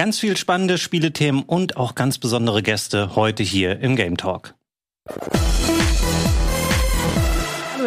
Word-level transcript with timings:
Ganz 0.00 0.18
viel 0.18 0.38
spannende 0.38 0.78
Spielethemen 0.78 1.42
und 1.42 1.76
auch 1.76 1.94
ganz 1.94 2.16
besondere 2.16 2.62
Gäste 2.62 3.16
heute 3.16 3.42
hier 3.42 3.80
im 3.80 3.96
Game 3.96 4.16
Talk. 4.16 4.54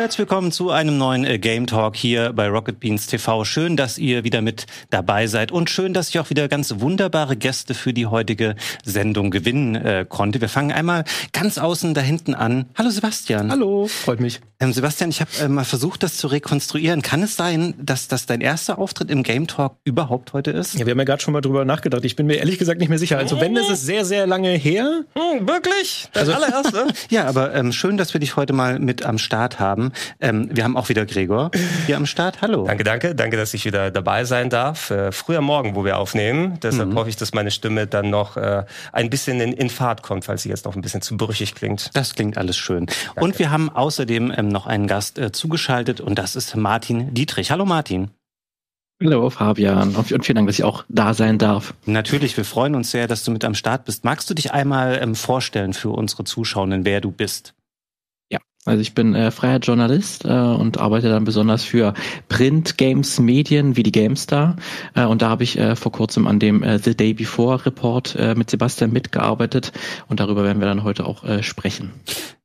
Herzlich 0.04 0.20
willkommen 0.20 0.52
zu 0.52 0.70
einem 0.70 0.98
neuen 0.98 1.24
äh, 1.24 1.40
Game 1.40 1.66
Talk 1.66 1.96
hier 1.96 2.34
bei 2.34 2.50
Rocket 2.50 2.78
Beans 2.82 3.08
TV. 3.08 3.46
Schön, 3.46 3.78
dass 3.78 3.98
ihr 3.98 4.26
wieder 4.26 4.42
mit 4.42 4.66
dabei 4.90 5.28
seid 5.28 5.54
und 5.54 5.70
schön, 5.70 5.94
dass 5.94 6.10
ich 6.10 6.20
auch 6.20 6.30
wieder 6.30 6.50
ganz 6.50 6.82
wunderbare 6.82 7.38
Gäste 7.38 7.74
für 7.74 7.94
die 7.94 8.06
heutige 8.06 8.56
Sendung 8.84 9.32
gewinnen 9.32 9.76
äh, 9.76 10.06
konnte. 10.08 10.42
Wir 10.42 10.50
fangen 10.50 10.74
einmal 10.74 11.06
ganz 11.32 11.58
außen 11.58 11.94
da 11.94 12.02
hinten 12.02 12.36
an. 12.36 12.66
Hallo 12.78 12.90
Sebastian. 12.90 13.50
Hallo, 13.50 13.88
freut 13.88 14.20
mich. 14.20 14.42
Ähm, 14.60 14.74
Sebastian, 14.74 15.10
ich 15.10 15.22
habe 15.22 15.32
äh, 15.42 15.48
mal 15.48 15.64
versucht, 15.64 16.04
das 16.04 16.18
zu 16.18 16.28
rekonstruieren. 16.28 17.02
Kann 17.02 17.24
es 17.24 17.38
sein, 17.38 17.74
dass 17.82 18.10
das 18.10 18.26
dein 18.26 18.42
erster 18.42 18.80
Auftritt 18.80 19.10
im 19.10 19.24
Game 19.24 19.48
Talk 19.48 19.78
überhaupt 19.86 20.34
heute 20.34 20.52
ist? 20.52 20.74
Ja, 20.74 20.86
wir 20.86 20.92
haben 20.92 21.00
ja 21.00 21.06
gerade 21.06 21.22
schon 21.22 21.32
mal 21.32 21.40
drüber 21.40 21.64
nachgedacht. 21.64 22.04
Ich 22.04 22.18
bin 22.18 22.28
mir 22.28 22.36
ehrlich 22.36 22.60
gesagt 22.60 22.82
nicht 22.82 22.90
mehr 22.90 23.00
sicher. 23.00 23.20
Also 23.20 23.40
wenn, 23.40 23.56
ist 23.56 23.70
es 23.70 23.82
sehr, 23.84 24.04
sehr 24.04 24.28
lange 24.28 24.50
her. 24.50 25.06
Hm, 25.14 25.48
wirklich? 25.48 26.10
Das 26.12 26.28
also, 26.28 26.34
allererste? 26.34 26.88
ja, 27.10 27.26
aber 27.26 27.56
ähm, 27.56 27.72
schön, 27.72 27.96
dass 27.96 28.14
wir 28.14 28.20
dich 28.20 28.36
heute 28.36 28.52
mal 28.52 28.80
mit 28.80 29.06
am 29.06 29.18
Start 29.18 29.62
haben. 29.62 29.93
Ähm, 30.20 30.50
wir 30.52 30.64
haben 30.64 30.78
auch 30.78 30.90
wieder 30.90 31.06
Gregor 31.06 31.52
hier 31.86 31.98
am 31.98 32.06
Start. 32.06 32.42
Hallo. 32.42 32.66
Danke, 32.66 32.84
danke. 32.84 33.16
Danke, 33.16 33.38
dass 33.38 33.54
ich 33.54 33.66
wieder 33.66 33.92
dabei 33.92 34.26
sein 34.26 34.50
darf. 34.50 34.92
Äh, 34.92 35.12
früher 35.12 35.42
Morgen, 35.42 35.76
wo 35.76 35.86
wir 35.86 35.98
aufnehmen. 35.98 36.60
Deshalb 36.62 36.90
mhm. 36.90 36.96
hoffe 36.96 37.10
ich, 37.10 37.16
dass 37.16 37.34
meine 37.34 37.52
Stimme 37.52 37.88
dann 37.88 38.10
noch 38.10 38.38
äh, 38.38 38.64
ein 38.92 39.10
bisschen 39.10 39.40
in, 39.40 39.54
in 39.54 39.70
Fahrt 39.70 40.04
kommt, 40.04 40.26
falls 40.26 40.44
sie 40.44 40.50
jetzt 40.50 40.66
noch 40.66 40.76
ein 40.76 40.82
bisschen 40.82 41.02
zu 41.02 41.18
brüchig 41.18 41.56
klingt. 41.56 41.90
Das 41.94 42.16
klingt 42.16 42.38
alles 42.38 42.58
schön. 42.58 42.86
Danke. 42.86 43.22
Und 43.22 43.40
wir 43.40 43.52
haben 43.52 43.70
außerdem 43.70 44.34
ähm, 44.36 44.48
noch 44.50 44.68
einen 44.68 44.88
Gast 44.88 45.18
äh, 45.18 45.32
zugeschaltet 45.32 46.02
und 46.02 46.18
das 46.20 46.36
ist 46.36 46.56
Martin 46.56 47.14
Dietrich. 47.14 47.52
Hallo 47.52 47.66
Martin. 47.66 48.12
Hallo 49.04 49.30
Fabian 49.30 49.96
und 49.96 50.06
vielen 50.06 50.36
Dank, 50.36 50.48
dass 50.48 50.58
ich 50.58 50.64
auch 50.64 50.86
da 50.88 51.14
sein 51.14 51.38
darf. 51.38 51.74
Natürlich, 51.86 52.38
wir 52.38 52.46
freuen 52.46 52.74
uns 52.74 52.92
sehr, 52.92 53.08
dass 53.08 53.24
du 53.24 53.32
mit 53.32 53.44
am 53.44 53.56
Start 53.56 53.86
bist. 53.86 54.06
Magst 54.06 54.30
du 54.30 54.34
dich 54.34 54.54
einmal 54.54 54.98
ähm, 55.02 55.16
vorstellen 55.16 55.74
für 55.74 55.90
unsere 55.90 56.24
Zuschauenden, 56.24 56.86
wer 56.86 57.02
du 57.02 57.12
bist? 57.12 57.54
Also 58.66 58.80
ich 58.80 58.94
bin 58.94 59.14
äh, 59.14 59.30
freier 59.32 59.60
Journalist 59.60 60.24
äh, 60.24 60.30
und 60.30 60.78
arbeite 60.78 61.10
dann 61.10 61.26
besonders 61.26 61.64
für 61.64 61.94
Print, 62.30 62.78
Games, 62.78 63.20
Medien 63.20 63.76
wie 63.76 63.84
die 63.84 63.92
GameStar. 63.92 64.56
Äh, 64.96 65.06
und 65.06 65.22
da 65.22 65.30
habe 65.30 65.44
ich 65.44 65.58
äh, 65.58 65.76
vor 65.76 65.92
kurzem 65.92 66.28
an 66.28 66.40
dem 66.40 66.64
äh, 66.64 66.80
The 66.80 66.96
Day 66.96 67.14
Before 67.14 67.66
Report 67.66 68.16
äh, 68.16 68.36
mit 68.36 68.50
Sebastian 68.50 68.94
mitgearbeitet 68.94 69.74
und 70.08 70.22
darüber 70.22 70.44
werden 70.46 70.60
wir 70.62 70.68
dann 70.68 70.84
heute 70.84 71.06
auch 71.06 71.26
äh, 71.26 71.44
sprechen. 71.44 71.92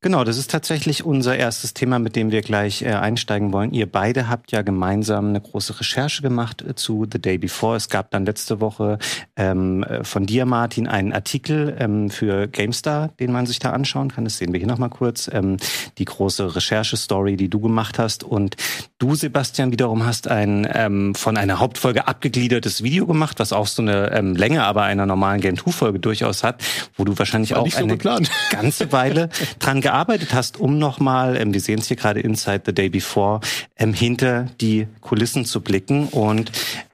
Genau, 0.00 0.22
das 0.22 0.38
ist 0.38 0.52
tatsächlich 0.52 1.04
unser 1.04 1.36
erstes 1.36 1.74
Thema, 1.74 1.98
mit 1.98 2.14
dem 2.14 2.30
wir 2.30 2.42
gleich 2.42 2.82
äh, 2.82 2.90
einsteigen 2.90 3.52
wollen. 3.52 3.72
Ihr 3.72 3.90
beide 3.90 4.28
habt 4.28 4.52
ja 4.52 4.62
gemeinsam 4.62 5.30
eine 5.30 5.40
große 5.40 5.80
Recherche 5.80 6.22
gemacht 6.22 6.62
äh, 6.62 6.76
zu 6.76 7.04
The 7.10 7.20
Day 7.20 7.36
Before. 7.36 7.76
Es 7.76 7.88
gab 7.88 8.12
dann 8.12 8.24
letzte 8.24 8.60
Woche 8.60 8.98
ähm, 9.36 9.82
äh, 9.82 10.04
von 10.04 10.24
dir, 10.24 10.46
Martin, 10.46 10.86
einen 10.86 11.12
Artikel 11.12 11.76
ähm, 11.80 12.10
für 12.10 12.46
GameStar, 12.46 13.08
den 13.18 13.32
man 13.32 13.46
sich 13.46 13.58
da 13.58 13.72
anschauen 13.72 14.12
kann. 14.12 14.22
Das 14.22 14.38
sehen 14.38 14.52
wir 14.52 14.58
hier 14.58 14.68
nochmal 14.68 14.90
kurz. 14.90 15.28
Ähm, 15.32 15.56
die 15.98 16.04
große 16.08 16.56
Recherche-Story, 16.56 17.36
die 17.36 17.48
du 17.48 17.60
gemacht 17.60 17.98
hast. 17.98 18.24
Und 18.24 18.56
du, 18.98 19.14
Sebastian, 19.14 19.70
wiederum 19.70 20.04
hast 20.04 20.28
ein 20.28 20.68
ähm, 20.72 21.14
von 21.14 21.36
einer 21.36 21.60
Hauptfolge 21.60 22.08
abgegliedertes 22.08 22.82
Video 22.82 23.06
gemacht, 23.06 23.38
was 23.38 23.52
auch 23.52 23.66
so 23.66 23.82
eine 23.82 24.10
ähm, 24.12 24.34
Länge 24.34 24.64
aber 24.64 24.82
einer 24.82 25.06
normalen 25.06 25.40
Game 25.40 25.54
2-Folge 25.54 26.00
durchaus 26.00 26.42
hat, 26.42 26.62
wo 26.96 27.04
du 27.04 27.16
wahrscheinlich 27.18 27.54
auch 27.54 27.70
so 27.70 27.78
eine 27.78 27.92
geplant. 27.92 28.30
ganze 28.50 28.90
Weile 28.92 29.28
dran 29.60 29.80
gearbeitet 29.80 30.34
hast, 30.34 30.58
um 30.58 30.78
nochmal, 30.78 31.36
ähm, 31.36 31.54
wir 31.54 31.60
sehen 31.60 31.78
es 31.78 31.88
hier 31.88 31.96
gerade 31.96 32.20
Inside 32.20 32.62
the 32.66 32.74
Day 32.74 32.88
Before, 32.88 33.40
ähm, 33.76 33.94
hinter 33.94 34.46
die 34.60 34.88
Kulissen 35.00 35.44
zu 35.44 35.60
blicken. 35.60 36.08
Und 36.08 36.50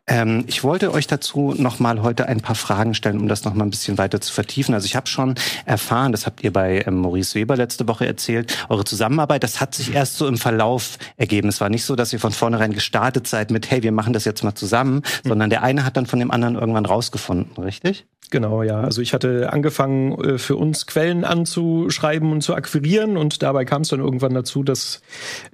ähm, 0.06 0.44
ich 0.46 0.62
wollte 0.62 0.92
euch 0.92 1.06
dazu 1.06 1.54
nochmal 1.56 2.02
heute 2.02 2.28
ein 2.28 2.40
paar 2.40 2.54
Fragen 2.54 2.94
stellen, 2.94 3.18
um 3.18 3.28
das 3.28 3.44
nochmal 3.44 3.66
ein 3.66 3.70
bisschen 3.70 3.96
weiter 3.96 4.20
zu 4.20 4.32
vertiefen. 4.32 4.74
Also 4.74 4.84
ich 4.84 4.96
habe 4.96 5.06
schon 5.06 5.34
erfahren, 5.64 6.12
das 6.12 6.26
habt 6.26 6.44
ihr 6.44 6.52
bei 6.52 6.84
ähm, 6.86 6.98
Maurice 6.98 7.34
Weber 7.34 7.56
letzte 7.56 7.88
Woche 7.88 8.06
erzählt, 8.06 8.66
eure 8.68 8.84
Zusammenarbeit, 8.84 9.42
das 9.42 9.60
hat 9.60 9.74
sich 9.74 9.94
erst 9.94 10.18
so 10.18 10.26
im 10.26 10.36
Verlauf 10.36 10.98
ergeben. 11.16 11.48
Es 11.48 11.60
war 11.60 11.70
nicht 11.70 11.84
so, 11.84 11.96
dass 11.96 12.12
ihr 12.12 12.20
von 12.20 12.32
vornherein 12.32 12.72
gestartet 12.72 13.26
seid 13.26 13.50
mit, 13.50 13.70
hey, 13.70 13.82
wir 13.82 13.92
machen 13.92 14.12
das 14.12 14.24
jetzt 14.26 14.44
mal 14.44 14.54
zusammen, 14.54 14.96
mhm. 14.96 15.28
sondern 15.28 15.50
der 15.50 15.62
eine 15.62 15.84
hat 15.84 15.96
dann 15.96 16.06
von 16.06 16.18
dem 16.18 16.30
anderen 16.30 16.56
irgendwann 16.56 16.86
rausgefunden, 16.86 17.62
richtig? 17.62 18.06
Genau, 18.34 18.64
ja. 18.64 18.80
Also 18.80 19.00
ich 19.00 19.14
hatte 19.14 19.52
angefangen, 19.52 20.20
äh, 20.20 20.38
für 20.38 20.56
uns 20.56 20.86
Quellen 20.86 21.22
anzuschreiben 21.22 22.32
und 22.32 22.40
zu 22.40 22.56
akquirieren 22.56 23.16
und 23.16 23.44
dabei 23.44 23.64
kam 23.64 23.82
es 23.82 23.90
dann 23.90 24.00
irgendwann 24.00 24.34
dazu, 24.34 24.64
dass 24.64 25.02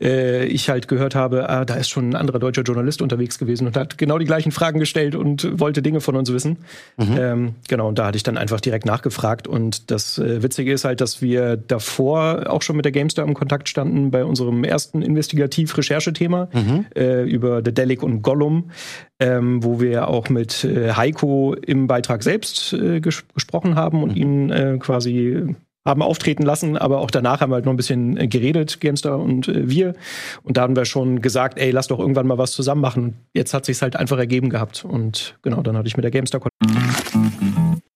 äh, 0.01 0.47
ich 0.47 0.71
halt 0.71 0.89
gehört 0.89 1.15
habe, 1.15 1.51
ah, 1.51 1.67
da 1.67 1.75
ist 1.75 1.91
schon 1.91 2.09
ein 2.09 2.17
anderer 2.17 2.39
deutscher 2.39 2.63
Journalist 2.63 3.03
unterwegs 3.03 3.39
gewesen 3.39 3.67
und 3.67 3.77
hat 3.77 3.99
genau 3.99 4.17
die 4.17 4.25
gleichen 4.25 4.51
Fragen 4.51 4.81
gestellt 4.81 5.15
und 5.15 5.61
wollte 5.61 5.83
Dinge 5.83 6.01
von 6.01 6.17
uns 6.17 6.33
wissen. 6.33 6.57
Mhm. 6.97 7.19
Ähm, 7.19 7.55
genau, 7.69 7.89
und 7.89 7.99
da 7.99 8.07
hatte 8.07 8.17
ich 8.17 8.23
dann 8.23 8.39
einfach 8.39 8.63
direkt 8.63 8.87
nachgefragt 8.87 9.47
und 9.47 9.91
das 9.91 10.17
äh, 10.17 10.43
Witzige 10.43 10.73
ist 10.73 10.87
halt, 10.87 11.03
dass 11.03 11.21
wir 11.21 11.59
davor 11.59 12.45
auch 12.49 12.62
schon 12.62 12.77
mit 12.77 12.87
der 12.87 12.93
GameStar 12.93 13.27
im 13.27 13.35
Kontakt 13.35 13.69
standen 13.69 14.11
bei 14.11 14.25
unserem 14.25 14.65
ersten 14.65 15.03
Investigativ-Recherchethema 15.03 16.49
mhm. 16.51 16.87
äh, 16.97 17.25
über 17.25 17.61
The 17.62 17.75
Delic 17.75 18.03
und 18.03 18.23
Gollum, 18.23 18.71
ähm, 19.20 19.62
wo 19.62 19.81
wir 19.81 20.08
auch 20.08 20.28
mit 20.28 20.64
äh, 20.64 20.92
Heiko 20.92 21.54
im 21.54 21.86
Beitrag 21.86 22.22
selbst 22.22 22.72
äh, 22.72 23.00
ges 23.00 23.25
gesprochen 23.34 23.76
haben 23.76 24.03
und 24.03 24.12
mhm. 24.12 24.16
ihn 24.16 24.50
äh, 24.50 24.78
quasi 24.81 25.54
haben 25.84 26.03
auftreten 26.03 26.42
lassen, 26.42 26.76
aber 26.76 26.98
auch 26.98 27.10
danach 27.10 27.41
haben 27.41 27.50
wir 27.50 27.54
halt 27.56 27.64
noch 27.64 27.72
ein 27.72 27.76
bisschen 27.76 28.16
äh, 28.16 28.28
geredet, 28.28 28.81
Gamestar 28.81 29.19
und 29.19 29.48
äh, 29.48 29.69
wir. 29.69 29.94
Und 30.42 30.56
da 30.56 30.62
haben 30.62 30.76
wir 30.76 30.84
schon 30.84 31.22
gesagt, 31.22 31.58
ey, 31.58 31.70
lass 31.70 31.88
doch 31.88 31.98
irgendwann 31.98 32.26
mal 32.26 32.38
was 32.38 32.53
zusammen 32.53 32.82
machen. 32.82 33.16
Jetzt 33.32 33.54
hat 33.54 33.64
sich's 33.64 33.81
halt 33.81 33.97
einfach 33.97 34.19
ergeben 34.19 34.50
gehabt. 34.50 34.84
Und 34.84 35.38
genau, 35.42 35.62
dann 35.62 35.76
hatte 35.76 35.88
ich 35.88 35.97
mit 35.97 36.04
der 36.04 36.10
Gamestar 36.10 36.41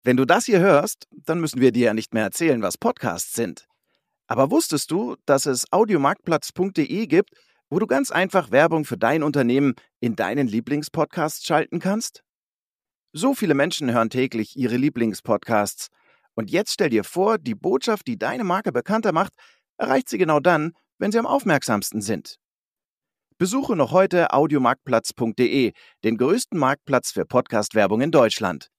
Wenn 0.02 0.16
du 0.16 0.24
das 0.24 0.46
hier 0.46 0.60
hörst, 0.60 1.06
dann 1.26 1.40
müssen 1.40 1.60
wir 1.60 1.72
dir 1.72 1.86
ja 1.86 1.94
nicht 1.94 2.14
mehr 2.14 2.24
erzählen, 2.24 2.62
was 2.62 2.78
Podcasts 2.78 3.34
sind. 3.34 3.66
Aber 4.26 4.50
wusstest 4.50 4.90
du, 4.90 5.16
dass 5.26 5.44
es 5.44 5.70
audiomarktplatz.de 5.70 7.06
gibt, 7.06 7.30
wo 7.74 7.80
du 7.80 7.88
ganz 7.88 8.12
einfach 8.12 8.52
Werbung 8.52 8.84
für 8.84 8.96
dein 8.96 9.24
Unternehmen 9.24 9.74
in 9.98 10.14
deinen 10.14 10.46
Lieblingspodcasts 10.46 11.44
schalten 11.44 11.80
kannst? 11.80 12.22
So 13.12 13.34
viele 13.34 13.54
Menschen 13.54 13.92
hören 13.92 14.10
täglich 14.10 14.56
ihre 14.56 14.76
Lieblingspodcasts. 14.76 15.88
Und 16.34 16.52
jetzt 16.52 16.72
stell 16.72 16.90
dir 16.90 17.02
vor, 17.02 17.36
die 17.36 17.56
Botschaft, 17.56 18.06
die 18.06 18.16
deine 18.16 18.44
Marke 18.44 18.70
bekannter 18.70 19.10
macht, 19.10 19.32
erreicht 19.76 20.08
sie 20.08 20.18
genau 20.18 20.38
dann, 20.38 20.74
wenn 20.98 21.10
sie 21.10 21.18
am 21.18 21.26
aufmerksamsten 21.26 22.00
sind. 22.00 22.38
Besuche 23.38 23.74
noch 23.74 23.90
heute 23.90 24.32
audiomarktplatz.de, 24.32 25.72
den 26.04 26.16
größten 26.16 26.56
Marktplatz 26.56 27.10
für 27.10 27.24
Podcast-Werbung 27.24 28.02
in 28.02 28.12
Deutschland. 28.12 28.70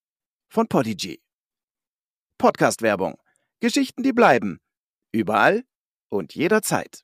Von 0.47 0.69
Podigy. 0.69 1.21
Podcast-Werbung. 2.37 3.17
Geschichten, 3.59 4.03
die 4.03 4.13
bleiben. 4.13 4.61
Überall 5.11 5.65
und 6.07 6.33
jederzeit. 6.33 7.03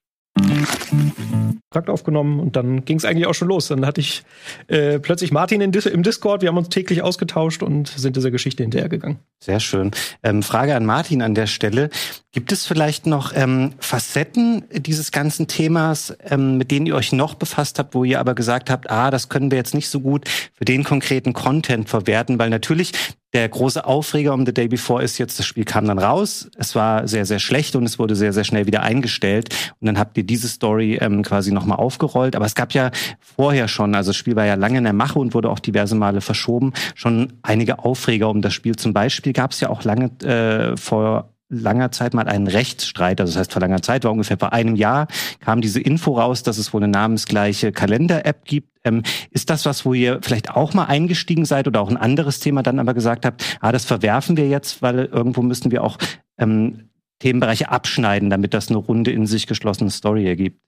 Kontakt 1.71 1.89
aufgenommen 1.89 2.41
und 2.41 2.57
dann 2.57 2.83
ging 2.83 2.97
es 2.97 3.05
eigentlich 3.05 3.27
auch 3.27 3.33
schon 3.33 3.47
los. 3.47 3.69
Dann 3.69 3.85
hatte 3.85 4.01
ich 4.01 4.23
äh, 4.67 4.99
plötzlich 4.99 5.31
Martin 5.31 5.61
in, 5.61 5.71
im 5.71 6.03
Discord, 6.03 6.41
wir 6.41 6.49
haben 6.49 6.57
uns 6.57 6.67
täglich 6.67 7.01
ausgetauscht 7.01 7.63
und 7.63 7.87
sind 7.87 8.17
dieser 8.17 8.29
Geschichte 8.29 8.61
hinterhergegangen. 8.61 9.19
Sehr 9.39 9.61
schön. 9.61 9.91
Ähm, 10.21 10.43
Frage 10.43 10.75
an 10.75 10.85
Martin 10.85 11.21
an 11.21 11.33
der 11.33 11.47
Stelle. 11.47 11.89
Gibt 12.33 12.51
es 12.51 12.67
vielleicht 12.67 13.05
noch 13.05 13.31
ähm, 13.33 13.71
Facetten 13.79 14.65
dieses 14.73 15.13
ganzen 15.13 15.47
Themas, 15.47 16.13
ähm, 16.29 16.57
mit 16.57 16.71
denen 16.71 16.87
ihr 16.87 16.95
euch 16.95 17.13
noch 17.13 17.35
befasst 17.35 17.79
habt, 17.79 17.95
wo 17.95 18.03
ihr 18.03 18.19
aber 18.19 18.35
gesagt 18.35 18.69
habt, 18.69 18.89
ah, 18.89 19.09
das 19.09 19.29
können 19.29 19.49
wir 19.49 19.57
jetzt 19.57 19.73
nicht 19.73 19.87
so 19.87 20.01
gut 20.01 20.27
für 20.53 20.65
den 20.65 20.83
konkreten 20.83 21.31
Content 21.31 21.87
verwerten, 21.87 22.37
weil 22.37 22.49
natürlich 22.49 22.91
der 23.33 23.47
große 23.47 23.85
Aufreger 23.85 24.33
um 24.33 24.45
The 24.45 24.53
Day 24.53 24.67
Before 24.67 25.01
ist 25.01 25.17
jetzt, 25.17 25.39
das 25.39 25.45
Spiel 25.45 25.63
kam 25.63 25.85
dann 25.85 25.99
raus, 25.99 26.49
es 26.57 26.75
war 26.75 27.07
sehr, 27.07 27.25
sehr 27.25 27.39
schlecht 27.39 27.75
und 27.75 27.85
es 27.85 27.97
wurde 27.97 28.15
sehr, 28.15 28.33
sehr 28.33 28.43
schnell 28.43 28.65
wieder 28.65 28.83
eingestellt. 28.83 29.55
Und 29.79 29.87
dann 29.87 29.97
habt 29.97 30.17
ihr 30.17 30.23
diese 30.23 30.49
Story 30.49 30.97
ähm, 31.01 31.23
quasi 31.23 31.51
nochmal 31.51 31.77
aufgerollt. 31.77 32.35
Aber 32.35 32.45
es 32.45 32.55
gab 32.55 32.73
ja 32.73 32.91
vorher 33.19 33.67
schon, 33.67 33.95
also 33.95 34.09
das 34.09 34.17
Spiel 34.17 34.35
war 34.35 34.45
ja 34.45 34.55
lange 34.55 34.79
in 34.79 34.83
der 34.83 34.93
Mache 34.93 35.19
und 35.19 35.33
wurde 35.33 35.49
auch 35.49 35.59
diverse 35.59 35.95
Male 35.95 36.21
verschoben, 36.21 36.73
schon 36.93 37.33
einige 37.41 37.79
Aufreger 37.79 38.29
um 38.29 38.41
das 38.41 38.53
Spiel. 38.53 38.75
Zum 38.75 38.93
Beispiel 38.93 39.33
gab 39.33 39.51
es 39.51 39.61
ja 39.61 39.69
auch 39.69 39.83
lange 39.83 40.11
äh, 40.23 40.75
vor 40.75 41.29
langer 41.51 41.91
Zeit 41.91 42.13
mal 42.13 42.27
einen 42.27 42.47
Rechtsstreit, 42.47 43.19
also 43.19 43.33
das 43.33 43.39
heißt 43.39 43.53
vor 43.53 43.61
langer 43.61 43.81
Zeit, 43.81 44.03
war 44.03 44.11
ungefähr 44.11 44.37
vor 44.37 44.53
einem 44.53 44.75
Jahr, 44.75 45.07
kam 45.39 45.61
diese 45.61 45.79
Info 45.79 46.17
raus, 46.17 46.43
dass 46.43 46.57
es 46.57 46.73
wohl 46.73 46.81
eine 46.81 46.91
namensgleiche 46.91 47.71
Kalender-App 47.71 48.45
gibt. 48.45 48.69
Ähm, 48.83 49.03
ist 49.29 49.49
das 49.49 49.65
was, 49.65 49.85
wo 49.85 49.93
ihr 49.93 50.19
vielleicht 50.23 50.49
auch 50.49 50.73
mal 50.73 50.85
eingestiegen 50.85 51.45
seid 51.45 51.67
oder 51.67 51.81
auch 51.81 51.89
ein 51.89 51.97
anderes 51.97 52.39
Thema 52.39 52.63
dann 52.63 52.79
aber 52.79 52.93
gesagt 52.93 53.25
habt, 53.25 53.57
ah, 53.59 53.71
das 53.71 53.85
verwerfen 53.85 54.37
wir 54.37 54.47
jetzt, 54.47 54.81
weil 54.81 55.05
irgendwo 55.05 55.41
müssen 55.41 55.71
wir 55.71 55.83
auch 55.83 55.97
ähm, 56.39 56.89
Themenbereiche 57.19 57.69
abschneiden, 57.69 58.29
damit 58.29 58.53
das 58.53 58.69
eine 58.69 58.77
runde 58.77 59.11
in 59.11 59.27
sich 59.27 59.45
geschlossene 59.45 59.91
Story 59.91 60.25
ergibt? 60.25 60.59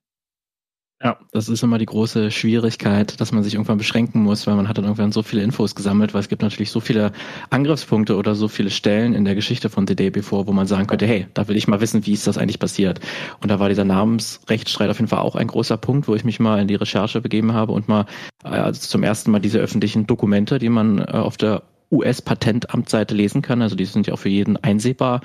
Ja, 1.03 1.17
das 1.33 1.50
ist 1.50 1.61
immer 1.63 1.79
die 1.79 1.85
große 1.85 2.31
Schwierigkeit, 2.31 3.19
dass 3.19 3.33
man 3.33 3.44
sich 3.44 3.55
irgendwann 3.55 3.77
beschränken 3.77 4.23
muss, 4.23 4.47
weil 4.47 4.55
man 4.55 4.69
hat 4.69 4.77
dann 4.77 4.85
irgendwann 4.85 5.11
so 5.11 5.21
viele 5.21 5.44
Infos 5.44 5.75
gesammelt, 5.75 6.13
weil 6.13 6.21
es 6.21 6.29
gibt 6.29 6.41
natürlich 6.41 6.71
so 6.71 6.79
viele 6.79 7.11
Angriffspunkte 7.50 8.15
oder 8.15 8.35
so 8.35 8.47
viele 8.47 8.69
Stellen 8.69 9.13
in 9.13 9.25
der 9.25 9.35
Geschichte 9.35 9.69
von 9.69 9.85
The 9.85 9.95
Before, 10.11 10.47
wo 10.47 10.53
man 10.53 10.65
sagen 10.65 10.88
könnte, 10.88 11.05
hey, 11.05 11.27
da 11.33 11.45
will 11.50 11.57
ich 11.57 11.67
mal 11.67 11.81
wissen, 11.81 12.05
wie 12.05 12.13
ist 12.13 12.25
das 12.25 12.38
eigentlich 12.38 12.59
passiert. 12.59 13.01
Und 13.41 13.51
da 13.51 13.59
war 13.59 13.67
dieser 13.67 13.83
Namensrechtsstreit 13.83 14.89
auf 14.89 15.00
jeden 15.00 15.09
Fall 15.09 15.19
auch 15.19 15.35
ein 15.35 15.47
großer 15.47 15.75
Punkt, 15.75 16.07
wo 16.07 16.15
ich 16.15 16.23
mich 16.23 16.39
mal 16.39 16.61
in 16.61 16.69
die 16.69 16.75
Recherche 16.75 17.19
begeben 17.19 17.51
habe 17.51 17.73
und 17.73 17.89
mal 17.89 18.05
äh, 18.45 18.47
also 18.47 18.79
zum 18.88 19.03
ersten 19.03 19.31
Mal 19.31 19.39
diese 19.39 19.59
öffentlichen 19.59 20.07
Dokumente, 20.07 20.57
die 20.57 20.69
man 20.69 21.00
äh, 21.00 21.03
auf 21.03 21.35
der 21.35 21.63
US-Patentamtseite 21.91 23.13
lesen 23.13 23.41
kann. 23.41 23.61
Also 23.61 23.75
die 23.75 23.85
sind 23.85 24.07
ja 24.07 24.13
auch 24.13 24.19
für 24.19 24.29
jeden 24.29 24.55
einsehbar. 24.57 25.19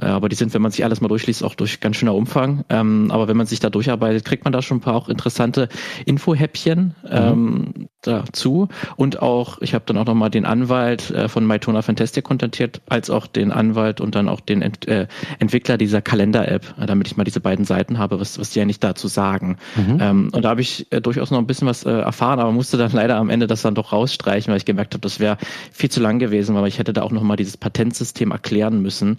Äh, 0.00 0.06
aber 0.06 0.28
die 0.28 0.36
sind, 0.36 0.54
wenn 0.54 0.62
man 0.62 0.70
sich 0.70 0.84
alles 0.84 1.00
mal 1.00 1.08
durchliest, 1.08 1.44
auch 1.44 1.54
durch 1.54 1.80
ganz 1.80 1.96
schöner 1.96 2.14
Umfang. 2.14 2.64
Ähm, 2.68 3.10
aber 3.10 3.28
wenn 3.28 3.36
man 3.36 3.46
sich 3.46 3.60
da 3.60 3.70
durcharbeitet, 3.70 4.24
kriegt 4.24 4.44
man 4.44 4.52
da 4.52 4.62
schon 4.62 4.78
ein 4.78 4.80
paar 4.80 4.94
auch 4.94 5.08
interessante 5.08 5.68
Infohäppchen 6.06 6.94
mhm. 7.02 7.10
ähm, 7.10 7.88
dazu. 8.02 8.68
Und 8.96 9.22
auch, 9.22 9.60
ich 9.60 9.74
habe 9.74 9.84
dann 9.86 9.96
auch 9.96 10.06
nochmal 10.06 10.30
den 10.30 10.44
Anwalt 10.44 11.10
äh, 11.10 11.28
von 11.28 11.46
Mytona 11.46 11.82
Fantastic 11.82 12.24
kontaktiert, 12.24 12.82
als 12.88 13.10
auch 13.10 13.26
den 13.26 13.50
Anwalt 13.50 14.00
und 14.00 14.14
dann 14.14 14.28
auch 14.28 14.40
den 14.40 14.62
Ent 14.62 14.86
äh, 14.88 15.06
Entwickler 15.38 15.78
dieser 15.78 16.02
Kalender-App, 16.02 16.74
äh, 16.78 16.86
damit 16.86 17.06
ich 17.06 17.16
mal 17.16 17.24
diese 17.24 17.40
beiden 17.40 17.64
Seiten 17.64 17.98
habe, 17.98 18.20
was, 18.20 18.38
was 18.38 18.50
die 18.50 18.60
eigentlich 18.60 18.80
dazu 18.80 19.08
sagen. 19.08 19.56
Mhm. 19.76 19.98
Ähm, 20.00 20.30
und 20.32 20.44
da 20.44 20.50
habe 20.50 20.60
ich 20.60 20.90
äh, 20.92 21.00
durchaus 21.00 21.30
noch 21.30 21.38
ein 21.38 21.46
bisschen 21.46 21.68
was 21.68 21.84
erfahren, 21.84 22.40
aber 22.40 22.52
musste 22.52 22.76
dann 22.76 22.92
leider 22.92 23.16
am 23.16 23.30
Ende 23.30 23.46
das 23.46 23.62
dann 23.62 23.74
doch 23.74 23.92
rausstreichen, 23.92 24.50
weil 24.50 24.56
ich 24.56 24.64
gemerkt 24.64 24.94
habe, 24.94 25.00
das 25.00 25.20
wäre 25.20 25.36
viel 25.72 25.90
zu 25.90 26.00
lang 26.00 26.18
gewesen, 26.18 26.54
weil 26.54 26.66
ich 26.68 26.78
hätte 26.78 26.92
da 26.92 27.02
auch 27.02 27.10
nochmal 27.10 27.36
dieses 27.36 27.56
Patentsystem 27.56 28.30
erklären 28.30 28.80
müssen. 28.80 29.18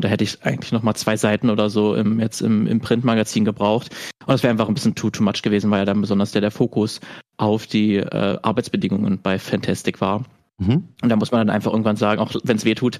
Und 0.00 0.04
da 0.04 0.08
hätte 0.08 0.24
ich 0.24 0.42
eigentlich 0.46 0.72
nochmal 0.72 0.96
zwei 0.96 1.18
Seiten 1.18 1.50
oder 1.50 1.68
so 1.68 1.94
im, 1.94 2.20
jetzt 2.20 2.40
im, 2.40 2.66
im 2.66 2.80
Printmagazin 2.80 3.44
gebraucht. 3.44 3.94
Und 4.20 4.30
das 4.30 4.42
wäre 4.42 4.50
einfach 4.50 4.66
ein 4.66 4.72
bisschen 4.72 4.94
too, 4.94 5.10
too 5.10 5.22
much 5.22 5.42
gewesen, 5.42 5.70
weil 5.70 5.80
ja 5.80 5.84
dann 5.84 6.00
besonders 6.00 6.32
der, 6.32 6.40
der 6.40 6.50
Fokus 6.50 7.00
auf 7.36 7.66
die 7.66 7.96
äh, 7.96 8.38
Arbeitsbedingungen 8.40 9.20
bei 9.20 9.38
Fantastic 9.38 10.00
war. 10.00 10.24
Mhm. 10.60 10.88
Und 11.02 11.08
da 11.08 11.16
muss 11.16 11.32
man 11.32 11.46
dann 11.46 11.54
einfach 11.54 11.72
irgendwann 11.72 11.96
sagen, 11.96 12.20
auch 12.20 12.32
wenn 12.44 12.56
es 12.56 12.64
weh 12.66 12.74
tut, 12.74 12.98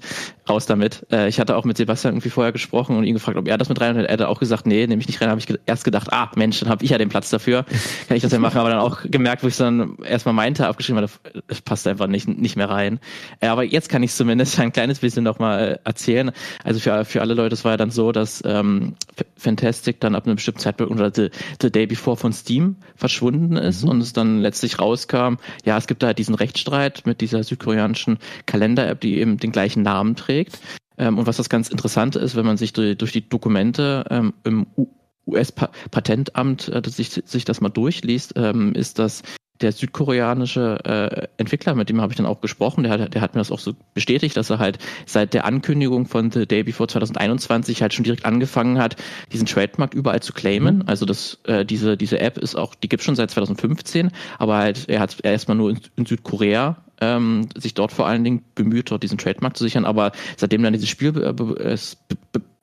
raus 0.49 0.65
damit. 0.65 1.05
Äh, 1.11 1.29
ich 1.29 1.39
hatte 1.39 1.55
auch 1.55 1.63
mit 1.63 1.77
Sebastian 1.77 2.15
irgendwie 2.15 2.31
vorher 2.31 2.51
gesprochen 2.51 2.97
und 2.97 3.03
ihn 3.03 3.13
gefragt, 3.13 3.37
ob 3.37 3.47
er 3.47 3.57
das 3.57 3.69
mit 3.69 3.79
rein 3.79 3.95
hat. 3.95 4.05
Er 4.05 4.13
hat 4.13 4.21
auch 4.23 4.39
gesagt, 4.39 4.65
nee, 4.65 4.87
nehme 4.87 4.99
ich 4.99 5.07
nicht 5.07 5.21
rein. 5.21 5.29
habe 5.29 5.39
ich 5.39 5.45
ge 5.45 5.59
erst 5.67 5.83
gedacht, 5.83 6.11
ah, 6.11 6.31
Mensch, 6.35 6.59
dann 6.59 6.69
habe 6.69 6.83
ich 6.83 6.89
ja 6.89 6.97
den 6.97 7.09
Platz 7.09 7.29
dafür. 7.29 7.63
Kann 8.07 8.17
ich 8.17 8.23
das 8.23 8.31
ja 8.31 8.39
machen. 8.39 8.57
Aber 8.57 8.69
dann 8.69 8.79
auch 8.79 9.03
gemerkt, 9.03 9.43
wo 9.43 9.47
ich 9.47 9.57
dann 9.57 9.97
erstmal 10.03 10.33
meinte, 10.33 10.67
abgeschrieben 10.67 11.01
habe, 11.01 11.11
das 11.47 11.61
passt 11.61 11.87
einfach 11.87 12.07
nicht, 12.07 12.27
nicht 12.27 12.55
mehr 12.55 12.69
rein. 12.69 12.99
Äh, 13.39 13.47
aber 13.47 13.63
jetzt 13.63 13.89
kann 13.89 14.01
ich 14.01 14.11
zumindest 14.13 14.59
ein 14.59 14.73
kleines 14.73 14.99
bisschen 14.99 15.23
nochmal 15.23 15.79
erzählen. 15.83 16.31
Also 16.63 16.79
für, 16.79 17.05
für 17.05 17.21
alle 17.21 17.35
Leute, 17.35 17.53
es 17.53 17.63
war 17.63 17.73
ja 17.73 17.77
dann 17.77 17.91
so, 17.91 18.11
dass 18.11 18.41
ähm, 18.43 18.95
Fantastic 19.37 19.99
dann 19.99 20.15
ab 20.15 20.25
einem 20.25 20.35
bestimmten 20.35 20.61
Zeitpunkt 20.61 20.91
oder 20.91 21.11
the, 21.13 21.29
the 21.61 21.71
Day 21.71 21.85
Before 21.85 22.17
von 22.17 22.33
Steam 22.33 22.77
verschwunden 22.95 23.55
ist 23.55 23.83
mhm. 23.83 23.89
und 23.89 24.01
es 24.01 24.13
dann 24.13 24.39
letztlich 24.39 24.79
rauskam, 24.79 25.35
ja, 25.63 25.77
es 25.77 25.87
gibt 25.87 26.01
da 26.01 26.13
diesen 26.13 26.35
Rechtsstreit 26.35 27.03
mit 27.05 27.21
dieser 27.21 27.43
südkoreanischen 27.51 28.17
Kalender-App, 28.45 29.01
die 29.01 29.19
eben 29.19 29.37
den 29.37 29.51
gleichen 29.51 29.83
Namen 29.83 30.15
trägt. 30.15 30.59
Ähm, 30.97 31.17
und 31.17 31.27
was 31.27 31.37
das 31.37 31.49
ganz 31.49 31.69
Interessante 31.69 32.19
ist, 32.19 32.35
wenn 32.35 32.45
man 32.45 32.57
sich 32.57 32.73
durch, 32.73 32.97
durch 32.97 33.11
die 33.11 33.27
Dokumente 33.27 34.05
ähm, 34.09 34.33
im 34.43 34.67
US-Patentamt 35.27 36.69
äh, 36.69 36.81
sich, 36.89 37.09
sich 37.09 37.45
das 37.45 37.61
mal 37.61 37.69
durchliest, 37.69 38.33
ähm, 38.35 38.73
ist, 38.73 38.99
dass 38.99 39.23
der 39.61 39.71
südkoreanische 39.71 40.79
äh, 40.83 41.27
Entwickler, 41.37 41.75
mit 41.75 41.89
dem 41.89 42.01
habe 42.01 42.11
ich 42.13 42.17
dann 42.17 42.25
auch 42.25 42.41
gesprochen, 42.41 42.83
der 42.83 42.93
hat, 42.93 43.13
der 43.13 43.21
hat 43.21 43.35
mir 43.35 43.41
das 43.41 43.51
auch 43.51 43.59
so 43.59 43.73
bestätigt, 43.93 44.35
dass 44.37 44.49
er 44.49 44.59
halt 44.59 44.77
seit 45.05 45.33
der 45.33 45.45
Ankündigung 45.45 46.07
von 46.07 46.31
The 46.31 46.45
Day 46.45 46.63
Before 46.63 46.87
2021 46.87 47.81
halt 47.81 47.93
schon 47.93 48.03
direkt 48.03 48.25
angefangen 48.25 48.77
hat, 48.77 48.95
diesen 49.31 49.45
Trademark 49.45 49.93
überall 49.93 50.21
zu 50.21 50.33
claimen. 50.33 50.77
Mhm. 50.77 50.83
Also 50.87 51.05
das, 51.05 51.39
äh, 51.45 51.65
diese, 51.65 51.97
diese 51.97 52.19
App 52.19 52.37
ist 52.37 52.55
auch, 52.55 52.75
die 52.75 52.89
gibt 52.89 53.03
schon 53.03 53.15
seit 53.15 53.31
2015, 53.31 54.11
aber 54.37 54.57
halt, 54.57 54.89
er 54.89 54.99
hat 54.99 55.17
erstmal 55.23 55.57
nur 55.57 55.71
in, 55.71 55.79
in 55.95 56.05
Südkorea 56.05 56.77
ähm, 57.01 57.49
sich 57.57 57.73
dort 57.73 57.91
vor 57.91 58.07
allen 58.07 58.23
Dingen 58.23 58.43
bemüht, 58.55 58.91
dort 58.91 59.03
diesen 59.03 59.17
Trademark 59.17 59.57
zu 59.57 59.63
sichern, 59.63 59.85
aber 59.85 60.11
seitdem 60.37 60.63
dann 60.63 60.73
dieses 60.73 60.89
Spiel 60.89 61.17
äh, 61.17 61.63
es 61.63 61.97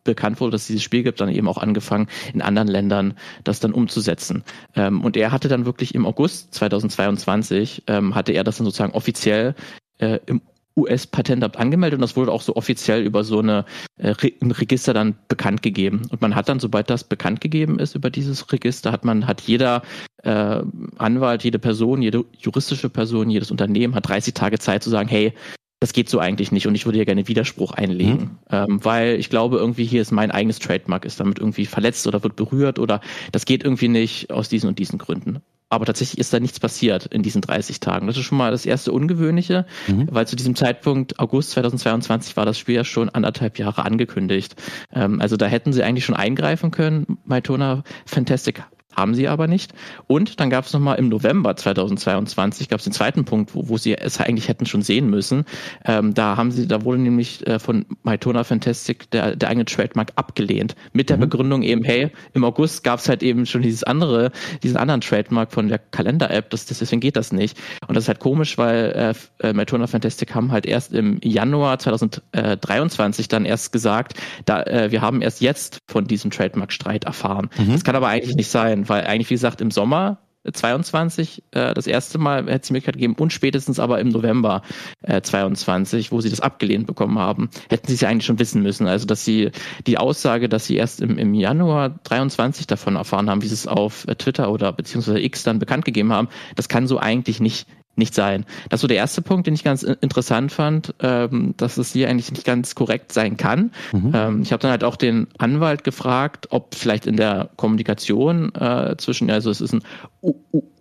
bekannt 0.08 0.40
wurde, 0.40 0.52
dass 0.52 0.62
es 0.62 0.66
dieses 0.69 0.82
Spiel 0.82 1.02
gibt, 1.02 1.20
dann 1.20 1.28
eben 1.28 1.46
auch 1.49 1.58
angefangen, 1.58 2.08
in 2.32 2.40
anderen 2.40 2.69
Ländern 2.69 3.14
das 3.44 3.60
dann 3.60 3.72
umzusetzen. 3.72 4.43
Ähm, 4.75 5.02
und 5.02 5.16
er 5.16 5.31
hatte 5.31 5.49
dann 5.49 5.66
wirklich 5.66 5.94
im 5.94 6.06
August 6.06 6.55
2022, 6.55 7.84
ähm, 7.87 8.14
hatte 8.14 8.32
er 8.32 8.43
das 8.43 8.56
dann 8.56 8.64
sozusagen 8.64 8.93
offiziell 8.93 9.55
äh, 9.99 10.19
im 10.26 10.40
US-Patentamt 10.78 11.56
angemeldet 11.56 11.99
und 11.99 12.02
das 12.02 12.16
wurde 12.16 12.32
auch 12.32 12.40
so 12.40 12.56
offiziell 12.56 13.02
über 13.02 13.25
so 13.25 13.40
eine 13.40 13.64
äh, 13.99 14.14
ein 14.40 14.50
Register 14.52 14.94
dann 14.94 15.16
bekannt 15.26 15.62
gegeben. 15.62 16.02
Und 16.11 16.22
man 16.22 16.34
hat 16.34 16.49
dann, 16.49 16.61
sobald 16.61 16.88
das 16.88 17.04
bekannt 17.04 17.40
gegeben 17.40 17.78
ist 17.78 17.94
über 17.96 18.11
dieses 18.11 18.50
Register, 18.52 18.93
hat 18.93 19.04
man, 19.04 19.26
hat 19.26 19.40
jeder 19.43 19.82
äh, 20.22 20.62
Anwalt, 20.96 21.44
jede 21.44 21.58
Person, 21.58 22.00
jede 22.00 22.25
juristische 22.38 22.88
Person, 22.88 23.28
jedes 23.28 23.50
Unternehmen 23.50 23.94
hat 23.94 24.08
30 24.08 24.34
Tage 24.34 24.58
Zeit 24.58 24.82
zu 24.82 24.90
sagen, 24.90 25.08
hey, 25.08 25.32
das 25.80 25.92
geht 25.92 26.08
so 26.08 26.19
eigentlich 26.19 26.50
nicht 26.50 26.66
und 26.66 26.75
ich 26.75 26.86
würde 26.86 26.98
hier 26.98 27.06
gerne 27.06 27.28
Widerspruch 27.28 27.72
einlegen, 27.72 28.20
mhm. 28.20 28.38
ähm, 28.50 28.84
weil 28.84 29.14
ich 29.14 29.30
glaube 29.30 29.58
irgendwie 29.58 29.84
hier 29.84 30.02
ist 30.02 30.10
mein 30.10 30.30
eigenes 30.30 30.58
Trademark 30.58 31.04
ist 31.04 31.20
damit 31.20 31.38
irgendwie 31.38 31.66
verletzt 31.66 32.06
oder 32.06 32.22
wird 32.22 32.36
berührt 32.36 32.78
oder 32.78 33.00
das 33.32 33.44
geht 33.44 33.62
irgendwie 33.62 33.88
nicht 33.88 34.30
aus 34.30 34.48
diesen 34.48 34.69
und 34.69 34.78
diesen 34.78 34.98
Gründen. 34.98 35.40
Aber 35.70 35.84
tatsächlich 35.84 36.19
ist 36.19 36.32
da 36.32 36.40
nichts 36.40 36.58
passiert 36.58 37.06
in 37.06 37.22
diesen 37.22 37.42
30 37.42 37.78
Tagen. 37.80 38.06
Das 38.06 38.16
ist 38.16 38.25
schon 38.25 38.38
mal 38.38 38.50
das 38.50 38.64
erste 38.64 38.90
Ungewöhnliche, 38.90 39.66
mhm. 39.86 40.08
weil 40.10 40.26
zu 40.26 40.34
diesem 40.34 40.54
Zeitpunkt, 40.54 41.19
August 41.19 41.50
2022, 41.50 42.38
war 42.38 42.46
das 42.46 42.58
Spiel 42.58 42.76
ja 42.76 42.84
schon 42.84 43.10
anderthalb 43.10 43.58
Jahre 43.58 43.84
angekündigt. 43.84 44.56
Ähm, 44.94 45.20
also 45.20 45.36
da 45.36 45.46
hätten 45.46 45.75
sie 45.75 45.82
eigentlich 45.82 46.06
schon 46.06 46.16
eingreifen 46.16 46.70
können. 46.70 47.19
Mytona 47.26 47.82
Fantastic 48.06 48.62
haben 48.99 49.15
sie 49.15 49.29
aber 49.29 49.47
nicht. 49.47 49.73
Und 50.06 50.41
dann 50.41 50.50
gab 50.50 50.67
es 50.67 50.73
nochmal 50.73 50.99
im 50.99 51.09
November 51.09 51.56
2022, 51.56 52.69
gab 52.69 52.81
es 52.81 52.85
den 52.85 52.93
zweiten 52.93 53.25
Punkt, 53.25 53.55
wo, 53.55 53.69
wo 53.69 53.77
sie 53.79 53.97
es 53.97 54.21
eigentlich 54.21 54.49
hätten 54.49 54.67
schon 54.67 54.83
sehen 54.83 55.09
müssen. 55.09 55.45
Ähm, 55.85 56.15
da 56.15 56.37
haben 56.37 56.50
sie, 56.50 56.67
da 56.67 56.85
wurde 56.85 57.00
nämlich 57.00 57.47
äh, 57.47 57.59
von 57.59 57.87
Mytona 58.03 58.45
Fantastic 58.45 59.11
der, 59.11 59.37
der 59.37 59.49
eigene 59.49 59.65
Trademark 59.65 60.12
abgelehnt. 60.17 60.75
Mit 60.93 61.11
der 61.11 61.17
mhm. 61.17 61.23
Begründung 61.23 61.62
eben, 61.62 61.85
hey, 61.85 62.11
im 62.35 62.45
August 62.45 62.85
gab 62.85 62.99
es 62.99 63.09
halt 63.09 63.23
eben 63.23 63.47
schon 63.47 63.62
dieses 63.62 63.85
andere, 63.85 64.33
diesen 64.62 64.77
anderen 64.77 65.00
Trademark 65.00 65.53
von 65.53 65.69
der 65.69 65.79
Kalender-App, 65.79 66.50
das, 66.50 66.67
das, 66.67 66.79
deswegen 66.81 67.00
geht 67.00 67.17
das 67.17 67.33
nicht. 67.33 67.59
Und 67.87 67.95
das 67.95 68.05
ist 68.05 68.09
halt 68.09 68.21
komisch, 68.21 68.59
weil 68.59 69.15
äh, 69.41 69.49
äh 69.49 69.53
Mytona 69.53 69.87
Fantastic 69.87 70.35
haben 70.35 70.53
halt 70.53 70.67
erst 70.67 70.93
im 70.93 71.19
Januar 71.23 71.79
2023 71.79 73.29
dann 73.29 73.45
erst 73.45 73.73
gesagt, 73.73 74.15
da, 74.45 74.62
äh, 74.62 74.91
wir 74.91 75.03
haben 75.03 75.23
erst 75.23 75.41
jetzt 75.41 75.79
von 75.87 76.06
diesem 76.06 76.31
Trademark-Streit 76.31 77.05
erfahren. 77.05 77.50
Mhm. 77.59 77.73
Das 77.73 77.85
kann 77.85 77.97
aber 77.97 78.09
eigentlich 78.09 78.37
nicht 78.37 78.50
sein, 78.50 78.88
weil 78.88 79.06
eigentlich, 79.06 79.31
wie 79.31 79.35
gesagt, 79.35 79.61
im 79.61 79.70
Sommer 79.70 80.19
22 80.52 81.43
äh, 81.50 81.75
das 81.75 81.87
erste 81.87 82.19
Mal 82.19 82.44
hätte 82.44 82.61
es 82.62 82.67
die 82.69 82.73
Möglichkeit 82.73 82.94
gegeben 82.94 83.14
und 83.19 83.32
spätestens 83.32 83.79
aber 83.81 84.00
im 84.00 84.08
November 84.08 84.62
äh, 85.02 85.20
22, 85.20 86.12
wo 86.12 86.20
sie 86.20 86.31
das 86.31 86.40
abgelehnt 86.40 86.87
bekommen 86.87 87.19
haben, 87.19 87.50
hätten 87.69 87.88
sie 87.88 87.94
es 87.94 88.00
ja 88.00 88.08
eigentlich 88.08 88.26
schon 88.26 88.38
wissen 88.38 88.62
müssen. 88.62 88.87
Also 88.87 89.06
dass 89.06 89.25
sie 89.25 89.50
die 89.87 89.99
Aussage, 89.99 90.49
dass 90.49 90.67
sie 90.67 90.76
erst 90.76 91.00
im, 91.00 91.19
im 91.19 91.35
Januar 91.35 91.90
23 92.05 92.67
davon 92.67 92.96
erfahren 92.96 93.29
haben, 93.29 93.43
wie 93.43 93.49
sie 93.49 93.55
es 93.55 93.67
auf 93.67 94.06
Twitter 94.19 94.50
oder 94.50 94.73
beziehungsweise 94.73 95.20
X 95.20 95.43
dann 95.43 95.58
bekannt 95.58 95.85
gegeben 95.85 96.12
haben, 96.12 96.29
das 96.56 96.69
kann 96.69 96.87
so 96.87 96.99
eigentlich 96.99 97.40
nicht 97.40 97.67
nicht 97.99 98.15
sein. 98.15 98.45
Das 98.69 98.79
ist 98.79 98.83
so 98.83 98.89
der 98.89 98.97
erste 98.97 99.23
Punkt, 99.23 99.47
den 99.47 99.55
ich 99.55 99.65
ganz 99.65 99.83
interessant 99.83 100.53
fand, 100.53 100.95
ähm, 101.00 101.55
dass 101.56 101.77
es 101.77 101.93
hier 101.93 102.09
eigentlich 102.09 102.31
nicht 102.31 102.45
ganz 102.45 102.75
korrekt 102.75 103.12
sein 103.12 103.37
kann. 103.37 103.73
Mhm. 103.93 104.12
Ähm, 104.14 104.43
ich 104.43 104.52
habe 104.52 104.61
dann 104.61 104.71
halt 104.71 104.85
auch 104.85 104.97
den 104.97 105.26
Anwalt 105.38 105.85
gefragt, 105.85 106.47
ob 106.50 106.75
vielleicht 106.75 107.07
in 107.07 107.17
der 107.17 107.50
Kommunikation 107.57 108.55
äh, 108.55 108.97
zwischen, 108.97 109.31
also 109.31 109.50
es 109.50 109.61
ist 109.61 109.75
ein 109.75 109.83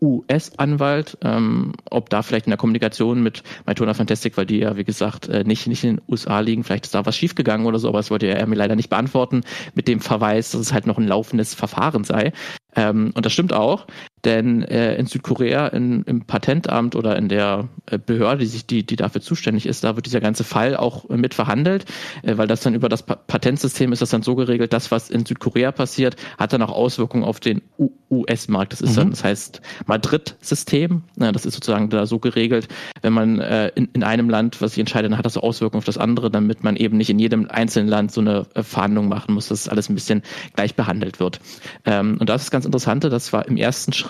US-Anwalt, 0.02 1.18
ähm, 1.24 1.74
ob 1.90 2.10
da 2.10 2.22
vielleicht 2.22 2.46
in 2.46 2.52
der 2.52 2.58
Kommunikation 2.58 3.22
mit 3.22 3.44
Mytona 3.66 3.94
Fantastic, 3.94 4.38
weil 4.38 4.46
die 4.46 4.60
ja, 4.60 4.78
wie 4.78 4.84
gesagt, 4.84 5.28
äh, 5.28 5.44
nicht, 5.44 5.68
nicht 5.68 5.84
in 5.84 5.98
den 5.98 6.02
USA 6.08 6.40
liegen, 6.40 6.64
vielleicht 6.64 6.86
ist 6.86 6.96
da 6.96 7.06
was 7.06 7.18
schiefgegangen 7.18 7.66
oder 7.66 7.80
so, 7.80 7.90
aber 7.90 8.00
das 8.00 8.12
wollte 8.12 8.28
er 8.28 8.48
mir 8.48 8.56
leider 8.56 8.76
nicht 8.76 8.90
beantworten, 8.90 9.42
mit 9.74 9.88
dem 9.88 10.00
Verweis, 10.00 10.52
dass 10.52 10.62
es 10.62 10.74
halt 10.74 10.88
noch 10.88 10.98
ein 10.98 11.08
laufendes 11.08 11.54
Verfahren 11.54 12.04
sei. 12.04 12.32
Ähm, 12.76 13.12
und 13.16 13.26
das 13.26 13.34
stimmt 13.34 13.54
auch, 13.54 13.88
denn 14.26 14.64
äh, 14.64 14.96
in 14.96 15.06
Südkorea 15.06 15.68
in, 15.68 16.04
im 16.04 16.22
Patentamt 16.26 16.96
oder 16.96 17.16
in 17.18 17.30
der 17.30 17.70
äh, 17.86 18.00
Behörde, 18.00 18.40
die, 18.40 18.48
sich, 18.48 18.66
die, 18.66 18.86
die 18.86 18.96
dafür 18.96 19.22
zuständig 19.22 19.66
ist, 19.66 19.84
da 19.84 19.96
wird 19.96 20.06
dieser 20.06 20.22
ganze 20.22 20.44
Fall 20.44 20.76
auch 20.76 21.08
mit 21.10 21.34
verhandelt, 21.34 21.86
äh, 22.24 22.38
weil 22.38 22.48
das 22.48 22.62
dann 22.62 22.74
über 22.74 22.90
das 22.90 23.04
pa 23.04 23.16
Patentsystem 23.16 23.92
ist 23.92 24.02
das 24.02 24.10
dann 24.10 24.24
so 24.24 24.36
geregelt, 24.36 24.74
das, 24.74 24.90
was 24.90 25.10
in 25.10 25.26
Südkorea 25.26 25.72
passiert, 25.72 26.16
hat 26.38 26.54
dann 26.54 26.62
auch 26.62 26.72
Auswirkungen 26.72 27.24
auf 27.24 27.40
den 27.40 27.62
US-Markt. 28.10 28.74
Das 28.74 28.82
ist 28.82 28.92
mhm. 28.92 28.96
dann, 28.96 29.10
das 29.12 29.24
heißt 29.24 29.62
Madrid-System. 29.86 31.04
Ja, 31.20 31.32
das 31.32 31.46
ist 31.46 31.54
sozusagen 31.54 31.90
da 31.90 32.06
so 32.06 32.20
geregelt, 32.20 32.68
wenn 33.02 33.14
man 33.14 33.40
äh, 33.40 33.68
in, 33.76 33.90
in 33.94 34.04
einem 34.04 34.30
Land 34.30 34.62
was 34.62 34.72
sich 34.72 34.80
entscheidet, 34.80 35.12
dann 35.12 35.18
hat 35.18 35.26
das 35.26 35.38
Auswirkungen 35.38 35.80
auf 35.80 35.86
das 35.86 35.98
andere, 35.98 36.32
damit 36.32 36.64
man 36.64 36.76
eben 36.76 36.98
nicht 36.98 37.10
in 37.10 37.20
jedem 37.20 37.50
einzelnen 37.50 37.88
Land 37.88 38.12
so 38.12 38.22
eine 38.22 38.46
äh, 38.56 38.64
Verhandlung 38.64 39.10
machen 39.10 39.36
muss, 39.36 39.50
dass 39.50 39.68
alles 39.68 39.90
ein 39.90 39.96
bisschen 39.96 40.24
gleich 40.56 40.76
behandelt 40.76 41.20
wird. 41.20 41.40
Ähm, 41.86 42.18
und 42.20 42.30
das 42.30 42.44
ist 42.44 42.52
ganz 42.52 42.66
Interessante, 42.66 43.10
das 43.10 43.32
war 43.34 43.48
im 43.48 43.58
ersten 43.58 43.94
Schritt 43.94 44.07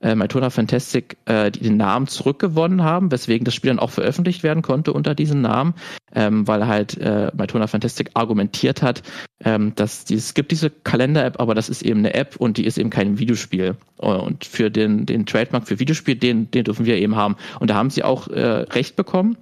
äh, 0.00 0.14
Mytona 0.14 0.50
Fantastic 0.50 1.16
äh, 1.24 1.50
den 1.50 1.76
Namen 1.76 2.06
zurückgewonnen 2.06 2.82
haben, 2.82 3.10
weswegen 3.10 3.44
das 3.44 3.54
Spiel 3.54 3.70
dann 3.70 3.78
auch 3.78 3.90
veröffentlicht 3.90 4.42
werden 4.42 4.62
konnte 4.62 4.92
unter 4.92 5.14
diesem 5.14 5.40
Namen, 5.40 5.74
ähm, 6.14 6.46
weil 6.46 6.66
halt 6.66 6.98
äh, 6.98 7.30
Mytona 7.36 7.66
Fantastic 7.66 8.10
argumentiert 8.14 8.82
hat, 8.82 9.02
ähm, 9.44 9.74
dass 9.74 10.04
die, 10.04 10.14
es 10.14 10.34
gibt 10.34 10.50
diese 10.50 10.70
Kalender-App, 10.70 11.40
aber 11.40 11.54
das 11.54 11.68
ist 11.68 11.82
eben 11.82 12.00
eine 12.00 12.14
App 12.14 12.36
und 12.36 12.58
die 12.58 12.66
ist 12.66 12.78
eben 12.78 12.90
kein 12.90 13.18
Videospiel. 13.18 13.76
Und 13.96 14.44
für 14.44 14.70
den, 14.70 15.06
den 15.06 15.24
Trademark 15.24 15.66
für 15.66 15.78
Videospiel, 15.78 16.16
den, 16.16 16.50
den 16.50 16.64
dürfen 16.64 16.86
wir 16.86 16.96
eben 16.98 17.16
haben. 17.16 17.36
Und 17.58 17.70
da 17.70 17.74
haben 17.74 17.90
sie 17.90 18.04
auch 18.04 18.28
äh, 18.28 18.40
recht 18.40 18.96
bekommen. 18.96 19.38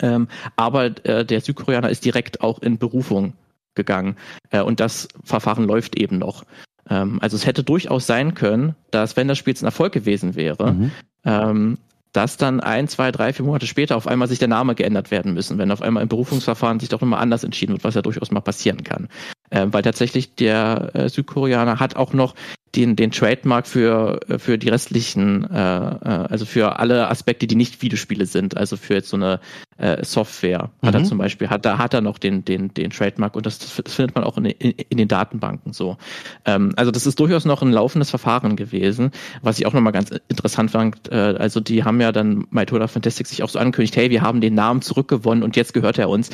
Ähm, 0.00 0.28
aber 0.56 0.86
äh, 1.06 1.24
der 1.24 1.40
Südkoreaner 1.40 1.90
ist 1.90 2.04
direkt 2.04 2.40
auch 2.40 2.60
in 2.60 2.78
Berufung 2.78 3.34
gegangen. 3.74 4.16
Äh, 4.50 4.60
und 4.60 4.80
das 4.80 5.08
Verfahren 5.24 5.64
läuft 5.64 5.96
eben 5.96 6.18
noch. 6.18 6.44
Ähm, 6.88 7.18
also 7.20 7.36
es 7.36 7.46
hätte 7.46 7.62
durchaus 7.62 8.06
sein 8.06 8.34
können, 8.34 8.74
dass 8.90 9.16
wenn 9.16 9.28
das 9.28 9.38
Spiel 9.38 9.52
jetzt 9.52 9.62
ein 9.62 9.66
Erfolg 9.66 9.92
gewesen 9.92 10.34
wäre, 10.34 10.72
mhm. 10.72 10.90
ähm, 11.24 11.78
dass 12.12 12.36
dann 12.36 12.60
ein, 12.60 12.88
zwei, 12.88 13.10
drei, 13.10 13.32
vier 13.32 13.46
Monate 13.46 13.66
später 13.66 13.96
auf 13.96 14.06
einmal 14.06 14.28
sich 14.28 14.38
der 14.38 14.48
Name 14.48 14.74
geändert 14.74 15.10
werden 15.10 15.32
müssen, 15.32 15.58
wenn 15.58 15.70
auf 15.70 15.80
einmal 15.80 16.02
im 16.02 16.08
Berufungsverfahren 16.08 16.78
sich 16.78 16.90
doch 16.90 17.00
nochmal 17.00 17.22
anders 17.22 17.42
entschieden 17.42 17.72
wird, 17.72 17.84
was 17.84 17.94
ja 17.94 18.02
durchaus 18.02 18.30
mal 18.30 18.40
passieren 18.40 18.84
kann. 18.84 19.08
Äh, 19.50 19.66
weil 19.70 19.82
tatsächlich 19.82 20.34
der 20.34 20.90
äh, 20.94 21.08
Südkoreaner 21.08 21.80
hat 21.80 21.96
auch 21.96 22.12
noch 22.12 22.34
den, 22.74 22.96
den 22.96 23.10
Trademark 23.10 23.66
für, 23.66 24.20
für 24.38 24.56
die 24.56 24.70
restlichen, 24.70 25.44
äh, 25.50 25.56
äh, 25.56 25.98
also 26.30 26.46
für 26.46 26.78
alle 26.78 27.08
Aspekte, 27.08 27.46
die 27.46 27.54
nicht 27.54 27.82
Videospiele 27.82 28.26
sind, 28.26 28.56
also 28.56 28.76
für 28.76 28.94
jetzt 28.94 29.10
so 29.10 29.16
eine 29.16 29.40
äh, 29.76 30.04
Software 30.04 30.70
hat 30.82 30.94
mhm. 30.94 31.00
er 31.00 31.04
zum 31.04 31.18
Beispiel, 31.18 31.50
hat, 31.50 31.66
da 31.66 31.78
hat 31.78 31.92
er 31.92 32.00
noch 32.00 32.18
den, 32.18 32.44
den, 32.44 32.72
den 32.72 32.90
Trademark 32.90 33.36
und 33.36 33.44
das, 33.44 33.58
das 33.58 33.94
findet 33.94 34.14
man 34.14 34.24
auch 34.24 34.38
in, 34.38 34.46
in, 34.46 34.70
in 34.70 34.96
den 34.96 35.08
Datenbanken 35.08 35.72
so. 35.72 35.98
Ähm, 36.46 36.72
also 36.76 36.90
das 36.90 37.06
ist 37.06 37.20
durchaus 37.20 37.44
noch 37.44 37.62
ein 37.62 37.72
laufendes 37.72 38.08
Verfahren 38.08 38.56
gewesen, 38.56 39.10
was 39.42 39.58
ich 39.58 39.66
auch 39.66 39.74
nochmal 39.74 39.92
ganz 39.92 40.10
interessant 40.28 40.70
fand. 40.70 41.10
Äh, 41.10 41.34
also 41.38 41.60
die 41.60 41.84
haben 41.84 42.00
ja 42.00 42.10
dann 42.10 42.46
Mytoda 42.50 42.88
Fantastic 42.88 43.26
sich 43.26 43.42
auch 43.42 43.50
so 43.50 43.58
angekündigt, 43.58 43.96
hey, 43.96 44.10
wir 44.10 44.22
haben 44.22 44.40
den 44.40 44.54
Namen 44.54 44.80
zurückgewonnen 44.80 45.44
und 45.44 45.56
jetzt 45.56 45.74
gehört 45.74 45.98
er 45.98 46.08
uns. 46.08 46.30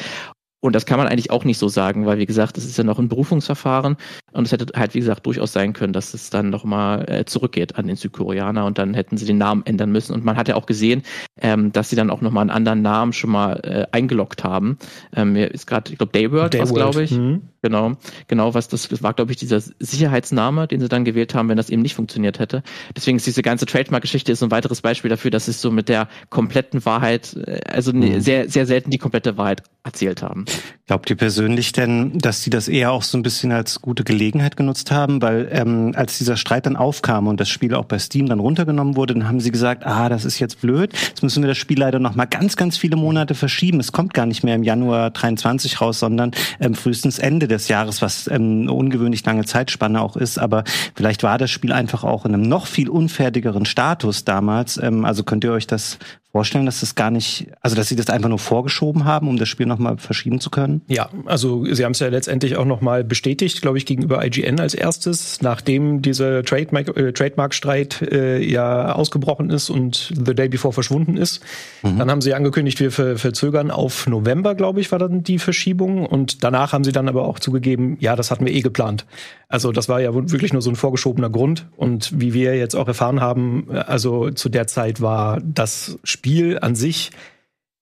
Und 0.61 0.75
das 0.75 0.87
kann 0.87 0.99
man 0.99 1.07
eigentlich 1.07 1.31
auch 1.31 1.45
nicht 1.45 1.59
so 1.59 1.69
sagen, 1.69 2.05
weil 2.05 2.19
wie 2.19 2.27
gesagt, 2.27 2.59
es 2.59 2.65
ist 2.65 2.77
ja 2.77 2.83
noch 2.83 2.99
ein 2.99 3.09
Berufungsverfahren 3.09 3.97
und 4.33 4.45
es 4.45 4.51
hätte 4.51 4.79
halt 4.79 4.95
wie 4.95 4.99
gesagt 4.99 5.25
durchaus 5.25 5.53
sein 5.53 5.73
können, 5.73 5.93
dass 5.93 6.15
es 6.15 6.31
dann 6.31 6.51
nochmal 6.51 7.09
äh, 7.09 7.25
zurückgeht 7.25 7.77
an 7.77 7.87
den 7.87 7.95
Südkoreaner 7.95 8.67
und 8.67 8.77
dann 8.77 8.93
hätten 8.93 9.17
sie 9.17 9.27
den 9.27 9.39
Namen 9.39 9.63
ändern 9.67 9.93
müssen. 9.93 10.15
Und 10.15 10.25
man 10.25 10.37
hat 10.37 10.49
ja 10.49 10.57
auch 10.57 10.67
gesehen, 10.67 11.03
ähm, 11.41 11.71
dass 11.71 11.91
sie 11.91 11.97
dann 11.97 12.11
auch 12.11 12.23
nochmal 12.23 12.43
einen 12.43 12.51
anderen 12.51 12.83
Namen 12.83 13.13
schon 13.13 13.31
mal 13.31 13.61
äh, 13.63 13.87
eingeloggt 13.93 14.43
haben. 14.43 14.79
Ähm, 15.15 15.35
mir 15.35 15.53
ist 15.53 15.67
gerade, 15.67 15.93
ich 15.93 15.99
glaube, 15.99 16.13
Dayword, 16.13 16.55
Day 16.55 16.61
was 16.61 16.75
glaube 16.75 17.05
ich. 17.05 17.13
Mhm. 17.13 17.43
Genau, 17.63 17.95
genau, 18.29 18.55
was 18.55 18.69
das, 18.69 18.89
das 18.89 19.03
war, 19.03 19.15
glaube 19.15 19.33
ich, 19.33 19.37
dieser 19.37 19.61
Sicherheitsname, 19.61 20.69
den 20.69 20.81
sie 20.81 20.89
dann 20.89 21.05
gewählt 21.05 21.35
haben, 21.35 21.49
wenn 21.49 21.57
das 21.57 21.71
eben 21.71 21.83
nicht 21.83 21.95
funktioniert 21.95 22.39
hätte. 22.39 22.63
Deswegen 22.97 23.17
ist 23.17 23.27
diese 23.27 23.43
ganze 23.43 23.67
Trademark-Geschichte 23.67 24.31
ist 24.31 24.43
ein 24.45 24.53
weiteres 24.53 24.81
Beispiel 24.81 25.09
dafür, 25.09 25.33
dass 25.33 25.49
es 25.49 25.61
so 25.61 25.73
mit 25.73 25.89
der 25.89 26.09
kompletten 26.31 26.85
Wahrheit, 26.85 27.37
äh, 27.37 27.61
also 27.69 27.93
mhm. 27.93 28.21
sehr, 28.21 28.49
sehr 28.49 28.67
selten 28.67 28.91
die 28.91 28.99
komplette 28.99 29.37
Wahrheit 29.37 29.63
erzählt 29.83 30.23
haben. 30.23 30.45
Glaubt 30.89 31.11
ihr 31.11 31.17
persönlich 31.17 31.73
denn, 31.73 32.19
dass 32.19 32.43
sie 32.43 32.49
das 32.49 32.67
eher 32.67 32.93
auch 32.93 33.03
so 33.03 33.19
ein 33.19 33.23
bisschen 33.23 33.53
als 33.53 33.83
gute 33.83 34.05
Gelegenheit 34.05 34.57
genutzt 34.57 34.91
haben? 34.91 35.21
Weil 35.21 35.47
ähm, 35.53 35.93
als 35.95 36.17
dieser 36.17 36.39
Streit 36.39 36.65
dann 36.65 36.77
aufkam 36.77 37.27
und 37.27 37.41
das 37.41 37.51
Spiel 37.51 37.75
auch 37.75 37.85
bei 37.85 37.99
Steam 37.99 38.27
dann 38.27 38.41
runtergenommen 38.41 38.97
wurde, 38.97 39.13
dann 39.13 39.29
haben 39.29 39.39
sie 39.39 39.51
gesagt, 39.51 39.85
ah, 39.85 40.09
das 40.09 40.25
ist 40.25 40.39
jetzt 40.39 40.63
blöd. 40.63 40.95
Jetzt 40.95 41.23
müssen 41.23 41.43
wir 41.43 41.49
das 41.49 41.59
Spiel 41.59 41.79
leider 41.79 41.99
noch 41.99 42.15
mal 42.15 42.25
ganz, 42.25 42.57
ganz 42.57 42.79
viele 42.79 42.97
Monate 42.97 43.35
verschieben. 43.35 43.81
Es 43.81 43.93
kommt 43.93 44.15
gar 44.15 44.25
nicht 44.25 44.45
mehr 44.45 44.55
im 44.55 44.63
Januar 44.63 45.11
23 45.11 45.79
raus, 45.83 45.99
sondern 45.99 46.31
ähm, 46.59 46.75
frühestens 46.75 47.19
Ende 47.19 47.49
des 47.49 47.69
Jahres, 47.69 48.01
was 48.01 48.27
ähm, 48.27 48.63
eine 48.63 48.73
ungewöhnlich 48.73 49.23
lange 49.27 49.45
Zeitspanne 49.45 50.01
auch 50.01 50.17
ist. 50.17 50.39
Aber 50.39 50.65
vielleicht 50.95 51.23
war 51.23 51.37
das 51.37 51.51
Spiel 51.51 51.73
einfach 51.73 52.03
auch 52.03 52.25
in 52.25 52.33
einem 52.33 52.49
noch 52.49 52.67
viel 52.67 52.89
unfertigeren 52.89 53.67
Status 53.67 54.25
damals. 54.25 54.81
Ähm, 54.83 55.05
also 55.05 55.23
könnt 55.23 55.45
ihr 55.45 55.53
euch 55.53 55.67
das 55.67 55.99
vorstellen, 56.39 56.67
dass 56.67 56.79
das 56.79 56.95
gar 56.95 57.11
nicht, 57.11 57.49
also 57.63 57.75
dass 57.75 57.89
sie 57.89 57.97
das 57.97 58.11
einfach 58.11 58.29
nur 58.29 58.39
vorgeschoben 58.39 59.05
haben, 59.05 59.27
um 59.27 59.39
das 59.39 59.49
Spiel 59.49 59.67
nochmal 59.67 59.99
verschieben 59.99 60.39
zu 60.39 60.51
können? 60.51 60.83
Ja, 60.87 61.09
also 61.25 61.65
sie 61.65 61.85
haben 61.85 61.91
es 61.91 61.99
ja 61.99 62.07
letztendlich 62.07 62.57
auch 62.57 62.65
nochmal 62.65 63.03
bestätigt, 63.03 63.61
glaube 63.61 63.77
ich, 63.77 63.87
gegenüber 63.87 64.25
IGN 64.25 64.61
als 64.61 64.75
erstes, 64.75 65.43
nachdem 65.43 66.01
dieser 66.01 66.45
Trademark, 66.45 66.97
äh, 66.97 67.13
Trademark-Streit 67.13 68.03
äh, 68.03 68.39
ja 68.39 68.93
ausgebrochen 68.93 69.51
ist 69.51 69.69
und 69.69 70.13
The 70.15 70.33
Day 70.33 70.49
Before 70.49 70.73
verschwunden 70.73 71.17
ist. 71.17 71.41
Mhm. 71.83 71.99
Dann 71.99 72.09
haben 72.09 72.21
sie 72.21 72.35
angekündigt, 72.35 72.79
wir 72.79 72.93
ver 72.93 73.19
verzögern 73.19 73.73
auf 73.73 74.07
November, 74.07 74.55
glaube 74.55 74.81
ich, 74.81 74.93
war 74.93 75.01
dann 75.01 75.25
die 75.25 75.41
Verschiebung. 75.41 76.07
Und 76.07 76.45
danach 76.45 76.73
haben 76.73 76.85
sie 76.85 76.93
dann 76.93 77.09
aber 77.09 77.25
auch 77.27 77.41
zugegeben, 77.41 77.97
ja, 77.99 78.15
das 78.15 78.31
hatten 78.31 78.47
wir 78.47 78.53
eh 78.53 78.61
geplant. 78.61 79.07
Also 79.49 79.73
das 79.73 79.89
war 79.89 80.01
ja 80.01 80.13
wirklich 80.15 80.53
nur 80.53 80.61
so 80.61 80.71
ein 80.71 80.77
vorgeschobener 80.77 81.31
Grund. 81.31 81.67
Und 81.77 82.21
wie 82.21 82.35
wir 82.35 82.57
jetzt 82.57 82.75
auch 82.75 82.87
erfahren 82.87 83.21
haben, 83.21 83.71
also 83.71 84.31
zu 84.31 84.49
der 84.51 84.67
Zeit 84.67 85.01
war 85.01 85.41
das 85.43 85.99
Spiel 86.05 86.59
an 86.59 86.75
sich 86.75 87.11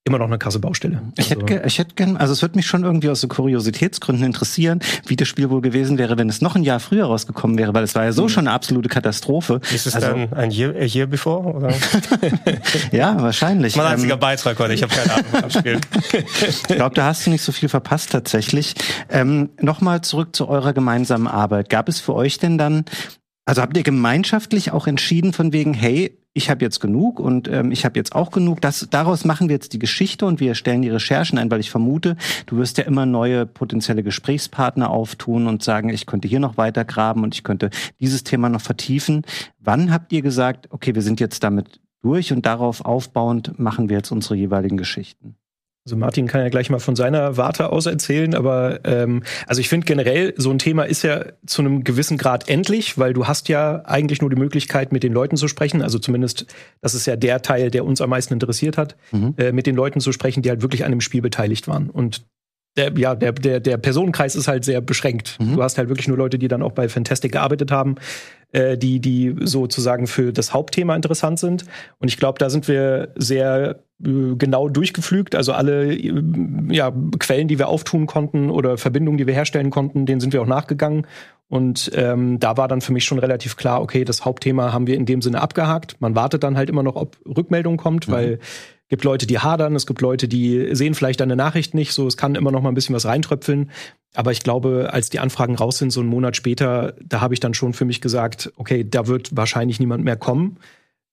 immer 0.06 0.18
noch 0.18 0.26
eine 0.26 0.38
krasse 0.38 0.60
Baustelle. 0.60 1.02
Ich 1.16 1.30
hätte, 1.30 1.44
also 1.46 1.66
ich 1.66 1.78
hätte 1.78 1.94
gern, 1.96 2.16
also 2.16 2.32
es 2.32 2.40
würde 2.40 2.56
mich 2.56 2.66
schon 2.66 2.84
irgendwie 2.84 3.10
aus 3.10 3.20
so 3.20 3.28
Kuriositätsgründen 3.28 4.24
interessieren, 4.24 4.80
wie 5.06 5.16
das 5.16 5.26
Spiel 5.26 5.50
wohl 5.50 5.60
gewesen 5.60 5.98
wäre, 5.98 6.16
wenn 6.16 6.28
es 6.28 6.40
noch 6.40 6.54
ein 6.54 6.62
Jahr 6.62 6.78
früher 6.78 7.06
rausgekommen 7.06 7.58
wäre, 7.58 7.74
weil 7.74 7.82
es 7.82 7.94
war 7.96 8.04
ja 8.04 8.12
so 8.12 8.24
mhm. 8.24 8.28
schon 8.28 8.46
eine 8.46 8.54
absolute 8.54 8.88
Katastrophe. 8.88 9.60
Ist 9.74 9.86
es 9.86 9.96
also, 9.96 10.06
dann 10.06 10.32
ein 10.32 10.50
Year, 10.52 10.74
a 10.76 10.84
year 10.84 11.06
before? 11.06 11.54
Oder? 11.54 11.74
ja, 12.92 13.20
wahrscheinlich. 13.20 13.74
Mein 13.74 13.86
einziger 13.86 14.14
ähm, 14.14 14.20
Beitrag 14.20 14.58
heute, 14.58 14.74
ich 14.74 14.82
habe 14.82 14.94
keine 14.94 15.12
Ahnung 15.12 15.26
vom 15.40 15.50
Spiel. 15.50 15.80
ich 16.48 16.62
glaube, 16.62 16.94
da 16.94 17.06
hast 17.06 17.26
du 17.26 17.30
nicht 17.30 17.42
so 17.42 17.50
viel 17.50 17.68
verpasst 17.68 18.12
tatsächlich. 18.12 18.74
Ähm, 19.10 19.50
Nochmal 19.60 20.02
zurück 20.02 20.36
zu 20.36 20.48
eurer 20.48 20.72
gemeinsamen 20.72 21.26
Arbeit. 21.26 21.68
Gab 21.68 21.88
es 21.88 21.98
für 21.98 22.14
euch 22.14 22.38
denn 22.38 22.58
dann 22.58 22.84
also 23.46 23.62
habt 23.62 23.76
ihr 23.76 23.84
gemeinschaftlich 23.84 24.72
auch 24.72 24.88
entschieden 24.88 25.32
von 25.32 25.52
wegen, 25.52 25.72
hey, 25.72 26.18
ich 26.36 26.50
habe 26.50 26.62
jetzt 26.62 26.80
genug 26.80 27.18
und 27.18 27.48
ähm, 27.48 27.72
ich 27.72 27.86
habe 27.86 27.98
jetzt 27.98 28.14
auch 28.14 28.30
genug. 28.30 28.60
Das, 28.60 28.86
daraus 28.90 29.24
machen 29.24 29.48
wir 29.48 29.54
jetzt 29.54 29.72
die 29.72 29.78
Geschichte 29.78 30.26
und 30.26 30.38
wir 30.38 30.54
stellen 30.54 30.82
die 30.82 30.90
Recherchen 30.90 31.38
ein, 31.38 31.50
weil 31.50 31.60
ich 31.60 31.70
vermute, 31.70 32.16
du 32.44 32.58
wirst 32.58 32.76
ja 32.76 32.84
immer 32.84 33.06
neue 33.06 33.46
potenzielle 33.46 34.02
Gesprächspartner 34.02 34.90
auftun 34.90 35.46
und 35.46 35.62
sagen, 35.62 35.88
ich 35.88 36.04
könnte 36.04 36.28
hier 36.28 36.40
noch 36.40 36.58
weiter 36.58 36.84
graben 36.84 37.22
und 37.22 37.34
ich 37.34 37.42
könnte 37.42 37.70
dieses 38.00 38.22
Thema 38.22 38.50
noch 38.50 38.60
vertiefen. 38.60 39.22
Wann 39.58 39.90
habt 39.90 40.12
ihr 40.12 40.20
gesagt, 40.20 40.68
okay, 40.70 40.94
wir 40.94 41.02
sind 41.02 41.20
jetzt 41.20 41.42
damit 41.42 41.80
durch 42.02 42.32
und 42.32 42.44
darauf 42.44 42.84
aufbauend 42.84 43.58
machen 43.58 43.88
wir 43.88 43.96
jetzt 43.96 44.12
unsere 44.12 44.36
jeweiligen 44.36 44.76
Geschichten? 44.76 45.36
Also 45.86 45.96
Martin 45.96 46.26
kann 46.26 46.40
ja 46.40 46.48
gleich 46.48 46.68
mal 46.68 46.80
von 46.80 46.96
seiner 46.96 47.36
Warte 47.36 47.70
aus 47.70 47.86
erzählen, 47.86 48.34
aber 48.34 48.80
ähm, 48.82 49.22
also 49.46 49.60
ich 49.60 49.68
finde 49.68 49.84
generell, 49.84 50.34
so 50.36 50.50
ein 50.50 50.58
Thema 50.58 50.82
ist 50.82 51.04
ja 51.04 51.26
zu 51.46 51.62
einem 51.62 51.84
gewissen 51.84 52.18
Grad 52.18 52.48
endlich, 52.48 52.98
weil 52.98 53.12
du 53.12 53.28
hast 53.28 53.48
ja 53.48 53.82
eigentlich 53.84 54.20
nur 54.20 54.28
die 54.28 54.36
Möglichkeit, 54.36 54.90
mit 54.90 55.04
den 55.04 55.12
Leuten 55.12 55.36
zu 55.36 55.46
sprechen. 55.46 55.82
Also 55.82 56.00
zumindest, 56.00 56.46
das 56.80 56.94
ist 56.94 57.06
ja 57.06 57.14
der 57.14 57.40
Teil, 57.40 57.70
der 57.70 57.84
uns 57.84 58.00
am 58.00 58.10
meisten 58.10 58.34
interessiert 58.34 58.76
hat, 58.76 58.96
mhm. 59.12 59.34
äh, 59.38 59.52
mit 59.52 59.68
den 59.68 59.76
Leuten 59.76 60.00
zu 60.00 60.10
sprechen, 60.10 60.42
die 60.42 60.48
halt 60.48 60.60
wirklich 60.60 60.84
an 60.84 60.90
dem 60.90 61.00
Spiel 61.00 61.22
beteiligt 61.22 61.68
waren. 61.68 61.88
Und 61.88 62.26
der, 62.76 62.92
ja, 62.96 63.14
der, 63.14 63.32
der, 63.32 63.60
der 63.60 63.76
Personenkreis 63.78 64.36
ist 64.36 64.48
halt 64.48 64.64
sehr 64.64 64.80
beschränkt. 64.80 65.38
Mhm. 65.40 65.56
Du 65.56 65.62
hast 65.62 65.78
halt 65.78 65.88
wirklich 65.88 66.08
nur 66.08 66.18
Leute, 66.18 66.38
die 66.38 66.48
dann 66.48 66.62
auch 66.62 66.72
bei 66.72 66.88
Fantastic 66.88 67.32
gearbeitet 67.32 67.72
haben, 67.72 67.96
äh, 68.52 68.76
die, 68.76 69.00
die 69.00 69.34
sozusagen 69.40 70.06
für 70.06 70.32
das 70.32 70.52
Hauptthema 70.52 70.94
interessant 70.94 71.38
sind. 71.38 71.64
Und 71.98 72.08
ich 72.08 72.16
glaube, 72.16 72.38
da 72.38 72.50
sind 72.50 72.68
wir 72.68 73.12
sehr 73.16 73.80
äh, 74.04 74.34
genau 74.36 74.68
durchgepflügt. 74.68 75.34
Also 75.34 75.52
alle 75.52 75.94
äh, 75.94 76.12
ja, 76.70 76.92
Quellen, 77.18 77.48
die 77.48 77.58
wir 77.58 77.68
auftun 77.68 78.06
konnten 78.06 78.50
oder 78.50 78.76
Verbindungen, 78.76 79.18
die 79.18 79.26
wir 79.26 79.34
herstellen 79.34 79.70
konnten, 79.70 80.04
denen 80.06 80.20
sind 80.20 80.32
wir 80.32 80.42
auch 80.42 80.46
nachgegangen. 80.46 81.06
Und 81.48 81.92
ähm, 81.94 82.40
da 82.40 82.56
war 82.56 82.66
dann 82.66 82.80
für 82.80 82.92
mich 82.92 83.04
schon 83.04 83.20
relativ 83.20 83.56
klar, 83.56 83.80
okay, 83.80 84.04
das 84.04 84.24
Hauptthema 84.24 84.72
haben 84.72 84.88
wir 84.88 84.96
in 84.96 85.06
dem 85.06 85.22
Sinne 85.22 85.40
abgehakt. 85.40 86.00
Man 86.00 86.16
wartet 86.16 86.42
dann 86.42 86.56
halt 86.56 86.68
immer 86.68 86.82
noch, 86.82 86.96
ob 86.96 87.16
Rückmeldung 87.24 87.76
kommt, 87.76 88.08
mhm. 88.08 88.12
weil 88.12 88.38
gibt 88.88 89.04
Leute, 89.04 89.26
die 89.26 89.38
hadern, 89.38 89.74
es 89.74 89.86
gibt 89.86 90.00
Leute, 90.00 90.28
die 90.28 90.74
sehen 90.74 90.94
vielleicht 90.94 91.20
eine 91.20 91.36
Nachricht 91.36 91.74
nicht, 91.74 91.92
so 91.92 92.06
es 92.06 92.16
kann 92.16 92.34
immer 92.34 92.52
noch 92.52 92.62
mal 92.62 92.70
ein 92.70 92.74
bisschen 92.74 92.94
was 92.94 93.06
reintröpfeln. 93.06 93.70
Aber 94.14 94.32
ich 94.32 94.40
glaube, 94.40 94.90
als 94.92 95.10
die 95.10 95.18
Anfragen 95.18 95.56
raus 95.56 95.78
sind, 95.78 95.90
so 95.90 96.00
einen 96.00 96.08
Monat 96.08 96.36
später, 96.36 96.94
da 97.04 97.20
habe 97.20 97.34
ich 97.34 97.40
dann 97.40 97.54
schon 97.54 97.72
für 97.72 97.84
mich 97.84 98.00
gesagt, 98.00 98.52
okay, 98.56 98.88
da 98.88 99.06
wird 99.06 99.36
wahrscheinlich 99.36 99.80
niemand 99.80 100.04
mehr 100.04 100.16
kommen. 100.16 100.58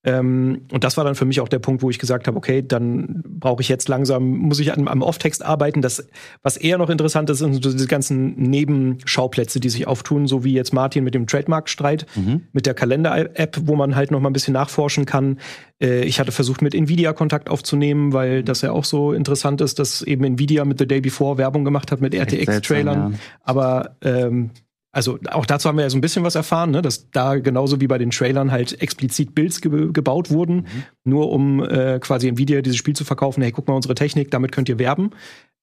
Ähm, 0.05 0.63
und 0.71 0.83
das 0.83 0.97
war 0.97 1.05
dann 1.05 1.15
für 1.15 1.25
mich 1.25 1.39
auch 1.39 1.47
der 1.47 1.59
Punkt, 1.59 1.81
wo 1.81 1.89
ich 1.89 1.97
gesagt 1.97 2.27
habe, 2.27 2.37
okay, 2.37 2.61
dann 2.65 3.23
brauche 3.25 3.61
ich 3.61 3.69
jetzt 3.69 3.87
langsam, 3.87 4.25
muss 4.25 4.59
ich 4.59 4.73
am, 4.73 4.87
am 4.87 5.01
Off-Text 5.01 5.43
arbeiten. 5.45 5.81
Das, 5.81 6.07
was 6.41 6.57
eher 6.57 6.77
noch 6.77 6.89
interessant 6.89 7.29
ist, 7.29 7.39
sind 7.39 7.53
so 7.53 7.71
diese 7.71 7.87
ganzen 7.87 8.35
Nebenschauplätze, 8.35 9.61
die 9.61 9.69
sich 9.69 9.87
auftun, 9.87 10.27
so 10.27 10.43
wie 10.43 10.53
jetzt 10.53 10.73
Martin 10.73 11.05
mit 11.05 11.13
dem 11.13 11.25
Trademark-Streit, 11.25 12.05
mhm. 12.15 12.43
mit 12.51 12.65
der 12.65 12.73
Kalender-App, 12.73 13.61
wo 13.63 13.75
man 13.75 13.95
halt 13.95 14.11
noch 14.11 14.19
mal 14.19 14.29
ein 14.29 14.33
bisschen 14.33 14.53
nachforschen 14.53 15.05
kann. 15.05 15.39
Äh, 15.81 16.03
ich 16.03 16.19
hatte 16.19 16.33
versucht, 16.33 16.61
mit 16.61 16.75
Nvidia 16.75 17.13
Kontakt 17.13 17.49
aufzunehmen, 17.49 18.11
weil 18.11 18.43
das 18.43 18.61
ja 18.61 18.71
auch 18.71 18.85
so 18.85 19.13
interessant 19.13 19.61
ist, 19.61 19.79
dass 19.79 20.01
eben 20.01 20.25
Nvidia 20.25 20.65
mit 20.65 20.79
The 20.79 20.87
Day 20.87 20.99
Before 20.99 21.37
Werbung 21.37 21.63
gemacht 21.63 21.91
hat 21.91 22.01
mit 22.01 22.13
RTX-Trailern. 22.13 23.13
Ja. 23.13 23.19
Aber 23.41 23.95
ähm, 24.01 24.51
also 24.93 25.17
auch 25.31 25.47
dazu 25.47 25.67
haben 25.67 25.77
wir 25.77 25.83
ja 25.83 25.89
so 25.89 25.97
ein 25.97 26.01
bisschen 26.01 26.23
was 26.23 26.35
erfahren, 26.35 26.69
ne? 26.69 26.83
dass 26.83 27.09
da 27.09 27.35
genauso 27.35 27.81
wie 27.81 27.87
bei 27.87 27.97
den 27.97 28.11
Trailern 28.11 28.51
halt 28.51 28.79
explizit 28.79 29.33
Builds 29.33 29.59
ge 29.59 29.91
gebaut 29.91 30.29
wurden, 30.29 30.55
mhm. 30.55 30.83
nur 31.03 31.31
um 31.31 31.63
äh, 31.63 31.99
quasi 31.99 32.27
Nvidia 32.27 32.61
dieses 32.61 32.77
Spiel 32.77 32.95
zu 32.95 33.03
verkaufen. 33.03 33.41
Hey, 33.41 33.51
guck 33.51 33.67
mal 33.67 33.73
unsere 33.73 33.95
Technik, 33.95 34.29
damit 34.29 34.51
könnt 34.51 34.69
ihr 34.69 34.77
werben. 34.77 35.09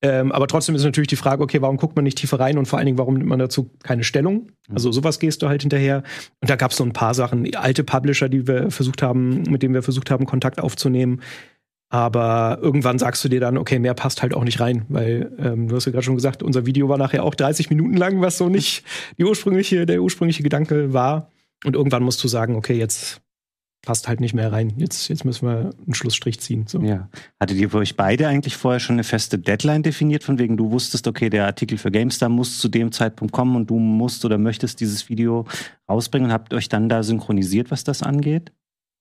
Ähm, 0.02 0.32
aber 0.32 0.48
trotzdem 0.48 0.74
ist 0.74 0.82
natürlich 0.82 1.08
die 1.08 1.16
Frage, 1.16 1.42
okay, 1.44 1.62
warum 1.62 1.76
guckt 1.76 1.94
man 1.94 2.04
nicht 2.04 2.18
tiefer 2.18 2.40
rein 2.40 2.58
und 2.58 2.66
vor 2.66 2.78
allen 2.78 2.86
Dingen, 2.86 2.98
warum 2.98 3.14
nimmt 3.14 3.28
man 3.28 3.38
dazu 3.38 3.70
keine 3.84 4.02
Stellung? 4.02 4.48
Mhm. 4.68 4.74
Also 4.74 4.90
sowas 4.90 5.20
gehst 5.20 5.42
du 5.42 5.48
halt 5.48 5.62
hinterher. 5.62 6.02
Und 6.40 6.50
da 6.50 6.56
gab 6.56 6.72
es 6.72 6.78
so 6.78 6.84
ein 6.84 6.92
paar 6.92 7.14
Sachen, 7.14 7.54
alte 7.54 7.84
Publisher, 7.84 8.28
die 8.28 8.48
wir 8.48 8.72
versucht 8.72 9.00
haben, 9.00 9.42
mit 9.42 9.62
denen 9.62 9.74
wir 9.74 9.82
versucht 9.82 10.10
haben, 10.10 10.26
Kontakt 10.26 10.60
aufzunehmen, 10.60 11.20
aber 11.90 12.58
irgendwann 12.62 13.00
sagst 13.00 13.22
du 13.24 13.28
dir 13.28 13.40
dann, 13.40 13.58
okay, 13.58 13.80
mehr 13.80 13.94
passt 13.94 14.22
halt 14.22 14.32
auch 14.32 14.44
nicht 14.44 14.60
rein, 14.60 14.86
weil 14.88 15.32
ähm, 15.38 15.66
du 15.66 15.74
hast 15.74 15.86
ja 15.86 15.92
gerade 15.92 16.04
schon 16.04 16.14
gesagt, 16.14 16.42
unser 16.42 16.64
Video 16.64 16.88
war 16.88 16.98
nachher 16.98 17.24
auch 17.24 17.34
30 17.34 17.68
Minuten 17.68 17.96
lang, 17.96 18.20
was 18.20 18.38
so 18.38 18.48
nicht 18.48 18.84
die 19.18 19.24
ursprüngliche, 19.24 19.86
der 19.86 20.00
ursprüngliche 20.00 20.44
Gedanke 20.44 20.92
war. 20.92 21.30
Und 21.64 21.74
irgendwann 21.74 22.04
musst 22.04 22.22
du 22.22 22.28
sagen, 22.28 22.54
okay, 22.54 22.78
jetzt 22.78 23.20
passt 23.82 24.08
halt 24.08 24.20
nicht 24.20 24.34
mehr 24.34 24.52
rein. 24.52 24.74
Jetzt, 24.76 25.08
jetzt 25.08 25.24
müssen 25.24 25.48
wir 25.48 25.70
einen 25.84 25.94
Schlussstrich 25.94 26.38
ziehen. 26.40 26.66
So. 26.68 26.80
Ja. 26.80 27.08
Hattet 27.40 27.58
ihr 27.58 27.70
für 27.70 27.78
euch 27.78 27.96
beide 27.96 28.28
eigentlich 28.28 28.56
vorher 28.56 28.78
schon 28.78 28.94
eine 28.94 29.04
feste 29.04 29.38
Deadline 29.38 29.82
definiert, 29.82 30.22
von 30.22 30.38
wegen 30.38 30.56
du 30.56 30.70
wusstest, 30.70 31.08
okay, 31.08 31.28
der 31.28 31.46
Artikel 31.46 31.76
für 31.76 31.90
GameStar 31.90 32.28
muss 32.28 32.58
zu 32.58 32.68
dem 32.68 32.92
Zeitpunkt 32.92 33.32
kommen 33.32 33.56
und 33.56 33.68
du 33.68 33.78
musst 33.78 34.24
oder 34.24 34.38
möchtest 34.38 34.80
dieses 34.80 35.08
Video 35.08 35.46
rausbringen 35.88 36.26
und 36.26 36.32
habt 36.32 36.54
euch 36.54 36.68
dann 36.68 36.88
da 36.88 37.02
synchronisiert, 37.02 37.70
was 37.70 37.82
das 37.82 38.02
angeht? 38.02 38.52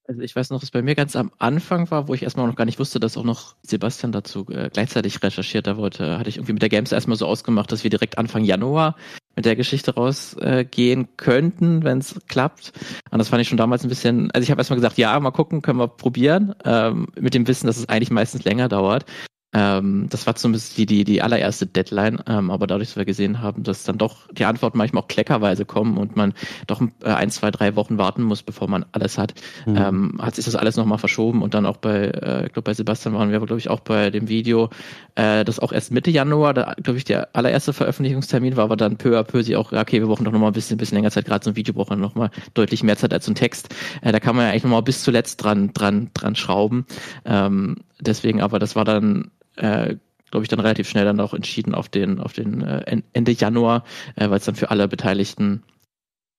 Also 0.09 0.23
ich 0.23 0.35
weiß 0.35 0.49
noch, 0.49 0.59
dass 0.59 0.71
bei 0.71 0.81
mir 0.81 0.95
ganz 0.95 1.15
am 1.15 1.31
Anfang 1.37 1.91
war, 1.91 2.07
wo 2.07 2.15
ich 2.15 2.23
erstmal 2.23 2.47
noch 2.47 2.55
gar 2.55 2.65
nicht 2.65 2.79
wusste, 2.79 2.99
dass 2.99 3.15
auch 3.15 3.23
noch 3.23 3.53
Sebastian 3.61 4.11
dazu 4.11 4.43
äh, 4.49 4.71
gleichzeitig 4.73 5.21
recherchiert. 5.21 5.67
Da 5.67 5.77
wollte, 5.77 6.17
hatte 6.17 6.29
ich 6.29 6.37
irgendwie 6.37 6.53
mit 6.53 6.63
der 6.63 6.69
Games 6.69 6.91
erstmal 6.91 7.15
so 7.15 7.27
ausgemacht, 7.27 7.71
dass 7.71 7.83
wir 7.83 7.91
direkt 7.91 8.17
Anfang 8.17 8.43
Januar 8.43 8.95
mit 9.35 9.45
der 9.45 9.55
Geschichte 9.55 9.93
rausgehen 9.93 11.03
äh, 11.03 11.07
könnten, 11.15 11.83
wenn 11.83 11.99
es 11.99 12.19
klappt. 12.27 12.73
Und 13.11 13.19
das 13.19 13.29
fand 13.29 13.43
ich 13.43 13.49
schon 13.49 13.59
damals 13.59 13.83
ein 13.83 13.89
bisschen, 13.89 14.31
also 14.31 14.43
ich 14.43 14.49
habe 14.49 14.59
erstmal 14.59 14.77
gesagt, 14.77 14.97
ja, 14.97 15.19
mal 15.19 15.29
gucken, 15.29 15.61
können 15.61 15.77
wir 15.77 15.87
probieren, 15.87 16.55
ähm, 16.65 17.09
mit 17.19 17.35
dem 17.35 17.47
Wissen, 17.47 17.67
dass 17.67 17.77
es 17.77 17.87
eigentlich 17.87 18.09
meistens 18.09 18.43
länger 18.45 18.67
dauert. 18.67 19.05
Ähm, 19.51 20.07
das 20.09 20.27
war 20.27 20.35
zumindest 20.35 20.77
die, 20.77 20.85
die, 20.85 21.03
die 21.03 21.23
allererste 21.23 21.65
Deadline, 21.65 22.19
ähm, 22.27 22.51
aber 22.51 22.67
dadurch, 22.67 22.89
dass 22.89 22.97
wir 22.97 23.05
gesehen 23.05 23.41
haben, 23.41 23.63
dass 23.63 23.83
dann 23.83 23.97
doch 23.97 24.27
die 24.31 24.45
Antworten 24.45 24.77
manchmal 24.77 25.03
auch 25.03 25.07
kleckerweise 25.07 25.65
kommen 25.65 25.97
und 25.97 26.15
man 26.15 26.33
doch 26.67 26.81
äh, 26.81 27.09
ein, 27.09 27.31
zwei, 27.31 27.49
drei 27.49 27.75
Wochen 27.75 27.97
warten 27.97 28.21
muss, 28.21 28.43
bevor 28.43 28.69
man 28.69 28.85
alles 28.91 29.17
hat, 29.17 29.33
mhm. 29.65 29.75
ähm, 29.75 30.19
hat 30.21 30.35
sich 30.35 30.45
das 30.45 30.55
alles 30.55 30.75
nochmal 30.75 30.99
verschoben 30.99 31.41
und 31.41 31.55
dann 31.55 31.65
auch 31.65 31.77
bei, 31.77 32.09
äh, 32.09 32.45
ich 32.45 32.53
glaube 32.53 32.65
bei 32.65 32.73
Sebastian 32.75 33.15
waren 33.15 33.31
wir, 33.31 33.39
glaube 33.39 33.57
ich, 33.57 33.71
auch 33.71 33.79
bei 33.79 34.11
dem 34.11 34.27
Video, 34.27 34.69
äh, 35.15 35.43
das 35.43 35.59
auch 35.59 35.71
erst 35.71 35.91
Mitte 35.91 36.11
Januar, 36.11 36.53
da 36.53 36.75
glaube 36.83 36.97
ich 36.97 37.05
der 37.05 37.29
allererste 37.35 37.73
Veröffentlichungstermin 37.73 38.55
war, 38.55 38.65
aber 38.65 38.77
dann 38.77 38.97
peu 38.97 39.17
à 39.17 39.23
peu 39.23 39.41
sie 39.41 39.55
auch, 39.55 39.71
okay, 39.71 39.99
wir 39.99 40.07
brauchen 40.07 40.25
doch 40.25 40.31
nochmal 40.31 40.51
ein 40.51 40.53
bisschen, 40.53 40.77
bisschen 40.77 40.97
länger 40.97 41.09
Zeit, 41.09 41.25
gerade 41.25 41.43
so 41.43 41.49
ein 41.49 41.55
Video 41.55 41.73
braucht 41.73 41.89
man 41.89 41.99
nochmal 41.99 42.29
deutlich 42.53 42.83
mehr 42.83 42.97
Zeit 42.97 43.13
als 43.13 43.25
so 43.25 43.31
ein 43.31 43.35
Text. 43.35 43.73
Äh, 44.01 44.11
da 44.11 44.19
kann 44.19 44.35
man 44.35 44.45
ja 44.45 44.51
eigentlich 44.51 44.63
nochmal 44.63 44.83
bis 44.83 45.01
zuletzt 45.01 45.43
dran, 45.43 45.73
dran, 45.73 46.11
dran 46.13 46.35
schrauben. 46.35 46.85
Ähm, 47.25 47.77
deswegen, 47.99 48.41
aber 48.41 48.59
das 48.59 48.75
war 48.75 48.85
dann 48.85 49.31
äh, 49.55 49.95
glaube 50.31 50.43
ich, 50.43 50.49
dann 50.49 50.59
relativ 50.59 50.87
schnell 50.87 51.05
dann 51.05 51.19
auch 51.19 51.33
entschieden 51.33 51.75
auf 51.75 51.89
den, 51.89 52.19
auf 52.19 52.33
den 52.33 52.61
äh, 52.61 53.01
Ende 53.13 53.31
Januar, 53.31 53.83
äh, 54.15 54.29
weil 54.29 54.37
es 54.37 54.45
dann 54.45 54.55
für 54.55 54.69
alle 54.69 54.87
Beteiligten 54.87 55.63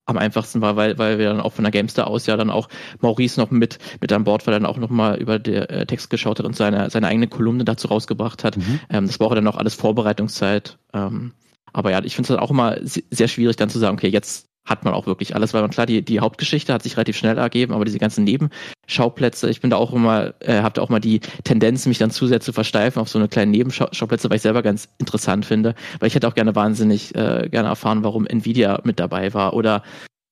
am 0.06 0.18
einfachsten 0.18 0.60
war, 0.60 0.76
weil, 0.76 0.98
weil 0.98 1.18
wir 1.18 1.28
dann 1.28 1.40
auch 1.40 1.52
von 1.52 1.64
der 1.64 1.70
Gamester 1.70 2.06
aus 2.08 2.26
ja 2.26 2.36
dann 2.36 2.50
auch 2.50 2.68
Maurice 3.00 3.38
noch 3.38 3.50
mit, 3.50 3.78
mit 4.00 4.12
an 4.12 4.24
Bord 4.24 4.46
war, 4.46 4.52
dann 4.52 4.66
auch 4.66 4.76
nochmal 4.76 5.18
über 5.18 5.38
den 5.38 5.62
äh, 5.62 5.86
Text 5.86 6.10
geschaut 6.10 6.38
hat 6.38 6.46
und 6.46 6.56
seine, 6.56 6.90
seine 6.90 7.06
eigene 7.06 7.28
Kolumne 7.28 7.64
dazu 7.64 7.88
rausgebracht 7.88 8.42
hat. 8.42 8.56
Mhm. 8.56 8.80
Ähm, 8.90 9.06
das 9.06 9.18
braucht 9.18 9.36
dann 9.36 9.46
auch 9.46 9.56
alles 9.56 9.74
Vorbereitungszeit. 9.74 10.78
Ähm, 10.92 11.32
aber 11.72 11.92
ja, 11.92 12.02
ich 12.02 12.16
finde 12.16 12.32
es 12.32 12.38
auch 12.40 12.50
immer 12.50 12.78
sehr 12.82 13.28
schwierig 13.28 13.56
dann 13.56 13.70
zu 13.70 13.78
sagen, 13.78 13.96
okay, 13.96 14.08
jetzt 14.08 14.50
hat 14.70 14.84
man 14.84 14.94
auch 14.94 15.06
wirklich 15.06 15.34
alles, 15.34 15.52
weil 15.52 15.62
man 15.62 15.70
klar, 15.70 15.84
die, 15.84 16.02
die 16.02 16.20
Hauptgeschichte 16.20 16.72
hat 16.72 16.82
sich 16.82 16.96
relativ 16.96 17.16
schnell 17.16 17.36
ergeben, 17.36 17.74
aber 17.74 17.84
diese 17.84 17.98
ganzen 17.98 18.24
Nebenschauplätze, 18.24 19.50
ich 19.50 19.60
bin 19.60 19.70
da 19.70 19.76
auch 19.76 19.92
immer, 19.92 20.32
äh, 20.40 20.62
habe 20.62 20.74
da 20.74 20.82
auch 20.82 20.88
mal 20.88 21.00
die 21.00 21.20
Tendenz, 21.44 21.86
mich 21.86 21.98
dann 21.98 22.12
zu 22.12 22.28
sehr 22.28 22.40
zu 22.40 22.52
versteifen 22.52 23.00
auf 23.00 23.08
so 23.08 23.18
eine 23.18 23.28
kleine 23.28 23.50
Nebenschauplätze, 23.50 24.30
weil 24.30 24.36
ich 24.36 24.42
selber 24.42 24.62
ganz 24.62 24.88
interessant 24.98 25.44
finde, 25.44 25.74
weil 25.98 26.06
ich 26.06 26.14
hätte 26.14 26.28
auch 26.28 26.36
gerne 26.36 26.54
wahnsinnig 26.54 27.14
äh, 27.16 27.48
gerne 27.50 27.68
erfahren, 27.68 28.04
warum 28.04 28.26
Nvidia 28.26 28.80
mit 28.84 29.00
dabei 29.00 29.34
war 29.34 29.54
oder 29.54 29.82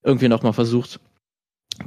irgendwie 0.05 0.29
noch 0.29 0.45
mal 0.45 0.53
versucht, 0.53 1.01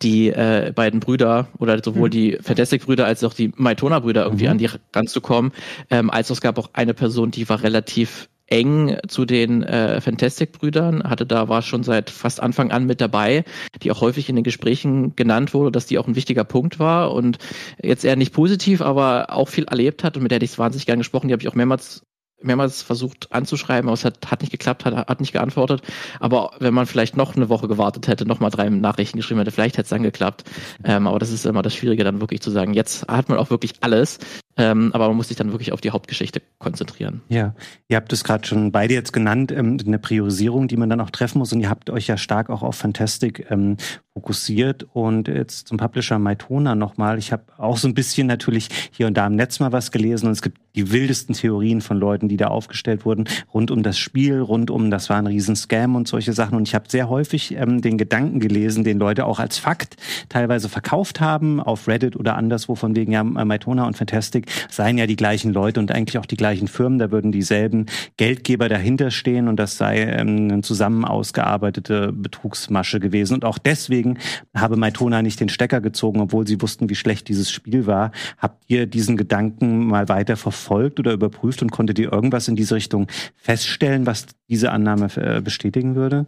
die 0.01 0.29
äh, 0.29 0.72
beiden 0.75 1.00
Brüder 1.00 1.48
oder 1.58 1.81
sowohl 1.84 2.10
mhm. 2.10 2.12
die 2.12 2.38
Fantastic-Brüder 2.41 3.05
als 3.05 3.24
auch 3.24 3.34
die 3.34 3.51
Maitona-Brüder 3.55 4.24
irgendwie 4.25 4.46
mhm. 4.46 4.51
an 4.51 4.58
die 4.58 4.70
ranzukommen. 4.93 5.51
Ähm, 5.89 6.10
als 6.10 6.29
es 6.29 6.41
gab 6.41 6.58
auch 6.58 6.70
eine 6.74 6.93
Person, 6.93 7.31
die 7.31 7.48
war 7.48 7.63
relativ 7.63 8.29
eng 8.51 8.98
zu 9.08 9.25
den 9.25 9.63
äh, 9.63 10.01
Fantastic-Brüdern, 10.01 11.03
hatte 11.03 11.25
da 11.25 11.48
war 11.48 11.62
schon 11.62 11.84
seit 11.84 12.10
fast 12.10 12.41
Anfang 12.41 12.72
an 12.72 12.86
mit 12.86 13.01
dabei, 13.01 13.46
die 13.81 13.91
auch 13.91 14.01
häufig 14.01 14.29
in 14.29 14.36
den 14.36 14.43
Gesprächen 14.43 15.15
genannt 15.15 15.53
wurde, 15.53 15.72
dass 15.72 15.86
die 15.86 15.98
auch 15.98 16.08
ein 16.08 16.15
wichtiger 16.15 16.43
Punkt 16.43 16.77
war 16.77 17.13
und 17.13 17.38
jetzt 17.81 18.03
eher 18.03 18.17
nicht 18.17 18.34
positiv, 18.34 18.81
aber 18.81 19.34
auch 19.34 19.48
viel 19.48 19.63
erlebt 19.63 20.03
hat 20.03 20.17
und 20.17 20.24
mit 20.24 20.31
der 20.31 20.36
hätte 20.36 20.46
ich 20.46 20.60
wahnsinnig 20.60 20.86
gern 20.86 21.00
gesprochen. 21.00 21.29
Die 21.29 21.34
habe 21.34 21.41
ich 21.41 21.48
auch 21.48 21.55
mehrmals 21.55 22.03
mehrmals 22.43 22.81
versucht 22.81 23.31
anzuschreiben, 23.31 23.88
aber 23.88 23.93
es 23.93 24.05
hat, 24.05 24.31
hat 24.31 24.41
nicht 24.41 24.51
geklappt, 24.51 24.86
hat, 24.86 24.96
hat 24.96 25.20
nicht 25.20 25.31
geantwortet. 25.31 25.81
Aber 26.20 26.51
wenn 26.60 26.74
man 26.74 26.86
vielleicht 26.86 27.15
noch 27.15 27.36
eine 27.36 27.50
Woche 27.50 27.67
gewartet 27.67 28.08
hätte, 28.08 28.25
noch 28.25 28.39
mal 28.39 28.50
drei 28.50 28.70
Nachrichten 28.70 29.17
geschrieben 29.17 29.39
hätte, 29.39 29.51
vielleicht 29.51 29.77
hätte 29.77 29.84
es 29.84 29.89
dann 29.89 30.03
geklappt. 30.03 30.43
Ähm, 30.84 31.08
aber 31.08 31.20
das 31.20 31.31
ist 31.31 31.46
immer 31.46 31.62
das 31.62 31.75
Schwierige, 31.75 32.03
dann 32.03 32.20
wirklich 32.20 32.41
zu 32.41 32.51
sagen, 32.51 32.74
jetzt 32.74 33.08
hat 33.08 33.29
man 33.29 33.38
auch 33.38 33.50
wirklich 33.50 33.74
alles, 33.81 34.20
ähm, 34.62 34.91
aber 34.94 35.08
man 35.08 35.18
muss 35.18 35.30
sich 35.30 35.38
dann 35.38 35.51
wirklich 35.51 35.74
auf 35.74 35.82
die 35.82 35.89
Hauptgeschichte 35.89 36.41
konzentrieren. 36.60 37.22
Ja, 37.30 37.56
ihr 37.88 37.98
habt 37.98 38.13
es 38.13 38.24
gerade 38.24 38.48
schon 38.48 38.72
beide 38.72 38.94
jetzt 38.94 39.12
genannt, 39.12 39.51
ähm, 39.51 39.77
eine 39.84 39.98
Priorisierung, 39.98 40.67
die 40.67 40.78
man 40.78 40.88
dann 40.88 41.02
auch 41.02 41.10
treffen 41.10 41.39
muss. 41.39 41.52
Und 41.52 41.62
ihr 41.62 41.69
habt 41.69 41.89
euch 41.89 42.06
ja 42.06 42.15
stark 42.15 42.52
auch 42.52 42.62
auf 42.62 42.76
Fantastic 42.76 43.47
ähm, 43.50 43.78
fokussiert. 44.13 44.86
Und 44.93 45.28
jetzt 45.28 45.67
zum 45.67 45.78
Publisher 45.78 46.19
Maitona 46.19 46.76
nochmal. 46.76 47.17
Ich 47.17 47.32
habe 47.32 47.43
auch 47.58 47.78
so 47.78 47.88
ein 47.88 47.95
bisschen 47.95 48.28
natürlich 48.28 48.69
hier 48.91 49.08
und 49.08 49.15
da 49.15 49.26
im 49.26 49.36
Netz 49.36 49.60
mal 49.60 49.71
was 49.71 49.91
gelesen. 49.91 50.28
Und 50.28 50.34
es 50.34 50.43
gibt 50.43 50.60
die 50.76 50.91
wildesten 50.91 51.36
Theorien 51.36 51.82
von 51.82 51.97
Leuten, 51.97 52.30
die 52.30 52.38
da 52.38 52.47
aufgestellt 52.47 53.04
wurden, 53.04 53.26
rund 53.54 53.71
um 53.71 53.84
das 53.84 53.97
Spiel, 53.97 54.39
rund 54.39 54.69
um, 54.69 54.91
das 54.91 55.10
war 55.10 55.17
ein 55.17 55.28
Riesenscam 55.28 55.95
und 55.95 56.08
solche 56.08 56.34
Sachen. 56.34 56.56
Und 56.56 56.67
ich 56.67 56.76
habe 56.76 56.86
sehr 56.88 57.10
häufig 57.10 57.56
ähm, 57.56 57.82
den 57.82 57.97
Gedanken 57.97 58.39
gelesen, 58.39 58.84
den 58.84 59.00
Leute 59.00 59.26
auch 59.26 59.39
als 59.39 59.58
Fakt 59.58 59.97
teilweise 60.30 60.69
verkauft 60.69 61.19
haben, 61.19 61.60
auf 61.60 61.88
Reddit 61.88 62.15
oder 62.15 62.36
anderswo, 62.36 62.76
von 62.76 62.95
wegen, 62.95 63.12
ja, 63.12 63.24
Maitona 63.24 63.88
und 63.88 63.97
Fantastic 63.97 64.51
seien 64.70 64.98
ja 64.98 65.08
die 65.08 65.16
gleichen 65.16 65.54
Leute 65.54 65.80
und 65.80 65.92
eigentlich 65.92 66.18
auch 66.18 66.26
die 66.26 66.38
gleichen 66.38 66.68
Firmen. 66.68 67.00
Da 67.00 67.12
würden 67.12 67.32
dieselben 67.32 67.86
Geldgeber 68.18 68.70
dahinter 68.70 69.12
stehen 69.12 69.48
und 69.48 69.58
das 69.58 69.78
sei 69.78 70.02
ähm, 70.02 70.50
eine 70.52 70.62
zusammen 70.62 71.06
ausgearbeitete 71.06 72.12
Betrugsmasche 72.14 73.00
gewesen. 73.00 73.36
Und 73.36 73.46
auch 73.46 73.58
deswegen 73.58 74.18
habe 74.56 74.76
Maitona 74.76 75.22
nicht 75.22 75.40
den 75.40 75.50
Stecker 75.50 75.82
gezogen, 75.82 76.22
obwohl 76.22 76.48
sie 76.48 76.62
wussten, 76.62 76.90
wie 76.90 76.96
schlecht 76.96 77.28
dieses 77.28 77.52
Spiel 77.52 77.86
war. 77.86 78.12
Habt 78.38 78.64
ihr 78.68 78.86
diesen 78.86 79.18
Gedanken 79.18 79.86
mal 79.86 80.10
weiter 80.10 80.38
verfolgt 80.38 81.00
oder 81.00 81.14
überprüft 81.14 81.62
und 81.62 81.72
konntet 81.72 82.00
ihr 82.00 82.12
irgendwas 82.12 82.48
in 82.48 82.56
diese 82.56 82.76
Richtung 82.76 83.08
feststellen, 83.36 84.06
was 84.06 84.28
diese 84.50 84.72
Annahme 84.72 85.08
äh, 85.16 85.42
bestätigen 85.42 85.96
würde? 85.96 86.28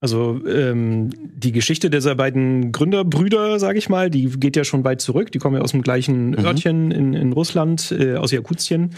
Also 0.00 0.40
ähm, 0.46 1.10
die 1.16 1.52
Geschichte 1.52 1.88
dieser 1.88 2.14
beiden 2.14 2.70
Gründerbrüder, 2.70 3.58
sage 3.58 3.78
ich 3.78 3.88
mal, 3.88 4.10
die 4.10 4.28
geht 4.28 4.56
ja 4.56 4.64
schon 4.64 4.84
weit 4.84 5.00
zurück. 5.00 5.32
Die 5.32 5.38
kommen 5.38 5.56
ja 5.56 5.62
aus 5.62 5.72
dem 5.72 5.82
gleichen 5.82 6.30
mhm. 6.30 6.38
Örtchen 6.38 6.90
in, 6.90 7.14
in 7.14 7.32
Russland, 7.32 7.92
äh, 7.92 8.16
aus 8.16 8.30
Jakutien. 8.30 8.90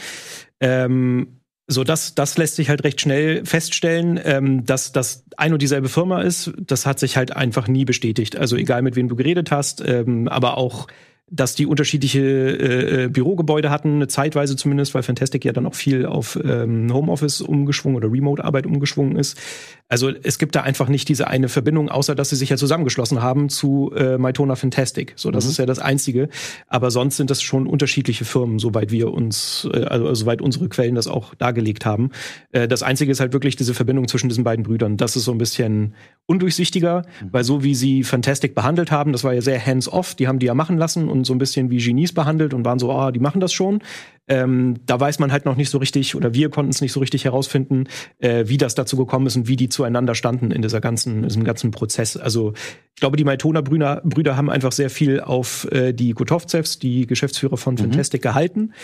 Ähm, 0.61 1.39
so, 1.71 1.85
das, 1.85 2.15
das 2.15 2.39
lässt 2.39 2.57
sich 2.57 2.71
halt 2.71 2.83
recht 2.83 3.01
schnell 3.01 3.45
feststellen, 3.45 4.19
ähm, 4.25 4.65
dass 4.65 4.91
das 4.91 5.25
ein 5.37 5.53
und 5.53 5.61
dieselbe 5.61 5.91
Firma 5.91 6.23
ist. 6.23 6.53
Das 6.59 6.87
hat 6.87 6.99
sich 6.99 7.17
halt 7.17 7.37
einfach 7.37 7.69
nie 7.69 7.85
bestätigt. 7.85 8.37
Also 8.37 8.57
egal 8.57 8.83
mit 8.83 8.97
wem 8.97 9.09
du 9.09 9.17
geredet 9.17 9.51
hast, 9.51 9.87
ähm, 9.87 10.29
aber 10.29 10.57
auch 10.57 10.89
dass 11.31 11.55
die 11.55 11.67
unterschiedliche 11.67 12.21
äh, 12.21 13.05
äh, 13.05 13.09
Bürogebäude 13.09 13.71
hatten, 13.71 13.97
eine 13.97 14.09
Zeitweise 14.09 14.57
zumindest, 14.57 14.95
weil 14.95 15.03
Fantastic 15.03 15.45
ja 15.45 15.53
dann 15.53 15.67
auch 15.67 15.75
viel 15.75 16.07
auf 16.07 16.39
ähm, 16.43 16.93
Homeoffice 16.93 17.41
umgeschwungen 17.41 17.97
oder 17.97 18.11
Remote-Arbeit 18.11 18.67
umgeschwungen 18.67 19.17
ist. 19.17 19.39
Also 19.89 20.11
es 20.23 20.39
gibt 20.39 20.55
da 20.55 20.63
einfach 20.63 20.89
nicht 20.89 21.09
diese 21.09 21.29
eine 21.29 21.49
Verbindung, 21.49 21.89
außer 21.89 22.15
dass 22.15 22.31
sie 22.31 22.37
sich 22.37 22.51
ja 22.51 22.57
zusammengeschlossen 22.57 23.23
haben 23.23 23.49
zu 23.49 23.91
äh, 23.95 24.19
Mytona 24.19 24.55
Fantastic. 24.55 25.15
So, 25.17 25.31
das 25.31 25.45
mhm. 25.45 25.51
ist 25.51 25.59
ja 25.59 25.67
das 25.67 25.79
Einzige. 25.79 26.29
Aber 26.67 26.91
sonst 26.91 27.17
sind 27.17 27.31
das 27.31 27.43
schon 27.43 27.67
unterschiedliche 27.67 28.25
Firmen, 28.25 28.59
soweit 28.59 28.91
wir 28.91 29.13
uns, 29.13 29.69
äh, 29.73 29.85
also 29.85 30.15
soweit 30.15 30.43
unsere 30.43 30.69
Quellen 30.69 30.95
das 30.95 31.07
auch 31.07 31.35
dargelegt 31.35 31.87
haben. 31.87 32.11
Äh, 32.53 32.69
das 32.69 32.83
Einzige 32.83 33.13
ist 33.13 33.21
halt 33.21 33.33
wirklich 33.33 33.57
diese 33.57 33.75
Verbindung 33.75 34.09
zwischen 34.09 34.29
diesen 34.29 34.45
beiden 34.45 34.63
Brüdern. 34.63 34.97
Das 34.97 35.17
ist 35.17 35.25
so 35.25 35.33
ein 35.33 35.39
bisschen 35.39 35.95
undurchsichtiger, 36.27 37.03
mhm. 37.23 37.29
weil 37.33 37.45
so 37.45 37.63
wie 37.63 37.75
sie 37.75 38.05
Fantastic 38.05 38.55
behandelt 38.55 38.91
haben, 38.91 39.13
das 39.13 39.25
war 39.25 39.33
ja 39.33 39.41
sehr 39.41 39.65
hands-off, 39.65 40.15
die 40.15 40.29
haben 40.29 40.39
die 40.39 40.47
ja 40.47 40.55
machen 40.55 40.77
lassen 40.77 41.09
und 41.09 41.18
so 41.25 41.33
ein 41.33 41.39
bisschen 41.39 41.71
wie 41.71 41.79
Genies 41.79 42.13
behandelt 42.13 42.55
und 42.55 42.65
waren 42.65 42.79
so, 42.79 42.91
ah, 42.93 43.13
die 43.13 43.21
machen 43.21 43.41
das 43.41 43.53
schon. 43.53 43.81
Ähm, 44.29 44.77
da 44.85 45.01
weiß 45.01 45.19
man 45.21 45.33
halt 45.33 45.47
noch 45.47 45.57
nicht 45.57 45.71
so 45.71 45.79
richtig, 45.79 46.15
oder 46.15 46.35
wir 46.35 46.51
konnten 46.51 46.71
es 46.71 46.81
nicht 46.81 46.93
so 46.93 47.01
richtig 47.01 47.25
herausfinden, 47.25 47.85
äh, 48.19 48.45
wie 48.47 48.59
das 48.59 48.75
dazu 48.75 48.97
gekommen 48.97 49.27
ist 49.27 49.37
und 49.37 49.49
wie 49.49 49.57
die 49.57 49.71
zueinander 49.71 50.15
standen 50.15 50.51
in 50.51 50.61
dieser 50.61 50.81
ganzen, 50.81 51.19
in 51.19 51.29
diesem 51.29 51.45
ganzen 51.45 51.71
Prozess. 51.71 52.17
Also 52.17 52.53
ich 52.95 53.01
glaube, 53.01 53.17
die 53.17 53.25
Maitona 53.25 53.63
Brüder, 53.63 54.03
Brüder 54.05 54.37
haben 54.37 54.51
einfach 54.51 54.73
sehr 54.73 54.91
viel 54.91 55.21
auf 55.21 55.67
äh, 55.73 55.93
die 55.93 56.13
Kutovzevs, 56.13 56.79
die 56.79 57.07
Geschäftsführer 57.07 57.57
von 57.57 57.75
mhm. 57.75 57.79
Fantastic, 57.79 58.23
gehalten. 58.23 58.75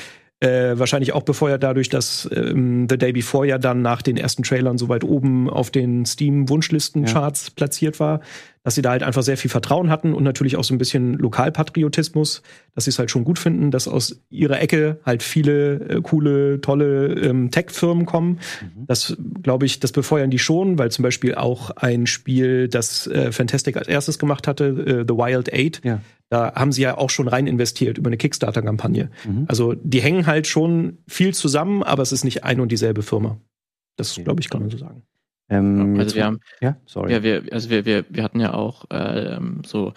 Äh, 0.40 0.78
wahrscheinlich 0.78 1.12
auch 1.12 1.22
befeuert 1.22 1.62
dadurch, 1.62 1.88
dass 1.88 2.28
ähm, 2.34 2.86
The 2.90 2.98
Day 2.98 3.12
Before 3.12 3.46
ja 3.46 3.56
dann 3.56 3.82
nach 3.82 4.02
den 4.02 4.16
ersten 4.16 4.42
Trailern 4.42 4.78
so 4.78 4.88
weit 4.88 5.04
oben 5.04 5.48
auf 5.48 5.70
den 5.70 6.04
Steam-Wunschlisten-Charts 6.04 7.46
ja. 7.46 7.52
platziert 7.54 8.00
war 8.00 8.20
dass 8.64 8.74
sie 8.74 8.82
da 8.82 8.90
halt 8.90 9.02
einfach 9.02 9.22
sehr 9.22 9.36
viel 9.36 9.50
Vertrauen 9.50 9.90
hatten 9.90 10.14
und 10.14 10.24
natürlich 10.24 10.56
auch 10.56 10.64
so 10.64 10.74
ein 10.74 10.78
bisschen 10.78 11.14
Lokalpatriotismus, 11.14 12.42
dass 12.74 12.84
sie 12.84 12.90
es 12.90 12.98
halt 12.98 13.10
schon 13.10 13.24
gut 13.24 13.38
finden, 13.38 13.70
dass 13.70 13.86
aus 13.86 14.22
ihrer 14.30 14.60
Ecke 14.60 15.00
halt 15.04 15.22
viele 15.22 15.74
äh, 15.74 16.00
coole, 16.00 16.60
tolle 16.62 17.12
ähm, 17.12 17.50
Tech-Firmen 17.50 18.06
kommen. 18.06 18.40
Mhm. 18.62 18.86
Das 18.86 19.16
glaube 19.42 19.66
ich, 19.66 19.80
das 19.80 19.92
befeuern 19.92 20.30
die 20.30 20.38
schon, 20.38 20.78
weil 20.78 20.90
zum 20.90 21.02
Beispiel 21.02 21.34
auch 21.34 21.70
ein 21.72 22.06
Spiel, 22.06 22.68
das 22.68 23.06
äh, 23.06 23.32
Fantastic 23.32 23.76
als 23.76 23.86
erstes 23.86 24.18
gemacht 24.18 24.48
hatte, 24.48 24.64
äh, 24.64 25.04
The 25.06 25.14
Wild 25.14 25.52
Eight, 25.52 25.82
ja. 25.84 26.00
da 26.30 26.54
haben 26.54 26.72
sie 26.72 26.82
ja 26.82 26.96
auch 26.96 27.10
schon 27.10 27.28
rein 27.28 27.46
investiert 27.46 27.98
über 27.98 28.08
eine 28.08 28.16
Kickstarter-Kampagne. 28.16 29.10
Mhm. 29.26 29.44
Also 29.46 29.74
die 29.74 30.00
hängen 30.00 30.26
halt 30.26 30.46
schon 30.46 30.96
viel 31.06 31.34
zusammen, 31.34 31.82
aber 31.82 32.02
es 32.02 32.12
ist 32.12 32.24
nicht 32.24 32.44
eine 32.44 32.62
und 32.62 32.72
dieselbe 32.72 33.02
Firma. 33.02 33.38
Das, 33.96 34.14
glaube 34.14 34.40
ich, 34.40 34.48
kann 34.48 34.62
man 34.62 34.70
so 34.70 34.78
sagen. 34.78 35.02
Ähm, 35.50 35.96
also 35.98 36.14
wir 36.14 36.24
haben, 36.24 36.40
ja, 36.60 36.76
sorry. 36.86 37.12
Ja, 37.12 37.22
wir, 37.22 37.44
also 37.52 37.68
wir, 37.68 37.84
wir, 37.84 38.04
wir 38.08 38.22
hatten 38.22 38.40
ja 38.40 38.54
auch 38.54 38.86
ähm, 38.90 39.62
so 39.66 39.92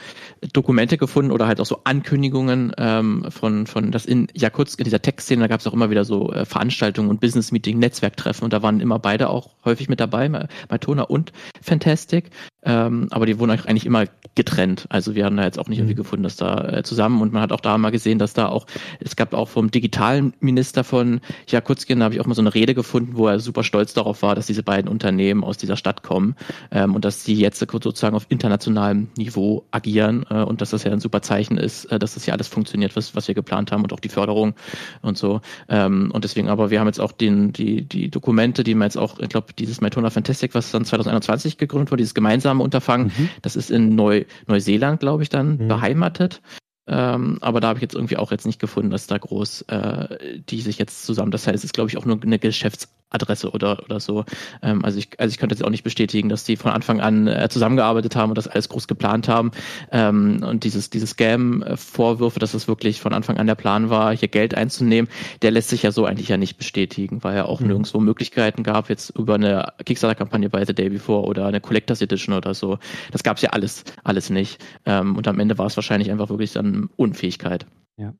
Dokumente 0.53 0.97
gefunden 0.97 1.31
oder 1.31 1.47
halt 1.47 1.61
auch 1.61 1.65
so 1.65 1.81
Ankündigungen 1.85 2.73
ähm, 2.77 3.25
von, 3.29 3.65
von 3.65 3.91
das 3.91 4.05
in 4.05 4.27
Jakutsk, 4.33 4.79
in 4.79 4.83
dieser 4.83 5.01
Tech-Szene, 5.01 5.41
da 5.41 5.47
gab 5.47 5.61
es 5.61 5.67
auch 5.67 5.73
immer 5.73 5.89
wieder 5.89 6.03
so 6.03 6.33
äh, 6.33 6.45
Veranstaltungen 6.45 7.09
und 7.09 7.21
Business-Meeting, 7.21 7.79
Netzwerktreffen 7.79 8.43
und 8.43 8.51
da 8.51 8.61
waren 8.61 8.81
immer 8.81 8.99
beide 8.99 9.29
auch 9.29 9.55
häufig 9.63 9.87
mit 9.87 9.99
dabei, 9.99 10.27
Matona 10.69 11.03
und 11.03 11.31
Fantastic. 11.61 12.29
Ähm, 12.67 13.07
aber 13.11 13.25
die 13.25 13.39
wurden 13.39 13.51
eigentlich 13.51 13.85
immer 13.85 14.05
getrennt. 14.35 14.87
Also 14.89 15.15
wir 15.15 15.23
haben 15.23 15.37
da 15.37 15.45
jetzt 15.45 15.57
auch 15.57 15.69
nicht 15.69 15.77
mhm. 15.77 15.85
irgendwie 15.85 15.95
gefunden, 15.95 16.23
dass 16.23 16.35
da 16.35 16.67
äh, 16.67 16.83
zusammen 16.83 17.21
und 17.21 17.31
man 17.31 17.41
hat 17.41 17.53
auch 17.53 17.61
da 17.61 17.77
mal 17.77 17.91
gesehen, 17.91 18.19
dass 18.19 18.33
da 18.33 18.49
auch, 18.49 18.67
es 18.99 19.15
gab 19.15 19.33
auch 19.33 19.47
vom 19.47 19.71
digitalen 19.71 20.33
Minister 20.41 20.83
von 20.83 21.21
Jakutskien, 21.47 21.99
da 21.99 22.05
habe 22.05 22.15
ich 22.15 22.21
auch 22.21 22.25
mal 22.25 22.35
so 22.35 22.41
eine 22.41 22.53
Rede 22.53 22.75
gefunden, 22.75 23.13
wo 23.15 23.27
er 23.27 23.39
super 23.39 23.63
stolz 23.63 23.93
darauf 23.93 24.21
war, 24.21 24.35
dass 24.35 24.47
diese 24.47 24.63
beiden 24.63 24.91
Unternehmen 24.91 25.45
aus 25.45 25.57
dieser 25.57 25.77
Stadt 25.77 26.03
kommen 26.03 26.35
ähm, 26.71 26.93
und 26.93 27.05
dass 27.05 27.23
sie 27.23 27.35
jetzt 27.35 27.59
sozusagen 27.59 28.15
auf 28.15 28.25
internationalem 28.27 29.07
Niveau 29.17 29.65
agieren 29.71 30.25
äh, 30.29 30.43
und 30.43 30.59
dass 30.59 30.71
das 30.71 30.83
ja 30.83 30.91
ein 30.91 30.99
super 30.99 31.21
Zeichen 31.21 31.57
ist, 31.57 31.85
äh, 31.85 31.97
dass 31.97 32.15
das 32.15 32.25
ja 32.25 32.33
alles 32.33 32.49
funktioniert, 32.49 32.97
was, 32.97 33.15
was 33.15 33.29
wir 33.29 33.35
geplant 33.35 33.71
haben 33.71 33.83
und 33.83 33.93
auch 33.93 34.01
die 34.01 34.09
Förderung 34.09 34.55
und 35.01 35.17
so. 35.17 35.39
Ähm, 35.69 36.11
und 36.11 36.25
deswegen 36.25 36.49
aber, 36.49 36.69
wir 36.69 36.81
haben 36.81 36.87
jetzt 36.87 36.99
auch 36.99 37.13
den, 37.13 37.53
die, 37.53 37.83
die 37.83 38.09
Dokumente, 38.09 38.65
die 38.65 38.75
man 38.75 38.87
jetzt 38.87 38.97
auch, 38.97 39.19
ich 39.19 39.29
glaube, 39.29 39.53
dieses 39.57 39.79
Mytona 39.79 40.09
Fantastic, 40.09 40.53
was 40.53 40.71
dann 40.71 40.83
2021 40.83 41.57
gegründet 41.57 41.91
wurde, 41.91 42.01
dieses 42.01 42.13
gemeinsame 42.13 42.56
Unterfangen, 42.61 43.11
mhm. 43.17 43.29
das 43.41 43.55
ist 43.55 43.71
in 43.71 43.95
Neu, 43.95 44.25
Neuseeland, 44.47 44.99
glaube 44.99 45.23
ich, 45.23 45.29
dann 45.29 45.57
mhm. 45.57 45.67
beheimatet. 45.67 46.41
Ähm, 46.89 47.37
aber 47.41 47.59
da 47.59 47.67
habe 47.67 47.79
ich 47.79 47.81
jetzt 47.81 47.95
irgendwie 47.95 48.17
auch 48.17 48.31
jetzt 48.31 48.45
nicht 48.45 48.59
gefunden, 48.59 48.91
dass 48.91 49.07
da 49.07 49.17
groß 49.17 49.63
äh, 49.63 50.39
die 50.49 50.61
sich 50.61 50.77
jetzt 50.77 51.05
zusammen. 51.05 51.31
Das 51.31 51.45
heißt, 51.45 51.55
es 51.55 51.65
ist, 51.65 51.73
glaube 51.73 51.89
ich, 51.89 51.97
auch 51.97 52.05
nur 52.05 52.21
eine 52.21 52.39
Geschäfts 52.39 52.89
Adresse 53.09 53.51
oder, 53.51 53.83
oder 53.83 53.99
so. 53.99 54.25
Ähm, 54.61 54.83
also, 54.83 54.99
ich, 54.99 55.19
also 55.19 55.31
ich 55.31 55.37
könnte 55.37 55.55
jetzt 55.55 55.63
auch 55.63 55.69
nicht 55.69 55.83
bestätigen, 55.83 56.29
dass 56.29 56.43
die 56.43 56.57
von 56.57 56.71
Anfang 56.71 56.99
an 56.99 57.27
äh, 57.27 57.47
zusammengearbeitet 57.49 58.15
haben 58.15 58.29
und 58.29 58.37
das 58.37 58.47
alles 58.47 58.69
groß 58.69 58.87
geplant 58.87 59.27
haben. 59.27 59.51
Ähm, 59.91 60.43
und 60.43 60.63
dieses, 60.63 60.89
dieses 60.89 61.11
Scam-Vorwürfe, 61.11 62.39
dass 62.39 62.53
es 62.53 62.67
wirklich 62.67 62.99
von 62.99 63.13
Anfang 63.13 63.37
an 63.37 63.47
der 63.47 63.55
Plan 63.55 63.89
war, 63.89 64.15
hier 64.15 64.27
Geld 64.27 64.55
einzunehmen, 64.55 65.09
der 65.41 65.51
lässt 65.51 65.69
sich 65.69 65.83
ja 65.83 65.91
so 65.91 66.05
eigentlich 66.05 66.27
ja 66.27 66.37
nicht 66.37 66.57
bestätigen, 66.57 67.23
weil 67.23 67.35
ja 67.35 67.45
auch 67.45 67.59
mhm. 67.59 67.67
nirgendwo 67.67 67.99
Möglichkeiten 67.99 68.63
gab, 68.63 68.89
jetzt 68.89 69.11
über 69.11 69.35
eine 69.35 69.73
Kickstarter-Kampagne 69.85 70.49
bei 70.49 70.65
The 70.65 70.73
Day 70.73 70.89
Before 70.89 71.25
oder 71.25 71.47
eine 71.47 71.61
Collectors 71.61 72.01
Edition 72.01 72.35
oder 72.35 72.53
so. 72.53 72.77
Das 73.11 73.23
gab's 73.23 73.41
ja 73.41 73.51
alles, 73.51 73.83
alles 74.03 74.29
nicht. 74.29 74.63
Ähm, 74.85 75.15
und 75.15 75.27
am 75.27 75.39
Ende 75.39 75.57
war 75.57 75.67
es 75.67 75.77
wahrscheinlich 75.77 76.11
einfach 76.11 76.29
wirklich 76.29 76.53
dann 76.53 76.89
Unfähigkeit. 76.95 77.65
Ja. 77.97 78.13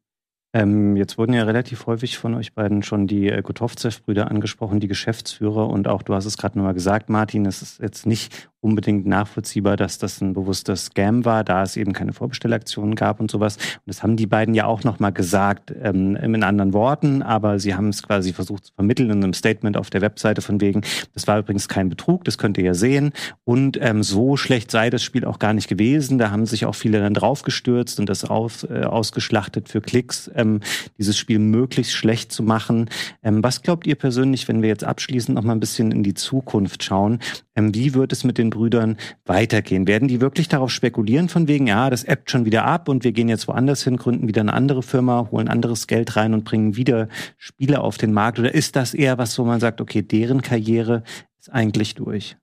Ähm, 0.54 0.96
jetzt 0.96 1.18
wurden 1.18 1.34
ja 1.34 1.44
relativ 1.44 1.86
häufig 1.88 2.18
von 2.18 2.34
euch 2.34 2.54
beiden 2.54 2.82
schon 2.82 3.06
die 3.06 3.30
äh, 3.30 3.42
Gotovzev-Brüder 3.42 4.32
angesprochen, 4.32 4.80
die 4.80 4.88
Geschäftsführer. 4.88 5.70
Und 5.70 5.88
auch 5.88 6.04
du 6.04 6.14
hast 6.14 6.26
es 6.26 6.38
gerade 6.38 6.58
nochmal 6.58 6.74
gesagt, 6.74 7.10
Martin, 7.10 7.46
es 7.46 7.62
ist 7.62 7.80
jetzt 7.80 8.06
nicht 8.06 8.50
unbedingt 8.60 9.06
nachvollziehbar, 9.06 9.78
dass 9.78 9.98
das 9.98 10.20
ein 10.20 10.34
bewusster 10.34 10.76
Scam 10.76 11.26
war, 11.26 11.44
da 11.44 11.64
es 11.64 11.78
eben 11.78 11.94
keine 11.94 12.12
Vorbestellaktionen 12.12 12.96
gab 12.96 13.20
und 13.20 13.30
sowas. 13.30 13.56
Und 13.58 13.84
das 13.86 14.04
haben 14.04 14.18
die 14.18 14.26
beiden 14.26 14.56
ja 14.56 14.66
auch 14.66 14.84
nochmal 14.84 15.14
gesagt, 15.14 15.74
ähm, 15.82 16.16
in 16.16 16.44
anderen 16.44 16.74
Worten, 16.74 17.22
aber 17.22 17.60
sie 17.60 17.76
haben 17.76 17.90
es 17.90 18.04
quasi 18.04 18.34
versucht 18.34 18.66
zu 18.66 18.74
vermitteln 18.74 19.10
in 19.10 19.24
einem 19.24 19.34
Statement 19.34 19.78
auf 19.78 19.90
der 19.90 20.02
Webseite 20.02 20.42
von 20.42 20.60
wegen, 20.60 20.82
das 21.14 21.28
war 21.28 21.40
übrigens 21.40 21.68
kein 21.68 21.90
Betrug, 21.90 22.24
das 22.26 22.38
könnt 22.38 22.58
ihr 22.58 22.64
ja 22.64 22.74
sehen. 22.74 23.12
Und 23.44 23.78
ähm, 23.82 24.04
so 24.04 24.38
schlecht 24.38 24.72
sei 24.72 24.90
das 24.90 25.04
Spiel 25.04 25.26
auch 25.26 25.40
gar 25.40 25.54
nicht 25.54 25.68
gewesen. 25.68 26.18
Da 26.18 26.32
haben 26.32 26.46
sich 26.46 26.66
auch 26.66 26.76
viele 26.76 27.00
dann 27.00 27.14
draufgestürzt 27.14 28.00
und 28.00 28.10
das 28.10 28.26
aus, 28.26 28.64
äh, 28.64 28.84
ausgeschlachtet 28.84 29.70
für 29.70 29.82
Klicks, 29.82 30.30
ähm, 30.38 30.62
dieses 30.98 31.18
Spiel 31.18 31.40
möglichst 31.40 31.94
schlecht 31.94 32.32
zu 32.32 32.44
machen. 32.44 32.90
Ähm, 33.24 33.44
was 33.44 33.62
glaubt 33.62 33.86
ihr 33.86 33.96
persönlich, 33.96 34.48
wenn 34.48 34.62
wir 34.62 34.70
jetzt 34.70 34.84
abschließend 34.84 35.36
noch 35.36 35.44
mal 35.44 35.54
ein 35.54 35.60
bisschen 35.60 35.92
in 35.92 36.04
die 36.04 36.14
Zukunft 36.14 36.84
schauen? 36.84 37.20
Ähm, 37.56 37.76
wie 37.76 37.94
wird 37.94 38.14
es 38.14 38.24
mit 38.24 38.38
den 38.38 38.50
Brüdern 38.50 38.98
weitergehen? 39.26 39.88
Werden 39.88 40.08
die 40.08 40.22
wirklich 40.22 40.48
darauf 40.48 40.72
spekulieren 40.72 41.28
von 41.28 41.48
wegen, 41.48 41.68
ja, 41.68 41.90
das 41.90 42.04
ebbt 42.04 42.32
schon 42.32 42.46
wieder 42.46 42.66
ab 42.66 42.88
und 42.88 43.04
wir 43.04 43.12
gehen 43.12 43.30
jetzt 43.30 43.48
woanders 43.48 43.84
hin, 43.84 43.98
gründen 43.98 44.28
wieder 44.28 44.42
eine 44.42 44.54
andere 44.54 44.84
Firma, 44.84 45.28
holen 45.32 45.48
anderes 45.48 45.88
Geld 45.88 46.16
rein 46.16 46.34
und 46.34 46.46
bringen 46.46 46.76
wieder 46.76 47.10
Spiele 47.38 47.82
auf 47.82 47.98
den 47.98 48.14
Markt? 48.14 48.40
Oder 48.40 48.54
ist 48.54 48.76
das 48.76 48.94
eher 48.94 49.18
was, 49.18 49.38
wo 49.38 49.44
man 49.44 49.60
sagt, 49.60 49.82
okay, 49.82 50.02
deren 50.02 50.42
Karriere 50.42 51.04
ist 51.40 51.52
eigentlich 51.52 51.96
durch? 51.96 52.38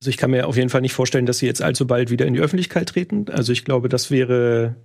Also 0.00 0.10
ich 0.10 0.18
kann 0.18 0.30
mir 0.30 0.46
auf 0.46 0.56
jeden 0.56 0.68
Fall 0.68 0.82
nicht 0.82 0.92
vorstellen, 0.92 1.26
dass 1.26 1.38
sie 1.38 1.46
jetzt 1.46 1.62
allzu 1.62 1.86
bald 1.86 2.10
wieder 2.10 2.26
in 2.26 2.34
die 2.34 2.40
Öffentlichkeit 2.40 2.88
treten. 2.90 3.26
Also 3.30 3.52
ich 3.52 3.64
glaube, 3.64 3.88
das 3.88 4.10
wäre 4.10 4.76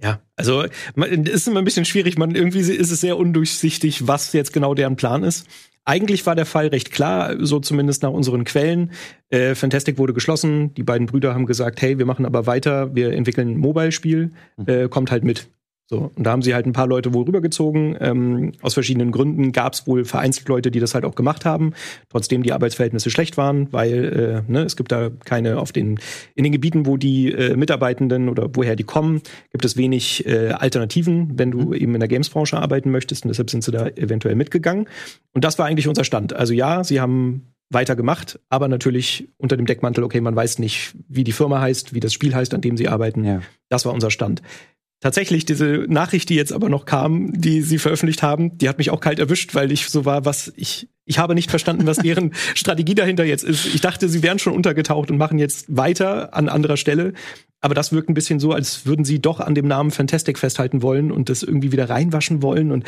ja, 0.00 0.20
also 0.36 0.62
es 0.62 1.28
ist 1.28 1.48
immer 1.48 1.60
ein 1.60 1.64
bisschen 1.64 1.84
schwierig. 1.84 2.18
Man 2.18 2.34
irgendwie 2.34 2.60
ist 2.60 2.90
es 2.90 3.00
sehr 3.00 3.16
undurchsichtig, 3.16 4.06
was 4.06 4.32
jetzt 4.32 4.52
genau 4.52 4.74
deren 4.74 4.96
Plan 4.96 5.22
ist. 5.22 5.46
Eigentlich 5.84 6.24
war 6.26 6.36
der 6.36 6.46
Fall 6.46 6.68
recht 6.68 6.92
klar, 6.92 7.44
so 7.44 7.58
zumindest 7.58 8.02
nach 8.02 8.10
unseren 8.10 8.44
Quellen. 8.44 8.92
Äh, 9.30 9.56
Fantastic 9.56 9.98
wurde 9.98 10.12
geschlossen. 10.12 10.74
Die 10.74 10.84
beiden 10.84 11.06
Brüder 11.08 11.34
haben 11.34 11.46
gesagt, 11.46 11.82
hey, 11.82 11.98
wir 11.98 12.06
machen 12.06 12.24
aber 12.24 12.46
weiter, 12.46 12.94
wir 12.94 13.12
entwickeln 13.12 13.48
ein 13.48 13.56
Mobile-Spiel, 13.58 14.32
mhm. 14.56 14.68
äh, 14.68 14.88
kommt 14.88 15.10
halt 15.10 15.24
mit. 15.24 15.48
So, 15.92 16.10
und 16.16 16.24
da 16.24 16.30
haben 16.30 16.40
sie 16.40 16.54
halt 16.54 16.64
ein 16.64 16.72
paar 16.72 16.86
Leute 16.86 17.12
wohl 17.12 17.26
rübergezogen. 17.26 17.98
Ähm, 18.00 18.52
aus 18.62 18.72
verschiedenen 18.72 19.12
Gründen 19.12 19.52
gab 19.52 19.74
es 19.74 19.86
wohl 19.86 20.06
vereinzelt 20.06 20.48
Leute, 20.48 20.70
die 20.70 20.80
das 20.80 20.94
halt 20.94 21.04
auch 21.04 21.14
gemacht 21.14 21.44
haben, 21.44 21.74
trotzdem 22.08 22.42
die 22.42 22.54
Arbeitsverhältnisse 22.54 23.10
schlecht 23.10 23.36
waren, 23.36 23.70
weil 23.74 24.42
äh, 24.48 24.50
ne, 24.50 24.62
es 24.62 24.76
gibt 24.76 24.90
da 24.90 25.10
keine 25.26 25.58
auf 25.58 25.70
den 25.70 26.00
in 26.34 26.44
den 26.44 26.52
Gebieten, 26.52 26.86
wo 26.86 26.96
die 26.96 27.30
äh, 27.30 27.58
Mitarbeitenden 27.58 28.30
oder 28.30 28.48
woher 28.54 28.74
die 28.74 28.84
kommen, 28.84 29.20
gibt 29.50 29.66
es 29.66 29.76
wenig 29.76 30.24
äh, 30.24 30.52
Alternativen, 30.52 31.38
wenn 31.38 31.50
du 31.50 31.60
mhm. 31.60 31.74
eben 31.74 31.94
in 31.94 32.00
der 32.00 32.08
Games-Branche 32.08 32.56
arbeiten 32.56 32.90
möchtest. 32.90 33.26
Und 33.26 33.28
deshalb 33.28 33.50
sind 33.50 33.62
sie 33.62 33.70
da 33.70 33.86
eventuell 33.88 34.34
mitgegangen. 34.34 34.88
Und 35.34 35.44
das 35.44 35.58
war 35.58 35.66
eigentlich 35.66 35.88
unser 35.88 36.04
Stand. 36.04 36.32
Also 36.32 36.54
ja, 36.54 36.84
sie 36.84 37.02
haben 37.02 37.52
weiter 37.68 37.96
gemacht, 37.96 38.40
aber 38.48 38.68
natürlich 38.68 39.28
unter 39.36 39.58
dem 39.58 39.66
Deckmantel, 39.66 40.04
okay, 40.04 40.22
man 40.22 40.36
weiß 40.36 40.58
nicht, 40.58 40.94
wie 41.08 41.24
die 41.24 41.32
Firma 41.32 41.60
heißt, 41.60 41.92
wie 41.92 42.00
das 42.00 42.14
Spiel 42.14 42.34
heißt, 42.34 42.54
an 42.54 42.62
dem 42.62 42.78
sie 42.78 42.88
arbeiten. 42.88 43.24
Ja. 43.24 43.42
Das 43.68 43.84
war 43.84 43.92
unser 43.92 44.10
Stand 44.10 44.40
tatsächlich 45.02 45.44
diese 45.44 45.84
Nachricht, 45.88 46.30
die 46.30 46.36
jetzt 46.36 46.52
aber 46.52 46.70
noch 46.70 46.86
kam, 46.86 47.38
die 47.38 47.60
sie 47.60 47.78
veröffentlicht 47.78 48.22
haben, 48.22 48.56
die 48.56 48.68
hat 48.68 48.78
mich 48.78 48.90
auch 48.90 49.00
kalt 49.00 49.18
erwischt, 49.18 49.54
weil 49.54 49.70
ich 49.70 49.88
so 49.90 50.06
war, 50.06 50.24
was 50.24 50.52
ich 50.56 50.88
ich 51.04 51.18
habe 51.18 51.34
nicht 51.34 51.50
verstanden, 51.50 51.84
was 51.86 51.98
deren 51.98 52.32
Strategie 52.54 52.94
dahinter 52.94 53.24
jetzt 53.24 53.42
ist. 53.42 53.66
Ich 53.66 53.80
dachte, 53.80 54.08
sie 54.08 54.22
wären 54.22 54.38
schon 54.38 54.54
untergetaucht 54.54 55.10
und 55.10 55.18
machen 55.18 55.36
jetzt 55.36 55.76
weiter 55.76 56.32
an 56.32 56.48
anderer 56.48 56.76
Stelle. 56.76 57.12
Aber 57.60 57.74
das 57.74 57.92
wirkt 57.92 58.08
ein 58.08 58.14
bisschen 58.14 58.38
so, 58.38 58.52
als 58.52 58.86
würden 58.86 59.04
sie 59.04 59.20
doch 59.20 59.40
an 59.40 59.56
dem 59.56 59.66
Namen 59.66 59.90
Fantastic 59.90 60.38
festhalten 60.38 60.80
wollen 60.80 61.10
und 61.10 61.28
das 61.28 61.42
irgendwie 61.42 61.72
wieder 61.72 61.90
reinwaschen 61.90 62.40
wollen. 62.40 62.70
Und 62.70 62.84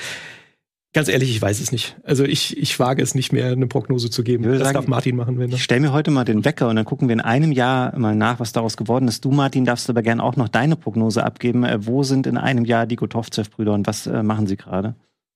Ganz 0.95 1.09
ehrlich, 1.09 1.31
ich 1.31 1.43
weiß 1.43 1.61
es 1.61 1.73
nicht. 1.73 1.97
Also 2.05 2.23
ich, 2.23 2.57
ich 2.57 2.79
wage 2.79 3.03
es 3.03 3.17
nicht 3.17 3.33
mehr, 3.33 3.51
eine 3.51 3.67
Prognose 3.67 4.11
zu 4.11 4.23
geben. 4.23 4.45
Das 4.45 4.59
sagen, 4.59 4.75
darf 4.75 4.87
Martin 4.87 5.17
machen. 5.17 5.41
Wenn 5.41 5.51
ich 5.51 5.65
stelle 5.65 5.81
mir 5.81 5.93
heute 5.93 6.13
mal 6.13 6.25
den 6.25 6.45
Wecker 6.45 6.69
und 6.69 6.77
dann 6.77 6.85
gucken 6.85 7.09
wir 7.09 7.15
in 7.15 7.21
einem 7.21 7.51
Jahr 7.51 7.99
mal 7.99 8.15
nach, 8.15 8.39
was 8.39 8.53
daraus 8.53 8.77
geworden 8.77 9.09
ist. 9.09 9.25
Du, 9.25 9.33
Martin, 9.33 9.65
darfst 9.65 9.91
aber 9.91 10.03
gern 10.03 10.21
auch 10.21 10.37
noch 10.37 10.49
deine 10.49 10.77
Prognose 10.77 11.25
abgeben. 11.25 11.65
Äh, 11.65 11.85
wo 11.85 12.05
sind 12.05 12.29
in 12.29 12.37
einem 12.37 12.65
Jahr 12.65 12.87
die 12.87 12.95
Gotovzev-Brüder 12.95 13.73
und 13.73 13.89
was 13.89 14.07
äh, 14.07 14.23
machen 14.23 14.47
sie 14.47 14.57
gerade? 14.57 14.95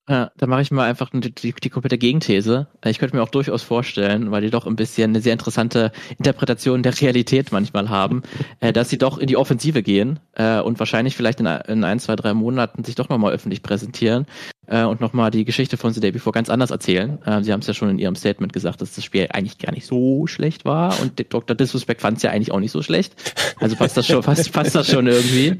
Ja, 0.08 0.30
da 0.38 0.46
mache 0.46 0.62
ich 0.62 0.70
mal 0.70 0.88
einfach 0.88 1.10
die, 1.12 1.34
die, 1.34 1.52
die, 1.52 1.68
komplette 1.68 1.98
Gegenthese. 1.98 2.66
Ich 2.84 2.98
könnte 2.98 3.14
mir 3.14 3.22
auch 3.22 3.28
durchaus 3.28 3.62
vorstellen, 3.62 4.30
weil 4.30 4.40
die 4.40 4.50
doch 4.50 4.66
ein 4.66 4.74
bisschen 4.74 5.10
eine 5.10 5.20
sehr 5.20 5.34
interessante 5.34 5.92
Interpretation 6.16 6.82
der 6.82 6.98
Realität 6.98 7.52
manchmal 7.52 7.90
haben, 7.90 8.22
äh, 8.60 8.72
dass 8.72 8.88
sie 8.88 8.96
doch 8.96 9.18
in 9.18 9.26
die 9.26 9.36
Offensive 9.36 9.82
gehen 9.82 10.18
äh, 10.32 10.60
und 10.60 10.78
wahrscheinlich 10.78 11.14
vielleicht 11.14 11.40
in, 11.40 11.46
in 11.46 11.84
ein, 11.84 12.00
zwei, 12.00 12.16
drei 12.16 12.32
Monaten 12.32 12.84
sich 12.84 12.94
doch 12.94 13.10
nochmal 13.10 13.34
öffentlich 13.34 13.62
präsentieren 13.62 14.26
äh, 14.68 14.84
und 14.84 15.00
nochmal 15.00 15.30
die 15.30 15.44
Geschichte 15.44 15.76
von 15.76 15.92
The 15.92 16.00
Day 16.00 16.12
Before 16.12 16.32
ganz 16.32 16.50
anders 16.50 16.70
erzählen. 16.70 17.18
Äh, 17.24 17.42
sie 17.42 17.52
haben 17.52 17.60
es 17.60 17.66
ja 17.66 17.74
schon 17.74 17.90
in 17.90 17.98
ihrem 17.98 18.14
Statement 18.14 18.52
gesagt, 18.52 18.80
dass 18.80 18.94
das 18.94 19.04
Spiel 19.04 19.28
eigentlich 19.30 19.58
gar 19.58 19.72
nicht 19.72 19.86
so 19.86 20.26
schlecht 20.26 20.64
war 20.64 20.98
und 21.00 21.22
Dr. 21.32 21.56
Disrespect 21.56 22.00
fand 22.00 22.18
es 22.18 22.22
ja 22.22 22.30
eigentlich 22.30 22.52
auch 22.52 22.60
nicht 22.60 22.72
so 22.72 22.82
schlecht. 22.82 23.14
Also 23.60 23.76
passt 23.76 23.96
das 23.96 24.06
schon, 24.06 24.22
passt, 24.22 24.52
passt 24.52 24.74
das 24.74 24.90
schon 24.90 25.06
irgendwie. 25.06 25.58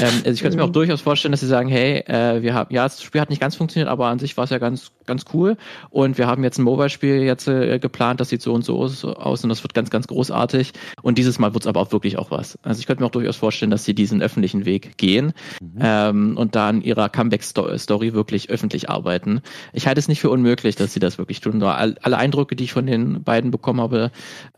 Ähm, 0.00 0.12
also 0.24 0.30
ich 0.30 0.42
könnte 0.42 0.56
mir 0.56 0.64
auch 0.64 0.72
durchaus 0.72 1.00
vorstellen, 1.00 1.32
dass 1.32 1.40
sie 1.40 1.46
sagen, 1.46 1.68
hey, 1.68 1.98
äh, 2.06 2.42
wir 2.42 2.54
haben, 2.54 2.74
ja, 2.74 2.84
das 2.84 3.02
Spiel 3.02 3.20
hat 3.20 3.30
nicht 3.30 3.40
ganz 3.40 3.54
funktioniert, 3.54 3.85
aber 3.86 4.06
an 4.06 4.18
sich 4.18 4.36
war 4.36 4.44
es 4.44 4.50
ja 4.50 4.58
ganz, 4.58 4.92
ganz 5.06 5.24
cool. 5.32 5.56
Und 5.90 6.18
wir 6.18 6.26
haben 6.26 6.44
jetzt 6.44 6.58
ein 6.58 6.62
Mobile-Spiel 6.62 7.22
jetzt 7.22 7.48
äh, 7.48 7.78
geplant, 7.78 8.20
das 8.20 8.28
sieht 8.28 8.42
so 8.42 8.52
und 8.52 8.64
so 8.64 8.78
aus 8.78 9.42
und 9.42 9.48
das 9.48 9.62
wird 9.62 9.74
ganz, 9.74 9.90
ganz 9.90 10.06
großartig. 10.06 10.72
Und 11.02 11.18
dieses 11.18 11.38
Mal 11.38 11.54
wird 11.54 11.64
es 11.64 11.66
aber 11.66 11.80
auch 11.80 11.92
wirklich 11.92 12.18
auch 12.18 12.30
was. 12.30 12.58
Also 12.62 12.80
ich 12.80 12.86
könnte 12.86 13.02
mir 13.02 13.06
auch 13.06 13.12
durchaus 13.12 13.36
vorstellen, 13.36 13.70
dass 13.70 13.84
sie 13.84 13.94
diesen 13.94 14.22
öffentlichen 14.22 14.64
Weg 14.64 14.96
gehen 14.96 15.32
mhm. 15.60 15.78
ähm, 15.80 16.36
und 16.36 16.54
da 16.54 16.68
an 16.68 16.82
ihrer 16.82 17.08
Comeback-Story 17.08 18.14
wirklich 18.14 18.50
öffentlich 18.50 18.90
arbeiten. 18.90 19.40
Ich 19.72 19.86
halte 19.86 19.98
es 19.98 20.08
nicht 20.08 20.20
für 20.20 20.30
unmöglich, 20.30 20.76
dass 20.76 20.92
sie 20.92 21.00
das 21.00 21.18
wirklich 21.18 21.40
tun. 21.40 21.62
Alle 21.62 22.18
Eindrücke, 22.18 22.56
die 22.56 22.64
ich 22.64 22.72
von 22.72 22.86
den 22.86 23.22
beiden 23.22 23.50
bekommen 23.50 23.80
habe, 23.80 24.10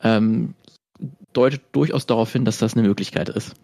ähm, 0.02 0.54
deutet 1.32 1.62
durchaus 1.72 2.06
darauf 2.06 2.32
hin, 2.32 2.44
dass 2.44 2.58
das 2.58 2.74
eine 2.74 2.86
Möglichkeit 2.86 3.28
ist. 3.28 3.54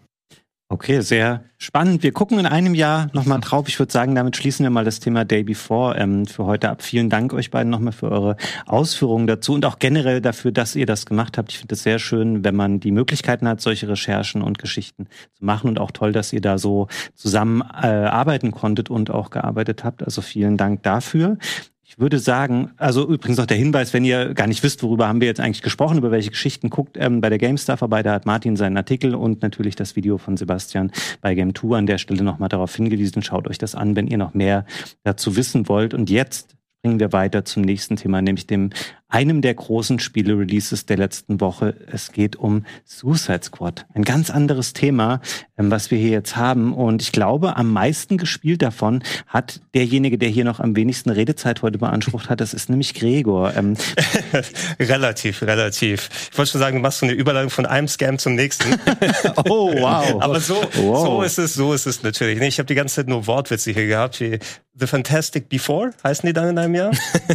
Okay, 0.75 1.03
sehr 1.03 1.45
spannend. 1.57 2.03
Wir 2.03 2.11
gucken 2.11 2.41
in 2.41 2.47
einem 2.47 2.75
Jahr 2.75 3.09
nochmal 3.13 3.39
drauf. 3.39 3.69
Ich 3.69 3.79
würde 3.79 3.93
sagen, 3.93 4.17
damit 4.17 4.37
schließen 4.37 4.65
wir 4.65 4.71
mal 4.71 4.85
das 4.85 4.99
Thema 4.99 5.25
Day 5.25 5.45
Before 5.45 5.97
ähm, 5.97 6.27
für 6.27 6.47
heute 6.47 6.69
ab. 6.69 6.83
Vielen 6.83 7.11
Dank 7.11 7.33
euch 7.33 7.53
beiden 7.53 7.71
nochmal 7.71 7.93
für 7.93 8.11
eure 8.11 8.37
Ausführungen 8.67 9.29
dazu 9.29 9.53
und 9.55 9.65
auch 9.67 9.79
generell 9.79 10.21
dafür, 10.21 10.51
dass 10.51 10.75
ihr 10.75 10.85
das 10.85 11.07
gemacht 11.07 11.39
habt. 11.39 11.53
Ich 11.53 11.59
finde 11.59 11.77
es 11.77 11.85
sehr 11.85 12.01
schön, 12.01 12.43
wenn 12.43 12.57
man 12.57 12.81
die 12.81 12.91
Möglichkeiten 12.91 13.47
hat, 13.47 13.61
solche 13.61 13.89
Recherchen 13.89 14.43
und 14.43 14.59
Geschichten 14.59 15.07
zu 15.35 15.45
machen 15.45 15.69
und 15.69 15.79
auch 15.79 15.93
toll, 15.93 16.11
dass 16.11 16.33
ihr 16.33 16.41
da 16.41 16.59
so 16.59 16.89
zusammen 17.15 17.61
äh, 17.61 17.87
arbeiten 17.87 18.51
konntet 18.51 18.91
und 18.91 19.13
auch 19.13 19.31
gearbeitet 19.31 19.85
habt. 19.85 20.03
Also 20.03 20.23
vielen 20.23 20.57
Dank 20.57 20.83
dafür. 20.83 21.39
Ich 21.95 22.01
würde 22.01 22.19
sagen, 22.19 22.73
also 22.77 23.09
übrigens 23.09 23.39
noch 23.39 23.47
der 23.47 23.57
Hinweis, 23.57 23.95
wenn 23.95 24.05
ihr 24.05 24.35
gar 24.35 24.49
nicht 24.49 24.65
wisst, 24.65 24.83
worüber 24.83 25.07
haben 25.07 25.21
wir 25.21 25.29
jetzt 25.29 25.39
eigentlich 25.39 25.63
gesprochen, 25.63 25.99
über 25.99 26.11
welche 26.11 26.31
Geschichten 26.31 26.69
guckt, 26.69 26.97
ähm, 26.99 27.21
bei 27.21 27.29
der 27.29 27.39
GameStar 27.39 27.77
vorbei, 27.77 28.03
da 28.03 28.13
hat 28.13 28.27
Martin 28.27 28.57
seinen 28.57 28.77
Artikel 28.77 29.15
und 29.15 29.43
natürlich 29.43 29.77
das 29.77 29.95
Video 29.95 30.19
von 30.19 30.37
Sebastian 30.37 30.91
bei 31.21 31.37
Game 31.37 31.55
2 31.55 31.79
an 31.79 31.87
der 31.87 31.99
Stelle 31.99 32.25
nochmal 32.25 32.49
darauf 32.49 32.75
hingewiesen. 32.75 33.23
Schaut 33.23 33.47
euch 33.47 33.59
das 33.59 33.77
an, 33.77 33.95
wenn 33.95 34.09
ihr 34.09 34.19
noch 34.19 34.35
mehr 34.35 34.67
dazu 35.05 35.37
wissen 35.37 35.69
wollt. 35.69 35.95
Und 35.95 36.11
jetzt 36.11 36.57
springen 36.81 36.99
wir 36.99 37.13
weiter 37.13 37.45
zum 37.45 37.63
nächsten 37.63 37.95
Thema, 37.95 38.21
nämlich 38.21 38.49
dem 38.49 38.71
einem 39.15 39.43
der 39.43 39.55
großen 39.55 40.01
Spiele-Releases 40.01 40.87
der 40.87 40.97
letzten 40.97 41.41
Woche. 41.41 41.77
Es 41.87 42.11
geht 42.11 42.35
um 42.35 42.65
Suicide 42.85 43.45
Squad. 43.45 43.87
Ein 43.95 44.03
ganz 44.03 44.29
anderes 44.29 44.73
Thema, 44.73 45.21
ähm, 45.57 45.71
was 45.71 45.93
wir 45.93 45.99
hier 45.99 46.11
jetzt 46.11 46.35
haben. 46.35 46.75
Und 46.75 47.01
ich 47.01 47.13
glaube, 47.13 47.57
am 47.57 47.73
meisten 47.73 48.19
gespielt 48.19 48.61
davon 48.61 49.05
hat 49.29 49.61
derjenige, 49.73 50.19
der 50.19 50.31
hier 50.31 50.43
noch 50.43 50.59
am 50.59 50.75
wenigsten 50.75 51.11
Redezeit 51.11 51.63
heute 51.63 51.79
beansprucht 51.79 52.29
hat. 52.29 52.41
Das 52.41 52.53
ist 52.55 52.69
nämlich 52.69 52.93
Gregor. 52.93 53.55
Ähm, 53.55 53.77
relativ, 54.81 55.43
relativ. 55.43 56.11
Ich 56.33 56.37
wollte 56.37 56.51
schon 56.51 56.61
sagen, 56.61 56.79
du 56.79 56.83
machst 56.83 56.99
so 56.99 57.07
eine 57.07 57.15
Überleitung 57.15 57.51
von 57.51 57.67
einem 57.67 57.87
Scam 57.87 58.19
zum 58.19 58.35
nächsten. 58.35 58.75
oh, 59.49 59.73
wow. 59.75 60.17
Aber 60.23 60.41
so, 60.41 60.61
wow. 60.75 61.07
so 61.07 61.23
ist 61.23 61.39
es, 61.39 61.55
so 61.55 61.73
ist 61.73 61.87
es 61.87 62.03
natürlich. 62.03 62.41
Ich 62.41 62.59
habe 62.59 62.67
die 62.67 62.75
ganze 62.75 62.97
Zeit 62.97 63.07
nur 63.07 63.29
Wortwitze 63.29 63.71
hier 63.71 63.87
gehabt, 63.87 64.19
wie 64.19 64.41
The 64.77 64.89
Fantastic 64.89 65.49
Before, 65.49 65.93
heißen 66.03 66.27
die 66.27 66.33
dann 66.33 66.49
in 66.49 66.59
einem 66.59 66.75
Jahr? 66.75 66.91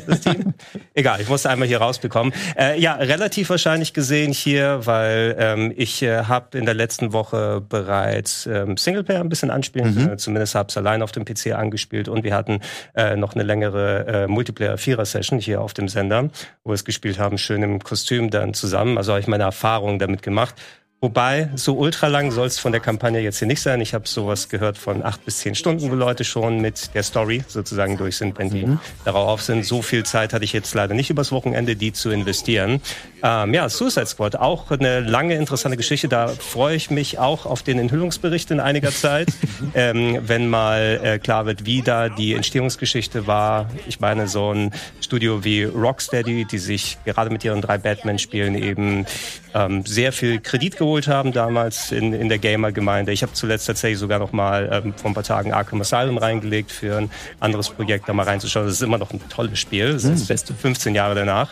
Das 0.05 0.19
Team? 0.19 0.53
Egal, 0.93 1.21
ich 1.21 1.29
musste 1.29 1.49
einmal 1.49 1.68
hier 1.69 1.79
rausbekommen. 1.79 2.33
Äh, 2.57 2.79
ja, 2.79 2.95
relativ 2.95 3.49
wahrscheinlich 3.49 3.93
gesehen 3.93 4.33
hier, 4.33 4.81
weil 4.85 5.35
ähm, 5.39 5.73
ich 5.75 6.01
äh, 6.03 6.23
habe 6.23 6.57
in 6.57 6.65
der 6.65 6.73
letzten 6.73 7.13
Woche 7.13 7.61
bereits 7.61 8.45
ähm, 8.45 8.75
Singleplayer 8.75 9.21
ein 9.21 9.29
bisschen 9.29 9.51
anspielen 9.51 9.95
mhm. 9.95 10.17
Zumindest 10.17 10.55
habe 10.55 10.69
es 10.69 10.77
allein 10.77 11.01
auf 11.01 11.11
dem 11.11 11.25
PC 11.25 11.53
angespielt 11.53 12.09
und 12.09 12.23
wir 12.23 12.35
hatten 12.35 12.59
äh, 12.95 13.15
noch 13.15 13.33
eine 13.33 13.43
längere 13.43 14.05
äh, 14.07 14.27
Multiplayer-Vierer-Session 14.27 15.39
hier 15.39 15.61
auf 15.61 15.73
dem 15.73 15.87
Sender, 15.87 16.29
wo 16.63 16.71
wir 16.71 16.75
es 16.75 16.85
gespielt 16.85 17.19
haben, 17.19 17.37
schön 17.37 17.63
im 17.63 17.79
Kostüm 17.79 18.29
dann 18.29 18.53
zusammen. 18.53 18.97
Also 18.97 19.13
habe 19.13 19.21
ich 19.21 19.27
meine 19.27 19.43
Erfahrungen 19.43 19.99
damit 19.99 20.21
gemacht. 20.21 20.55
Wobei, 21.01 21.49
so 21.55 21.77
ultra 21.77 22.07
lang 22.07 22.29
soll 22.29 22.47
es 22.47 22.59
von 22.59 22.73
der 22.73 22.81
Kampagne 22.81 23.21
jetzt 23.21 23.39
hier 23.39 23.47
nicht 23.47 23.61
sein. 23.61 23.79
Ich 23.79 23.93
habe 23.93 24.05
sowas 24.05 24.49
gehört 24.49 24.77
von 24.77 25.01
acht 25.01 25.23
bis 25.23 25.37
zehn 25.37 25.55
Stunden, 25.55 25.89
wo 25.89 25.95
Leute 25.95 26.25
schon 26.25 26.59
mit 26.59 26.93
der 26.93 27.03
Story 27.03 27.41
sozusagen 27.47 27.95
durch 27.95 28.17
sind, 28.17 28.37
wenn 28.37 28.49
die 28.49 28.65
mhm. 28.65 28.79
darauf 29.05 29.41
sind. 29.41 29.65
So 29.65 29.81
viel 29.81 30.03
Zeit 30.03 30.33
hatte 30.33 30.43
ich 30.43 30.51
jetzt 30.51 30.73
leider 30.73 30.93
nicht 30.93 31.09
übers 31.09 31.31
Wochenende, 31.31 31.77
die 31.77 31.93
zu 31.93 32.09
investieren. 32.09 32.81
Ähm, 33.23 33.53
ja, 33.53 33.69
Suicide 33.69 34.07
Squad, 34.07 34.35
auch 34.35 34.71
eine 34.71 34.99
lange 34.99 35.35
interessante 35.35 35.77
Geschichte. 35.77 36.09
Da 36.09 36.27
freue 36.27 36.75
ich 36.75 36.89
mich 36.89 37.17
auch 37.17 37.45
auf 37.45 37.63
den 37.63 37.79
Enthüllungsbericht 37.79 38.51
in 38.51 38.59
einiger 38.59 38.91
Zeit, 38.91 39.29
ähm, 39.75 40.19
wenn 40.23 40.49
mal 40.49 40.99
äh, 41.01 41.17
klar 41.17 41.45
wird, 41.45 41.65
wie 41.65 41.81
da 41.81 42.09
die 42.09 42.33
Entstehungsgeschichte 42.33 43.25
war. 43.25 43.69
Ich 43.87 44.01
meine, 44.01 44.27
so 44.27 44.53
ein 44.53 44.73
Studio 44.99 45.45
wie 45.45 45.63
Rocksteady, 45.63 46.43
die 46.43 46.57
sich 46.57 46.97
gerade 47.05 47.29
mit 47.29 47.45
ihren 47.45 47.61
drei 47.61 47.77
Batman-Spielen 47.77 48.55
eben 48.55 49.05
ähm, 49.53 49.85
sehr 49.85 50.11
viel 50.11 50.41
Kredit 50.41 50.75
geholt 50.75 50.88
haben 50.97 51.31
damals 51.31 51.91
in, 51.91 52.13
in 52.13 52.29
der 52.29 52.39
Gamer-Gemeinde. 52.39 53.11
Ich 53.11 53.21
habe 53.21 53.33
zuletzt 53.33 53.67
tatsächlich 53.67 53.99
sogar 53.99 54.19
noch 54.19 54.31
mal 54.31 54.69
ähm, 54.71 54.93
vor 54.95 55.11
ein 55.11 55.13
paar 55.13 55.23
Tagen 55.23 55.53
Arkham 55.53 55.81
Asylum 55.81 56.17
reingelegt 56.17 56.71
für 56.71 56.97
ein 56.97 57.11
anderes 57.39 57.69
Projekt, 57.69 58.09
da 58.09 58.13
mal 58.13 58.23
reinzuschauen. 58.23 58.65
Das 58.65 58.75
ist 58.75 58.81
immer 58.81 58.97
noch 58.97 59.11
ein 59.11 59.21
tolles 59.29 59.59
Spiel. 59.59 59.93
Das 59.93 60.03
ist 60.03 60.21
das 60.21 60.27
beste 60.27 60.53
15 60.53 60.95
Jahre 60.95 61.15
danach. 61.15 61.51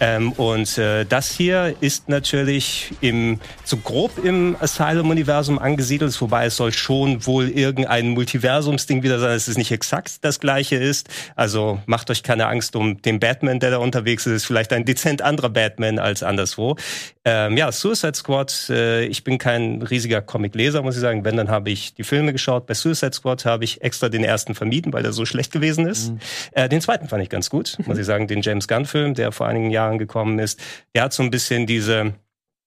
Ähm, 0.00 0.32
und 0.32 0.78
äh, 0.78 1.04
das 1.04 1.30
hier 1.30 1.74
ist 1.80 2.08
natürlich 2.08 2.92
im, 3.00 3.40
so 3.64 3.76
grob 3.76 4.24
im 4.24 4.56
Asylum-Universum 4.60 5.58
angesiedelt, 5.58 6.20
wobei 6.20 6.46
es 6.46 6.56
soll 6.56 6.72
schon 6.72 7.26
wohl 7.26 7.48
irgendein 7.48 8.10
Multiversumsding 8.10 9.02
wieder 9.02 9.18
sein, 9.18 9.30
dass 9.30 9.48
es 9.48 9.58
nicht 9.58 9.72
exakt 9.72 10.24
das 10.24 10.40
gleiche 10.40 10.76
ist. 10.76 11.08
Also 11.36 11.80
macht 11.86 12.10
euch 12.10 12.22
keine 12.22 12.46
Angst 12.46 12.76
um 12.76 13.00
den 13.02 13.20
Batman, 13.20 13.60
der 13.60 13.70
da 13.70 13.78
unterwegs 13.78 14.26
ist 14.26 14.44
vielleicht 14.44 14.72
ein 14.72 14.84
dezent 14.84 15.22
anderer 15.22 15.50
Batman 15.50 15.98
als 15.98 16.22
anderswo. 16.22 16.76
Ähm, 17.24 17.56
ja, 17.56 17.72
Suicide 17.72 18.14
Squad, 18.14 18.70
äh, 18.74 19.04
ich 19.04 19.24
bin 19.24 19.38
kein 19.38 19.80
riesiger 19.82 20.20
Comic-Leser, 20.20 20.82
muss 20.82 20.96
ich 20.96 21.00
sagen. 21.00 21.24
Wenn, 21.24 21.36
dann 21.36 21.48
habe 21.48 21.70
ich 21.70 21.94
die 21.94 22.02
Filme 22.02 22.32
geschaut. 22.32 22.66
Bei 22.66 22.74
Suicide 22.74 23.12
Squad 23.12 23.44
habe 23.44 23.64
ich 23.64 23.82
extra 23.82 24.08
den 24.08 24.24
ersten 24.24 24.54
vermieden, 24.54 24.92
weil 24.92 25.02
der 25.02 25.12
so 25.12 25.24
schlecht 25.24 25.52
gewesen 25.52 25.86
ist. 25.86 26.10
Mhm. 26.10 26.18
Äh, 26.52 26.68
den 26.68 26.80
zweiten 26.80 27.08
fand 27.08 27.22
ich 27.22 27.30
ganz 27.30 27.48
gut, 27.48 27.78
muss 27.86 27.98
ich 27.98 28.06
sagen. 28.06 28.26
Den 28.26 28.42
James 28.42 28.68
Gunn-Film, 28.68 29.14
der 29.14 29.32
vor 29.32 29.46
einigen 29.46 29.70
Jahren 29.70 29.98
gekommen 29.98 30.38
ist. 30.38 30.60
Der 30.94 31.04
hat 31.04 31.12
so 31.12 31.22
ein 31.22 31.30
bisschen 31.30 31.66
diese 31.66 32.14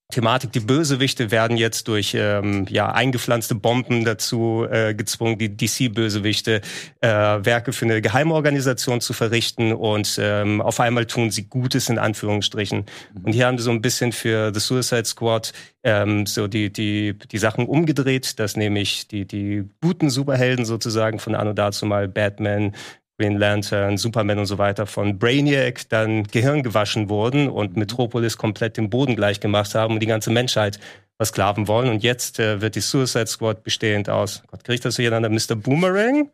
Thematik, 0.10 0.54
die 0.54 0.62
Bösewichte 0.62 1.32
werden 1.32 1.58
jetzt 1.58 1.90
durch 1.90 2.16
ähm, 2.18 2.66
ja 2.70 2.90
eingepflanzte 2.94 3.56
Bomben 3.56 4.06
dazu 4.06 4.66
äh, 4.70 4.94
gezwungen, 4.94 5.38
die 5.38 5.58
DC-Bösewichte 5.58 6.62
äh, 7.02 7.08
Werke 7.10 7.74
für 7.74 7.84
eine 7.84 8.02
Geheimorganisation 8.02 9.02
zu 9.02 9.12
verrichten 9.12 9.74
und 9.74 10.18
ähm, 10.22 10.62
auf 10.62 10.80
einmal 10.80 11.08
tun 11.08 11.30
sie 11.30 11.50
Gutes 11.50 11.90
in 11.90 12.00
Anführungsstrichen. 12.00 12.86
Mhm. 13.16 13.26
Und 13.26 13.34
hier 13.34 13.48
haben 13.48 13.58
sie 13.58 13.66
so 13.66 13.72
ein 13.72 13.82
bisschen 13.82 14.14
für 14.14 14.54
The 14.54 14.62
Suicide 14.62 15.04
Squad 15.06 15.52
ähm, 15.84 16.26
so 16.26 16.48
die 16.48 16.72
die 16.72 17.14
die 17.30 17.38
Sachen 17.38 17.66
umgedreht, 17.66 18.40
dass 18.40 18.56
nämlich 18.56 19.10
die 19.10 19.26
die 19.26 19.66
guten 19.82 20.10
Superhelden 20.10 20.64
sozusagen 20.64 21.20
von 21.20 21.36
anno 21.36 21.52
dazu 21.52 21.86
mal 21.86 22.08
Batman, 22.08 22.74
Green 23.20 23.38
Lantern, 23.38 23.98
Superman 23.98 24.40
und 24.40 24.46
so 24.46 24.58
weiter 24.58 24.86
von 24.86 25.18
Brainiac 25.18 25.90
dann 25.90 26.24
Gehirn 26.24 26.62
gewaschen 26.62 27.10
wurden 27.10 27.50
und 27.50 27.76
Metropolis 27.76 28.38
komplett 28.38 28.78
den 28.78 28.90
Boden 28.90 29.16
gleich 29.16 29.40
gemacht 29.40 29.74
haben 29.74 29.96
und 29.96 30.00
die 30.02 30.08
ganze 30.08 30.30
Menschheit 30.30 30.80
versklaven 31.18 31.68
wollen. 31.68 31.90
Und 31.90 32.04
jetzt 32.04 32.40
äh, 32.40 32.62
wird 32.62 32.76
die 32.76 32.82
Suicide 32.82 33.28
Squad 33.28 33.64
bestehend 33.64 34.10
aus, 34.10 34.44
Gott, 34.48 34.64
kriegt 34.64 34.86
das 34.86 34.96
durcheinander, 34.96 35.30
Mr. 35.30 35.56
Boomerang? 35.56 36.30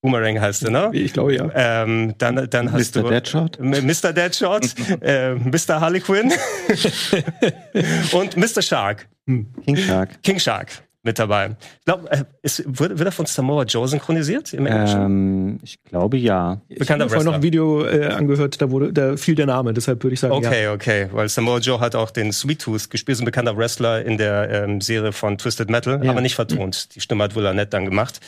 Boomerang 0.00 0.40
heißt 0.40 0.64
er, 0.64 0.70
ne? 0.70 0.90
Ich 0.92 1.12
glaube 1.12 1.34
ja. 1.34 1.50
Ähm, 1.54 2.14
dann, 2.18 2.48
dann 2.50 2.72
hast 2.72 2.96
Mr. 2.96 3.02
du 3.02 3.08
Deadshot? 3.08 3.58
Mr. 3.60 4.12
Deadshot, 4.12 4.74
äh, 5.00 5.34
Mr. 5.34 5.80
Harley 5.80 6.00
Quinn 6.00 6.32
und 8.12 8.36
Mr. 8.36 8.62
Shark. 8.62 9.08
King 9.26 9.76
Shark. 9.76 10.22
King 10.22 10.38
Shark 10.38 10.87
mit 11.04 11.18
dabei. 11.18 11.56
Ich 11.78 11.84
glaube, 11.84 12.10
äh, 12.10 12.24
wird, 12.42 12.98
wird 12.98 13.08
er 13.08 13.12
von 13.12 13.26
Samoa 13.26 13.62
Joe 13.62 13.86
synchronisiert 13.86 14.52
im 14.52 14.66
Englischen? 14.66 15.00
Ähm, 15.00 15.58
ich 15.62 15.82
glaube 15.84 16.16
ja. 16.16 16.60
Ich 16.68 16.90
habe 16.90 17.08
vorhin 17.08 17.26
noch 17.26 17.34
ein 17.34 17.42
Video 17.42 17.84
äh, 17.84 18.06
angehört, 18.06 18.60
da, 18.60 18.70
wurde, 18.70 18.92
da 18.92 19.16
fiel 19.16 19.36
der 19.36 19.46
Name, 19.46 19.72
deshalb 19.72 20.02
würde 20.02 20.14
ich 20.14 20.20
sagen 20.20 20.34
Okay, 20.34 20.64
ja. 20.64 20.72
okay, 20.72 21.08
weil 21.12 21.28
Samoa 21.28 21.58
Joe 21.58 21.78
hat 21.78 21.94
auch 21.94 22.10
den 22.10 22.32
Sweet 22.32 22.62
Tooth 22.62 22.90
gespielt, 22.90 23.16
ist 23.16 23.22
ein 23.22 23.26
bekannter 23.26 23.56
Wrestler 23.56 24.04
in 24.04 24.18
der 24.18 24.50
ähm, 24.50 24.80
Serie 24.80 25.12
von 25.12 25.38
Twisted 25.38 25.70
Metal, 25.70 26.04
ja. 26.04 26.10
aber 26.10 26.20
nicht 26.20 26.34
vertont. 26.34 26.94
Die 26.96 27.00
Stimme 27.00 27.24
hat 27.24 27.36
Nett 27.36 27.72
dann 27.72 27.84
gemacht. 27.84 28.20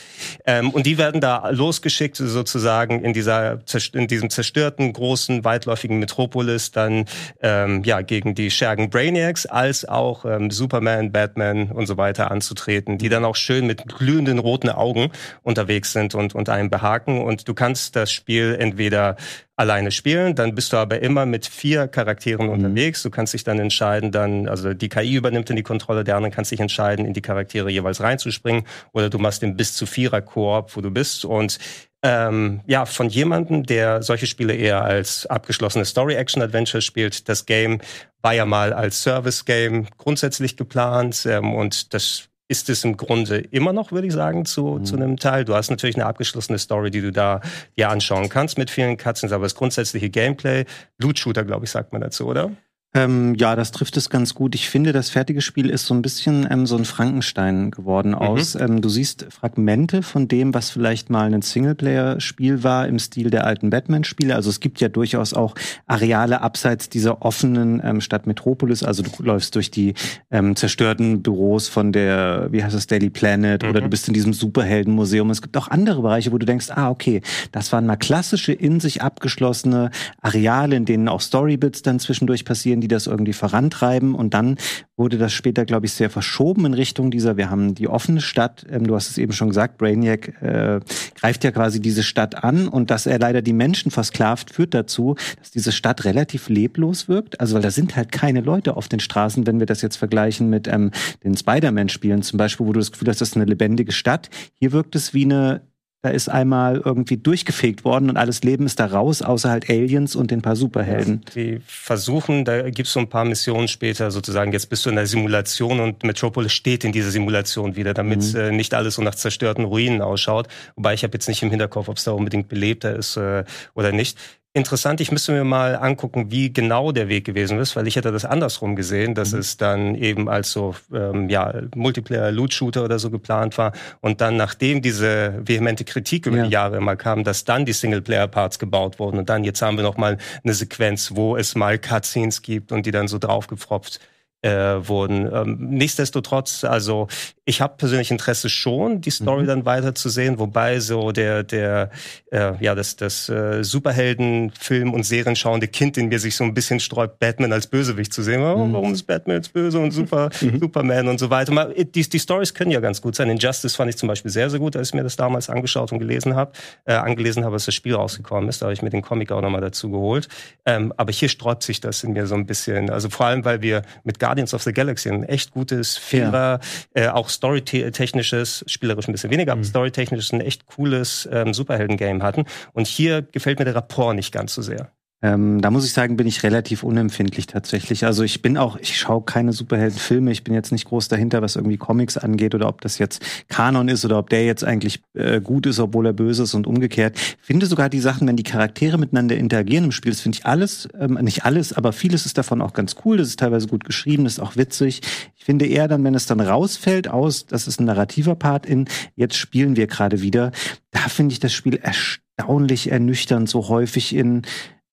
Ähm, 0.45 0.69
und 0.69 0.85
die 0.85 0.97
werden 0.97 1.19
da 1.19 1.49
losgeschickt 1.49 2.15
sozusagen 2.15 3.03
in 3.03 3.13
dieser 3.13 3.59
in 3.93 4.07
diesem 4.07 4.29
zerstörten, 4.29 4.93
großen, 4.93 5.43
weitläufigen 5.43 5.99
Metropolis 5.99 6.71
dann 6.71 7.05
ähm, 7.41 7.83
ja 7.83 8.01
gegen 8.01 8.33
die 8.33 8.49
Schergen 8.49 8.89
Brainiacs 8.89 9.45
als 9.45 9.85
auch 9.85 10.23
ähm, 10.23 10.51
Superman, 10.51 11.11
Batman 11.11 11.71
und 11.71 11.87
so 11.87 11.97
weiter 11.97 12.31
anzutreten 12.31 12.60
auftreten, 12.61 12.97
die 12.97 13.09
dann 13.09 13.25
auch 13.25 13.35
schön 13.35 13.65
mit 13.65 13.87
glühenden 13.87 14.39
roten 14.39 14.69
Augen 14.69 15.11
unterwegs 15.41 15.93
sind 15.93 16.15
und, 16.15 16.35
und 16.35 16.49
einen 16.49 16.69
behaken. 16.69 17.21
Und 17.21 17.47
du 17.47 17.53
kannst 17.53 17.95
das 17.95 18.11
Spiel 18.11 18.55
entweder 18.59 19.17
alleine 19.55 19.91
spielen, 19.91 20.33
dann 20.35 20.55
bist 20.55 20.73
du 20.73 20.77
aber 20.77 21.01
immer 21.01 21.25
mit 21.25 21.45
vier 21.45 21.87
Charakteren 21.87 22.47
mhm. 22.47 22.53
unterwegs. 22.53 23.03
Du 23.03 23.09
kannst 23.09 23.33
dich 23.33 23.43
dann 23.43 23.59
entscheiden, 23.59 24.11
dann, 24.11 24.47
also 24.47 24.73
die 24.73 24.89
KI 24.89 25.15
übernimmt 25.15 25.49
dann 25.49 25.55
die 25.55 25.63
Kontrolle 25.63 26.03
der 26.03 26.15
anderen, 26.15 26.33
kannst 26.33 26.51
dich 26.51 26.59
entscheiden, 26.59 27.05
in 27.05 27.13
die 27.13 27.21
Charaktere 27.21 27.69
jeweils 27.69 28.01
reinzuspringen 28.01 28.63
oder 28.93 29.09
du 29.09 29.19
machst 29.19 29.41
den 29.41 29.55
bis 29.55 29.73
zu 29.73 29.85
vierer 29.85 30.21
Koop, 30.21 30.75
wo 30.75 30.81
du 30.81 30.89
bist 30.89 31.25
und 31.25 31.59
ähm, 32.03 32.61
ja, 32.65 32.85
von 32.87 33.09
jemandem, 33.09 33.63
der 33.63 34.01
solche 34.01 34.25
Spiele 34.25 34.55
eher 34.55 34.83
als 34.83 35.27
abgeschlossene 35.27 35.85
Story-Action-Adventure 35.85 36.81
spielt. 36.81 37.29
Das 37.29 37.45
Game 37.45 37.79
war 38.23 38.33
ja 38.33 38.45
mal 38.45 38.73
als 38.73 39.03
Service-Game 39.03 39.87
grundsätzlich 39.97 40.57
geplant 40.57 41.27
ähm, 41.27 41.53
und 41.53 41.93
das 41.93 42.30
ist 42.51 42.69
es 42.69 42.83
im 42.83 42.97
Grunde 42.97 43.37
immer 43.37 43.71
noch, 43.71 43.93
würde 43.93 44.07
ich 44.07 44.13
sagen, 44.13 44.43
zu, 44.43 44.65
mhm. 44.65 44.85
zu 44.85 44.97
einem 44.97 45.15
Teil. 45.15 45.45
Du 45.45 45.55
hast 45.55 45.69
natürlich 45.69 45.95
eine 45.95 46.05
abgeschlossene 46.05 46.59
Story, 46.59 46.91
die 46.91 46.99
du 46.99 47.11
da 47.13 47.39
dir 47.77 47.89
anschauen 47.89 48.27
kannst 48.27 48.57
mit 48.57 48.69
vielen 48.69 48.97
Cutscenes, 48.97 49.31
aber 49.31 49.45
das 49.45 49.55
grundsätzliche 49.55 50.09
Gameplay, 50.09 50.65
Loot-Shooter, 50.97 51.45
glaube 51.45 51.63
ich, 51.63 51.71
sagt 51.71 51.93
man 51.93 52.01
dazu, 52.01 52.27
oder? 52.27 52.51
Ähm, 52.93 53.35
ja, 53.35 53.55
das 53.55 53.71
trifft 53.71 53.95
es 53.95 54.09
ganz 54.09 54.35
gut. 54.35 54.53
Ich 54.53 54.69
finde, 54.69 54.91
das 54.91 55.09
fertige 55.09 55.39
Spiel 55.39 55.69
ist 55.69 55.85
so 55.85 55.93
ein 55.93 56.01
bisschen 56.01 56.45
ähm, 56.51 56.65
so 56.65 56.75
ein 56.75 56.83
Frankenstein 56.83 57.71
geworden 57.71 58.09
mhm. 58.09 58.15
aus. 58.15 58.55
Ähm, 58.55 58.81
du 58.81 58.89
siehst 58.89 59.27
Fragmente 59.29 60.03
von 60.03 60.27
dem, 60.27 60.53
was 60.53 60.71
vielleicht 60.71 61.09
mal 61.09 61.33
ein 61.33 61.41
Singleplayer-Spiel 61.41 62.63
war 62.63 62.89
im 62.89 62.99
Stil 62.99 63.29
der 63.29 63.47
alten 63.47 63.69
Batman-Spiele. 63.69 64.35
Also 64.35 64.49
es 64.49 64.59
gibt 64.59 64.81
ja 64.81 64.89
durchaus 64.89 65.33
auch 65.33 65.55
Areale 65.87 66.41
abseits 66.41 66.89
dieser 66.89 67.21
offenen 67.21 67.81
ähm, 67.81 68.01
Stadt 68.01 68.27
Metropolis. 68.27 68.83
Also 68.83 69.03
du 69.03 69.09
läufst 69.23 69.55
durch 69.55 69.71
die 69.71 69.93
ähm, 70.29 70.57
zerstörten 70.57 71.21
Büros 71.23 71.69
von 71.69 71.93
der, 71.93 72.49
wie 72.51 72.61
heißt 72.61 72.75
das, 72.75 72.87
Daily 72.87 73.09
Planet 73.09 73.63
mhm. 73.63 73.69
oder 73.69 73.79
du 73.81 73.87
bist 73.87 74.09
in 74.09 74.13
diesem 74.13 74.33
Superheldenmuseum. 74.33 75.29
Es 75.29 75.41
gibt 75.41 75.55
auch 75.55 75.69
andere 75.69 76.01
Bereiche, 76.01 76.33
wo 76.33 76.37
du 76.37 76.45
denkst, 76.45 76.67
ah, 76.71 76.89
okay, 76.89 77.21
das 77.53 77.71
waren 77.71 77.85
mal 77.85 77.95
klassische, 77.95 78.51
in 78.51 78.81
sich 78.81 79.01
abgeschlossene 79.01 79.91
Areale, 80.21 80.75
in 80.75 80.83
denen 80.83 81.07
auch 81.07 81.21
Storybits 81.21 81.83
dann 81.83 81.97
zwischendurch 81.97 82.43
passieren 82.43 82.80
die 82.81 82.87
das 82.87 83.07
irgendwie 83.07 83.33
vorantreiben. 83.33 84.15
Und 84.15 84.33
dann 84.33 84.57
wurde 84.97 85.17
das 85.17 85.33
später, 85.33 85.65
glaube 85.65 85.85
ich, 85.85 85.93
sehr 85.93 86.09
verschoben 86.09 86.65
in 86.65 86.73
Richtung 86.73 87.11
dieser, 87.11 87.37
wir 87.37 87.49
haben 87.49 87.75
die 87.75 87.87
offene 87.87 88.21
Stadt, 88.21 88.65
ähm, 88.69 88.85
du 88.85 88.95
hast 88.95 89.09
es 89.09 89.17
eben 89.17 89.33
schon 89.33 89.49
gesagt, 89.49 89.77
Brainiac 89.77 90.41
äh, 90.41 90.79
greift 91.15 91.43
ja 91.43 91.51
quasi 91.51 91.79
diese 91.79 92.03
Stadt 92.03 92.43
an 92.43 92.67
und 92.67 92.91
dass 92.91 93.05
er 93.05 93.19
leider 93.19 93.41
die 93.41 93.53
Menschen 93.53 93.91
versklavt, 93.91 94.51
führt 94.51 94.73
dazu, 94.73 95.15
dass 95.39 95.51
diese 95.51 95.71
Stadt 95.71 96.05
relativ 96.05 96.49
leblos 96.49 97.07
wirkt. 97.07 97.39
Also 97.39 97.55
weil 97.55 97.61
da 97.61 97.71
sind 97.71 97.95
halt 97.95 98.11
keine 98.11 98.41
Leute 98.41 98.77
auf 98.77 98.87
den 98.87 98.99
Straßen, 98.99 99.47
wenn 99.47 99.59
wir 99.59 99.65
das 99.65 99.81
jetzt 99.81 99.97
vergleichen 99.97 100.49
mit 100.49 100.67
ähm, 100.67 100.91
den 101.23 101.35
Spider-Man-Spielen 101.35 102.21
zum 102.21 102.37
Beispiel, 102.37 102.65
wo 102.65 102.73
du 102.73 102.79
das 102.79 102.91
Gefühl 102.91 103.07
hast, 103.07 103.21
das 103.21 103.29
ist 103.29 103.35
eine 103.35 103.45
lebendige 103.45 103.91
Stadt. 103.91 104.29
Hier 104.53 104.71
wirkt 104.71 104.95
es 104.95 105.13
wie 105.13 105.25
eine 105.25 105.61
da 106.01 106.09
ist 106.09 106.29
einmal 106.29 106.81
irgendwie 106.83 107.17
durchgefegt 107.17 107.85
worden 107.85 108.09
und 108.09 108.17
alles 108.17 108.41
Leben 108.43 108.65
ist 108.65 108.79
da 108.79 108.87
raus, 108.87 109.21
außer 109.21 109.51
halt 109.51 109.69
Aliens 109.69 110.15
und 110.15 110.31
den 110.31 110.41
paar 110.41 110.55
Superhelden. 110.55 111.21
Die 111.35 111.61
versuchen, 111.65 112.43
da 112.43 112.69
gibt 112.71 112.87
es 112.87 112.93
so 112.93 112.99
ein 112.99 113.07
paar 113.07 113.23
Missionen 113.23 113.67
später 113.67 114.09
sozusagen, 114.09 114.51
jetzt 114.51 114.69
bist 114.69 114.85
du 114.85 114.89
in 114.89 114.95
der 114.95 115.05
Simulation 115.05 115.79
und 115.79 116.03
Metropolis 116.03 116.53
steht 116.53 116.83
in 116.83 116.91
dieser 116.91 117.11
Simulation 117.11 117.75
wieder, 117.75 117.93
damit 117.93 118.33
mhm. 118.33 118.39
äh, 118.39 118.51
nicht 118.51 118.73
alles 118.73 118.95
so 118.95 119.03
nach 119.03 119.13
zerstörten 119.13 119.63
Ruinen 119.63 120.01
ausschaut. 120.01 120.47
Wobei 120.75 120.95
ich 120.95 121.03
habe 121.03 121.13
jetzt 121.13 121.27
nicht 121.27 121.43
im 121.43 121.51
Hinterkopf, 121.51 121.87
ob 121.87 121.97
es 121.97 122.03
da 122.03 122.11
unbedingt 122.11 122.47
belebter 122.47 122.95
ist 122.95 123.17
äh, 123.17 123.43
oder 123.75 123.91
nicht 123.91 124.17
interessant. 124.53 124.99
Ich 124.99 125.11
müsste 125.11 125.31
mir 125.31 125.43
mal 125.43 125.75
angucken, 125.75 126.29
wie 126.29 126.51
genau 126.51 126.91
der 126.91 127.07
Weg 127.07 127.25
gewesen 127.25 127.57
ist, 127.59 127.75
weil 127.75 127.87
ich 127.87 127.95
hätte 127.95 128.11
das 128.11 128.25
andersrum 128.25 128.75
gesehen, 128.75 129.15
dass 129.15 129.31
mhm. 129.31 129.39
es 129.39 129.57
dann 129.57 129.95
eben 129.95 130.27
als 130.27 130.51
so 130.51 130.75
ähm, 130.93 131.29
ja 131.29 131.53
Multiplayer-Loot-Shooter 131.73 132.83
oder 132.83 132.99
so 132.99 133.09
geplant 133.09 133.57
war 133.57 133.71
und 134.01 134.19
dann 134.19 134.35
nachdem 134.35 134.81
diese 134.81 135.41
vehemente 135.45 135.85
Kritik 135.85 136.25
über 136.25 136.37
ja. 136.37 136.43
die 136.43 136.49
Jahre 136.49 136.77
immer 136.77 136.97
kam, 136.97 137.23
dass 137.23 137.45
dann 137.45 137.65
die 137.65 137.73
Singleplayer-Parts 137.73 138.59
gebaut 138.59 138.99
wurden 138.99 139.19
und 139.19 139.29
dann 139.29 139.43
jetzt 139.45 139.61
haben 139.61 139.77
wir 139.77 139.83
noch 139.83 139.97
mal 139.97 140.17
eine 140.43 140.53
Sequenz, 140.53 141.11
wo 141.15 141.37
es 141.37 141.55
mal 141.55 141.79
Cutscenes 141.79 142.41
gibt 142.41 142.71
und 142.73 142.85
die 142.85 142.91
dann 142.91 143.07
so 143.07 143.19
draufgepfropft 143.19 143.99
äh, 144.41 144.49
wurden. 144.87 145.29
Ähm, 145.31 145.57
nichtsdestotrotz, 145.69 146.63
also 146.63 147.07
ich 147.45 147.61
habe 147.61 147.75
persönlich 147.77 148.11
Interesse 148.11 148.49
schon, 148.49 149.01
die 149.01 149.11
Story 149.11 149.43
mhm. 149.43 149.47
dann 149.47 149.65
weiterzusehen, 149.65 150.39
wobei 150.39 150.79
so 150.79 151.11
der 151.11 151.43
der 151.43 151.91
äh, 152.31 152.53
ja 152.63 152.75
das 152.75 152.95
das 152.95 153.29
äh, 153.29 153.63
Superheldenfilm 153.63 154.93
und 154.93 155.03
Serienschauende 155.03 155.67
Kind 155.67 155.97
in 155.97 156.07
mir 156.09 156.19
sich 156.19 156.35
so 156.35 156.43
ein 156.43 156.53
bisschen 156.53 156.79
sträubt, 156.79 157.19
Batman 157.19 157.53
als 157.53 157.67
Bösewicht 157.67 158.13
zu 158.13 158.23
sehen. 158.23 158.41
Mhm. 158.41 158.73
Warum 158.73 158.93
ist 158.93 159.03
Batman 159.03 159.37
jetzt 159.37 159.53
böse 159.53 159.79
und 159.79 159.91
Super 159.91 160.29
mhm. 160.41 160.59
Superman 160.59 161.07
und 161.07 161.19
so 161.19 161.29
weiter? 161.29 161.51
Mal, 161.51 161.73
die 161.73 162.09
die 162.09 162.19
Stories 162.19 162.53
können 162.53 162.71
ja 162.71 162.79
ganz 162.79 163.01
gut 163.01 163.15
sein. 163.15 163.29
Injustice 163.29 163.75
fand 163.75 163.89
ich 163.89 163.97
zum 163.97 164.07
Beispiel 164.07 164.31
sehr 164.31 164.49
sehr 164.49 164.59
gut, 164.59 164.75
als 164.75 164.89
ich 164.89 164.93
mir 164.95 165.03
das 165.03 165.15
damals 165.15 165.49
angeschaut 165.49 165.91
und 165.91 165.99
gelesen 165.99 166.35
habe, 166.35 166.53
äh, 166.85 166.93
angelesen 166.93 167.45
habe, 167.45 167.55
als 167.55 167.65
das 167.65 167.75
Spiel 167.75 167.95
rausgekommen 167.95 168.49
ist. 168.49 168.61
Da 168.61 168.67
habe 168.67 168.73
ich 168.73 168.81
mir 168.81 168.89
den 168.89 169.01
Comic 169.01 169.31
auch 169.31 169.41
nochmal 169.41 169.61
dazu 169.61 169.91
geholt. 169.91 170.27
Ähm, 170.65 170.93
aber 170.97 171.11
hier 171.11 171.29
sträubt 171.29 171.63
sich 171.63 171.79
das 171.79 172.03
in 172.03 172.13
mir 172.13 172.25
so 172.25 172.35
ein 172.35 172.45
bisschen. 172.45 172.89
Also 172.89 173.09
vor 173.09 173.27
allem, 173.27 173.45
weil 173.45 173.61
wir 173.61 173.83
mit 174.03 174.19
Gar 174.19 174.30
Guardians 174.31 174.53
of 174.53 174.63
the 174.63 174.71
Galaxy 174.71 175.09
ein 175.09 175.23
echt 175.23 175.51
gutes 175.51 175.97
Fehler, 175.97 176.61
ja. 176.95 177.03
äh, 177.03 177.07
auch 177.09 177.27
storytechnisches, 177.27 178.63
spielerisch 178.65 179.09
ein 179.09 179.11
bisschen 179.11 179.29
weniger, 179.29 179.51
aber 179.51 179.59
mhm. 179.59 179.65
storytechnisches 179.65 180.31
ein 180.31 180.39
echt 180.39 180.67
cooles 180.67 181.27
ähm, 181.29 181.53
Superhelden-Game 181.53 182.23
hatten. 182.23 182.45
Und 182.71 182.87
hier 182.87 183.23
gefällt 183.23 183.59
mir 183.59 183.65
der 183.65 183.75
Rapport 183.75 184.15
nicht 184.15 184.31
ganz 184.31 184.53
so 184.53 184.61
sehr. 184.61 184.89
Ähm, 185.23 185.61
da 185.61 185.69
muss 185.69 185.85
ich 185.85 185.93
sagen, 185.93 186.17
bin 186.17 186.25
ich 186.25 186.41
relativ 186.41 186.81
unempfindlich 186.81 187.45
tatsächlich. 187.45 188.05
Also 188.05 188.23
ich 188.23 188.41
bin 188.41 188.57
auch, 188.57 188.77
ich 188.77 188.97
schaue 188.97 189.21
keine 189.21 189.53
Superheldenfilme. 189.53 190.31
Ich 190.31 190.43
bin 190.43 190.55
jetzt 190.55 190.71
nicht 190.71 190.85
groß 190.85 191.09
dahinter, 191.09 191.43
was 191.43 191.55
irgendwie 191.55 191.77
Comics 191.77 192.17
angeht 192.17 192.55
oder 192.55 192.67
ob 192.67 192.81
das 192.81 192.97
jetzt 192.97 193.23
Kanon 193.47 193.87
ist 193.87 194.03
oder 194.03 194.17
ob 194.17 194.29
der 194.29 194.45
jetzt 194.45 194.63
eigentlich 194.63 195.01
äh, 195.13 195.39
gut 195.39 195.67
ist, 195.67 195.79
obwohl 195.79 196.07
er 196.07 196.13
böse 196.13 196.43
ist 196.43 196.55
und 196.55 196.65
umgekehrt. 196.65 197.17
Ich 197.17 197.45
finde 197.45 197.67
sogar 197.67 197.89
die 197.89 197.99
Sachen, 197.99 198.27
wenn 198.27 198.35
die 198.35 198.43
Charaktere 198.43 198.97
miteinander 198.97 199.37
interagieren 199.37 199.85
im 199.85 199.91
Spiel, 199.91 200.11
das 200.11 200.21
finde 200.21 200.39
ich 200.39 200.45
alles, 200.47 200.89
ähm, 200.99 201.19
nicht 201.21 201.45
alles, 201.45 201.71
aber 201.71 201.93
vieles 201.93 202.25
ist 202.25 202.39
davon 202.39 202.59
auch 202.61 202.73
ganz 202.73 202.95
cool. 203.05 203.17
Das 203.17 203.27
ist 203.27 203.39
teilweise 203.39 203.67
gut 203.67 203.83
geschrieben, 203.83 204.23
das 204.23 204.33
ist 204.33 204.39
auch 204.39 204.55
witzig. 204.55 205.01
Ich 205.35 205.45
finde 205.45 205.67
eher 205.67 205.87
dann, 205.87 206.03
wenn 206.03 206.15
es 206.15 206.25
dann 206.25 206.39
rausfällt 206.39 207.07
aus, 207.07 207.45
das 207.45 207.67
ist 207.67 207.79
ein 207.79 207.85
narrativer 207.85 208.35
Part 208.35 208.65
in, 208.65 208.85
jetzt 209.15 209.35
spielen 209.35 209.75
wir 209.75 209.85
gerade 209.85 210.21
wieder, 210.21 210.51
da 210.89 211.01
finde 211.01 211.33
ich 211.33 211.39
das 211.39 211.53
Spiel 211.53 211.75
erstaunlich 211.75 212.91
ernüchternd, 212.91 213.47
so 213.47 213.69
häufig 213.69 214.15
in 214.15 214.41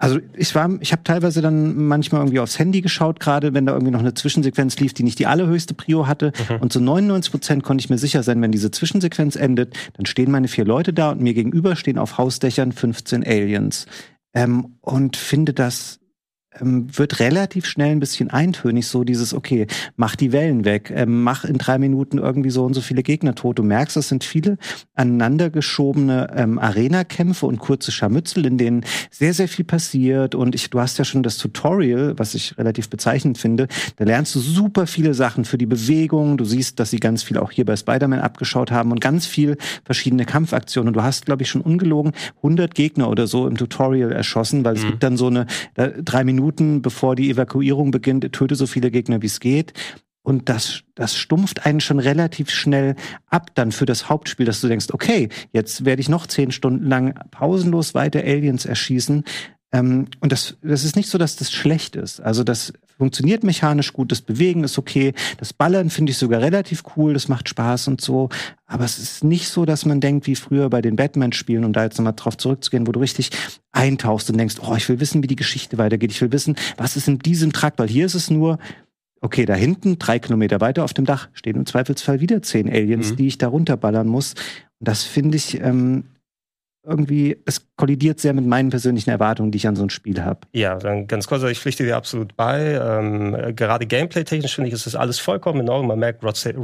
also 0.00 0.20
ich 0.36 0.54
war, 0.54 0.70
ich 0.80 0.92
habe 0.92 1.02
teilweise 1.02 1.42
dann 1.42 1.86
manchmal 1.86 2.20
irgendwie 2.20 2.38
aufs 2.38 2.58
Handy 2.58 2.80
geschaut, 2.82 3.18
gerade 3.18 3.52
wenn 3.52 3.66
da 3.66 3.72
irgendwie 3.72 3.90
noch 3.90 4.00
eine 4.00 4.14
Zwischensequenz 4.14 4.78
lief, 4.78 4.94
die 4.94 5.02
nicht 5.02 5.18
die 5.18 5.26
allerhöchste 5.26 5.74
Prio 5.74 6.06
hatte. 6.06 6.32
Mhm. 6.48 6.56
Und 6.60 6.72
zu 6.72 6.80
99 6.80 7.32
Prozent 7.32 7.62
konnte 7.64 7.82
ich 7.82 7.90
mir 7.90 7.98
sicher 7.98 8.22
sein, 8.22 8.40
wenn 8.40 8.52
diese 8.52 8.70
Zwischensequenz 8.70 9.34
endet, 9.34 9.76
dann 9.94 10.06
stehen 10.06 10.30
meine 10.30 10.46
vier 10.46 10.64
Leute 10.64 10.92
da 10.92 11.10
und 11.10 11.20
mir 11.20 11.34
gegenüber 11.34 11.74
stehen 11.74 11.98
auf 11.98 12.16
Hausdächern 12.16 12.70
15 12.70 13.26
Aliens. 13.26 13.86
Ähm, 14.34 14.76
und 14.82 15.16
finde 15.16 15.52
das 15.52 15.98
wird 16.60 17.20
relativ 17.20 17.66
schnell 17.66 17.92
ein 17.92 18.00
bisschen 18.00 18.30
eintönig, 18.30 18.86
so 18.86 19.04
dieses, 19.04 19.34
okay, 19.34 19.66
mach 19.96 20.16
die 20.16 20.32
Wellen 20.32 20.64
weg, 20.64 20.90
ähm, 20.94 21.22
mach 21.22 21.44
in 21.44 21.58
drei 21.58 21.78
Minuten 21.78 22.18
irgendwie 22.18 22.50
so 22.50 22.64
und 22.64 22.74
so 22.74 22.80
viele 22.80 23.02
Gegner 23.02 23.34
tot. 23.34 23.58
Du 23.58 23.62
merkst, 23.62 23.96
das 23.96 24.08
sind 24.08 24.24
viele 24.24 24.56
aneinandergeschobene 24.94 26.32
ähm, 26.34 26.58
Arena-Kämpfe 26.58 27.46
und 27.46 27.58
kurze 27.58 27.92
Scharmützel, 27.92 28.46
in 28.46 28.56
denen 28.56 28.84
sehr, 29.10 29.34
sehr 29.34 29.46
viel 29.48 29.64
passiert. 29.64 30.34
Und 30.34 30.54
ich, 30.54 30.70
du 30.70 30.80
hast 30.80 30.98
ja 30.98 31.04
schon 31.04 31.22
das 31.22 31.36
Tutorial, 31.36 32.14
was 32.18 32.34
ich 32.34 32.56
relativ 32.56 32.88
bezeichnend 32.88 33.36
finde. 33.36 33.68
Da 33.96 34.04
lernst 34.04 34.34
du 34.34 34.40
super 34.40 34.86
viele 34.86 35.12
Sachen 35.12 35.44
für 35.44 35.58
die 35.58 35.66
Bewegung. 35.66 36.38
Du 36.38 36.44
siehst, 36.44 36.80
dass 36.80 36.90
sie 36.90 36.98
ganz 36.98 37.22
viel 37.22 37.36
auch 37.36 37.50
hier 37.50 37.66
bei 37.66 37.76
Spider-Man 37.76 38.20
abgeschaut 38.20 38.70
haben 38.70 38.90
und 38.90 39.00
ganz 39.00 39.26
viel 39.26 39.58
verschiedene 39.84 40.24
Kampfaktionen. 40.24 40.88
Und 40.88 40.94
du 40.94 41.02
hast, 41.02 41.26
glaube 41.26 41.42
ich, 41.42 41.50
schon 41.50 41.60
ungelogen 41.60 42.12
100 42.38 42.74
Gegner 42.74 43.10
oder 43.10 43.26
so 43.26 43.46
im 43.46 43.56
Tutorial 43.56 44.12
erschossen, 44.12 44.64
weil 44.64 44.76
es 44.76 44.82
mhm. 44.82 44.88
gibt 44.88 45.02
dann 45.02 45.16
so 45.18 45.26
eine 45.26 45.46
da, 45.74 45.88
drei 45.88 46.24
Minuten 46.24 46.37
Minuten, 46.38 46.82
bevor 46.82 47.16
die 47.16 47.30
Evakuierung 47.30 47.90
beginnt, 47.90 48.32
töte 48.32 48.54
so 48.54 48.66
viele 48.66 48.92
Gegner, 48.92 49.22
wie 49.22 49.26
es 49.26 49.40
geht. 49.40 49.72
Und 50.22 50.48
das, 50.48 50.82
das 50.94 51.16
stumpft 51.16 51.64
einen 51.66 51.80
schon 51.80 51.98
relativ 51.98 52.50
schnell 52.50 52.94
ab 53.26 53.50
dann 53.54 53.72
für 53.72 53.86
das 53.86 54.08
Hauptspiel, 54.08 54.46
dass 54.46 54.60
du 54.60 54.68
denkst, 54.68 54.88
okay, 54.92 55.30
jetzt 55.52 55.84
werde 55.84 56.00
ich 56.00 56.08
noch 56.08 56.26
zehn 56.26 56.52
Stunden 56.52 56.86
lang 56.86 57.18
pausenlos 57.30 57.94
weiter 57.94 58.20
Aliens 58.20 58.66
erschießen. 58.66 59.24
Ähm, 59.70 60.06
und 60.20 60.32
das, 60.32 60.56
das 60.62 60.84
ist 60.84 60.96
nicht 60.96 61.10
so, 61.10 61.18
dass 61.18 61.36
das 61.36 61.52
schlecht 61.52 61.94
ist. 61.94 62.20
Also 62.20 62.42
das 62.42 62.72
funktioniert 62.96 63.44
mechanisch 63.44 63.92
gut, 63.92 64.10
das 64.10 64.22
Bewegen 64.22 64.64
ist 64.64 64.78
okay, 64.78 65.12
das 65.36 65.52
Ballern 65.52 65.90
finde 65.90 66.10
ich 66.10 66.18
sogar 66.18 66.40
relativ 66.40 66.82
cool, 66.96 67.12
das 67.12 67.28
macht 67.28 67.48
Spaß 67.48 67.88
und 67.88 68.00
so. 68.00 68.30
Aber 68.66 68.84
es 68.84 68.98
ist 68.98 69.24
nicht 69.24 69.48
so, 69.48 69.66
dass 69.66 69.84
man 69.84 70.00
denkt, 70.00 70.26
wie 70.26 70.36
früher 70.36 70.70
bei 70.70 70.80
den 70.80 70.96
Batman-Spielen, 70.96 71.64
um 71.64 71.72
da 71.72 71.84
jetzt 71.84 71.98
nochmal 71.98 72.14
drauf 72.16 72.36
zurückzugehen, 72.36 72.86
wo 72.86 72.92
du 72.92 73.00
richtig 73.00 73.30
eintauchst 73.72 74.30
und 74.30 74.38
denkst, 74.38 74.56
oh, 74.66 74.74
ich 74.74 74.88
will 74.88 75.00
wissen, 75.00 75.22
wie 75.22 75.28
die 75.28 75.36
Geschichte 75.36 75.76
weitergeht, 75.78 76.10
ich 76.10 76.20
will 76.20 76.32
wissen, 76.32 76.56
was 76.76 76.96
ist 76.96 77.06
in 77.06 77.18
diesem 77.18 77.52
Trakt, 77.52 77.78
weil 77.78 77.88
hier 77.88 78.06
ist 78.06 78.14
es 78.14 78.30
nur, 78.30 78.58
okay, 79.20 79.44
da 79.44 79.54
hinten, 79.54 79.98
drei 79.98 80.18
Kilometer 80.18 80.60
weiter 80.60 80.82
auf 80.82 80.94
dem 80.94 81.04
Dach, 81.04 81.28
stehen 81.34 81.56
im 81.56 81.66
Zweifelsfall 81.66 82.20
wieder 82.20 82.42
zehn 82.42 82.68
Aliens, 82.68 83.12
mhm. 83.12 83.16
die 83.16 83.26
ich 83.26 83.38
da 83.38 83.48
runterballern 83.48 84.08
muss. 84.08 84.32
Und 84.80 84.88
das 84.88 85.04
finde 85.04 85.36
ich 85.36 85.60
ähm, 85.60 86.04
irgendwie, 86.84 87.36
es 87.44 87.66
kollidiert 87.76 88.18
sehr 88.20 88.32
mit 88.32 88.46
meinen 88.46 88.70
persönlichen 88.70 89.10
Erwartungen, 89.10 89.50
die 89.50 89.56
ich 89.56 89.66
an 89.66 89.76
so 89.76 89.82
ein 89.82 89.90
Spiel 89.90 90.22
habe. 90.22 90.40
Ja, 90.52 90.76
dann 90.76 91.06
ganz 91.06 91.26
kurz, 91.26 91.42
ich 91.42 91.58
pflichte 91.58 91.84
dir 91.84 91.96
absolut 91.96 92.36
bei. 92.36 92.80
Ähm, 92.82 93.54
gerade 93.54 93.86
gameplay-technisch 93.86 94.54
finde 94.54 94.68
ich, 94.68 94.74
ist 94.74 94.86
das 94.86 94.94
alles 94.94 95.18
vollkommen 95.18 95.60
in 95.60 95.68
Ordnung. 95.68 95.88
Man 95.88 95.98
merkt, 95.98 96.24
Rockstar 96.24 96.54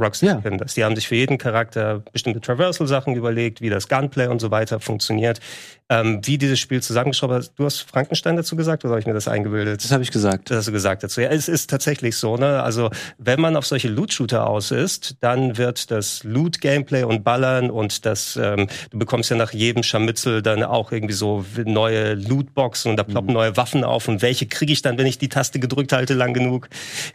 ja. 0.43 0.57
das. 0.57 0.73
Die 0.73 0.83
haben 0.83 0.95
sich 0.95 1.07
für 1.07 1.15
jeden 1.15 1.37
Charakter 1.37 2.01
bestimmte 2.11 2.41
Traversal-Sachen 2.41 3.15
überlegt, 3.15 3.61
wie 3.61 3.69
das 3.69 3.87
Gunplay 3.87 4.27
und 4.27 4.39
so 4.39 4.51
weiter 4.51 4.79
funktioniert. 4.79 5.39
Ähm, 5.87 6.19
wie 6.23 6.39
dieses 6.39 6.59
Spiel 6.59 6.81
zusammengeschraubt 6.81 7.31
hat. 7.31 7.51
Du 7.57 7.63
hast 7.63 7.81
Frankenstein 7.81 8.35
dazu 8.35 8.55
gesagt 8.55 8.83
oder 8.83 8.93
habe 8.93 9.01
ich 9.01 9.05
mir 9.05 9.13
das 9.13 9.27
eingebildet? 9.27 9.83
Das 9.83 9.91
habe 9.91 10.01
ich 10.01 10.09
gesagt. 10.09 10.49
Das 10.49 10.57
hast 10.57 10.67
du 10.67 10.71
gesagt 10.71 11.03
dazu. 11.03 11.21
Ja, 11.21 11.29
es 11.29 11.47
ist 11.47 11.69
tatsächlich 11.69 12.15
so. 12.15 12.37
Ne? 12.37 12.63
Also 12.63 12.89
wenn 13.19 13.39
man 13.39 13.55
auf 13.55 13.67
solche 13.67 13.87
Loot-Shooter 13.89 14.47
aus 14.47 14.71
ist, 14.71 15.17
dann 15.19 15.57
wird 15.57 15.91
das 15.91 16.23
Loot-Gameplay 16.23 17.03
und 17.03 17.23
Ballern 17.23 17.69
und 17.69 18.07
das, 18.07 18.35
ähm, 18.35 18.65
du 18.89 18.97
bekommst 18.97 19.29
ja 19.29 19.37
nach 19.37 19.53
jedem 19.53 19.83
Scharmützel 19.83 20.41
dann 20.41 20.63
auch 20.63 20.91
irgendwie 20.91 21.13
so 21.13 21.45
neue 21.65 22.15
Lootboxen 22.15 22.89
und 22.89 22.97
da 22.97 23.03
ploppen 23.03 23.29
mhm. 23.29 23.35
neue 23.35 23.57
Waffen 23.57 23.83
auf 23.83 24.07
und 24.07 24.23
welche 24.23 24.47
kriege 24.47 24.73
ich 24.73 24.81
dann, 24.81 24.97
wenn 24.97 25.05
ich 25.05 25.19
die 25.19 25.29
Taste 25.29 25.59
gedrückt 25.59 25.93
halte 25.93 26.15
lang 26.15 26.33
genug, 26.33 26.67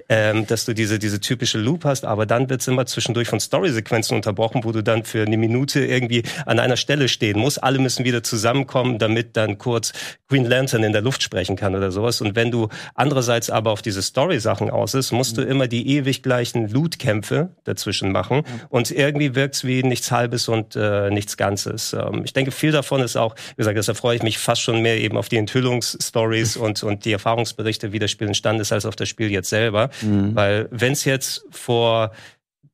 ähm, 0.09 0.47
dass 0.47 0.65
du 0.65 0.75
diese, 0.75 1.01
diese 1.01 1.19
typische 1.19 1.59
Loop 1.59 1.85
hast. 1.85 2.05
Aber 2.05 2.25
dann 2.25 2.49
wird's 2.49 2.69
immer 2.69 2.87
zwischendurch 2.87 3.27
von 3.27 3.41
Story-Sequenzen 3.41 4.15
unterbrochen, 4.15 4.63
wo 4.63 4.71
du 4.71 4.85
dann 4.85 5.03
für 5.03 5.25
eine 5.25 5.37
Minute 5.37 5.85
irgendwie 5.85 6.23
an 6.47 6.61
einer 6.61 6.77
Stelle 6.77 7.09
stehen 7.09 7.37
musst. 7.37 7.65
Alle 7.65 7.81
müssen 7.81 8.05
wieder 8.05 8.23
zusammen 8.23 8.60
zusammenkommen, 8.61 8.99
damit 8.99 9.37
dann 9.37 9.59
kurz 9.59 9.93
Green 10.29 10.45
Lantern 10.45 10.85
in 10.85 10.93
der 10.93 11.03
Luft 11.03 11.23
sprechen 11.23 11.57
kann 11.57 11.75
oder 11.75 11.91
sowas. 11.91 12.21
Und 12.21 12.37
wenn 12.37 12.51
du 12.51 12.69
andererseits 12.95 13.51
aber 13.51 13.73
auf 13.73 13.83
diese 13.83 14.03
Story-Sachen 14.03 14.71
aus 14.71 14.95
ist, 14.95 15.13
musst 15.13 15.37
du 15.37 15.43
mhm. 15.43 15.49
immer 15.49 15.67
die 15.67 15.97
ewig 15.97 16.23
gleichen 16.23 16.69
Loot-Kämpfe 16.69 17.51
dazwischen 17.65 18.13
machen. 18.13 18.43
Und 18.69 18.91
irgendwie 18.91 19.35
wirkt's 19.35 19.65
wie 19.65 19.83
nichts 19.83 20.13
Halbes 20.13 20.49
und 20.49 20.77
äh, 20.77 21.11
nichts 21.11 21.37
Ganzes. 21.37 21.93
Ähm, 21.93 22.23
ich 22.25 22.33
denke, 22.33 22.53
viel 22.53 22.73
davon 22.73 23.01
ist 23.01 23.17
auch, 23.17 23.35
wie 23.51 23.57
gesagt, 23.57 23.77
deshalb 23.77 23.99
freue 23.99 24.17
ich 24.17 24.23
mich 24.23 24.39
fast 24.39 24.63
schon 24.63 24.83
mehr 24.83 24.99
eben 24.99 25.17
auf 25.17 25.29
die 25.29 25.37
Enthüllungsstories 25.37 26.57
und, 26.65 26.83
und 26.83 27.05
die 27.05 27.13
Erfahrungsberichte, 27.13 27.93
wie 27.93 27.99
das 27.99 28.11
Spiel 28.11 28.29
entstanden 28.29 28.63
ist, 28.63 28.73
als 28.73 28.87
auf 28.87 28.97
das 28.97 29.09
Spiel 29.09 29.31
jetzt 29.31 29.51
selber. 29.51 29.91
Mhm. 30.03 30.35
Weil 30.35 30.69
wenn 30.71 30.93
es 30.93 31.05
jetzt 31.05 31.45
vor 31.51 32.13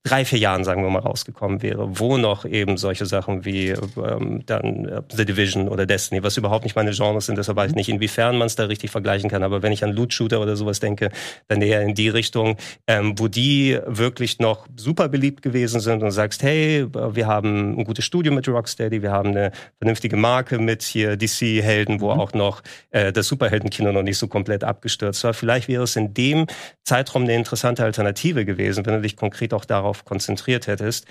drei, 0.07 0.25
vier 0.25 0.39
Jahren, 0.39 0.63
sagen 0.63 0.83
wir 0.83 0.91
mal, 0.91 1.01
rausgekommen 1.01 1.63
wäre, 1.63 1.99
wo 1.99 2.17
noch 2.17 2.45
eben 2.45 2.77
solche 2.77 3.07
Sachen 3.07 3.45
wie 3.45 3.71
ähm, 3.71 4.43
dann 4.47 4.87
äh, 4.87 5.03
The 5.13 5.25
Division 5.25 5.69
oder 5.69 5.85
Destiny, 5.85 6.23
was 6.23 6.37
überhaupt 6.37 6.63
nicht 6.63 6.77
meine 6.77 6.93
Genres 6.93 7.27
sind, 7.27 7.37
deshalb 7.39 7.57
weiß 7.57 7.71
ich 7.71 7.77
nicht, 7.77 7.89
inwiefern 7.89 8.39
man 8.39 8.47
es 8.47 8.55
da 8.55 8.67
richtig 8.67 8.93
vergleichen 8.93 9.29
kann. 9.29 9.43
Aber 9.43 9.63
wenn 9.63 9.73
ich 9.73 9.83
an 9.83 9.91
Loot-Shooter 9.91 10.41
oder 10.41 10.55
sowas 10.55 10.79
denke, 10.79 11.11
dann 11.49 11.61
eher 11.61 11.83
in 11.83 11.95
die 11.95 12.09
Richtung, 12.09 12.57
ähm, 12.87 13.19
wo 13.19 13.27
die 13.27 13.79
wirklich 13.85 14.39
noch 14.39 14.69
super 14.77 15.09
beliebt 15.09 15.43
gewesen 15.43 15.81
sind 15.81 16.05
und 16.05 16.13
sagst, 16.13 16.43
hey, 16.45 16.87
wir 16.93 17.27
haben 17.27 17.81
ein 17.81 17.85
gutes 17.85 18.05
Studio 18.05 18.33
mit 18.33 18.49
Rocksteady, 18.49 19.03
wir 19.03 19.11
haben 19.11 19.31
eine 19.31 19.51
vernünftige 19.79 20.17
Marke 20.17 20.61
mit 20.61 20.83
hier 20.85 21.17
DC-Helden, 21.17 22.01
wo 22.01 22.15
mhm. 22.15 22.21
auch 22.21 22.33
noch 22.33 22.63
äh, 22.91 23.13
das 23.13 23.27
Superheldenkino 23.27 23.91
noch 23.91 24.03
nicht 24.03 24.19
so 24.19 24.29
komplett 24.29 24.63
abgestürzt 24.63 25.25
war. 25.25 25.35
Vielleicht 25.35 25.67
wäre 25.67 25.83
es 25.83 25.97
in 25.97 26.15
dem 26.15 26.47
Zeitraum 26.85 27.25
eine 27.25 27.35
interessante 27.35 27.83
Alternative 27.83 28.45
gewesen, 28.45 28.87
wenn 28.87 28.95
du 28.95 29.03
dich 29.03 29.17
konkret 29.17 29.53
auch 29.53 29.65
darauf 29.65 29.96
konzentriert 30.05 30.67
hättest. 30.67 31.07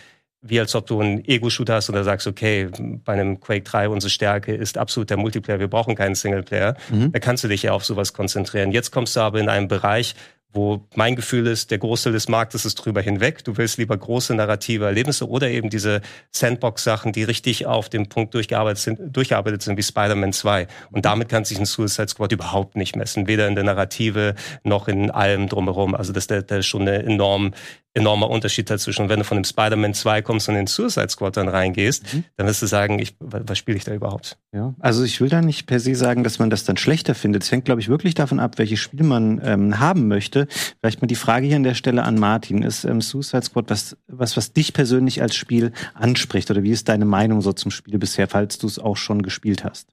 wie 0.47 0.59
als 0.59 0.75
ob 0.75 0.85
du 0.85 1.01
einen 1.01 1.25
Ego-Shooter 1.25 1.75
hast 1.75 1.89
und 1.89 1.95
da 1.95 2.03
sagst, 2.03 2.27
okay, 2.27 2.69
bei 3.03 3.13
einem 3.13 3.39
Quake 3.39 3.63
3 3.63 3.89
unsere 3.89 4.11
Stärke 4.11 4.53
ist 4.53 4.77
absolut 4.77 5.09
der 5.09 5.17
Multiplayer, 5.17 5.59
wir 5.59 5.67
brauchen 5.67 5.95
keinen 5.95 6.13
Singleplayer. 6.13 6.75
Mhm. 6.91 7.11
Da 7.11 7.19
kannst 7.19 7.43
du 7.43 7.47
dich 7.47 7.63
ja 7.63 7.71
auf 7.73 7.83
sowas 7.83 8.13
konzentrieren. 8.13 8.71
Jetzt 8.71 8.91
kommst 8.91 9.15
du 9.15 9.21
aber 9.21 9.39
in 9.39 9.49
einen 9.49 9.67
Bereich, 9.67 10.15
wo 10.55 10.87
mein 10.95 11.15
Gefühl 11.15 11.47
ist, 11.47 11.69
der 11.69 11.77
Großteil 11.77 12.13
des 12.13 12.29
Marktes 12.29 12.65
ist 12.65 12.75
drüber 12.75 13.01
hinweg. 13.01 13.43
Du 13.43 13.57
willst 13.57 13.77
lieber 13.77 13.97
große 13.97 14.33
narrative 14.33 14.85
Erlebnisse 14.85 15.29
oder 15.29 15.49
eben 15.49 15.69
diese 15.69 16.01
Sandbox-Sachen, 16.31 17.11
die 17.11 17.23
richtig 17.23 17.65
auf 17.65 17.89
dem 17.89 18.07
Punkt 18.07 18.33
durchgearbeitet 18.33 18.79
sind, 18.79 19.15
durchgearbeitet 19.15 19.61
sind 19.61 19.77
wie 19.77 19.83
Spider-Man 19.83 20.33
2. 20.33 20.67
Und 20.91 21.05
damit 21.05 21.29
kann 21.29 21.43
sich 21.43 21.59
ein 21.59 21.65
Suicide 21.65 22.07
Squad 22.07 22.31
überhaupt 22.31 22.77
nicht 22.77 22.95
messen, 22.95 23.27
weder 23.27 23.47
in 23.47 23.55
der 23.55 23.65
Narrative 23.65 24.35
noch 24.63 24.87
in 24.87 25.11
allem 25.11 25.49
drumherum. 25.49 25.93
Also 25.93 26.13
das, 26.13 26.27
das 26.27 26.43
ist 26.49 26.65
schon 26.67 26.83
eine 26.83 27.03
enorm 27.03 27.51
enormer 27.95 28.29
Unterschied 28.29 28.69
dazwischen. 28.69 29.03
Und 29.03 29.09
wenn 29.09 29.19
du 29.19 29.25
von 29.25 29.37
dem 29.37 29.45
Spider-Man 29.45 29.93
2 29.93 30.21
kommst 30.21 30.49
und 30.49 30.55
in 30.55 30.61
den 30.61 30.67
Suicide 30.67 31.09
Squad 31.09 31.37
dann 31.37 31.47
reingehst, 31.47 32.13
mhm. 32.13 32.25
dann 32.35 32.45
wirst 32.45 32.61
du 32.61 32.67
sagen, 32.67 32.99
ich, 32.99 33.15
was 33.19 33.57
spiele 33.57 33.77
ich 33.77 33.85
da 33.85 33.93
überhaupt? 33.93 34.37
Ja, 34.53 34.75
also 34.79 35.03
ich 35.03 35.21
will 35.21 35.29
da 35.29 35.41
nicht 35.41 35.65
per 35.65 35.79
se 35.79 35.95
sagen, 35.95 36.23
dass 36.23 36.37
man 36.37 36.49
das 36.49 36.65
dann 36.65 36.77
schlechter 36.77 37.15
findet. 37.15 37.43
Es 37.43 37.51
hängt, 37.51 37.65
glaube 37.65 37.81
ich, 37.81 37.87
wirklich 37.87 38.13
davon 38.13 38.39
ab, 38.39 38.57
welches 38.57 38.79
Spiel 38.79 39.03
man 39.03 39.41
ähm, 39.43 39.79
haben 39.79 40.07
möchte. 40.07 40.44
Vielleicht 40.79 41.01
mal 41.01 41.07
die 41.07 41.15
Frage 41.15 41.47
hier 41.47 41.55
an 41.55 41.63
der 41.63 41.73
Stelle 41.73 42.03
an 42.03 42.19
Martin. 42.19 42.61
Ist 42.61 42.85
ähm, 42.85 43.01
Suicide 43.01 43.43
Squad 43.43 43.69
was, 43.69 43.97
was, 44.07 44.37
was 44.37 44.53
dich 44.53 44.73
persönlich 44.73 45.21
als 45.21 45.35
Spiel 45.35 45.71
anspricht? 45.93 46.49
Oder 46.51 46.63
wie 46.63 46.71
ist 46.71 46.89
deine 46.89 47.05
Meinung 47.05 47.41
so 47.41 47.53
zum 47.53 47.71
Spiel 47.71 47.97
bisher, 47.97 48.27
falls 48.27 48.57
du 48.57 48.67
es 48.67 48.79
auch 48.79 48.97
schon 48.97 49.21
gespielt 49.21 49.63
hast? 49.63 49.89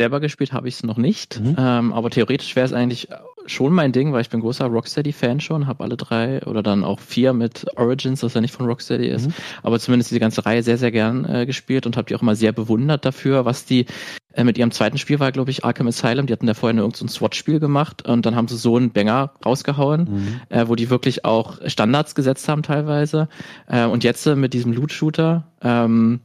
Selber 0.00 0.20
gespielt 0.20 0.54
habe 0.54 0.66
ich 0.66 0.76
es 0.76 0.82
noch 0.82 0.96
nicht, 0.96 1.40
mhm. 1.40 1.56
ähm, 1.58 1.92
aber 1.92 2.08
theoretisch 2.08 2.56
wäre 2.56 2.64
es 2.64 2.72
eigentlich 2.72 3.08
schon 3.44 3.74
mein 3.74 3.92
Ding, 3.92 4.12
weil 4.14 4.22
ich 4.22 4.30
bin 4.30 4.40
großer 4.40 4.64
Rocksteady-Fan 4.64 5.40
schon, 5.40 5.66
habe 5.66 5.84
alle 5.84 5.98
drei 5.98 6.42
oder 6.46 6.62
dann 6.62 6.84
auch 6.84 7.00
vier 7.00 7.34
mit 7.34 7.66
Origins, 7.76 8.22
was 8.22 8.32
ja 8.32 8.40
nicht 8.40 8.54
von 8.54 8.64
Rocksteady 8.64 9.08
ist, 9.08 9.28
mhm. 9.28 9.34
aber 9.62 9.78
zumindest 9.78 10.10
diese 10.10 10.20
ganze 10.20 10.46
Reihe 10.46 10.62
sehr, 10.62 10.78
sehr 10.78 10.90
gern 10.90 11.26
äh, 11.26 11.44
gespielt 11.44 11.84
und 11.84 11.98
habe 11.98 12.08
die 12.08 12.16
auch 12.16 12.22
immer 12.22 12.34
sehr 12.34 12.52
bewundert 12.52 13.04
dafür, 13.04 13.44
was 13.44 13.66
die 13.66 13.84
äh, 14.32 14.42
mit 14.42 14.56
ihrem 14.56 14.70
zweiten 14.70 14.96
Spiel 14.96 15.20
war, 15.20 15.32
glaube 15.32 15.50
ich, 15.50 15.64
Arkham 15.64 15.88
Asylum, 15.88 16.26
die 16.26 16.32
hatten 16.32 16.46
da 16.46 16.54
vorher 16.54 16.74
nur 16.74 16.84
irgendein 16.84 17.08
so 17.08 17.14
SWAT-Spiel 17.14 17.60
gemacht 17.60 18.08
und 18.08 18.24
dann 18.24 18.36
haben 18.36 18.48
sie 18.48 18.56
so 18.56 18.76
einen 18.76 18.92
Banger 18.92 19.32
rausgehauen, 19.44 20.08
mhm. 20.10 20.40
äh, 20.48 20.66
wo 20.66 20.76
die 20.76 20.88
wirklich 20.88 21.24
auch 21.26 21.58
Standards 21.66 22.14
gesetzt 22.14 22.48
haben 22.48 22.62
teilweise 22.62 23.28
äh, 23.66 23.84
und 23.84 24.02
jetzt 24.02 24.26
äh, 24.26 24.34
mit 24.34 24.54
diesem 24.54 24.72
Loot-Shooter 24.72 25.44
ähm, 25.62 26.20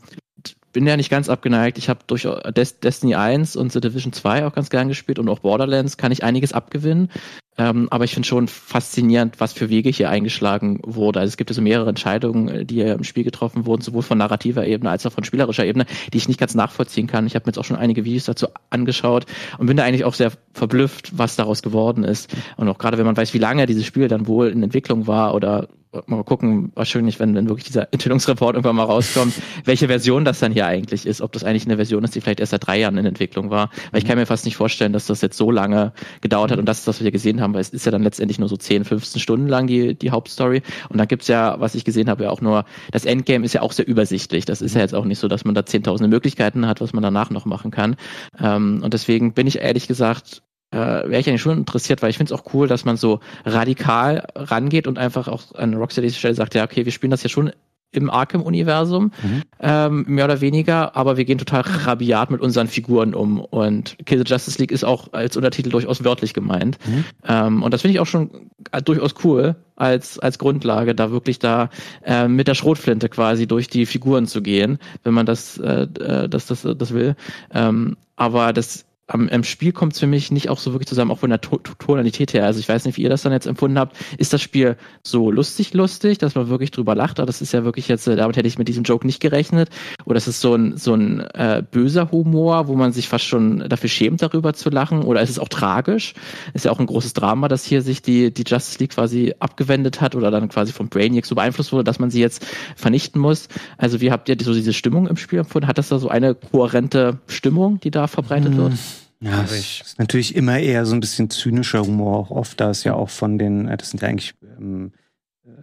bin 0.76 0.86
ja 0.86 0.98
nicht 0.98 1.10
ganz 1.10 1.30
abgeneigt. 1.30 1.78
Ich 1.78 1.88
habe 1.88 2.02
durch 2.06 2.28
Des 2.54 2.82
Destiny 2.82 3.16
1 3.16 3.56
und 3.56 3.72
The 3.72 3.80
Division 3.80 4.12
2 4.12 4.46
auch 4.46 4.54
ganz 4.54 4.70
gern 4.70 4.90
gespielt 4.90 5.20
und 5.20 5.30
auch 5.30 5.40
Borderlands 5.40 5.96
kann 5.96 6.12
ich 6.12 6.22
einiges 6.26 6.52
abgewinnen. 6.52 7.10
Ähm, 7.58 7.88
aber 7.92 8.04
ich 8.04 8.14
finde 8.14 8.28
schon 8.28 8.50
faszinierend, 8.50 9.40
was 9.40 9.54
für 9.54 9.70
Wege 9.70 9.90
hier 9.90 10.10
eingeschlagen 10.10 10.82
wurde. 10.84 11.22
Also 11.22 11.30
es 11.30 11.38
gibt 11.38 11.50
so 11.50 11.54
also 11.54 11.62
mehrere 11.62 11.88
Entscheidungen, 11.88 12.50
äh, 12.50 12.66
die 12.66 12.82
im 12.82 13.06
Spiel 13.06 13.24
getroffen 13.24 13.66
wurden, 13.66 13.82
sowohl 13.82 14.02
von 14.02 14.18
narrativer 14.18 14.68
Ebene 14.68 14.90
als 14.90 15.06
auch 15.06 15.14
von 15.14 15.24
spielerischer 15.24 15.66
Ebene, 15.66 15.86
die 16.12 16.18
ich 16.18 16.28
nicht 16.28 16.42
ganz 16.42 16.56
nachvollziehen 16.56 17.08
kann. 17.08 17.26
Ich 17.26 17.36
habe 17.36 17.46
mir 17.46 17.52
jetzt 17.52 17.58
auch 17.58 17.64
schon 17.64 17.78
einige 17.78 18.04
Videos 18.04 18.26
dazu 18.26 18.48
angeschaut 18.70 19.28
und 19.58 19.68
bin 19.68 19.78
da 19.78 19.86
eigentlich 19.86 20.04
auch 20.04 20.14
sehr 20.14 20.34
verblüfft, 20.52 21.18
was 21.18 21.38
daraus 21.38 21.62
geworden 21.62 22.04
ist. 22.04 22.36
Und 22.58 22.68
auch 22.68 22.78
gerade 22.78 22.98
wenn 22.98 23.06
man 23.06 23.16
weiß, 23.16 23.34
wie 23.34 23.40
lange 23.40 23.66
dieses 23.66 23.86
Spiel 23.86 24.10
dann 24.10 24.28
wohl 24.28 24.50
in 24.50 24.62
Entwicklung 24.62 25.08
war 25.08 25.34
oder 25.36 25.70
mal 26.08 26.24
gucken, 26.24 26.72
wahrscheinlich, 26.76 27.20
wenn, 27.20 27.36
wenn 27.36 27.48
wirklich 27.48 27.66
dieser 27.66 27.84
Entwicklungsreport 27.92 28.56
irgendwann 28.56 28.76
mal 28.76 28.84
rauskommt, 28.84 29.34
welche 29.64 29.88
Version 29.88 30.26
das 30.26 30.40
dann 30.40 30.52
hier 30.52 30.66
eigentlich 30.66 31.06
ist, 31.06 31.22
ob 31.22 31.32
das 31.32 31.44
eigentlich 31.44 31.66
eine 31.66 31.76
Version 31.76 32.04
ist, 32.04 32.16
die 32.16 32.22
vielleicht 32.22 32.40
erst 32.40 32.52
seit 32.52 32.66
drei 32.66 32.80
Jahren 32.80 32.98
in 32.98 33.06
Entwicklung 33.06 33.50
war. 33.50 33.70
Weil 33.92 34.02
ich 34.02 34.08
kann 34.08 34.18
mir 34.18 34.26
fast 34.26 34.46
nicht 34.46 34.56
vorstellen, 34.56 34.94
dass 34.94 35.08
das 35.08 35.22
jetzt 35.22 35.38
so 35.38 35.52
lange 35.52 35.94
gedauert 36.22 36.52
hat 36.52 36.60
und 36.60 36.66
das 36.66 36.80
ist, 36.80 36.88
was 36.88 37.04
wir 37.04 37.12
gesehen 37.12 37.42
haben, 37.42 37.54
weil 37.54 37.62
es 37.62 37.70
ist 37.70 37.86
ja 37.86 37.92
dann 37.92 38.04
letztendlich 38.04 38.40
nur 38.40 38.50
so 38.50 38.58
10, 38.58 38.86
15 38.86 39.20
Stunden 39.22 39.48
lang 39.48 39.68
die, 39.68 39.96
die 39.96 40.12
Hauptstory. 40.12 40.62
Und 40.90 40.98
dann 40.98 41.08
gibt's 41.08 41.28
ja, 41.28 41.60
was 41.60 41.76
ich 41.76 41.86
gesehen 41.86 42.10
habe, 42.10 42.26
ja 42.26 42.30
auch 42.30 42.42
nur, 42.42 42.66
das 42.92 43.06
Endgame 43.06 43.46
ist 43.46 43.54
ja 43.54 43.62
auch 43.62 43.72
sehr 43.72 43.88
übersichtlich. 43.88 44.46
Das 44.46 44.62
ist 44.62 44.76
ja 44.76 44.82
jetzt 44.82 44.96
auch 44.96 45.06
nicht 45.06 45.20
so, 45.20 45.28
dass 45.28 45.46
man 45.46 45.56
da 45.56 45.66
zehntausende 45.66 46.10
Möglichkeiten 46.10 46.68
hat, 46.68 46.82
was 46.82 46.94
man 46.94 47.04
danach 47.04 47.30
noch 47.30 47.46
machen 47.46 47.72
kann. 47.72 47.96
Ähm, 48.40 48.82
und 48.84 48.94
deswegen 48.94 49.34
bin 49.34 49.48
ich 49.48 49.60
ehrlich 49.60 49.88
gesagt 49.88 50.42
äh, 50.72 50.78
wäre 50.78 51.20
ich 51.20 51.28
eigentlich 51.30 51.42
schon 51.42 51.58
interessiert, 51.58 52.02
weil 52.02 52.10
ich 52.10 52.18
finde 52.18 52.34
es 52.34 52.40
auch 52.40 52.54
cool, 52.54 52.68
dass 52.68 52.86
man 52.86 52.98
so 52.98 53.20
radikal 53.46 54.28
rangeht 54.36 54.88
und 54.88 54.98
einfach 54.98 55.28
auch 55.28 55.54
an 55.56 55.74
Rocksteady 55.74 56.12
Stelle 56.12 56.36
sagt, 56.36 56.56
ja, 56.56 56.64
okay, 56.64 56.86
wir 56.86 56.92
spielen 56.92 57.12
das 57.12 57.24
ja 57.24 57.30
schon 57.30 57.52
im 57.96 58.10
Arkham-Universum, 58.10 59.12
mhm. 59.24 59.42
ähm, 59.60 60.06
mehr 60.08 60.26
oder 60.26 60.42
weniger, 60.42 60.96
aber 60.96 61.18
wir 61.18 61.26
gehen 61.26 61.38
total 61.38 61.62
rabiat 61.62 62.30
mit 62.30 62.42
unseren 62.42 62.68
Figuren 62.68 63.14
um. 63.14 63.40
Und 63.40 63.98
Kill 64.06 64.18
the 64.18 64.26
Justice 64.32 64.60
League 64.60 64.72
ist 64.72 64.84
auch 64.84 65.14
als 65.14 65.38
Untertitel 65.38 65.70
durchaus 65.70 66.04
wörtlich 66.04 66.34
gemeint. 66.34 66.78
Mhm. 66.86 67.06
Ähm, 67.26 67.64
und 67.64 67.74
das 67.74 67.82
finde 67.82 67.94
ich 67.94 68.00
auch 68.00 68.06
schon 68.06 68.50
äh, 68.72 68.82
durchaus 68.82 69.16
cool 69.24 69.56
als, 69.76 70.20
als 70.20 70.40
Grundlage, 70.40 70.96
da 70.96 71.12
wirklich 71.12 71.40
da 71.40 71.70
äh, 72.04 72.28
mit 72.28 72.48
der 72.48 72.56
Schrotflinte 72.56 73.10
quasi 73.10 73.48
durch 73.48 73.68
die 73.68 73.86
Figuren 73.86 74.28
zu 74.28 74.42
gehen, 74.42 74.78
wenn 75.04 75.14
man 75.14 75.26
das, 75.26 75.58
äh, 75.58 75.84
äh 75.84 76.30
das, 76.30 76.48
das, 76.48 76.68
das 76.78 76.94
will. 76.94 77.16
Ähm, 77.54 77.98
aber 78.16 78.54
das 78.54 78.86
am, 79.08 79.30
am 79.30 79.44
Spiel 79.44 79.72
kommt 79.72 79.94
es 79.94 80.00
für 80.00 80.08
mich 80.08 80.32
nicht 80.32 80.50
auch 80.50 80.58
so 80.58 80.74
wirklich 80.74 80.88
zusammen, 80.88 81.12
auch 81.12 81.20
von 81.20 81.30
der 81.30 81.40
Tonalität 81.40 82.34
her. 82.34 82.46
Also 82.46 82.60
ich 82.60 82.68
weiß 82.68 82.86
nicht, 82.86 82.98
wie 82.98 83.04
ihr 83.04 83.10
das 83.10 83.22
dann 83.22 83.32
jetzt 83.32 83.46
empfunden 83.46 83.78
habt. 83.78 83.96
Ist 84.18 84.34
das 84.34 84.42
Spiel 84.42 84.78
so 85.04 85.30
lustig, 85.30 85.74
lustig, 85.74 86.18
dass 86.18 86.34
man 86.34 86.50
wirklich 86.50 86.72
drüber 86.72 86.96
lacht? 86.96 87.20
Aber 87.20 87.28
das 87.28 87.42
ist 87.42 87.52
ja 87.54 87.64
wirklich 87.64 87.88
jetzt, 87.88 88.08
äh, 88.08 88.16
damit 88.16 88.36
hätte 88.36 88.48
ich 88.48 88.58
mit 88.58 88.68
diesem 88.68 88.84
Joke 88.84 89.06
nicht 89.06 89.20
gerechnet. 89.20 89.70
Oder 90.06 90.18
ist 90.18 90.28
es 90.28 90.42
so 90.42 90.56
ein, 90.56 90.78
so 90.78 90.96
ein 90.96 91.20
äh, 91.20 91.64
böser 91.70 92.12
Humor, 92.12 92.68
wo 92.68 92.76
man 92.76 92.94
sich 92.94 93.08
fast 93.08 93.26
schon 93.26 93.70
dafür 93.70 93.90
schämt, 93.90 94.24
darüber 94.24 94.54
zu 94.54 94.72
lachen? 94.72 95.04
Oder 95.04 95.22
ist 95.22 95.30
es 95.30 95.38
auch 95.38 95.50
tragisch? 95.50 96.16
Ist 96.56 96.66
ja 96.66 96.72
auch 96.72 96.80
ein 96.80 96.88
großes 96.88 97.14
Drama, 97.14 97.48
dass 97.48 97.64
hier 97.64 97.84
sich 97.84 98.02
die, 98.02 98.34
die 98.34 98.44
Justice 98.48 98.80
League 98.80 98.92
quasi 98.92 99.36
abgewendet 99.40 100.02
hat 100.02 100.16
oder 100.16 100.32
dann 100.32 100.50
quasi 100.50 100.74
von 100.74 100.90
Brainiac 100.90 101.28
so 101.28 101.36
beeinflusst 101.36 101.72
wurde, 101.72 101.84
dass 101.84 102.00
man 102.00 102.10
sie 102.10 102.22
jetzt 102.22 102.44
vernichten 102.76 103.22
muss. 103.22 103.50
Also 103.78 104.02
wie 104.02 104.12
habt 104.12 104.30
ihr 104.30 104.38
so 104.42 104.54
diese 104.54 104.74
Stimmung 104.74 105.06
im 105.06 105.18
Spiel 105.18 105.40
empfunden? 105.40 105.68
Hat 105.68 105.78
das 105.78 105.90
da 105.90 106.00
so 106.00 106.10
eine 106.10 106.34
kohärente 106.34 107.20
Stimmung, 107.28 107.80
die 107.80 107.92
da 107.92 108.08
verbreitet 108.08 108.54
hm. 108.54 108.58
wird? 108.58 108.74
Ja, 109.22 109.42
das 109.42 109.52
ist 109.52 110.00
natürlich 110.00 110.36
immer 110.36 110.60
eher 110.60 110.86
so 110.86 110.94
ein 110.94 111.00
bisschen 111.00 111.30
zynischer 111.30 111.82
Humor 111.82 112.18
auch 112.18 112.32
oft, 112.32 112.60
da 112.60 112.72
ist 112.72 112.84
ja 112.84 112.94
auch 112.94 113.10
von 113.10 113.38
den, 113.38 113.68
äh, 113.68 113.78
das 113.78 113.92
sind 113.92 114.02
ja 114.02 114.10
eigentlich, 114.10 114.36
ähm, 114.58 114.92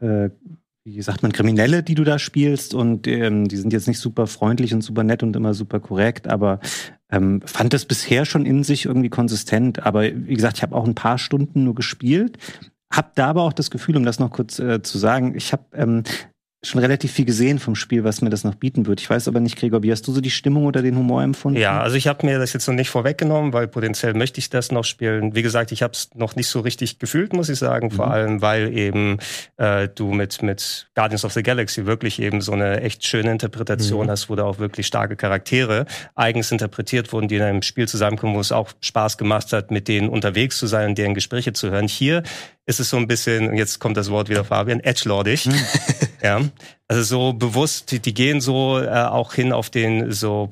äh, 0.01 0.31
wie 0.85 1.01
sagt 1.03 1.23
man, 1.23 1.33
Kriminelle, 1.33 1.83
die 1.83 1.95
du 1.95 2.03
da 2.03 2.19
spielst 2.19 2.75
und 2.75 3.07
ähm, 3.07 3.47
die 3.47 3.57
sind 3.57 3.73
jetzt 3.73 3.87
nicht 3.87 4.01
super 4.01 4.27
freundlich 4.27 4.75
und 4.75 4.83
super 4.83 5.05
nett 5.05 5.23
und 5.23 5.37
immer 5.37 5.55
super 5.55 5.79
korrekt, 5.79 6.27
aber 6.27 6.59
ähm, 7.11 7.41
fand 7.45 7.73
das 7.73 7.85
bisher 7.85 8.25
schon 8.25 8.47
in 8.47 8.65
sich 8.65 8.87
irgendwie 8.87 9.11
konsistent. 9.11 9.85
Aber 9.87 10.03
wie 10.03 10.35
gesagt, 10.35 10.57
ich 10.57 10.63
habe 10.63 10.75
auch 10.75 10.87
ein 10.87 10.97
paar 10.97 11.19
Stunden 11.19 11.63
nur 11.63 11.75
gespielt, 11.75 12.39
hab 12.91 13.15
da 13.15 13.29
aber 13.29 13.43
auch 13.43 13.53
das 13.53 13.71
Gefühl, 13.71 13.97
um 13.97 14.05
das 14.05 14.19
noch 14.19 14.31
kurz 14.31 14.59
äh, 14.59 14.83
zu 14.83 14.99
sagen, 14.99 15.35
ich 15.37 15.53
habe 15.53 15.65
ähm, 15.75 16.03
schon 16.65 16.81
relativ 16.81 17.11
viel 17.11 17.25
gesehen 17.25 17.59
vom 17.59 17.75
Spiel, 17.75 18.05
was 18.05 18.23
mir 18.23 18.31
das 18.31 18.45
noch 18.45 18.55
bieten 18.55 18.87
wird. 18.87 19.01
Ich 19.01 19.11
weiß 19.11 19.27
aber 19.27 19.41
nicht, 19.41 19.59
Gregor, 19.59 19.83
wie 19.83 19.91
hast 19.91 20.07
du 20.07 20.13
so 20.13 20.21
die 20.21 20.31
Stimmung 20.31 20.67
oder 20.67 20.81
den 20.81 20.97
Humor 20.97 21.23
empfunden? 21.23 21.59
Ja, 21.59 21.81
also 21.81 21.97
ich 21.97 22.07
habe 22.07 22.25
mir 22.25 22.39
das 22.39 22.53
jetzt 22.53 22.69
noch 22.69 22.75
nicht 22.75 22.89
vorweggenommen, 22.89 23.53
weil 23.53 23.67
potenziell 23.67 24.15
möchte 24.15 24.39
ich 24.39 24.49
das 24.49 24.71
noch 24.71 24.85
spielen. 24.85 25.35
Wie 25.35 25.43
gesagt, 25.43 25.73
ich 25.73 25.83
habe 25.83 25.93
es 25.93 26.11
noch 26.15 26.37
nicht 26.37 26.47
so 26.47 26.61
richtig 26.61 27.01
gefühlt, 27.01 27.33
muss 27.33 27.49
ich 27.49 27.59
sagen. 27.59 27.91
Vor 27.91 28.07
mhm. 28.07 28.13
allem, 28.13 28.43
weil 28.43 28.77
eben 28.77 29.19
äh, 29.57 29.89
du 29.89 30.13
mit 30.13 30.43
mit 30.43 30.89
Guardians 30.95 31.25
of 31.25 31.33
the 31.33 31.43
Galaxy 31.43 31.85
wirklich 31.87 32.23
eben 32.23 32.41
so 32.41 32.53
eine 32.53 32.81
echt 32.81 33.05
schöne 33.05 33.33
Interpretation 33.33 34.07
mhm. 34.07 34.11
hast, 34.11 34.31
wo 34.31 34.37
da 34.37 34.45
auch 34.45 34.61
wirklich 34.61 34.87
starke 34.87 35.17
Charaktere 35.17 35.87
eigens 36.15 36.53
interpretiert 36.53 37.13
wurden, 37.13 37.27
die 37.27 37.37
in 37.37 37.43
einem 37.43 37.63
Spiel 37.63 37.89
zusammenkommen, 37.89 38.37
wo 38.37 38.41
es 38.41 38.53
auch 38.53 38.71
Spaß 38.81 39.19
gemacht 39.19 39.53
hat, 39.53 39.73
mit 39.73 39.89
denen 39.89 40.09
unterwegs 40.09 40.59
zu 40.59 40.69
sein 40.69 40.91
und 40.91 40.99
deren 40.99 41.15
Gespräche 41.15 41.53
zu 41.53 41.73
hören. 41.73 41.89
Hier 41.89 42.23
ist 42.67 42.79
es 42.79 42.89
so 42.89 42.97
ein 42.99 43.09
bisschen, 43.09 43.55
jetzt 43.57 43.81
kommt 43.81 43.97
das 43.97 44.11
Wort 44.11 44.29
wieder 44.29 44.45
Fabian, 44.45 44.79
edgelordig. 44.79 45.47
Hm. 45.47 45.55
ja. 46.23 46.41
Also 46.93 47.05
so 47.05 47.33
bewusst, 47.33 47.91
die, 47.91 48.01
die 48.01 48.13
gehen 48.13 48.43
so 48.43 48.79
äh, 48.79 48.89
auch 48.89 49.33
hin 49.33 49.55
auf 49.55 49.71
den 49.71 50.13
so 50.13 50.51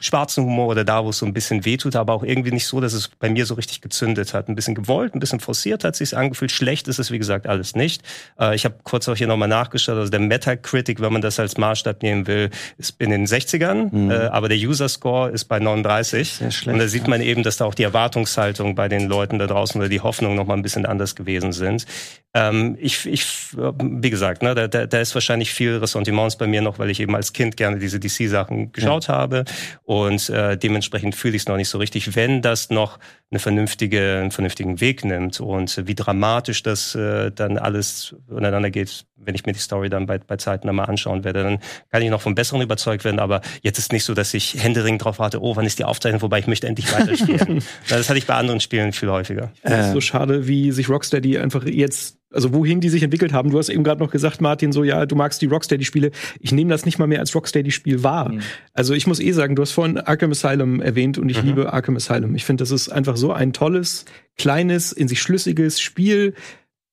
schwarzen 0.00 0.44
Humor 0.44 0.66
oder 0.66 0.84
da, 0.84 1.04
wo 1.04 1.10
es 1.10 1.18
so 1.18 1.26
ein 1.26 1.32
bisschen 1.32 1.64
wehtut, 1.64 1.94
aber 1.94 2.14
auch 2.14 2.24
irgendwie 2.24 2.50
nicht 2.50 2.66
so, 2.66 2.80
dass 2.80 2.94
es 2.94 3.06
bei 3.06 3.30
mir 3.30 3.46
so 3.46 3.54
richtig 3.54 3.80
gezündet 3.80 4.34
hat. 4.34 4.48
Ein 4.48 4.56
bisschen 4.56 4.74
gewollt, 4.74 5.14
ein 5.14 5.20
bisschen 5.20 5.38
forciert 5.38 5.84
hat 5.84 5.94
sich 5.94 6.16
angefühlt. 6.16 6.50
Schlecht 6.50 6.88
ist 6.88 6.98
es, 6.98 7.12
wie 7.12 7.18
gesagt, 7.18 7.46
alles 7.46 7.76
nicht. 7.76 8.02
Äh, 8.40 8.56
ich 8.56 8.64
habe 8.64 8.74
kurz 8.82 9.08
auch 9.08 9.14
hier 9.14 9.28
nochmal 9.28 9.46
nachgeschaut. 9.46 9.96
Also 9.96 10.10
der 10.10 10.18
Metacritic, 10.18 11.00
wenn 11.00 11.12
man 11.12 11.22
das 11.22 11.38
als 11.38 11.56
Maßstab 11.56 12.02
nehmen 12.02 12.26
will, 12.26 12.50
ist 12.76 13.00
in 13.00 13.10
den 13.10 13.26
60ern, 13.26 13.94
mhm. 13.94 14.10
äh, 14.10 14.14
aber 14.14 14.48
der 14.48 14.58
User 14.58 14.88
Score 14.88 15.30
ist 15.30 15.44
bei 15.44 15.60
39. 15.60 16.28
Sehr 16.28 16.50
schlecht, 16.50 16.74
Und 16.74 16.80
da 16.80 16.88
sieht 16.88 17.06
man 17.06 17.20
eben, 17.20 17.44
dass 17.44 17.58
da 17.58 17.66
auch 17.66 17.74
die 17.74 17.84
Erwartungshaltung 17.84 18.74
bei 18.74 18.88
den 18.88 19.06
Leuten 19.06 19.38
da 19.38 19.46
draußen 19.46 19.80
oder 19.80 19.88
die 19.88 20.00
Hoffnung 20.00 20.34
nochmal 20.34 20.56
ein 20.56 20.62
bisschen 20.62 20.86
anders 20.86 21.14
gewesen 21.14 21.52
sind. 21.52 21.86
Ähm, 22.34 22.76
ich, 22.78 23.06
ich, 23.06 23.24
wie 23.56 24.10
gesagt, 24.10 24.42
ne, 24.42 24.54
da, 24.54 24.68
da, 24.68 24.86
da 24.86 25.00
ist 25.00 25.14
wahrscheinlich 25.14 25.52
viel 25.52 25.76
Ressentiments 25.76 26.36
bei 26.36 26.46
mir 26.46 26.60
noch, 26.60 26.78
weil 26.78 26.90
ich 26.90 27.00
eben 27.00 27.16
als 27.16 27.32
Kind 27.32 27.56
gerne 27.56 27.78
diese 27.78 27.98
DC-Sachen 27.98 28.72
geschaut 28.72 29.08
ja. 29.08 29.14
habe 29.14 29.44
und 29.84 30.28
äh, 30.28 30.58
dementsprechend 30.58 31.14
fühle 31.14 31.36
ich 31.36 31.42
es 31.42 31.48
noch 31.48 31.56
nicht 31.56 31.70
so 31.70 31.78
richtig. 31.78 32.14
Wenn 32.16 32.42
das 32.42 32.68
noch 32.68 32.98
eine 33.30 33.40
vernünftige, 33.40 34.18
einen 34.20 34.30
vernünftigen 34.30 34.80
Weg 34.80 35.04
nimmt 35.04 35.40
und 35.40 35.86
wie 35.86 35.94
dramatisch 35.94 36.62
das 36.62 36.94
äh, 36.94 37.32
dann 37.32 37.56
alles 37.56 38.14
untereinander 38.28 38.70
geht, 38.70 39.06
wenn 39.20 39.34
ich 39.34 39.46
mir 39.46 39.52
die 39.52 39.58
Story 39.58 39.88
dann 39.88 40.06
bei, 40.06 40.18
bei 40.18 40.36
Zeiten 40.36 40.68
einmal 40.68 40.86
anschauen 40.86 41.24
werde, 41.24 41.42
dann 41.42 41.58
kann 41.90 42.02
ich 42.02 42.10
noch 42.10 42.20
vom 42.20 42.34
Besseren 42.34 42.62
überzeugt 42.62 43.04
werden. 43.04 43.20
Aber 43.20 43.40
jetzt 43.62 43.78
ist 43.78 43.92
nicht 43.92 44.04
so, 44.04 44.14
dass 44.14 44.34
ich 44.34 44.62
händeringend 44.62 45.04
drauf 45.04 45.18
warte, 45.18 45.42
oh, 45.42 45.56
wann 45.56 45.66
ist 45.66 45.78
die 45.78 45.84
Aufzeichnung 45.84 46.20
vorbei, 46.20 46.38
ich 46.38 46.46
möchte 46.46 46.66
endlich 46.66 46.92
weiterspielen. 46.92 47.62
das 47.88 48.08
hatte 48.08 48.18
ich 48.18 48.26
bei 48.26 48.34
anderen 48.34 48.60
Spielen 48.60 48.92
viel 48.92 49.10
häufiger. 49.10 49.52
Es 49.62 49.86
ist 49.86 49.92
so 49.92 50.00
schade, 50.00 50.46
wie 50.46 50.72
sich 50.72 50.88
Rocksteady 50.88 51.38
einfach 51.38 51.64
jetzt 51.64 52.18
also 52.30 52.52
wohin 52.52 52.80
die 52.80 52.88
sich 52.88 53.02
entwickelt 53.02 53.32
haben. 53.32 53.50
Du 53.50 53.58
hast 53.58 53.68
eben 53.68 53.84
gerade 53.84 54.02
noch 54.02 54.10
gesagt, 54.10 54.40
Martin, 54.40 54.72
so 54.72 54.84
ja, 54.84 55.06
du 55.06 55.16
magst 55.16 55.40
die 55.40 55.46
Rocksteady-Spiele. 55.46 56.10
Ich 56.40 56.52
nehme 56.52 56.70
das 56.70 56.84
nicht 56.84 56.98
mal 56.98 57.06
mehr 57.06 57.20
als 57.20 57.34
Rocksteady-Spiel 57.34 58.02
wahr. 58.02 58.30
Mhm. 58.30 58.40
Also 58.74 58.94
ich 58.94 59.06
muss 59.06 59.20
eh 59.20 59.32
sagen, 59.32 59.56
du 59.56 59.62
hast 59.62 59.72
vorhin 59.72 59.98
Arkham 59.98 60.32
Asylum 60.32 60.80
erwähnt 60.80 61.18
und 61.18 61.28
ich 61.30 61.40
mhm. 61.42 61.48
liebe 61.48 61.72
Arkham 61.72 61.96
Asylum. 61.96 62.34
Ich 62.34 62.44
finde, 62.44 62.62
das 62.62 62.70
ist 62.70 62.90
einfach 62.90 63.16
so 63.16 63.32
ein 63.32 63.52
tolles, 63.52 64.04
kleines, 64.36 64.92
in 64.92 65.08
sich 65.08 65.22
schlüssiges 65.22 65.80
Spiel. 65.80 66.34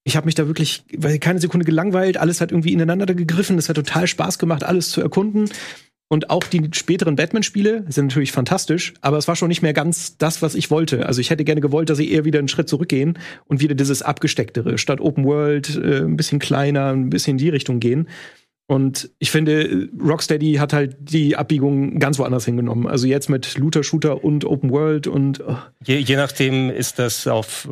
Ich 0.07 0.15
habe 0.15 0.27
mich 0.27 0.35
da 0.35 0.45
wirklich 0.47 0.85
keine 1.19 1.39
Sekunde 1.39 1.65
gelangweilt. 1.65 2.17
Alles 2.17 2.39
hat 2.39 2.51
irgendwie 2.51 2.71
ineinander 2.71 3.07
gegriffen. 3.07 3.57
Es 3.57 3.69
hat 3.69 3.75
total 3.75 4.05
Spaß 4.05 4.37
gemacht, 4.37 4.63
alles 4.63 4.91
zu 4.91 5.01
erkunden. 5.01 5.49
Und 6.07 6.29
auch 6.29 6.43
die 6.43 6.69
späteren 6.71 7.15
Batman-Spiele 7.15 7.85
sind 7.89 8.07
natürlich 8.07 8.31
fantastisch, 8.31 8.93
aber 9.01 9.17
es 9.17 9.27
war 9.27 9.35
schon 9.35 9.47
nicht 9.47 9.63
mehr 9.63 9.73
ganz 9.73 10.17
das, 10.19 10.43
was 10.43 10.53
ich 10.53 10.69
wollte. 10.69 11.07
Also 11.07 11.19
ich 11.19 11.31
hätte 11.31 11.43
gerne 11.43 11.61
gewollt, 11.61 11.89
dass 11.89 11.97
sie 11.97 12.11
eher 12.11 12.25
wieder 12.25 12.37
einen 12.37 12.47
Schritt 12.47 12.69
zurückgehen 12.69 13.17
und 13.47 13.59
wieder 13.59 13.73
dieses 13.73 14.03
abgestecktere, 14.03 14.77
statt 14.77 15.01
Open 15.01 15.25
World 15.25 15.75
äh, 15.75 16.01
ein 16.03 16.15
bisschen 16.15 16.37
kleiner, 16.37 16.93
ein 16.93 17.09
bisschen 17.09 17.31
in 17.31 17.37
die 17.39 17.49
Richtung 17.49 17.79
gehen. 17.79 18.07
Und 18.67 19.11
ich 19.19 19.29
finde, 19.29 19.89
Rocksteady 20.03 20.55
hat 20.55 20.73
halt 20.73 20.97
die 20.99 21.35
Abbiegung 21.35 21.99
ganz 21.99 22.17
woanders 22.17 22.45
hingenommen. 22.45 22.87
Also 22.87 23.05
jetzt 23.05 23.29
mit 23.29 23.59
Looter 23.59 23.83
Shooter 23.83 24.23
und 24.23 24.43
Open 24.43 24.71
World 24.71 25.05
und 25.05 25.43
oh. 25.47 25.55
je, 25.83 25.97
je 25.97 26.15
nachdem 26.15 26.71
ist 26.71 26.97
das 26.97 27.27
auf 27.27 27.69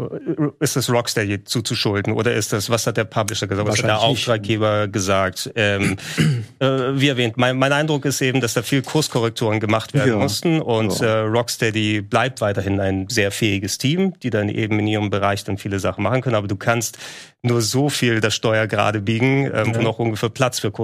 ist 0.60 0.76
das 0.76 0.92
Rocksteady 0.92 1.46
zuzuschulden 1.46 2.14
oder 2.14 2.36
ist 2.36 2.54
das 2.54 2.70
was 2.70 2.86
hat 2.86 2.98
der 2.98 3.06
Publisher 3.06 3.48
gesagt, 3.48 3.68
was 3.68 3.80
hat 3.80 3.86
der 3.86 4.02
Auftraggeber 4.02 4.84
nicht. 4.84 4.94
gesagt? 4.94 5.52
Ähm, 5.56 5.98
äh, 6.60 6.68
wie 6.94 7.08
erwähnt, 7.08 7.38
mein, 7.38 7.58
mein 7.58 7.74
Eindruck 7.74 8.06
ist 8.06 8.22
eben, 8.22 8.40
dass 8.40 8.54
da 8.54 8.62
viel 8.62 8.84
Kurskorrekturen 8.84 9.60
gemacht 9.60 9.96
werden 9.96 10.10
ja. 10.10 10.18
mussten 10.18 10.62
und 10.62 11.00
ja. 11.00 11.08
äh, 11.08 11.20
Rocksteady 11.22 12.02
bleibt 12.02 12.40
weiterhin 12.40 12.80
ein 12.80 13.10
sehr 13.10 13.32
fähiges 13.32 13.80
Team, 13.80 14.14
die 14.22 14.30
dann 14.30 14.48
eben 14.48 14.78
in 14.78 14.86
ihrem 14.86 15.10
Bereich 15.10 15.44
dann 15.44 15.58
viele 15.58 15.80
Sachen 15.80 16.04
machen 16.04 16.22
können. 16.22 16.36
Aber 16.36 16.48
du 16.48 16.56
kannst 16.56 17.00
nur 17.42 17.62
so 17.62 17.90
viel 17.90 18.22
das 18.22 18.36
Steuer 18.36 18.68
gerade 18.68 19.02
biegen, 19.02 19.46
ähm, 19.46 19.52
ja. 19.54 19.76
wo 19.76 19.82
noch 19.82 20.00
ungefähr 20.00 20.30
Platz 20.30 20.60
für 20.60 20.72
Kurskorrekturen 20.72 20.83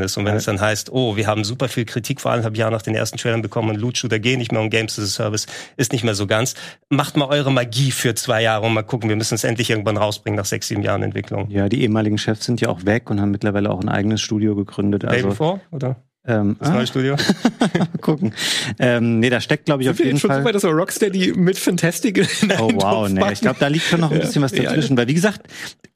ist. 0.00 0.16
Und 0.16 0.24
wenn 0.24 0.32
ja. 0.32 0.38
es 0.38 0.44
dann 0.44 0.60
heißt, 0.60 0.92
oh, 0.92 1.16
wir 1.16 1.26
haben 1.26 1.44
super 1.44 1.68
viel 1.68 1.84
Kritik 1.84 2.20
vor 2.20 2.32
allem 2.32 2.54
Jahr 2.54 2.70
nach 2.70 2.82
den 2.82 2.94
ersten 2.94 3.18
Trailern 3.18 3.42
bekommen 3.42 3.70
und 3.70 3.76
Loot 3.76 3.98
Shooter 3.98 4.18
gehen 4.18 4.38
nicht 4.38 4.52
mehr 4.52 4.60
und 4.60 4.70
Games 4.70 4.98
as 4.98 5.04
a 5.04 5.08
Service 5.08 5.46
ist 5.76 5.92
nicht 5.92 6.04
mehr 6.04 6.14
so 6.14 6.26
ganz. 6.26 6.54
Macht 6.88 7.16
mal 7.16 7.26
eure 7.26 7.52
Magie 7.52 7.90
für 7.90 8.14
zwei 8.14 8.42
Jahre 8.42 8.66
und 8.66 8.74
mal 8.74 8.82
gucken, 8.82 9.08
wir 9.08 9.16
müssen 9.16 9.34
es 9.34 9.44
endlich 9.44 9.70
irgendwann 9.70 9.96
rausbringen 9.96 10.36
nach 10.36 10.44
sechs, 10.44 10.68
sieben 10.68 10.82
Jahren 10.82 11.02
Entwicklung. 11.02 11.50
Ja, 11.50 11.68
die 11.68 11.82
ehemaligen 11.82 12.18
Chefs 12.18 12.44
sind 12.44 12.60
ja 12.60 12.68
auch 12.68 12.84
weg 12.84 13.10
und 13.10 13.20
haben 13.20 13.30
mittlerweile 13.30 13.70
auch 13.70 13.80
ein 13.80 13.88
eigenes 13.88 14.20
Studio 14.20 14.54
gegründet. 14.54 15.04
Also, 15.04 15.28
bevor, 15.28 15.60
oder? 15.70 15.96
Ähm, 16.26 16.56
das 16.58 16.70
ah. 16.70 16.74
neue 16.74 16.86
Studio. 16.86 17.16
gucken. 18.00 18.32
Ähm, 18.78 19.20
nee, 19.20 19.30
da 19.30 19.40
steckt, 19.40 19.66
glaube 19.66 19.82
ich, 19.82 19.90
auf 19.90 19.98
jeden 19.98 20.18
schon 20.18 20.28
Fall. 20.28 20.40
So 20.40 20.46
weit, 20.46 20.54
dass 20.54 20.64
Rocksteady 20.64 21.34
mit 21.36 21.58
Fantastic 21.58 22.18
in 22.18 22.52
Oh 22.58 22.70
wow, 22.74 23.08
nee, 23.08 23.20
ich 23.32 23.40
glaube, 23.40 23.58
da 23.60 23.68
liegt 23.68 23.84
schon 23.84 24.00
noch 24.00 24.10
ein 24.10 24.20
bisschen 24.20 24.42
was 24.42 24.52
dazwischen. 24.52 24.94
Ja. 24.94 24.98
Weil 24.98 25.08
wie 25.08 25.14
gesagt, 25.14 25.42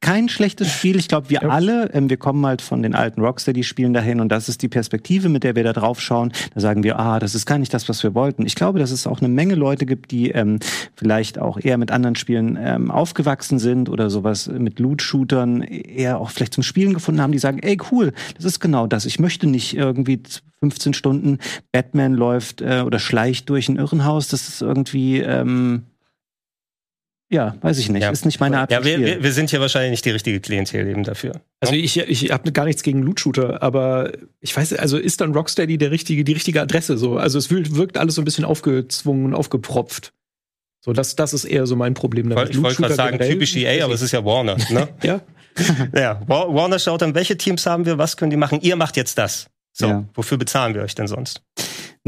kein 0.01 0.29
schlechtes 0.29 0.71
Spiel. 0.71 0.97
Ich 0.97 1.09
glaube, 1.09 1.31
wir 1.31 1.43
ja. 1.43 1.49
alle, 1.49 1.91
ähm, 1.93 2.11
wir 2.11 2.19
kommen 2.19 2.45
halt 2.47 2.63
von 2.63 2.83
den 2.83 2.95
alten 2.95 3.21
Rocksteady-Spielen 3.21 3.93
dahin 3.93 4.21
und 4.21 4.31
das 4.31 4.49
ist 4.49 4.63
die 4.63 4.69
Perspektive, 4.69 5.29
mit 5.29 5.45
der 5.45 5.57
wir 5.57 5.65
da 5.65 5.73
drauf 5.73 6.01
schauen. 6.01 6.33
Da 6.55 6.61
sagen 6.61 6.83
wir, 6.83 6.99
ah, 6.99 7.19
das 7.19 7.35
ist 7.35 7.47
gar 7.47 7.59
nicht 7.59 7.73
das, 7.75 7.89
was 7.89 8.03
wir 8.03 8.15
wollten. 8.15 8.47
Ich 8.47 8.55
glaube, 8.55 8.79
dass 8.79 8.91
es 8.91 9.07
auch 9.07 9.21
eine 9.21 9.29
Menge 9.29 9.55
Leute 9.55 9.87
gibt, 9.87 10.11
die 10.11 10.31
ähm, 10.31 10.59
vielleicht 10.95 11.39
auch 11.39 11.59
eher 11.59 11.79
mit 11.79 11.91
anderen 11.91 12.17
Spielen 12.17 12.59
ähm, 12.61 12.91
aufgewachsen 12.91 13.59
sind 13.59 13.89
oder 13.89 14.11
sowas 14.11 14.49
mit 14.49 14.79
Loot-Shootern 14.79 15.63
eher 15.63 16.21
auch 16.21 16.31
vielleicht 16.31 16.55
zum 16.55 16.63
Spielen 16.63 16.95
gefunden 16.95 17.21
haben, 17.21 17.33
die 17.33 17.39
sagen, 17.39 17.59
ey, 17.61 17.79
cool, 17.91 18.13
das 18.37 18.45
ist 18.45 18.61
genau 18.61 18.87
das. 18.87 19.05
Ich 19.05 19.19
möchte 19.19 19.47
nicht 19.47 19.77
irgendwie 19.77 20.18
15 20.61 20.95
Stunden 20.95 21.39
Batman 21.73 22.15
läuft 22.15 22.61
äh, 22.61 22.83
oder 22.85 22.99
schleicht 22.99 23.49
durch 23.49 23.69
ein 23.69 23.77
Irrenhaus. 23.77 24.29
Das 24.29 24.49
ist 24.49 24.63
irgendwie, 24.63 25.21
ähm, 25.21 25.85
ja, 27.31 27.57
weiß 27.61 27.79
ich 27.79 27.91
nicht. 27.91 28.03
Ja. 28.03 28.11
Ist 28.11 28.25
nicht 28.25 28.41
meine 28.41 28.59
Art. 28.59 28.73
Ja, 28.73 28.83
wir, 28.85 28.99
wir, 29.01 29.23
wir 29.23 29.33
sind 29.33 29.53
ja 29.53 29.61
wahrscheinlich 29.61 29.91
nicht 29.91 30.05
die 30.05 30.11
richtige 30.11 30.41
Klientel 30.41 30.89
eben 30.89 31.05
dafür. 31.05 31.43
Also 31.61 31.75
ich, 31.75 31.99
ich 31.99 32.31
habe 32.31 32.51
gar 32.53 32.65
nichts 32.65 32.83
gegen 32.83 33.03
Loot-Shooter, 33.03 33.63
aber 33.63 34.13
ich 34.41 34.57
weiß, 34.57 34.73
also 34.75 34.97
ist 34.97 35.21
dann 35.21 35.35
Rocksteady 35.35 35.77
der 35.77 35.91
richtige, 35.91 36.25
die 36.25 36.33
richtige 36.33 36.63
Adresse 36.63 36.97
so? 36.97 37.19
Also 37.19 37.39
es 37.39 37.51
wirkt 37.51 37.99
alles 37.99 38.15
so 38.15 38.23
ein 38.23 38.25
bisschen 38.25 38.47
aufgezwungen 38.47 39.27
und 39.27 39.35
aufgepropft. 39.35 40.15
So, 40.81 40.93
das, 40.93 41.17
das 41.17 41.35
ist 41.35 41.45
eher 41.45 41.67
so 41.67 41.77
mein 41.77 41.93
Problem 41.95 42.31
damit. 42.31 42.51
Ich 42.51 42.63
wollte 42.63 42.81
gerade 42.81 42.95
sagen, 42.95 43.19
typisch 43.19 43.55
EA, 43.57 43.85
aber 43.85 43.95
es 43.95 44.01
ist 44.01 44.13
ja 44.13 44.25
Warner, 44.25 44.57
ne? 44.71 44.89
ja. 45.03 45.21
ja, 45.95 46.23
Warner 46.29 46.79
schaut 46.79 47.03
dann, 47.03 47.15
welche 47.15 47.37
Teams 47.37 47.67
haben 47.67 47.85
wir, 47.85 47.99
was 47.99 48.17
können 48.17 48.31
die 48.31 48.37
machen? 48.37 48.61
Ihr 48.63 48.77
macht 48.77 48.97
jetzt 48.97 49.19
das. 49.19 49.51
So, 49.73 49.87
ja. 49.87 50.05
wofür 50.15 50.39
bezahlen 50.39 50.75
wir 50.75 50.83
euch 50.83 50.95
denn 50.95 51.07
sonst? 51.07 51.43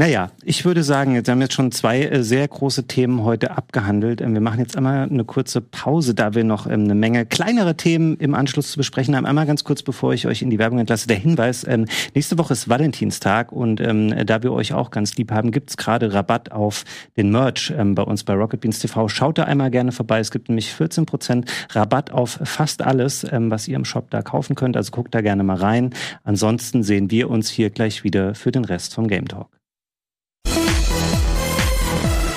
Naja, 0.01 0.31
ich 0.43 0.65
würde 0.65 0.81
sagen, 0.81 1.13
wir 1.13 1.31
haben 1.31 1.41
jetzt 1.41 1.53
schon 1.53 1.71
zwei 1.71 2.01
äh, 2.01 2.23
sehr 2.23 2.47
große 2.47 2.87
Themen 2.87 3.23
heute 3.23 3.51
abgehandelt. 3.51 4.19
Ähm, 4.19 4.33
wir 4.33 4.41
machen 4.41 4.59
jetzt 4.59 4.75
einmal 4.75 5.03
eine 5.03 5.25
kurze 5.25 5.61
Pause, 5.61 6.15
da 6.15 6.33
wir 6.33 6.43
noch 6.43 6.65
ähm, 6.65 6.85
eine 6.85 6.95
Menge 6.95 7.27
kleinere 7.27 7.77
Themen 7.77 8.17
im 8.17 8.33
Anschluss 8.33 8.71
zu 8.71 8.77
besprechen 8.79 9.15
haben. 9.15 9.27
Einmal 9.27 9.45
ganz 9.45 9.63
kurz, 9.63 9.83
bevor 9.83 10.11
ich 10.15 10.25
euch 10.25 10.41
in 10.41 10.49
die 10.49 10.57
Werbung 10.57 10.79
entlasse, 10.79 11.07
der 11.07 11.17
Hinweis, 11.17 11.67
ähm, 11.67 11.85
nächste 12.15 12.39
Woche 12.39 12.53
ist 12.53 12.67
Valentinstag 12.67 13.51
und 13.51 13.75
da 13.79 14.41
wir 14.41 14.53
euch 14.53 14.73
auch 14.73 14.89
ganz 14.89 15.15
lieb 15.17 15.31
haben, 15.31 15.51
gibt's 15.51 15.77
gerade 15.77 16.11
Rabatt 16.13 16.51
auf 16.51 16.83
den 17.15 17.29
Merch 17.29 17.71
bei 17.77 18.01
uns 18.01 18.23
bei 18.23 18.33
Rocket 18.33 18.61
Beans 18.61 18.79
TV. 18.79 19.07
Schaut 19.07 19.37
da 19.37 19.43
einmal 19.43 19.69
gerne 19.69 19.91
vorbei. 19.91 20.19
Es 20.19 20.31
gibt 20.31 20.49
nämlich 20.49 20.73
14 20.73 21.05
Prozent 21.05 21.51
Rabatt 21.69 22.11
auf 22.11 22.39
fast 22.43 22.81
alles, 22.81 23.25
was 23.31 23.67
ihr 23.67 23.75
im 23.75 23.85
Shop 23.85 24.09
da 24.09 24.21
kaufen 24.21 24.55
könnt. 24.55 24.77
Also 24.77 24.91
guckt 24.91 25.13
da 25.13 25.21
gerne 25.21 25.43
mal 25.43 25.57
rein. 25.57 25.91
Ansonsten 26.23 26.81
sehen 26.81 27.11
wir 27.11 27.29
uns 27.29 27.49
hier 27.49 27.69
gleich 27.69 28.03
wieder 28.03 28.33
für 28.33 28.51
den 28.51 28.65
Rest 28.65 28.95
vom 28.95 29.07
Game 29.07 29.27
Talk. 29.27 29.60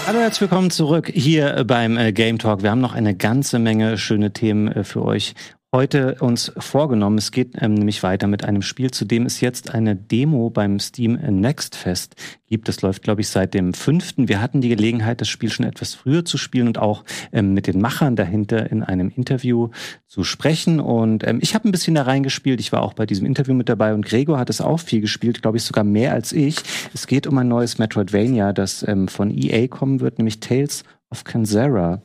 Hallo, 0.06 0.18
herzlich 0.18 0.42
willkommen 0.42 0.70
zurück 0.70 1.10
hier 1.14 1.64
beim 1.66 1.96
äh, 1.96 2.12
Game 2.12 2.38
Talk. 2.38 2.62
Wir 2.62 2.70
haben 2.70 2.82
noch 2.82 2.92
eine 2.94 3.16
ganze 3.16 3.58
Menge 3.58 3.96
schöne 3.96 4.34
Themen 4.34 4.68
äh, 4.68 4.84
für 4.84 5.02
euch 5.02 5.32
heute 5.74 6.14
uns 6.20 6.52
vorgenommen. 6.56 7.18
Es 7.18 7.32
geht 7.32 7.60
ähm, 7.60 7.74
nämlich 7.74 8.04
weiter 8.04 8.28
mit 8.28 8.44
einem 8.44 8.62
Spiel, 8.62 8.92
zu 8.92 9.04
dem 9.04 9.26
es 9.26 9.40
jetzt 9.40 9.74
eine 9.74 9.96
Demo 9.96 10.48
beim 10.48 10.78
Steam 10.78 11.14
Next 11.14 11.74
Fest 11.74 12.14
gibt. 12.46 12.68
Das 12.68 12.80
läuft, 12.80 13.02
glaube 13.02 13.22
ich, 13.22 13.28
seit 13.28 13.54
dem 13.54 13.74
fünften. 13.74 14.28
Wir 14.28 14.40
hatten 14.40 14.60
die 14.60 14.68
Gelegenheit, 14.68 15.20
das 15.20 15.28
Spiel 15.28 15.50
schon 15.50 15.66
etwas 15.66 15.92
früher 15.92 16.24
zu 16.24 16.38
spielen 16.38 16.68
und 16.68 16.78
auch 16.78 17.02
ähm, 17.32 17.54
mit 17.54 17.66
den 17.66 17.80
Machern 17.80 18.14
dahinter 18.14 18.70
in 18.70 18.84
einem 18.84 19.10
Interview 19.14 19.70
zu 20.06 20.22
sprechen. 20.22 20.78
Und 20.78 21.26
ähm, 21.26 21.40
ich 21.42 21.56
habe 21.56 21.68
ein 21.68 21.72
bisschen 21.72 21.96
da 21.96 22.02
reingespielt. 22.02 22.60
Ich 22.60 22.70
war 22.70 22.82
auch 22.82 22.94
bei 22.94 23.04
diesem 23.04 23.26
Interview 23.26 23.52
mit 23.52 23.68
dabei 23.68 23.94
und 23.94 24.06
Gregor 24.06 24.38
hat 24.38 24.50
es 24.50 24.60
auch 24.60 24.78
viel 24.78 25.00
gespielt, 25.00 25.42
glaube 25.42 25.56
ich, 25.56 25.64
sogar 25.64 25.82
mehr 25.82 26.12
als 26.12 26.32
ich. 26.32 26.54
Es 26.94 27.08
geht 27.08 27.26
um 27.26 27.36
ein 27.36 27.48
neues 27.48 27.78
Metroidvania, 27.78 28.52
das 28.52 28.86
ähm, 28.86 29.08
von 29.08 29.36
EA 29.36 29.66
kommen 29.66 29.98
wird, 29.98 30.18
nämlich 30.18 30.38
Tales 30.38 30.84
of 31.10 31.24
Kanzera. 31.24 32.00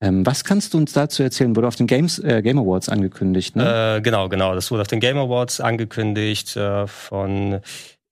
Ähm, 0.00 0.26
was 0.26 0.44
kannst 0.44 0.74
du 0.74 0.78
uns 0.78 0.92
dazu 0.92 1.22
erzählen? 1.22 1.54
Wurde 1.56 1.68
auf 1.68 1.76
den 1.76 1.86
Games, 1.86 2.18
äh, 2.18 2.42
Game 2.42 2.58
Awards 2.58 2.88
angekündigt, 2.88 3.56
ne? 3.56 3.96
Äh, 3.96 4.00
genau, 4.02 4.28
genau. 4.28 4.54
Das 4.54 4.70
wurde 4.70 4.82
auf 4.82 4.88
den 4.88 5.00
Game 5.00 5.16
Awards 5.16 5.60
angekündigt 5.60 6.56
äh, 6.56 6.86
von 6.86 7.60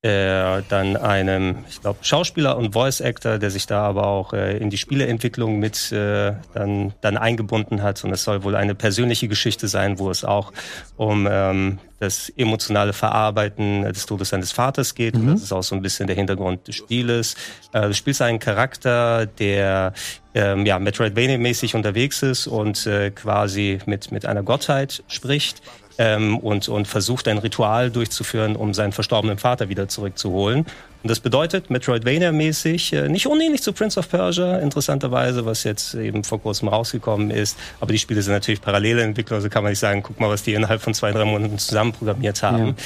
äh, 0.03 0.63
dann 0.69 0.97
einem, 0.97 1.65
ich 1.69 1.81
glaube, 1.81 2.01
Schauspieler 2.03 2.57
und 2.57 2.73
Voice 2.73 3.01
Actor, 3.01 3.39
der 3.39 3.53
sich 3.53 3.67
da 3.67 3.83
aber 3.83 4.09
auch 4.09 4.33
äh, 4.33 4.57
in 4.57 4.69
die 4.69 4.77
Spieleentwicklung 4.77 5.61
mit 5.61 5.93
äh, 5.93 6.33
dann, 6.55 6.93
dann 7.01 7.17
eingebunden 7.17 7.83
hat. 7.83 8.03
Und 8.03 8.13
es 8.13 8.25
soll 8.25 8.43
wohl 8.43 8.57
eine 8.57 8.75
persönliche 8.75 9.29
Geschichte 9.29 9.69
sein, 9.69 10.01
wo 10.01 10.11
es 10.11 10.25
auch 10.25 10.53
um 10.97 11.29
ähm, 11.31 11.79
das 12.01 12.31
emotionale 12.31 12.93
Verarbeiten 12.93 13.83
des 13.83 14.07
Todes 14.07 14.31
seines 14.31 14.51
Vaters 14.51 14.97
geht. 14.97 15.15
Mhm. 15.15 15.21
Und 15.21 15.35
das 15.35 15.45
ist 15.45 15.53
auch 15.53 15.63
so 15.63 15.77
ein 15.77 15.83
bisschen 15.83 16.09
der 16.09 16.17
Hintergrund 16.17 16.67
des 16.67 16.75
Spieles. 16.75 17.37
Äh, 17.73 17.83
du 17.83 17.95
spielst 17.95 18.23
einen 18.23 18.41
Charakter, 18.41 19.27
der 19.27 19.93
ähm, 20.35 20.67
ja, 20.67 20.81
Metroidvania-mäßig 20.81 21.77
unterwegs 21.77 22.23
ist 22.25 22.49
und 22.49 22.89
äh, 22.89 23.13
quasi 23.13 23.79
mit, 23.87 24.11
mit 24.11 24.27
einer 24.27 24.43
Gottheit 24.43 25.05
spricht 25.07 25.63
ähm, 25.99 26.39
und, 26.39 26.69
und 26.69 26.89
versucht 26.89 27.29
ein 27.29 27.39
Ritual 27.39 27.91
durchzuführen, 27.91 28.57
um 28.57 28.75
seinen 28.75 28.93
verstorbenen 28.93 29.39
Vater 29.39 29.69
wieder 29.69 29.89
zurückzuholen. 29.89 30.67
Und 31.03 31.11
das 31.11 31.21
bedeutet, 31.21 31.69
Metroidvania-mäßig, 31.71 32.93
äh, 32.93 33.09
nicht 33.09 33.27
unähnlich 33.27 33.63
zu 33.63 33.73
Prince 33.73 33.99
of 33.99 34.09
Persia, 34.09 34.59
interessanterweise, 34.59 35.45
was 35.45 35.65
jetzt 35.65 35.95
eben 35.95 36.23
vor 36.23 36.41
kurzem 36.41 36.69
rausgekommen 36.69 37.31
ist. 37.31 37.59
Aber 37.81 37.93
die 37.93 37.99
Spiele 37.99 38.23
sind 38.23 38.33
natürlich 38.33 38.61
parallele 38.61 39.03
Entwickler, 39.03 39.37
also 39.37 39.49
kann 39.49 39.65
man 39.65 39.73
nicht 39.73 39.81
sagen, 39.81 40.03
guck 40.03 40.21
mal, 40.21 40.29
was 40.29 40.43
die 40.43 40.55
innerhalb 40.55 40.81
von 40.81 40.95
zwei, 40.95 41.11
drei 41.11 41.25
Monaten 41.25 41.59
zusammen 41.59 41.93
programmiert 41.93 42.43
haben. 42.43 42.77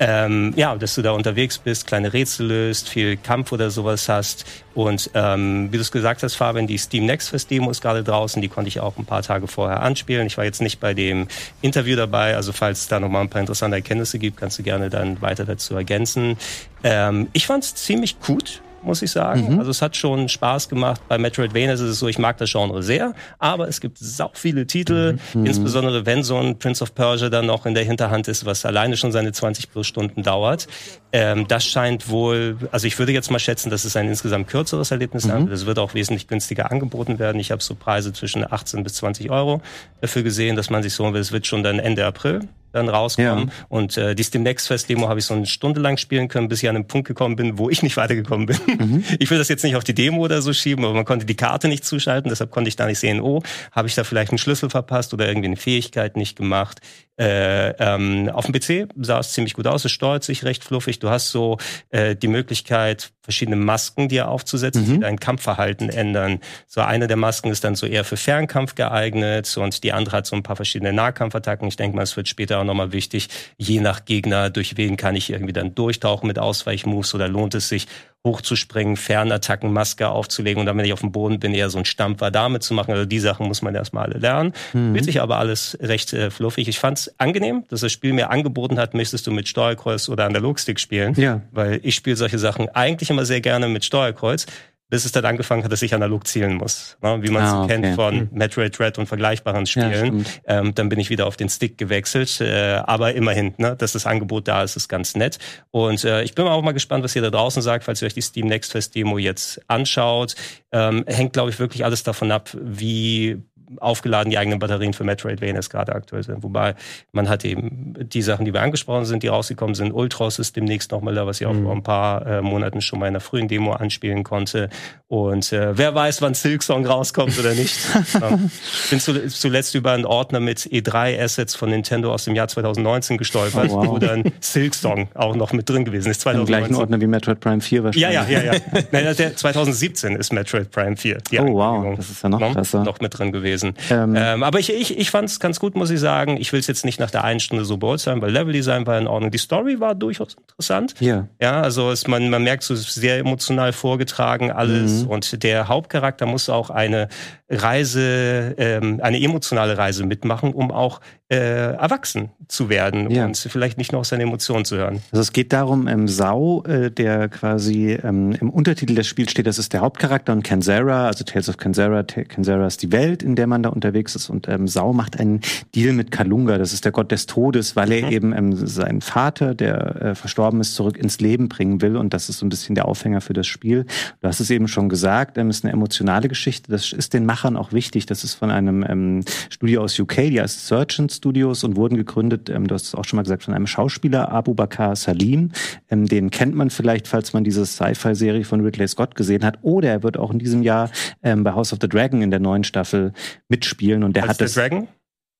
Ja, 0.00 0.24
ähm, 0.26 0.52
ja 0.56 0.76
dass 0.76 0.94
du 0.94 1.02
da 1.02 1.12
unterwegs 1.12 1.58
bist, 1.58 1.86
kleine 1.86 2.12
Rätsel 2.12 2.46
löst, 2.46 2.88
viel 2.88 3.16
Kampf 3.16 3.52
oder 3.52 3.70
sowas 3.70 4.08
hast. 4.08 4.44
Und 4.74 5.10
ähm, 5.14 5.68
wie 5.70 5.76
du 5.76 5.82
es 5.82 5.92
gesagt 5.92 6.22
hast, 6.22 6.34
Fabian, 6.34 6.66
die 6.66 6.78
Steam 6.78 7.04
Next 7.06 7.28
Fest 7.30 7.50
Demo 7.50 7.70
ist 7.70 7.82
gerade 7.82 8.02
draußen, 8.02 8.40
die 8.40 8.48
konnte 8.48 8.68
ich 8.68 8.80
auch 8.80 8.96
ein 8.96 9.04
paar 9.04 9.22
Tage 9.22 9.46
vorher 9.46 9.82
anspielen. 9.82 10.26
Ich 10.26 10.38
war 10.38 10.44
jetzt 10.44 10.62
nicht 10.62 10.80
bei 10.80 10.94
dem 10.94 11.28
Interview 11.60 11.96
dabei, 11.96 12.36
also 12.36 12.52
falls 12.52 12.80
es 12.80 12.88
da 12.88 12.98
nochmal 12.98 13.22
ein 13.22 13.28
paar 13.28 13.40
interessante 13.40 13.76
Erkenntnisse 13.76 14.18
gibt, 14.18 14.38
kannst 14.38 14.58
du 14.58 14.62
gerne 14.62 14.88
dann 14.88 15.20
weiter 15.20 15.44
dazu 15.44 15.74
ergänzen. 15.74 16.36
Ähm, 16.84 17.28
ich 17.32 17.46
fand 17.46 17.64
es 17.64 17.74
ziemlich 17.74 18.20
gut. 18.20 18.60
muss 18.84 19.00
ich 19.00 19.12
sagen. 19.12 19.52
Mhm. 19.52 19.58
Also 19.60 19.70
es 19.70 19.80
hat 19.80 19.94
schon 19.96 20.28
Spaß 20.28 20.68
gemacht. 20.68 21.00
Bei 21.06 21.16
Metroidvania 21.16 21.72
ist 21.74 21.78
es 21.78 22.00
so, 22.00 22.08
ich 22.08 22.18
mag 22.18 22.36
das 22.38 22.50
Genre 22.50 22.82
sehr, 22.82 23.14
aber 23.38 23.68
es 23.68 23.80
gibt 23.80 23.96
sau 23.98 24.32
viele 24.34 24.66
Titel, 24.66 25.18
Mhm. 25.34 25.46
insbesondere 25.46 26.04
wenn 26.04 26.24
so 26.24 26.36
ein 26.36 26.58
Prince 26.58 26.82
of 26.82 26.92
Persia 26.92 27.28
dann 27.28 27.46
noch 27.46 27.64
in 27.64 27.74
der 27.74 27.84
Hinterhand 27.84 28.26
ist, 28.26 28.44
was 28.44 28.66
alleine 28.66 28.96
schon 28.96 29.12
seine 29.12 29.30
20 29.30 29.70
plus 29.70 29.86
Stunden 29.86 30.24
dauert. 30.24 30.66
Ähm, 31.12 31.46
das 31.46 31.64
scheint 31.64 32.08
wohl, 32.08 32.56
also 32.72 32.88
ich 32.88 32.98
würde 32.98 33.12
jetzt 33.12 33.30
mal 33.30 33.38
schätzen, 33.38 33.70
dass 33.70 33.84
es 33.84 33.94
ein 33.94 34.08
insgesamt 34.08 34.48
kürzeres 34.48 34.90
Erlebnis 34.90 35.22
sein 35.22 35.44
wird. 35.44 35.54
Es 35.54 35.64
wird 35.64 35.78
auch 35.78 35.94
wesentlich 35.94 36.26
günstiger 36.26 36.72
angeboten 36.72 37.20
werden. 37.20 37.38
Ich 37.40 37.52
habe 37.52 37.62
so 37.62 37.76
Preise 37.76 38.12
zwischen 38.12 38.44
18 38.52 38.82
bis 38.82 38.94
20 38.94 39.30
Euro 39.30 39.62
dafür 40.00 40.24
gesehen, 40.24 40.56
dass 40.56 40.70
man 40.70 40.82
sich 40.82 40.92
so, 40.92 41.06
es 41.14 41.30
wird 41.30 41.46
schon 41.46 41.62
dann 41.62 41.78
Ende 41.78 42.04
April 42.04 42.48
dann 42.72 42.88
rauskommen. 42.88 43.48
Ja. 43.48 43.66
Und 43.68 43.96
äh, 43.96 44.14
die 44.14 44.22
Steam 44.22 44.42
Next 44.42 44.66
Fest 44.66 44.88
Demo 44.88 45.08
habe 45.08 45.20
ich 45.20 45.26
so 45.26 45.34
eine 45.34 45.46
Stunde 45.46 45.80
lang 45.80 45.96
spielen 45.96 46.28
können, 46.28 46.48
bis 46.48 46.62
ich 46.62 46.68
an 46.68 46.76
einen 46.76 46.86
Punkt 46.86 47.06
gekommen 47.06 47.36
bin, 47.36 47.58
wo 47.58 47.70
ich 47.70 47.82
nicht 47.82 47.96
weitergekommen 47.96 48.46
bin. 48.46 48.56
Mhm. 48.66 49.04
Ich 49.18 49.30
will 49.30 49.38
das 49.38 49.48
jetzt 49.48 49.62
nicht 49.62 49.76
auf 49.76 49.84
die 49.84 49.94
Demo 49.94 50.22
oder 50.22 50.42
so 50.42 50.52
schieben, 50.52 50.84
aber 50.84 50.94
man 50.94 51.04
konnte 51.04 51.26
die 51.26 51.36
Karte 51.36 51.68
nicht 51.68 51.84
zuschalten, 51.84 52.28
deshalb 52.28 52.50
konnte 52.50 52.68
ich 52.68 52.76
da 52.76 52.86
nicht 52.86 52.98
sehen, 52.98 53.20
oh, 53.20 53.42
habe 53.70 53.86
ich 53.86 53.94
da 53.94 54.04
vielleicht 54.04 54.32
einen 54.32 54.38
Schlüssel 54.38 54.68
verpasst 54.68 55.14
oder 55.14 55.28
irgendwie 55.28 55.46
eine 55.46 55.56
Fähigkeit 55.56 56.16
nicht 56.16 56.36
gemacht. 56.36 56.80
Äh, 57.22 57.76
ähm, 57.78 58.28
auf 58.30 58.46
dem 58.46 58.52
PC 58.52 58.88
sah 59.00 59.20
es 59.20 59.30
ziemlich 59.30 59.54
gut 59.54 59.68
aus, 59.68 59.84
es 59.84 59.92
steuert 59.92 60.24
sich 60.24 60.44
recht 60.44 60.64
fluffig. 60.64 60.98
Du 60.98 61.08
hast 61.08 61.30
so 61.30 61.56
äh, 61.90 62.16
die 62.16 62.26
Möglichkeit, 62.26 63.12
verschiedene 63.22 63.54
Masken 63.54 64.08
dir 64.08 64.26
aufzusetzen, 64.26 64.84
die 64.84 64.98
dein 64.98 65.20
Kampfverhalten 65.20 65.88
ändern. 65.88 66.40
So 66.66 66.80
eine 66.80 67.06
der 67.06 67.16
Masken 67.16 67.52
ist 67.52 67.62
dann 67.62 67.76
so 67.76 67.86
eher 67.86 68.02
für 68.02 68.16
Fernkampf 68.16 68.74
geeignet 68.74 69.56
und 69.56 69.84
die 69.84 69.92
andere 69.92 70.16
hat 70.16 70.26
so 70.26 70.34
ein 70.34 70.42
paar 70.42 70.56
verschiedene 70.56 70.92
Nahkampfattacken. 70.92 71.68
Ich 71.68 71.76
denke 71.76 71.94
mal, 71.94 72.02
es 72.02 72.16
wird 72.16 72.26
später 72.26 72.58
auch 72.58 72.64
nochmal 72.64 72.90
wichtig, 72.90 73.28
je 73.56 73.78
nach 73.78 74.04
Gegner, 74.04 74.50
durch 74.50 74.76
wen 74.76 74.96
kann 74.96 75.14
ich 75.14 75.30
irgendwie 75.30 75.52
dann 75.52 75.76
durchtauchen 75.76 76.26
mit 76.26 76.40
Ausweichmoves 76.40 77.14
oder 77.14 77.28
lohnt 77.28 77.54
es 77.54 77.68
sich, 77.68 77.86
hochzuspringen, 78.24 78.96
Fernattacken, 78.96 79.72
Maske 79.72 80.08
aufzulegen 80.08 80.60
und 80.60 80.66
dann, 80.66 80.78
wenn 80.78 80.84
ich 80.84 80.92
auf 80.92 81.00
dem 81.00 81.10
Boden 81.10 81.40
bin, 81.40 81.54
eher 81.54 81.70
so 81.70 81.78
ein 81.78 81.84
Stampfer 81.84 82.30
damit 82.30 82.62
zu 82.62 82.72
machen. 82.72 82.92
Also 82.92 83.04
die 83.04 83.18
Sachen 83.18 83.48
muss 83.48 83.62
man 83.62 83.74
erstmal 83.74 84.04
alle 84.04 84.18
lernen. 84.18 84.52
Spielt 84.70 85.04
sich 85.04 85.20
aber 85.20 85.38
alles 85.38 85.76
recht 85.80 86.12
äh, 86.12 86.30
fluffig. 86.30 86.68
Ich 86.68 86.78
fand 86.78 86.98
es 86.98 87.14
angenehm, 87.18 87.64
dass 87.68 87.80
das 87.80 87.90
Spiel 87.90 88.12
mir 88.12 88.30
angeboten 88.30 88.78
hat, 88.78 88.94
möchtest 88.94 89.26
du 89.26 89.32
mit 89.32 89.48
Steuerkreuz 89.48 90.08
oder 90.08 90.24
Analogstick 90.24 90.78
spielen. 90.78 91.14
Ja. 91.14 91.40
Weil 91.50 91.80
ich 91.82 91.96
spiele 91.96 92.14
solche 92.14 92.38
Sachen 92.38 92.68
eigentlich 92.68 93.10
immer 93.10 93.24
sehr 93.24 93.40
gerne 93.40 93.66
mit 93.66 93.84
Steuerkreuz, 93.84 94.46
bis 94.92 95.06
es 95.06 95.12
dann 95.12 95.24
angefangen 95.24 95.64
hat, 95.64 95.72
dass 95.72 95.80
ich 95.80 95.94
analog 95.94 96.26
zielen 96.26 96.56
muss. 96.56 96.98
Ne? 97.00 97.18
Wie 97.22 97.30
man 97.30 97.42
es 97.44 97.50
Ah, 97.50 97.64
okay. 97.64 97.80
kennt 97.80 97.94
von 97.96 98.28
Metroid 98.30 98.78
Dread 98.78 98.98
und 98.98 99.06
vergleichbaren 99.06 99.64
Ja, 99.64 99.66
Spielen. 99.66 99.94
stimmt. 100.24 100.40
ähm, 100.46 100.74
dann 100.74 100.90
bin 100.90 101.00
ich 101.00 101.08
wieder 101.08 101.26
auf 101.26 101.38
den 101.38 101.48
Stick 101.48 101.78
gewechselt. 101.78 102.42
Äh, 102.42 102.74
aber 102.84 103.14
immerhin, 103.14 103.54
ne, 103.56 103.74
dass 103.74 103.92
das 103.92 104.04
Angebot 104.04 104.48
da 104.48 104.62
ist, 104.62 104.76
ist 104.76 104.88
ganz 104.90 105.16
nett. 105.16 105.38
Und 105.70 106.04
äh, 106.04 106.22
ich 106.24 106.34
bin 106.34 106.46
auch 106.46 106.60
mal 106.60 106.72
gespannt, 106.72 107.02
was 107.04 107.16
ihr 107.16 107.22
da 107.22 107.30
draußen 107.30 107.62
sagt, 107.62 107.84
falls 107.84 108.02
ihr 108.02 108.06
euch 108.06 108.12
die 108.12 108.20
Steam 108.20 108.48
Next 108.48 108.72
Fest 108.72 108.94
Demo 108.94 109.16
jetzt 109.16 109.62
anschaut. 109.66 110.34
Ähm, 110.72 111.04
hängt, 111.06 111.32
glaube 111.32 111.48
ich, 111.48 111.58
wirklich 111.58 111.86
alles 111.86 112.02
davon 112.02 112.30
ab, 112.30 112.50
wie 112.54 113.38
aufgeladen 113.80 114.30
die 114.30 114.38
eigenen 114.38 114.58
Batterien 114.58 114.92
für 114.92 115.04
Metroidvanias 115.04 115.70
gerade 115.70 115.94
aktuell 115.94 116.22
sind. 116.22 116.42
Wobei 116.42 116.74
man 117.12 117.28
hat 117.28 117.44
eben 117.44 117.94
die 117.98 118.22
Sachen, 118.22 118.44
die 118.44 118.52
wir 118.52 118.62
angesprochen 118.62 119.04
sind, 119.04 119.22
die 119.22 119.28
rausgekommen 119.28 119.74
sind. 119.74 119.92
Ultros 119.92 120.38
ist 120.38 120.56
demnächst 120.56 120.90
nochmal 120.92 121.14
da, 121.14 121.26
was 121.26 121.40
ich 121.40 121.46
auch 121.46 121.54
vor 121.54 121.72
ein 121.72 121.82
paar 121.82 122.26
äh, 122.26 122.42
Monaten 122.42 122.80
schon 122.80 122.98
mal 122.98 123.06
in 123.06 123.12
einer 123.12 123.20
frühen 123.20 123.48
Demo 123.48 123.72
anspielen 123.72 124.24
konnte. 124.24 124.68
Und 125.08 125.52
äh, 125.52 125.76
wer 125.76 125.94
weiß, 125.94 126.22
wann 126.22 126.34
Silksong 126.34 126.86
rauskommt 126.86 127.38
oder 127.38 127.54
nicht. 127.54 127.76
ja. 128.14 128.38
Ich 128.84 128.90
bin 128.90 129.00
zu, 129.00 129.28
zuletzt 129.28 129.74
über 129.74 129.92
einen 129.92 130.06
Ordner 130.06 130.40
mit 130.40 130.60
E3-Assets 130.60 131.54
von 131.54 131.70
Nintendo 131.70 132.12
aus 132.12 132.24
dem 132.24 132.34
Jahr 132.34 132.48
2019 132.48 133.18
gestolpert, 133.18 133.68
Oh, 133.70 133.76
wow. 133.76 133.88
wo 133.88 133.98
dann 133.98 134.32
Silksong 134.40 135.08
auch 135.14 135.36
noch 135.36 135.52
mit 135.52 135.68
drin 135.68 135.84
gewesen 135.84 136.10
ist. 136.10 136.18
Im 136.18 136.22
2019. 136.22 136.46
gleichen 136.46 136.74
Ordner 136.80 137.00
wie 137.00 137.06
Metroid 137.06 137.40
Prime 137.40 137.60
4 137.60 137.84
wahrscheinlich. 137.84 138.02
Ja, 138.02 138.10
ja, 138.26 138.40
ja, 138.42 138.54
ja. 138.54 138.60
Nein, 138.90 139.04
das- 139.04 139.16
der 139.18 139.36
2017 139.36 140.16
ist 140.16 140.32
Metroid 140.32 140.70
Prime 140.70 140.96
4. 140.96 141.18
Die 141.30 141.38
Oh, 141.38 141.54
wow. 141.54 141.94
Das 141.96 142.08
ist 142.10 142.22
ja 142.22 142.28
noch 142.28 142.40
krasser. 142.52 142.82
Noch 142.84 143.00
mit 143.00 143.16
drin 143.18 143.32
gewesen. 143.32 143.61
Ähm, 143.90 144.14
Ähm, 144.16 144.42
aber 144.42 144.58
ich, 144.58 144.72
ich, 144.72 144.98
ich 144.98 145.10
fand 145.10 145.28
es 145.28 145.40
ganz 145.40 145.60
gut, 145.60 145.74
muss 145.74 145.90
ich 145.90 146.00
sagen. 146.00 146.36
Ich 146.36 146.52
will 146.52 146.60
es 146.60 146.66
jetzt 146.66 146.84
nicht 146.84 147.00
nach 147.00 147.10
der 147.10 147.24
einen 147.24 147.40
Stunde 147.40 147.64
so 147.64 147.76
beurteilen, 147.76 148.20
weil 148.20 148.30
Leveldesign 148.32 148.86
war 148.86 148.98
in 148.98 149.06
Ordnung. 149.06 149.30
Die 149.30 149.38
Story 149.38 149.80
war 149.80 149.94
durchaus 149.94 150.34
interessant. 150.34 150.94
Ja. 151.00 151.28
Ja, 151.40 151.60
also 151.60 151.90
es, 151.90 152.06
man, 152.06 152.30
man 152.30 152.42
merkt, 152.42 152.62
so 152.62 152.74
es 152.74 152.80
ist 152.80 152.94
sehr 152.94 153.18
emotional 153.18 153.72
vorgetragen 153.72 154.50
alles. 154.50 155.04
Mhm. 155.04 155.10
Und 155.10 155.42
der 155.42 155.68
Hauptcharakter 155.68 156.26
muss 156.26 156.48
auch 156.48 156.70
eine 156.70 157.08
Reise, 157.52 158.54
ähm, 158.58 159.00
eine 159.02 159.20
emotionale 159.22 159.76
Reise 159.78 160.04
mitmachen, 160.06 160.52
um 160.52 160.70
auch 160.70 161.00
äh, 161.28 161.72
erwachsen 161.74 162.30
zu 162.48 162.68
werden 162.68 163.10
Ja. 163.10 163.24
und 163.24 163.36
vielleicht 163.38 163.78
nicht 163.78 163.92
nur 163.92 164.00
auf 164.00 164.06
seine 164.06 164.22
Emotionen 164.24 164.64
zu 164.66 164.76
hören. 164.76 165.00
Also 165.12 165.22
es 165.22 165.32
geht 165.32 165.52
darum, 165.52 165.88
ähm, 165.88 166.06
Sau, 166.06 166.62
äh, 166.64 166.90
der 166.90 167.28
quasi 167.30 167.92
ähm, 168.02 168.32
im 168.38 168.50
Untertitel 168.50 168.94
des 168.94 169.06
Spiels 169.06 169.30
steht, 169.30 169.46
das 169.46 169.58
ist 169.58 169.72
der 169.72 169.80
Hauptcharakter 169.80 170.32
und 170.34 170.42
Kenzera, 170.42 171.06
also 171.06 171.24
Tales 171.24 171.48
of 171.48 171.56
Kenzera, 171.56 172.02
Te- 172.02 172.24
Kenzera 172.24 172.66
ist 172.66 172.82
die 172.82 172.92
Welt, 172.92 173.22
in 173.22 173.34
der 173.34 173.46
man 173.46 173.62
da 173.62 173.70
unterwegs 173.70 174.14
ist 174.14 174.28
und 174.28 174.46
ähm, 174.48 174.68
Sau 174.68 174.92
macht 174.92 175.18
einen 175.18 175.40
Deal 175.74 175.94
mit 175.94 176.10
Kalunga, 176.10 176.58
das 176.58 176.74
ist 176.74 176.84
der 176.84 176.92
Gott 176.92 177.10
des 177.10 177.24
Todes, 177.26 177.76
weil 177.76 177.92
er 177.92 178.10
eben 178.12 178.36
ähm, 178.36 178.54
seinen 178.54 179.00
Vater, 179.00 179.54
der 179.54 180.02
äh, 180.02 180.14
verstorben 180.14 180.60
ist, 180.60 180.74
zurück 180.74 180.98
ins 180.98 181.18
Leben 181.20 181.48
bringen 181.48 181.80
will 181.80 181.96
und 181.96 182.12
das 182.12 182.28
ist 182.28 182.38
so 182.40 182.46
ein 182.46 182.50
bisschen 182.50 182.74
der 182.74 182.86
Aufhänger 182.86 183.22
für 183.22 183.32
das 183.32 183.46
Spiel. 183.46 183.86
Du 184.20 184.28
hast 184.28 184.40
es 184.40 184.50
eben 184.50 184.68
schon 184.68 184.90
gesagt, 184.90 185.38
ähm, 185.38 185.48
es 185.48 185.58
ist 185.58 185.64
eine 185.64 185.72
emotionale 185.72 186.28
Geschichte, 186.28 186.70
das 186.70 186.92
ist 186.92 187.14
den 187.14 187.24
Machern 187.42 187.56
auch 187.56 187.72
wichtig, 187.72 188.06
das 188.06 188.22
ist 188.22 188.34
von 188.34 188.50
einem 188.50 188.84
ähm, 188.88 189.24
Studio 189.50 189.82
aus 189.82 189.98
UK, 189.98 190.16
die 190.30 190.40
heißt 190.40 190.66
Surgeon 190.66 191.08
Studios 191.08 191.64
und 191.64 191.76
wurden 191.76 191.96
gegründet, 191.96 192.48
ähm, 192.48 192.68
du 192.68 192.74
hast 192.74 192.86
es 192.86 192.94
auch 192.94 193.04
schon 193.04 193.16
mal 193.16 193.22
gesagt, 193.22 193.42
von 193.42 193.54
einem 193.54 193.66
Schauspieler, 193.66 194.30
Abu 194.30 194.54
Bakr 194.54 194.94
Salim. 194.94 195.50
Ähm, 195.90 196.06
den 196.06 196.30
kennt 196.30 196.54
man 196.54 196.70
vielleicht, 196.70 197.08
falls 197.08 197.32
man 197.32 197.42
diese 197.42 197.66
Sci-Fi-Serie 197.66 198.44
von 198.44 198.60
Ridley 198.60 198.86
Scott 198.86 199.16
gesehen 199.16 199.44
hat. 199.44 199.58
Oder 199.62 199.90
er 199.90 200.02
wird 200.02 200.16
auch 200.16 200.30
in 200.30 200.38
diesem 200.38 200.62
Jahr 200.62 200.90
ähm, 201.22 201.42
bei 201.42 201.52
House 201.52 201.72
of 201.72 201.80
the 201.82 201.88
Dragon 201.88 202.22
in 202.22 202.30
der 202.30 202.40
neuen 202.40 202.62
Staffel 202.62 203.12
mitspielen. 203.48 204.04
Und 204.04 204.14
der 204.14 204.24
Als 204.24 204.32
hat 204.32 204.40
das. 204.42 204.54
Dragon? 204.54 204.86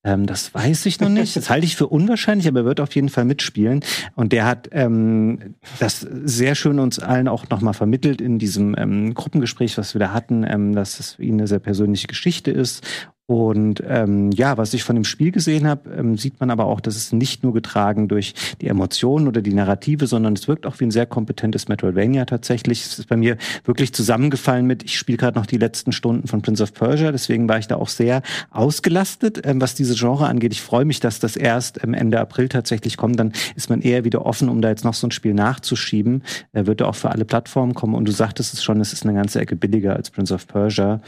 Ähm, 0.04 0.26
das 0.26 0.52
weiß 0.52 0.86
ich 0.86 1.00
noch 1.00 1.08
nicht. 1.08 1.36
Das 1.36 1.48
halte 1.48 1.64
ich 1.64 1.76
für 1.76 1.86
unwahrscheinlich, 1.86 2.48
aber 2.48 2.60
er 2.60 2.64
wird 2.64 2.80
auf 2.80 2.94
jeden 2.94 3.08
Fall 3.08 3.24
mitspielen. 3.24 3.80
Und 4.14 4.32
der 4.32 4.46
hat 4.46 4.68
ähm, 4.72 5.54
das 5.78 6.00
sehr 6.00 6.54
schön 6.54 6.78
uns 6.78 6.98
allen 6.98 7.28
auch 7.28 7.48
nochmal 7.48 7.74
vermittelt 7.74 8.20
in 8.20 8.38
diesem 8.38 8.74
ähm, 8.76 9.14
Gruppengespräch, 9.14 9.78
was 9.78 9.94
wir 9.94 10.00
da 10.00 10.12
hatten, 10.12 10.44
ähm, 10.48 10.74
dass 10.74 10.98
es 10.98 11.14
für 11.14 11.22
ihn 11.22 11.34
eine 11.34 11.46
sehr 11.46 11.60
persönliche 11.60 12.08
Geschichte 12.08 12.50
ist. 12.50 12.84
Und 13.32 13.82
ähm, 13.88 14.30
ja, 14.32 14.58
was 14.58 14.74
ich 14.74 14.84
von 14.84 14.94
dem 14.94 15.04
Spiel 15.04 15.32
gesehen 15.32 15.66
habe, 15.66 15.88
ähm, 15.96 16.18
sieht 16.18 16.38
man 16.38 16.50
aber 16.50 16.66
auch, 16.66 16.80
dass 16.80 16.96
es 16.96 17.12
nicht 17.12 17.42
nur 17.42 17.54
getragen 17.54 18.06
durch 18.06 18.34
die 18.60 18.68
Emotionen 18.68 19.26
oder 19.26 19.40
die 19.40 19.54
Narrative, 19.54 20.06
sondern 20.06 20.34
es 20.34 20.48
wirkt 20.48 20.66
auch 20.66 20.80
wie 20.80 20.84
ein 20.84 20.90
sehr 20.90 21.06
kompetentes 21.06 21.66
Metroidvania 21.66 22.26
tatsächlich. 22.26 22.84
Es 22.84 22.98
ist 22.98 23.08
bei 23.08 23.16
mir 23.16 23.38
wirklich 23.64 23.94
zusammengefallen 23.94 24.66
mit, 24.66 24.82
ich 24.82 24.98
spiele 24.98 25.16
gerade 25.16 25.38
noch 25.38 25.46
die 25.46 25.56
letzten 25.56 25.92
Stunden 25.92 26.28
von 26.28 26.42
Prince 26.42 26.62
of 26.62 26.74
Persia, 26.74 27.10
deswegen 27.10 27.48
war 27.48 27.58
ich 27.58 27.66
da 27.66 27.76
auch 27.76 27.88
sehr 27.88 28.20
ausgelastet, 28.50 29.46
ähm, 29.46 29.62
was 29.62 29.74
diese 29.74 29.94
Genre 29.94 30.26
angeht. 30.26 30.52
Ich 30.52 30.60
freue 30.60 30.84
mich, 30.84 31.00
dass 31.00 31.18
das 31.18 31.34
erst 31.34 31.82
ähm, 31.82 31.94
Ende 31.94 32.20
April 32.20 32.50
tatsächlich 32.50 32.98
kommt. 32.98 33.18
Dann 33.18 33.32
ist 33.56 33.70
man 33.70 33.80
eher 33.80 34.04
wieder 34.04 34.26
offen, 34.26 34.50
um 34.50 34.60
da 34.60 34.68
jetzt 34.68 34.84
noch 34.84 34.92
so 34.92 35.06
ein 35.06 35.10
Spiel 35.10 35.32
nachzuschieben. 35.32 36.22
Er 36.52 36.66
wird 36.66 36.82
auch 36.82 36.96
für 36.96 37.08
alle 37.08 37.24
Plattformen 37.24 37.72
kommen. 37.72 37.94
Und 37.94 38.06
du 38.06 38.12
sagtest 38.12 38.52
es 38.52 38.62
schon, 38.62 38.78
es 38.82 38.92
ist 38.92 39.06
eine 39.06 39.14
ganze 39.14 39.40
Ecke 39.40 39.56
billiger 39.56 39.96
als 39.96 40.10
Prince 40.10 40.34
of 40.34 40.46
Persia. 40.46 41.00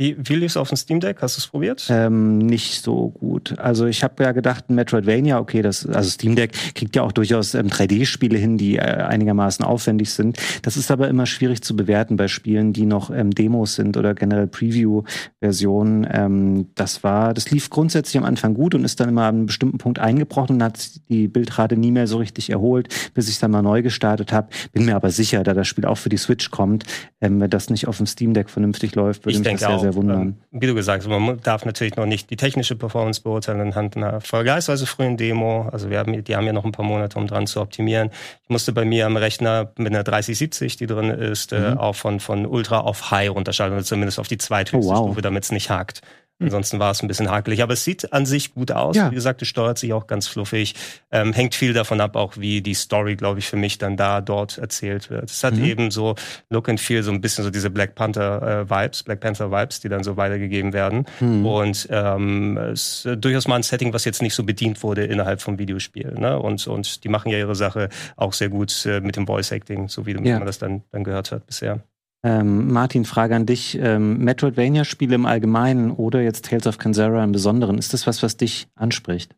Wie, 0.00 0.16
wie 0.18 0.36
lief's 0.36 0.56
auf 0.56 0.70
dem 0.70 0.78
Steam 0.78 0.98
Deck? 0.98 1.18
Hast 1.20 1.36
du 1.36 1.40
es 1.40 1.46
probiert? 1.46 1.86
Ähm, 1.90 2.38
nicht 2.38 2.82
so 2.82 3.10
gut. 3.10 3.58
Also 3.58 3.84
ich 3.84 4.02
habe 4.02 4.24
ja 4.24 4.32
gedacht, 4.32 4.70
Metroidvania, 4.70 5.38
okay, 5.38 5.60
das, 5.60 5.84
also 5.84 6.08
Steam 6.08 6.36
Deck 6.36 6.52
kriegt 6.74 6.96
ja 6.96 7.02
auch 7.02 7.12
durchaus 7.12 7.54
ähm, 7.54 7.66
3D-Spiele 7.66 8.38
hin, 8.38 8.56
die 8.56 8.76
äh, 8.76 8.80
einigermaßen 8.80 9.62
aufwendig 9.62 10.10
sind. 10.12 10.38
Das 10.62 10.78
ist 10.78 10.90
aber 10.90 11.08
immer 11.08 11.26
schwierig 11.26 11.62
zu 11.62 11.76
bewerten 11.76 12.16
bei 12.16 12.28
Spielen, 12.28 12.72
die 12.72 12.86
noch 12.86 13.10
ähm, 13.10 13.32
Demos 13.32 13.74
sind 13.74 13.98
oder 13.98 14.14
generell 14.14 14.46
Preview-Versionen. 14.46 16.08
Ähm, 16.10 16.68
das 16.76 17.04
war, 17.04 17.34
das 17.34 17.50
lief 17.50 17.68
grundsätzlich 17.68 18.16
am 18.16 18.24
Anfang 18.24 18.54
gut 18.54 18.74
und 18.74 18.86
ist 18.86 19.00
dann 19.00 19.10
immer 19.10 19.24
an 19.24 19.34
einem 19.34 19.46
bestimmten 19.46 19.76
Punkt 19.76 19.98
eingebrochen 19.98 20.56
und 20.56 20.62
hat 20.62 20.92
die 21.10 21.28
Bildrate 21.28 21.76
nie 21.76 21.90
mehr 21.90 22.06
so 22.06 22.16
richtig 22.16 22.48
erholt, 22.48 22.88
bis 23.12 23.28
ich 23.28 23.38
dann 23.38 23.50
mal 23.50 23.60
neu 23.60 23.82
gestartet 23.82 24.32
habe. 24.32 24.48
Bin 24.72 24.86
mir 24.86 24.96
aber 24.96 25.10
sicher, 25.10 25.42
da 25.42 25.52
das 25.52 25.68
Spiel 25.68 25.84
auch 25.84 25.98
für 25.98 26.08
die 26.08 26.16
Switch 26.16 26.50
kommt, 26.50 26.84
ähm, 27.20 27.38
wenn 27.38 27.50
das 27.50 27.68
nicht 27.68 27.86
auf 27.86 27.98
dem 27.98 28.06
Steam 28.06 28.32
Deck 28.32 28.48
vernünftig 28.48 28.94
läuft, 28.94 29.26
würde 29.26 29.36
ich 29.36 29.44
mich 29.44 29.60
das 29.60 29.60
sehr, 29.60 29.89
auch. 29.89 29.89
Sehr 29.92 29.94
wundern. 30.00 30.20
Ähm, 30.52 30.60
wie 30.60 30.66
du 30.66 30.74
gesagt 30.74 31.02
hast, 31.04 31.08
man 31.10 31.40
darf 31.42 31.64
natürlich 31.64 31.96
noch 31.96 32.06
nicht 32.06 32.30
die 32.30 32.36
technische 32.36 32.76
Performance 32.76 33.20
beurteilen 33.22 33.60
anhand 33.60 33.96
einer 33.96 34.20
vergleichsweise 34.20 34.86
frühen 34.86 35.16
Demo. 35.16 35.68
Also 35.72 35.90
wir 35.90 35.98
haben, 35.98 36.24
die 36.24 36.36
haben 36.36 36.46
ja 36.46 36.52
noch 36.52 36.64
ein 36.64 36.72
paar 36.72 36.84
Monate, 36.84 37.18
um 37.18 37.26
dran 37.26 37.46
zu 37.46 37.60
optimieren. 37.60 38.10
Ich 38.42 38.48
musste 38.50 38.72
bei 38.72 38.84
mir 38.84 39.06
am 39.06 39.16
Rechner 39.16 39.72
mit 39.76 39.88
einer 39.92 40.02
3070, 40.04 40.76
die 40.76 40.86
drin 40.86 41.10
ist, 41.10 41.52
äh, 41.52 41.72
Mhm. 41.72 41.78
auch 41.78 41.94
von, 41.94 42.20
von 42.20 42.46
Ultra 42.46 42.80
auf 42.80 43.10
High 43.10 43.30
runterschalten, 43.30 43.76
oder 43.76 43.84
zumindest 43.84 44.18
auf 44.18 44.28
die 44.28 44.38
zweithöchste 44.38 44.90
Oh, 44.90 44.94
wow. 44.94 45.06
Stufe, 45.08 45.22
damit 45.22 45.44
es 45.44 45.52
nicht 45.52 45.70
hakt. 45.70 46.02
Ansonsten 46.40 46.78
war 46.78 46.90
es 46.90 47.02
ein 47.02 47.08
bisschen 47.08 47.30
hakelig. 47.30 47.62
Aber 47.62 47.74
es 47.74 47.84
sieht 47.84 48.12
an 48.12 48.24
sich 48.26 48.54
gut 48.54 48.72
aus. 48.72 48.96
Ja. 48.96 49.10
Wie 49.10 49.14
gesagt, 49.14 49.42
es 49.42 49.48
steuert 49.48 49.78
sich 49.78 49.92
auch 49.92 50.06
ganz 50.06 50.26
fluffig. 50.26 50.74
Ähm, 51.12 51.32
hängt 51.32 51.54
viel 51.54 51.72
davon 51.72 52.00
ab, 52.00 52.16
auch 52.16 52.36
wie 52.38 52.62
die 52.62 52.74
Story, 52.74 53.16
glaube 53.16 53.38
ich, 53.40 53.46
für 53.46 53.56
mich 53.56 53.78
dann 53.78 53.96
da 53.96 54.20
dort 54.20 54.58
erzählt 54.58 55.10
wird. 55.10 55.30
Es 55.30 55.44
hat 55.44 55.54
Mhm. 55.54 55.64
eben 55.64 55.90
so 55.90 56.14
Look 56.48 56.68
and 56.68 56.80
Feel, 56.80 57.02
so 57.02 57.10
ein 57.12 57.20
bisschen 57.20 57.44
so 57.44 57.50
diese 57.50 57.70
Black 57.70 57.94
Panther 57.94 58.66
äh, 58.66 58.70
Vibes, 58.70 59.02
Black 59.02 59.20
Panther 59.20 59.50
Vibes, 59.50 59.80
die 59.80 59.88
dann 59.88 60.02
so 60.02 60.16
weitergegeben 60.16 60.72
werden. 60.72 61.04
Mhm. 61.20 61.44
Und 61.46 61.88
ähm, 61.90 62.56
es 62.56 63.04
ist 63.04 63.18
durchaus 63.24 63.46
mal 63.46 63.56
ein 63.56 63.62
Setting, 63.62 63.92
was 63.92 64.04
jetzt 64.04 64.22
nicht 64.22 64.34
so 64.34 64.42
bedient 64.44 64.82
wurde 64.82 65.04
innerhalb 65.04 65.40
vom 65.42 65.58
Videospiel. 65.58 66.14
Ne? 66.18 66.38
Und, 66.38 66.66
und 66.66 67.04
die 67.04 67.08
machen 67.08 67.30
ja 67.30 67.38
ihre 67.38 67.54
Sache 67.54 67.88
auch 68.16 68.32
sehr 68.32 68.48
gut 68.48 68.86
äh, 68.86 69.00
mit 69.00 69.16
dem 69.16 69.26
Voice 69.26 69.50
Acting, 69.52 69.88
so 69.88 70.06
wie 70.06 70.12
Ja. 70.12 70.38
man 70.38 70.46
das 70.46 70.58
dann, 70.58 70.82
dann 70.90 71.04
gehört 71.04 71.32
hat 71.32 71.46
bisher. 71.46 71.80
Ähm, 72.22 72.72
Martin, 72.72 73.04
Frage 73.04 73.34
an 73.34 73.46
dich. 73.46 73.78
Ähm, 73.80 74.18
Metroidvania-Spiele 74.18 75.14
im 75.14 75.26
Allgemeinen 75.26 75.90
oder 75.90 76.20
jetzt 76.20 76.44
Tales 76.46 76.66
of 76.66 76.78
Kansara 76.78 77.24
im 77.24 77.32
Besonderen, 77.32 77.78
ist 77.78 77.94
das 77.94 78.06
was, 78.06 78.22
was 78.22 78.36
dich 78.36 78.68
anspricht? 78.74 79.34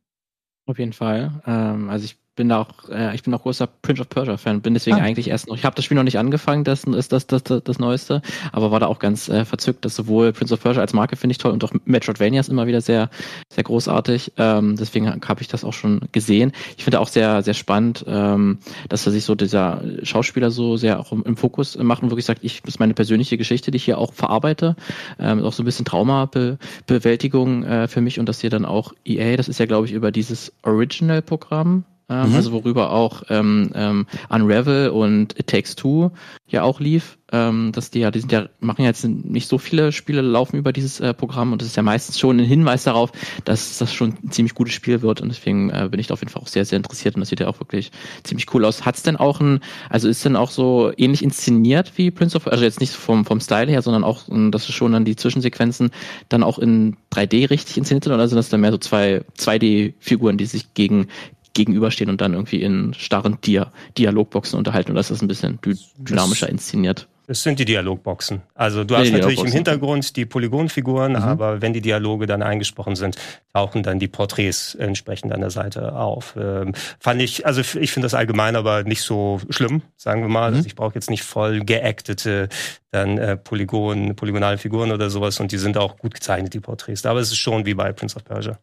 Auf 0.67 0.79
jeden 0.79 0.93
Fall. 0.93 1.43
Ähm, 1.47 1.91
also 1.91 2.05
ich 2.05 2.19
bin 2.35 2.49
da 2.49 2.63
auch, 2.63 2.89
äh, 2.89 3.15
ich 3.15 3.23
bin 3.23 3.35
auch 3.35 3.43
großer 3.43 3.67
Prince 3.67 4.01
of 4.01 4.09
Persia 4.09 4.37
Fan, 4.37 4.63
bin 4.63 4.75
deswegen 4.75 4.97
Ah. 4.97 5.03
eigentlich 5.03 5.29
erst 5.29 5.49
noch, 5.49 5.57
ich 5.57 5.65
habe 5.65 5.77
das 5.77 5.85
Spiel 5.85 5.97
noch 5.97 6.03
nicht 6.03 6.19
angefangen, 6.19 6.65
das 6.65 6.85
ist 6.85 7.13
das, 7.13 7.27
das, 7.27 7.43
das, 7.43 7.63
das 7.63 7.79
Neueste, 7.79 8.23
aber 8.53 8.71
war 8.71 8.81
da 8.81 8.87
auch 8.87 8.99
ganz 8.99 9.29
äh, 9.29 9.45
verzückt, 9.45 9.85
dass 9.85 9.95
sowohl 9.95 10.33
Prince 10.33 10.55
of 10.55 10.63
Persia 10.63 10.81
als 10.81 10.95
Marke 10.95 11.17
finde 11.17 11.33
ich 11.33 11.39
toll 11.39 11.53
und 11.53 11.63
auch 11.63 11.73
Metroidvania 11.85 12.41
ist 12.41 12.49
immer 12.49 12.67
wieder 12.67 12.81
sehr, 12.81 13.11
sehr 13.53 13.65
großartig. 13.65 14.33
Ähm, 14.39 14.77
deswegen 14.77 15.09
habe 15.11 15.43
ich 15.43 15.49
das 15.49 15.65
auch 15.65 15.75
schon 15.75 16.01
gesehen. 16.13 16.53
Ich 16.77 16.85
finde 16.85 17.01
auch 17.01 17.09
sehr, 17.09 17.43
sehr 17.43 17.55
spannend, 17.55 18.05
ähm, 18.07 18.59
dass 18.89 19.05
er 19.05 19.13
sich 19.13 19.25
so 19.25 19.35
dieser 19.35 19.83
Schauspieler 20.03 20.51
so 20.51 20.77
sehr 20.77 21.01
auch 21.01 21.13
im, 21.13 21.23
im 21.25 21.37
Fokus 21.37 21.77
macht 21.77 22.03
und 22.03 22.11
wirklich 22.11 22.27
sagt, 22.27 22.43
ich 22.43 22.63
das 22.63 22.75
ist 22.75 22.81
meine 22.81 22.95
persönliche 22.95 23.37
Geschichte, 23.37 23.71
die 23.71 23.77
ich 23.77 23.85
hier 23.85 23.99
auch 23.99 24.13
verarbeite. 24.13 24.77
Ähm, 25.19 25.45
auch 25.45 25.53
so 25.53 25.63
ein 25.63 25.67
bisschen 25.67 25.85
Traumabewältigung 25.85 27.65
äh, 27.65 27.89
für 27.89 28.01
mich 28.01 28.19
und 28.19 28.29
dass 28.29 28.41
hier 28.41 28.51
dann 28.51 28.65
auch 28.65 28.95
EA, 29.05 29.37
das 29.37 29.49
ist 29.49 29.59
ja 29.59 29.67
glaube 29.67 29.87
ich 29.87 29.93
über 29.93 30.11
dieses 30.13 30.53
Original-Programm, 30.63 31.85
ähm, 32.13 32.31
Mhm. 32.31 32.37
also 32.37 32.53
worüber 32.53 32.91
auch 32.93 33.23
ähm, 33.31 33.71
ähm, 33.75 34.07
Unravel 34.29 34.91
und 34.91 35.39
It 35.39 35.47
Takes 35.47 35.77
Two 35.77 36.11
ja 36.47 36.63
auch 36.63 36.81
lief, 36.81 37.19
ähm, 37.33 37.73
dass 37.73 37.91
die 37.91 38.01
ja, 38.01 38.11
die 38.11 38.21
sind 38.21 38.31
ja, 38.31 38.49
machen 38.61 38.83
ja 38.83 38.89
jetzt 38.89 39.05
nicht 39.05 39.49
so 39.49 39.57
viele 39.57 39.91
Spiele, 39.91 40.21
laufen 40.21 40.59
über 40.59 40.73
dieses 40.73 41.01
äh, 41.01 41.15
Programm 41.15 41.53
und 41.53 41.63
das 41.63 41.69
ist 41.69 41.77
ja 41.77 41.83
meistens 41.83 42.19
schon 42.19 42.39
ein 42.39 42.45
Hinweis 42.45 42.85
darauf, 42.85 43.11
dass 43.45 43.79
das 43.79 43.93
schon 43.95 44.15
ein 44.23 44.31
ziemlich 44.31 44.55
gutes 44.55 44.75
Spiel 44.75 45.01
wird 45.01 45.21
und 45.23 45.31
deswegen 45.31 45.71
äh, 45.71 45.89
bin 45.91 45.99
ich 45.99 46.09
da 46.09 46.15
auf 46.15 46.21
jeden 46.21 46.31
Fall 46.31 46.43
auch 46.43 46.49
sehr, 46.49 46.65
sehr 46.67 46.77
interessiert 46.77 47.15
und 47.15 47.21
das 47.21 47.31
sieht 47.31 47.41
ja 47.41 47.49
auch 47.49 47.59
wirklich 47.59 47.91
ziemlich 48.23 48.53
cool 48.53 48.65
aus. 48.67 48.85
Hat's 48.85 49.03
denn 49.03 49.17
auch 49.17 49.41
ein, 49.41 49.61
also 49.89 50.09
ist 50.09 50.25
denn 50.25 50.37
auch 50.37 50.51
so 50.51 50.93
ähnlich 50.97 51.23
inszeniert 51.25 51.93
wie 51.97 52.11
Prince 52.11 52.37
of, 52.37 52.47
also 52.47 52.65
jetzt 52.65 52.81
nicht 52.81 52.93
vom, 52.93 53.25
vom 53.25 53.41
Style 53.41 53.71
her, 53.71 53.81
sondern 53.81 54.05
auch, 54.05 54.29
ähm, 54.29 54.51
dass 54.53 54.69
es 54.69 54.75
schon 54.75 54.93
dann 54.93 55.07
die 55.07 55.17
Zwischensequenzen 55.17 55.91
dann 56.29 56.43
auch 56.43 56.59
in 56.59 56.97
3D 57.15 57.49
richtig 57.49 57.79
inszeniert 57.79 58.05
sind 58.05 58.13
oder 58.13 58.29
sind 58.29 58.37
das 58.37 58.51
dann 58.51 58.61
mehr 58.61 58.73
so 58.73 58.79
zwei 58.79 59.23
2D-Figuren, 59.39 60.37
die 60.37 60.47
sich 60.47 60.75
gegen 60.75 61.09
gegenüberstehen 61.55 62.11
und 62.11 62.21
dann 62.21 62.35
irgendwie 62.35 62.63
in 62.63 62.95
starren 62.95 63.39
Dia 63.43 63.73
Dialogboxen 63.99 64.59
unterhalten 64.59 64.93
oder 64.93 65.01
ist 65.01 65.11
das 65.11 65.23
ein 65.23 65.29
bisschen 65.29 65.61
dy 65.63 65.77
dynamischer 65.99 66.49
inszeniert? 66.49 67.09
Es 67.29 67.45
sind 67.45 67.61
die 67.61 67.65
Dialogboxen. 67.65 68.43
Also 68.55 68.83
du 68.83 68.97
hast 68.97 69.07
die 69.07 69.13
natürlich 69.13 69.41
im. 69.41 69.47
Hintergrund 69.47 70.17
die 70.17 70.27
Polygonfiguren, 70.27 71.13
Mhm. 71.13 71.19
aber 71.19 71.63
wenn 71.63 71.73
die 71.73 71.81
Dialoge 71.81 72.27
dann 72.27 72.43
eingesprochen 72.43 72.97
sind, 72.97 73.17
tauchen 73.55 73.85
dann 73.85 74.01
die 74.01 74.09
Porträts 74.09 74.75
entsprechend 74.75 75.33
an 75.33 75.41
der 75.41 75.51
Seite 75.51 75.95
auf. 75.95 76.35
Ähm, 76.37 76.75
fand 76.99 77.23
ich, 77.23 77.47
also 77.47 77.61
ich 77.61 77.93
finde 77.93 78.07
das 78.07 78.15
allgemein 78.15 78.57
aber 78.57 78.83
nicht 78.83 79.03
so 79.03 79.41
schlimm, 79.51 79.83
sagen 79.97 80.23
wir 80.23 80.29
mal. 80.29 80.51
Mhm. 80.51 80.57
Also 80.57 80.67
ich 80.67 80.75
brauche 80.75 80.95
jetzt 80.95 81.11
nicht 81.11 81.23
voll 81.23 81.61
geactete 81.61 82.49
dann 82.91 83.19
äh, 83.19 83.37
Polygon, 83.37 84.17
polygonale 84.17 84.59
Figuren 84.59 84.91
oder 84.91 85.09
sowas 85.09 85.39
und 85.39 85.53
die 85.53 85.59
sind 85.59 85.79
auch 85.79 85.97
gut 85.99 86.15
gezeichnet, 86.15 86.53
die 86.53 86.61
Porträts. 86.61 87.07
Aber 87.07 87.21
es 87.21 87.29
ist 87.31 87.39
schon 87.39 87.65
wie 87.65 87.75
bei 87.75 87.93
Prince 87.93 88.17
of 88.17 88.25
Persia. 88.25 88.59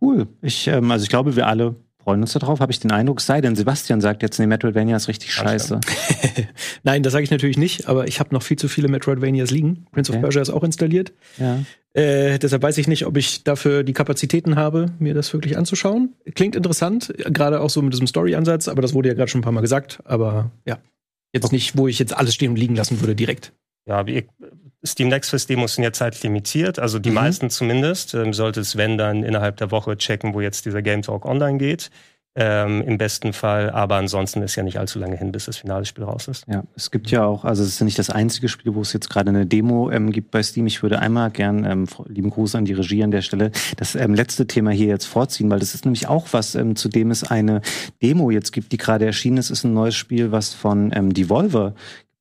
Cool. 0.00 0.28
Ich, 0.40 0.66
ähm, 0.68 0.90
also 0.90 1.02
ich 1.02 1.10
glaube, 1.10 1.36
wir 1.36 1.46
alle 1.46 1.74
freuen 2.10 2.22
uns 2.22 2.32
darauf, 2.32 2.58
habe 2.58 2.72
ich 2.72 2.80
den 2.80 2.90
Eindruck. 2.90 3.20
Sei 3.20 3.40
denn, 3.40 3.54
Sebastian 3.54 4.00
sagt 4.00 4.22
jetzt, 4.22 4.40
nee, 4.40 4.46
Metroidvania 4.46 4.96
ist 4.96 5.06
richtig 5.06 5.32
scheiße. 5.32 5.78
Nein, 6.82 7.04
das 7.04 7.12
sage 7.12 7.22
ich 7.22 7.30
natürlich 7.30 7.56
nicht, 7.56 7.86
aber 7.86 8.08
ich 8.08 8.18
habe 8.18 8.34
noch 8.34 8.42
viel 8.42 8.58
zu 8.58 8.66
viele 8.66 8.88
Metroidvanias 8.88 9.52
liegen. 9.52 9.86
Prince 9.92 10.10
Okay. 10.10 10.18
of 10.18 10.22
Persia 10.22 10.42
ist 10.42 10.50
auch 10.50 10.64
installiert. 10.64 11.12
Ja. 11.38 11.60
Äh, 11.92 12.40
deshalb 12.40 12.62
weiß 12.62 12.78
ich 12.78 12.88
nicht, 12.88 13.06
ob 13.06 13.16
ich 13.16 13.44
dafür 13.44 13.84
die 13.84 13.92
Kapazitäten 13.92 14.56
habe, 14.56 14.86
mir 14.98 15.14
das 15.14 15.32
wirklich 15.32 15.56
anzuschauen. 15.56 16.14
Klingt 16.34 16.56
interessant, 16.56 17.14
gerade 17.16 17.60
auch 17.60 17.70
so 17.70 17.80
mit 17.80 17.92
diesem 17.92 18.08
Story-Ansatz, 18.08 18.66
aber 18.66 18.82
das 18.82 18.92
wurde 18.92 19.08
ja 19.10 19.14
gerade 19.14 19.30
schon 19.30 19.40
ein 19.40 19.44
paar 19.44 19.52
Mal 19.52 19.60
gesagt. 19.60 20.00
Aber 20.04 20.50
ja, 20.66 20.78
jetzt 21.32 21.52
nicht, 21.52 21.76
wo 21.78 21.86
ich 21.86 22.00
jetzt 22.00 22.16
alles 22.16 22.34
stehen 22.34 22.50
und 22.50 22.56
liegen 22.56 22.74
lassen 22.74 23.00
würde 23.00 23.14
direkt. 23.14 23.52
Ja, 23.90 24.06
wie, 24.06 24.26
Steam 24.86 25.08
Next 25.08 25.30
Fest 25.30 25.50
Demos 25.50 25.74
sind 25.74 25.84
ja 25.84 25.92
zeitlimitiert, 25.92 26.78
also 26.78 26.98
die 26.98 27.10
Mhm. 27.10 27.16
meisten 27.16 27.50
zumindest. 27.50 28.14
Ähm, 28.14 28.32
sollte 28.32 28.60
es, 28.60 28.76
wenn, 28.76 28.96
dann 28.96 29.24
innerhalb 29.24 29.58
der 29.58 29.70
Woche 29.70 29.96
checken, 29.98 30.32
wo 30.32 30.40
jetzt 30.40 30.64
dieser 30.64 30.80
Game 30.80 31.02
Talk 31.02 31.26
online 31.26 31.58
geht. 31.58 31.90
Ähm, 32.36 32.80
Im 32.82 32.96
besten 32.96 33.32
Fall, 33.32 33.70
aber 33.70 33.96
ansonsten 33.96 34.40
ist 34.42 34.54
ja 34.54 34.62
nicht 34.62 34.78
allzu 34.78 35.00
lange 35.00 35.16
hin, 35.16 35.32
bis 35.32 35.46
das 35.46 35.56
finale 35.56 35.84
Spiel 35.84 36.04
raus 36.04 36.28
ist. 36.28 36.44
Ja, 36.48 36.62
es 36.76 36.92
gibt 36.92 37.10
ja 37.10 37.24
auch, 37.24 37.44
also 37.44 37.64
es 37.64 37.70
ist 37.70 37.80
ja 37.80 37.84
nicht 37.84 37.98
das 37.98 38.08
einzige 38.08 38.48
Spiel, 38.48 38.72
wo 38.76 38.82
es 38.82 38.92
jetzt 38.92 39.10
gerade 39.10 39.30
eine 39.30 39.46
Demo 39.46 39.90
ähm, 39.90 40.12
gibt 40.12 40.30
bei 40.30 40.40
Steam. 40.40 40.68
Ich 40.68 40.80
würde 40.84 41.00
einmal 41.00 41.32
gern, 41.32 41.64
ähm, 41.64 41.86
lieben 42.06 42.30
Gruß 42.30 42.54
an 42.54 42.64
die 42.64 42.72
Regie 42.72 43.02
an 43.02 43.10
der 43.10 43.22
Stelle, 43.22 43.50
das 43.78 43.96
ähm, 43.96 44.14
letzte 44.14 44.46
Thema 44.46 44.70
hier 44.70 44.86
jetzt 44.86 45.06
vorziehen, 45.06 45.50
weil 45.50 45.58
das 45.58 45.74
ist 45.74 45.84
nämlich 45.84 46.06
auch 46.06 46.28
was, 46.30 46.54
ähm, 46.54 46.76
zu 46.76 46.88
dem 46.88 47.10
es 47.10 47.24
eine 47.24 47.62
Demo 48.00 48.30
jetzt 48.30 48.52
gibt, 48.52 48.70
die 48.70 48.76
gerade 48.78 49.06
erschienen 49.06 49.38
ist, 49.38 49.50
ist 49.50 49.64
ein 49.64 49.74
neues 49.74 49.96
Spiel, 49.96 50.30
was 50.30 50.54
von 50.54 50.92
ähm, 50.94 51.12
Devolver 51.12 51.74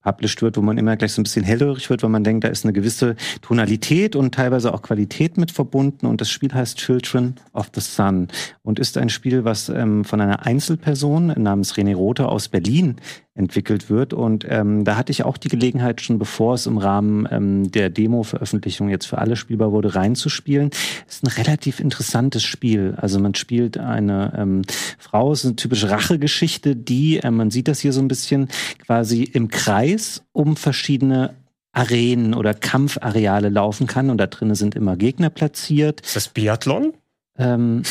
published 0.03 0.41
wird, 0.41 0.57
wo 0.57 0.61
man 0.61 0.77
immer 0.77 0.95
gleich 0.97 1.13
so 1.13 1.21
ein 1.21 1.23
bisschen 1.23 1.43
hellhörig 1.43 1.89
wird, 1.89 2.03
weil 2.03 2.09
man 2.09 2.23
denkt, 2.23 2.43
da 2.43 2.47
ist 2.47 2.65
eine 2.65 2.73
gewisse 2.73 3.15
Tonalität 3.41 4.15
und 4.15 4.33
teilweise 4.33 4.73
auch 4.73 4.81
Qualität 4.81 5.37
mit 5.37 5.51
verbunden. 5.51 6.05
Und 6.05 6.21
das 6.21 6.29
Spiel 6.29 6.53
heißt 6.53 6.77
Children 6.77 7.35
of 7.53 7.71
the 7.75 7.81
Sun 7.81 8.29
und 8.63 8.79
ist 8.79 8.97
ein 8.97 9.09
Spiel, 9.09 9.43
was 9.43 9.69
ähm, 9.69 10.05
von 10.05 10.21
einer 10.21 10.45
Einzelperson 10.45 11.33
namens 11.37 11.73
René 11.73 11.95
Rothe 11.95 12.27
aus 12.27 12.47
Berlin 12.47 12.95
entwickelt 13.35 13.89
wird. 13.89 14.13
Und 14.13 14.45
ähm, 14.49 14.83
da 14.83 14.97
hatte 14.97 15.11
ich 15.11 15.23
auch 15.23 15.37
die 15.37 15.47
Gelegenheit, 15.47 16.01
schon 16.01 16.19
bevor 16.19 16.55
es 16.55 16.65
im 16.65 16.77
Rahmen 16.77 17.27
ähm, 17.31 17.71
der 17.71 17.89
Demo-Veröffentlichung 17.89 18.89
jetzt 18.89 19.05
für 19.05 19.17
alle 19.17 19.35
spielbar 19.35 19.71
wurde, 19.71 19.95
reinzuspielen. 19.95 20.71
Ist 21.07 21.23
ein 21.23 21.27
relativ 21.27 21.79
interessantes 21.79 22.43
Spiel. 22.43 22.95
Also 22.97 23.19
man 23.19 23.35
spielt 23.35 23.77
eine 23.77 24.33
ähm, 24.37 24.61
Frau, 24.97 25.31
es 25.31 25.39
ist 25.39 25.45
eine 25.45 25.55
typische 25.55 25.89
Rachegeschichte, 25.89 26.75
die, 26.75 27.17
äh, 27.17 27.31
man 27.31 27.51
sieht 27.51 27.67
das 27.67 27.79
hier 27.79 27.93
so 27.93 28.01
ein 28.01 28.07
bisschen, 28.07 28.49
quasi 28.85 29.23
im 29.23 29.47
Kreis 29.47 30.23
um 30.33 30.55
verschiedene 30.55 31.33
Arenen 31.71 32.33
oder 32.33 32.53
Kampfareale 32.53 33.49
laufen 33.49 33.87
kann 33.87 34.09
und 34.09 34.17
da 34.17 34.27
drinnen 34.27 34.55
sind 34.55 34.75
immer 34.75 34.97
Gegner 34.97 35.29
platziert. 35.29 36.01
Ist 36.01 36.15
das 36.15 36.27
Biathlon? 36.27 36.93
Ähm, 37.37 37.83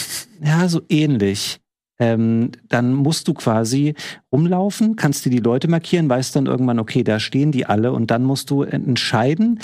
ja, 0.43 0.69
so 0.69 0.83
ähnlich. 0.89 1.61
Ähm, 2.01 2.53
dann 2.69 2.95
musst 2.95 3.27
du 3.27 3.35
quasi 3.35 3.95
rumlaufen, 4.31 4.97
kannst 4.97 5.25
dir 5.25 5.31
die 5.31 5.39
Leute 5.39 5.69
markieren, 5.69 6.09
weißt 6.09 6.37
dann 6.37 6.47
irgendwann, 6.47 6.79
okay, 6.79 7.03
da 7.03 7.19
stehen 7.19 7.51
die 7.51 7.65
alle 7.65 7.93
und 7.93 8.11
dann 8.11 8.25
musst 8.25 8.51
du 8.51 8.63
entscheiden, 8.63 9.59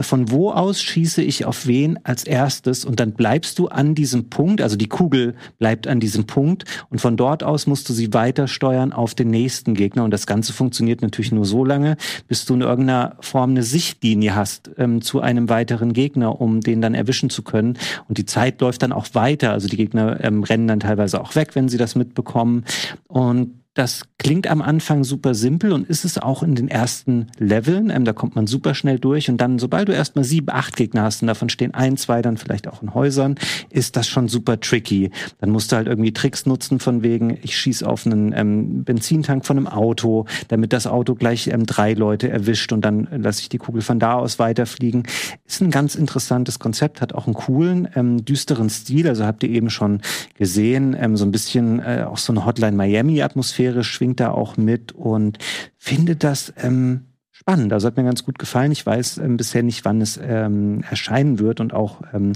von 0.00 0.30
wo 0.32 0.50
aus 0.50 0.82
schieße 0.82 1.22
ich 1.22 1.44
auf 1.44 1.66
wen 1.66 1.98
als 2.02 2.24
erstes 2.24 2.84
und 2.84 2.98
dann 2.98 3.12
bleibst 3.12 3.58
du 3.60 3.68
an 3.68 3.94
diesem 3.94 4.28
Punkt, 4.28 4.62
also 4.62 4.76
die 4.76 4.88
Kugel 4.88 5.34
bleibt 5.58 5.86
an 5.86 6.00
diesem 6.00 6.26
Punkt 6.26 6.64
und 6.90 7.00
von 7.00 7.16
dort 7.16 7.44
aus 7.44 7.68
musst 7.68 7.88
du 7.88 7.92
sie 7.92 8.12
weiter 8.12 8.48
steuern 8.48 8.92
auf 8.92 9.14
den 9.14 9.30
nächsten 9.30 9.74
Gegner 9.74 10.02
und 10.02 10.10
das 10.10 10.26
Ganze 10.26 10.52
funktioniert 10.52 11.02
natürlich 11.02 11.30
nur 11.30 11.44
so 11.44 11.64
lange, 11.64 11.96
bis 12.26 12.44
du 12.44 12.54
in 12.54 12.62
irgendeiner 12.62 13.16
Form 13.20 13.50
eine 13.50 13.62
Sichtlinie 13.62 14.34
hast 14.34 14.72
ähm, 14.76 15.02
zu 15.02 15.20
einem 15.20 15.48
weiteren 15.48 15.92
Gegner, 15.92 16.40
um 16.40 16.60
den 16.60 16.80
dann 16.80 16.94
erwischen 16.94 17.30
zu 17.30 17.42
können 17.42 17.78
und 18.08 18.18
die 18.18 18.26
Zeit 18.26 18.60
läuft 18.60 18.82
dann 18.82 18.92
auch 18.92 19.06
weiter, 19.12 19.52
also 19.52 19.68
die 19.68 19.76
Gegner 19.76 20.22
ähm, 20.24 20.42
rennen 20.42 20.66
dann 20.66 20.80
teilweise 20.80 21.20
auch 21.20 21.36
weg, 21.36 21.54
wenn 21.54 21.68
sie 21.68 21.78
das 21.78 21.94
mitbekommen 21.94 22.64
und 23.06 23.59
das 23.74 24.02
klingt 24.18 24.48
am 24.48 24.62
Anfang 24.62 25.04
super 25.04 25.32
simpel 25.32 25.72
und 25.72 25.88
ist 25.88 26.04
es 26.04 26.18
auch 26.18 26.42
in 26.42 26.56
den 26.56 26.66
ersten 26.66 27.28
Leveln. 27.38 27.88
Ähm, 27.88 28.04
da 28.04 28.12
kommt 28.12 28.34
man 28.34 28.48
super 28.48 28.74
schnell 28.74 28.98
durch 28.98 29.30
und 29.30 29.40
dann, 29.40 29.60
sobald 29.60 29.88
du 29.88 29.92
erstmal 29.92 30.24
sieben, 30.24 30.48
acht 30.50 30.76
Gegner 30.76 31.04
hast 31.04 31.22
und 31.22 31.28
davon 31.28 31.48
stehen 31.48 31.72
ein, 31.72 31.96
zwei 31.96 32.20
dann 32.20 32.36
vielleicht 32.36 32.66
auch 32.66 32.82
in 32.82 32.94
Häusern, 32.94 33.36
ist 33.70 33.96
das 33.96 34.08
schon 34.08 34.26
super 34.26 34.58
tricky. 34.58 35.10
Dann 35.38 35.50
musst 35.50 35.70
du 35.70 35.76
halt 35.76 35.86
irgendwie 35.86 36.12
Tricks 36.12 36.46
nutzen 36.46 36.80
von 36.80 37.04
wegen, 37.04 37.38
ich 37.42 37.56
schieß 37.56 37.84
auf 37.84 38.06
einen 38.06 38.32
ähm, 38.36 38.82
Benzintank 38.82 39.46
von 39.46 39.56
einem 39.56 39.68
Auto, 39.68 40.26
damit 40.48 40.72
das 40.72 40.88
Auto 40.88 41.14
gleich 41.14 41.46
ähm, 41.46 41.64
drei 41.64 41.94
Leute 41.94 42.28
erwischt 42.28 42.72
und 42.72 42.84
dann 42.84 43.06
lasse 43.12 43.42
ich 43.42 43.50
die 43.50 43.58
Kugel 43.58 43.82
von 43.82 44.00
da 44.00 44.14
aus 44.14 44.40
weiterfliegen. 44.40 45.04
Ist 45.46 45.62
ein 45.62 45.70
ganz 45.70 45.94
interessantes 45.94 46.58
Konzept, 46.58 47.00
hat 47.00 47.14
auch 47.14 47.26
einen 47.26 47.34
coolen, 47.34 47.88
ähm, 47.94 48.24
düsteren 48.24 48.68
Stil. 48.68 49.06
Also 49.08 49.24
habt 49.24 49.44
ihr 49.44 49.50
eben 49.50 49.70
schon 49.70 50.00
gesehen, 50.34 50.96
ähm, 50.98 51.16
so 51.16 51.24
ein 51.24 51.30
bisschen 51.30 51.78
äh, 51.78 52.04
auch 52.06 52.18
so 52.18 52.32
eine 52.32 52.44
Hotline 52.44 52.76
Miami-Atmosphäre 52.76 53.59
schwingt 53.84 54.20
da 54.20 54.30
auch 54.30 54.56
mit 54.56 54.92
und 54.92 55.38
finde 55.76 56.16
das 56.16 56.52
ähm, 56.56 57.06
spannend. 57.30 57.72
Also 57.72 57.86
hat 57.86 57.96
mir 57.96 58.04
ganz 58.04 58.24
gut 58.24 58.38
gefallen. 58.38 58.72
Ich 58.72 58.84
weiß 58.84 59.18
ähm, 59.18 59.36
bisher 59.36 59.62
nicht, 59.62 59.84
wann 59.84 60.00
es 60.00 60.18
ähm, 60.22 60.82
erscheinen 60.88 61.38
wird 61.38 61.60
und 61.60 61.72
auch 61.72 62.02
ähm, 62.12 62.32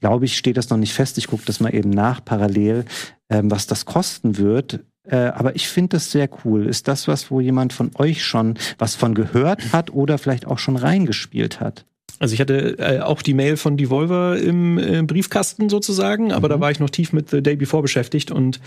glaube 0.00 0.26
ich, 0.26 0.36
steht 0.36 0.58
das 0.58 0.68
noch 0.68 0.76
nicht 0.76 0.92
fest. 0.92 1.16
Ich 1.16 1.28
gucke 1.28 1.44
das 1.46 1.60
mal 1.60 1.74
eben 1.74 1.88
nach 1.88 2.22
parallel, 2.22 2.84
ähm, 3.30 3.50
was 3.50 3.66
das 3.66 3.86
kosten 3.86 4.36
wird. 4.36 4.80
Äh, 5.04 5.16
aber 5.16 5.56
ich 5.56 5.68
finde 5.68 5.96
das 5.96 6.10
sehr 6.10 6.28
cool. 6.44 6.66
Ist 6.66 6.88
das 6.88 7.08
was, 7.08 7.30
wo 7.30 7.40
jemand 7.40 7.72
von 7.72 7.90
euch 7.96 8.24
schon 8.24 8.58
was 8.78 8.94
von 8.94 9.14
gehört 9.14 9.72
hat 9.72 9.92
oder 9.92 10.18
vielleicht 10.18 10.46
auch 10.46 10.58
schon 10.58 10.76
reingespielt 10.76 11.60
hat? 11.60 11.86
Also 12.20 12.34
ich 12.34 12.40
hatte 12.40 12.78
äh, 12.78 13.00
auch 13.00 13.22
die 13.22 13.34
Mail 13.34 13.56
von 13.56 13.76
Devolver 13.76 14.38
im 14.38 14.78
äh, 14.78 15.02
Briefkasten 15.02 15.68
sozusagen, 15.68 16.32
aber 16.32 16.48
mhm. 16.48 16.52
da 16.52 16.60
war 16.60 16.70
ich 16.70 16.78
noch 16.78 16.90
tief 16.90 17.12
mit 17.12 17.30
The 17.30 17.42
Day 17.42 17.56
Before 17.56 17.82
beschäftigt 17.82 18.30
und 18.30 18.60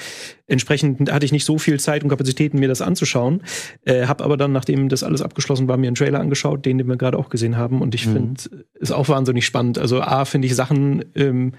entsprechend 0.48 1.12
hatte 1.12 1.26
ich 1.26 1.32
nicht 1.32 1.46
so 1.46 1.58
viel 1.58 1.80
Zeit 1.80 2.04
und 2.04 2.10
Kapazitäten, 2.10 2.60
mir 2.60 2.68
das 2.68 2.82
anzuschauen. 2.82 3.42
Äh, 3.86 4.06
hab 4.06 4.22
aber 4.22 4.36
dann, 4.36 4.52
nachdem 4.52 4.90
das 4.90 5.04
alles 5.04 5.22
abgeschlossen 5.22 5.68
war, 5.68 5.78
mir 5.78 5.88
einen 5.88 5.96
Trailer 5.96 6.20
angeschaut, 6.20 6.66
den, 6.66 6.78
den 6.78 6.88
wir 6.88 6.98
gerade 6.98 7.18
auch 7.18 7.30
gesehen 7.30 7.56
haben. 7.56 7.82
Und 7.82 7.96
ich 7.96 8.06
mhm. 8.06 8.14
finde, 8.14 8.42
ist 8.76 8.92
auch 8.92 9.08
wahnsinnig 9.08 9.46
spannend. 9.46 9.78
Also 9.78 10.02
A, 10.02 10.26
finde 10.26 10.48
ich 10.48 10.56
Sachen 10.56 11.06
ähm, 11.16 11.54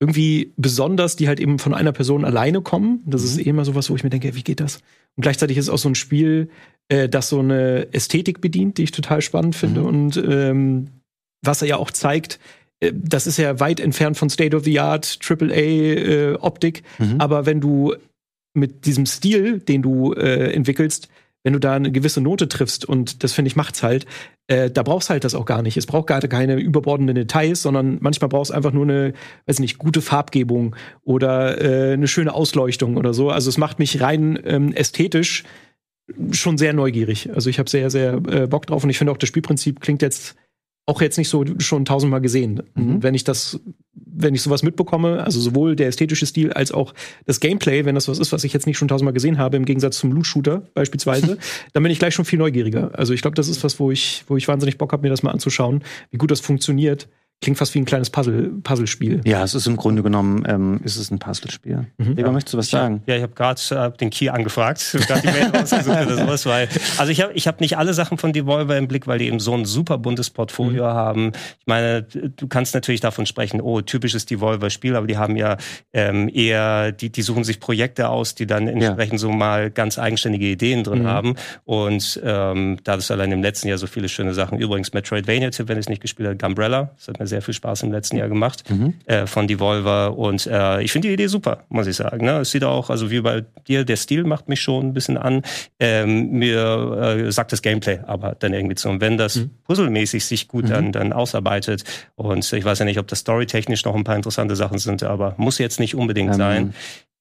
irgendwie 0.00 0.52
besonders, 0.56 1.16
die 1.16 1.28
halt 1.28 1.40
eben 1.40 1.58
von 1.58 1.74
einer 1.74 1.92
Person 1.92 2.24
alleine 2.24 2.62
kommen. 2.62 3.02
Das 3.06 3.22
mhm. 3.22 3.26
ist 3.28 3.38
eh 3.38 3.50
immer 3.50 3.64
sowas, 3.64 3.90
wo 3.90 3.96
ich 3.96 4.04
mir 4.04 4.10
denke, 4.10 4.34
wie 4.34 4.42
geht 4.42 4.60
das? 4.60 4.76
Und 5.16 5.22
gleichzeitig 5.22 5.56
ist 5.56 5.66
es 5.66 5.70
auch 5.70 5.78
so 5.78 5.88
ein 5.88 5.94
Spiel, 5.94 6.50
äh, 6.88 7.08
das 7.08 7.28
so 7.28 7.40
eine 7.40 7.92
Ästhetik 7.92 8.40
bedient, 8.40 8.78
die 8.78 8.84
ich 8.84 8.92
total 8.92 9.22
spannend 9.22 9.56
finde. 9.56 9.80
Mhm. 9.80 9.86
Und 9.86 10.16
ähm, 10.16 10.88
was 11.42 11.62
er 11.62 11.68
ja 11.68 11.76
auch 11.76 11.90
zeigt, 11.90 12.38
äh, 12.80 12.92
das 12.94 13.26
ist 13.26 13.38
ja 13.38 13.60
weit 13.60 13.80
entfernt 13.80 14.16
von 14.16 14.30
State 14.30 14.56
of 14.56 14.64
the 14.64 14.80
Art, 14.80 15.18
AAA-Optik. 15.26 16.82
Äh, 16.98 17.04
mhm. 17.04 17.20
Aber 17.20 17.46
wenn 17.46 17.60
du 17.60 17.94
mit 18.54 18.86
diesem 18.86 19.06
Stil, 19.06 19.60
den 19.60 19.82
du 19.82 20.12
äh, 20.14 20.52
entwickelst, 20.52 21.08
wenn 21.44 21.52
du 21.52 21.60
da 21.60 21.74
eine 21.74 21.92
gewisse 21.92 22.20
Note 22.20 22.48
triffst, 22.48 22.84
und 22.84 23.22
das 23.22 23.32
finde 23.32 23.48
ich 23.48 23.56
macht's 23.56 23.82
halt, 23.82 24.06
äh, 24.48 24.70
da 24.70 24.82
brauchst 24.82 25.08
halt 25.08 25.24
das 25.24 25.34
auch 25.34 25.44
gar 25.44 25.62
nicht. 25.62 25.76
Es 25.76 25.86
braucht 25.86 26.08
gar 26.08 26.20
keine 26.20 26.56
überbordenden 26.56 27.14
Details, 27.14 27.62
sondern 27.62 27.98
manchmal 28.00 28.28
brauchst 28.28 28.52
einfach 28.52 28.72
nur 28.72 28.84
eine, 28.84 29.14
weiß 29.46 29.60
nicht, 29.60 29.78
gute 29.78 30.02
Farbgebung 30.02 30.74
oder 31.04 31.60
äh, 31.60 31.92
eine 31.92 32.08
schöne 32.08 32.34
Ausleuchtung 32.34 32.96
oder 32.96 33.14
so. 33.14 33.30
Also 33.30 33.48
es 33.50 33.58
macht 33.58 33.78
mich 33.78 34.00
rein 34.00 34.38
ähm, 34.44 34.72
ästhetisch 34.72 35.44
schon 36.32 36.58
sehr 36.58 36.72
neugierig. 36.72 37.30
Also 37.34 37.50
ich 37.50 37.58
habe 37.58 37.68
sehr, 37.68 37.90
sehr 37.90 38.14
äh, 38.14 38.46
Bock 38.46 38.66
drauf 38.66 38.82
und 38.82 38.90
ich 38.90 38.98
finde 38.98 39.12
auch 39.12 39.18
das 39.18 39.28
Spielprinzip 39.28 39.80
klingt 39.80 40.02
jetzt 40.02 40.36
auch 40.88 41.02
jetzt 41.02 41.18
nicht 41.18 41.28
so 41.28 41.44
schon 41.58 41.84
tausendmal 41.84 42.22
gesehen. 42.22 42.62
Mhm. 42.74 43.02
Wenn 43.02 43.14
ich 43.14 43.22
das, 43.22 43.60
wenn 43.92 44.34
ich 44.34 44.40
sowas 44.40 44.62
mitbekomme, 44.62 45.22
also 45.22 45.38
sowohl 45.38 45.76
der 45.76 45.86
ästhetische 45.86 46.24
Stil 46.24 46.50
als 46.54 46.72
auch 46.72 46.94
das 47.26 47.40
Gameplay, 47.40 47.84
wenn 47.84 47.94
das 47.94 48.08
was 48.08 48.18
ist, 48.18 48.32
was 48.32 48.42
ich 48.42 48.54
jetzt 48.54 48.66
nicht 48.66 48.78
schon 48.78 48.88
tausendmal 48.88 49.12
gesehen 49.12 49.36
habe, 49.36 49.58
im 49.58 49.66
Gegensatz 49.66 49.98
zum 49.98 50.12
Loot-Shooter 50.12 50.62
beispielsweise, 50.72 51.36
dann 51.74 51.82
bin 51.82 51.92
ich 51.92 51.98
gleich 51.98 52.14
schon 52.14 52.24
viel 52.24 52.38
neugieriger. 52.38 52.98
Also 52.98 53.12
ich 53.12 53.20
glaube, 53.20 53.34
das 53.34 53.48
ist 53.48 53.62
was, 53.62 53.78
wo 53.78 53.90
ich, 53.90 54.24
wo 54.28 54.38
ich 54.38 54.48
wahnsinnig 54.48 54.78
Bock 54.78 54.92
habe, 54.92 55.02
mir 55.02 55.10
das 55.10 55.22
mal 55.22 55.30
anzuschauen, 55.30 55.84
wie 56.10 56.16
gut 56.16 56.30
das 56.30 56.40
funktioniert. 56.40 57.06
Klingt 57.40 57.56
fast 57.56 57.72
wie 57.74 57.78
ein 57.78 57.84
kleines 57.84 58.10
Puzzle, 58.10 58.50
Puzzlespiel. 58.64 59.20
Ja, 59.24 59.44
es 59.44 59.54
ist 59.54 59.68
im 59.68 59.76
Grunde 59.76 60.02
genommen 60.02 60.44
ähm, 60.48 60.80
ist 60.82 60.96
es 60.96 61.12
ein 61.12 61.20
Puzzlespiel. 61.20 61.86
Mhm. 61.96 62.14
Leber, 62.14 62.22
ja. 62.22 62.32
möchtest 62.32 62.54
du 62.54 62.58
was 62.58 62.68
sagen? 62.68 63.04
Ja, 63.06 63.14
ich 63.14 63.22
habe 63.22 63.32
gerade 63.34 63.60
äh, 63.70 63.96
den 63.96 64.10
Key 64.10 64.28
angefragt, 64.28 64.96
gerade 65.06 65.20
die 65.20 65.28
Mail 65.28 65.50
rausgesucht 65.54 65.86
oder 65.88 66.16
sowas, 66.16 66.46
weil 66.46 66.68
also 66.96 67.12
ich 67.12 67.20
habe 67.20 67.32
ich 67.34 67.46
hab 67.46 67.60
nicht 67.60 67.78
alle 67.78 67.94
Sachen 67.94 68.18
von 68.18 68.32
Devolver 68.32 68.76
im 68.76 68.88
Blick, 68.88 69.06
weil 69.06 69.20
die 69.20 69.28
eben 69.28 69.38
so 69.38 69.54
ein 69.54 69.66
super 69.66 69.98
buntes 69.98 70.30
Portfolio 70.30 70.84
mhm. 70.84 70.88
haben. 70.88 71.32
Ich 71.60 71.66
meine, 71.66 72.02
du 72.02 72.48
kannst 72.48 72.74
natürlich 72.74 73.00
davon 73.00 73.24
sprechen, 73.24 73.60
oh, 73.60 73.82
typisches 73.82 74.26
Devolver-Spiel, 74.26 74.96
aber 74.96 75.06
die 75.06 75.16
haben 75.16 75.36
ja 75.36 75.58
ähm, 75.92 76.28
eher, 76.34 76.90
die, 76.90 77.10
die 77.10 77.22
suchen 77.22 77.44
sich 77.44 77.60
Projekte 77.60 78.08
aus, 78.08 78.34
die 78.34 78.48
dann 78.48 78.66
entsprechend 78.66 79.12
ja. 79.12 79.18
so 79.18 79.30
mal 79.30 79.70
ganz 79.70 79.96
eigenständige 79.96 80.46
Ideen 80.46 80.82
drin 80.82 81.02
mhm. 81.02 81.06
haben. 81.06 81.34
Und 81.64 82.20
ähm, 82.24 82.78
da 82.82 82.96
ist 82.96 83.12
allein 83.12 83.30
im 83.30 83.42
letzten 83.42 83.68
Jahr 83.68 83.78
so 83.78 83.86
viele 83.86 84.08
schöne 84.08 84.34
Sachen. 84.34 84.58
Übrigens 84.58 84.92
Metroidvania, 84.92 85.50
wenn 85.56 85.78
es 85.78 85.88
nicht 85.88 86.02
gespielt 86.02 86.28
hat, 86.28 86.38
Gumbrella, 86.40 86.90
das 86.96 87.06
hat 87.06 87.20
mir 87.20 87.27
sehr 87.28 87.42
viel 87.42 87.54
Spaß 87.54 87.84
im 87.84 87.92
letzten 87.92 88.16
Jahr 88.16 88.28
gemacht 88.28 88.64
mhm. 88.70 88.94
äh, 89.06 89.26
von 89.26 89.46
Devolver 89.46 90.16
und 90.16 90.46
äh, 90.46 90.82
ich 90.82 90.92
finde 90.92 91.08
die 91.08 91.14
Idee 91.14 91.28
super, 91.28 91.64
muss 91.68 91.86
ich 91.86 91.96
sagen. 91.96 92.24
Ne? 92.24 92.38
Es 92.40 92.50
sieht 92.50 92.64
auch, 92.64 92.90
also 92.90 93.10
wie 93.10 93.20
bei 93.20 93.44
dir, 93.66 93.84
der 93.84 93.96
Stil 93.96 94.24
macht 94.24 94.48
mich 94.48 94.60
schon 94.60 94.86
ein 94.86 94.94
bisschen 94.94 95.16
an. 95.16 95.42
Ähm, 95.78 96.30
mir 96.30 97.26
äh, 97.26 97.32
sagt 97.32 97.52
das 97.52 97.62
Gameplay 97.62 98.00
aber 98.06 98.34
dann 98.38 98.52
irgendwie 98.52 98.74
zu. 98.74 98.88
Und 98.88 99.00
wenn 99.00 99.16
das 99.16 99.36
mhm. 99.36 99.50
puzzlemäßig 99.64 100.24
sich 100.24 100.48
gut 100.48 100.64
mhm. 100.64 100.68
dann, 100.68 100.92
dann 100.92 101.12
ausarbeitet 101.12 101.84
und 102.16 102.52
ich 102.52 102.64
weiß 102.64 102.80
ja 102.80 102.84
nicht, 102.84 102.98
ob 102.98 103.06
das 103.06 103.20
storytechnisch 103.20 103.84
noch 103.84 103.94
ein 103.94 104.04
paar 104.04 104.16
interessante 104.16 104.56
Sachen 104.56 104.78
sind, 104.78 105.02
aber 105.02 105.34
muss 105.36 105.58
jetzt 105.58 105.80
nicht 105.80 105.94
unbedingt 105.94 106.32
ähm, 106.32 106.38
sein 106.38 106.74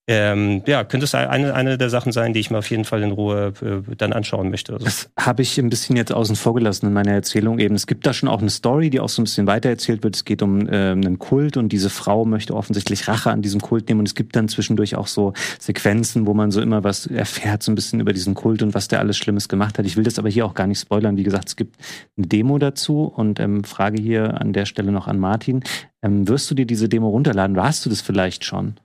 ähm, 0.09 0.63
ja, 0.65 0.85
könnte 0.85 1.03
es 1.03 1.13
eine, 1.13 1.53
eine 1.53 1.77
der 1.77 1.89
Sachen 1.89 2.13
sein, 2.13 2.31
die 2.31 2.39
ich 2.39 2.49
mir 2.49 2.59
auf 2.59 2.69
jeden 2.69 2.85
Fall 2.85 3.03
in 3.03 3.11
Ruhe 3.11 3.51
äh, 3.61 3.95
dann 3.97 4.13
anschauen 4.13 4.49
möchte. 4.49 4.71
Also. 4.71 4.85
Das 4.85 5.09
habe 5.19 5.41
ich 5.41 5.57
ein 5.57 5.69
bisschen 5.69 5.97
jetzt 5.97 6.13
außen 6.13 6.37
vor 6.37 6.55
gelassen 6.55 6.87
in 6.87 6.93
meiner 6.93 7.11
Erzählung 7.11 7.59
eben. 7.59 7.75
Es 7.75 7.87
gibt 7.87 8.05
da 8.05 8.13
schon 8.13 8.29
auch 8.29 8.39
eine 8.39 8.49
Story, 8.49 8.89
die 8.89 9.01
auch 9.01 9.09
so 9.09 9.21
ein 9.21 9.25
bisschen 9.25 9.47
weitererzählt 9.47 10.03
wird. 10.03 10.15
Es 10.15 10.23
geht 10.23 10.41
um 10.41 10.65
äh, 10.69 10.91
einen 10.91 11.19
Kult 11.19 11.57
und 11.57 11.73
diese 11.73 11.89
Frau 11.89 12.23
möchte 12.23 12.55
offensichtlich 12.55 13.09
Rache 13.09 13.31
an 13.31 13.41
diesem 13.41 13.59
Kult 13.59 13.89
nehmen 13.89 13.99
und 13.99 14.07
es 14.07 14.15
gibt 14.15 14.37
dann 14.37 14.47
zwischendurch 14.47 14.95
auch 14.95 15.07
so 15.07 15.33
Sequenzen, 15.59 16.25
wo 16.25 16.33
man 16.33 16.51
so 16.51 16.61
immer 16.61 16.85
was 16.85 17.07
erfährt, 17.07 17.61
so 17.61 17.73
ein 17.73 17.75
bisschen 17.75 17.99
über 17.99 18.13
diesen 18.13 18.33
Kult 18.33 18.63
und 18.63 18.73
was 18.73 18.87
der 18.87 18.99
alles 18.99 19.17
Schlimmes 19.17 19.49
gemacht 19.49 19.77
hat. 19.77 19.85
Ich 19.85 19.97
will 19.97 20.05
das 20.05 20.17
aber 20.19 20.29
hier 20.29 20.45
auch 20.45 20.53
gar 20.53 20.67
nicht 20.67 20.79
spoilern. 20.79 21.17
Wie 21.17 21.23
gesagt, 21.23 21.49
es 21.49 21.57
gibt 21.57 21.75
eine 22.17 22.27
Demo 22.27 22.59
dazu 22.59 23.11
und 23.13 23.41
ähm, 23.41 23.65
Frage 23.65 24.01
hier 24.01 24.39
an 24.39 24.53
der 24.53 24.65
Stelle 24.65 24.93
noch 24.93 25.07
an 25.07 25.19
Martin. 25.19 25.63
Ähm, 26.01 26.29
wirst 26.29 26.49
du 26.49 26.55
dir 26.55 26.65
diese 26.65 26.87
Demo 26.87 27.09
runterladen? 27.09 27.57
Warst 27.57 27.85
du 27.85 27.89
das 27.89 27.99
vielleicht 27.99 28.45
schon? 28.45 28.75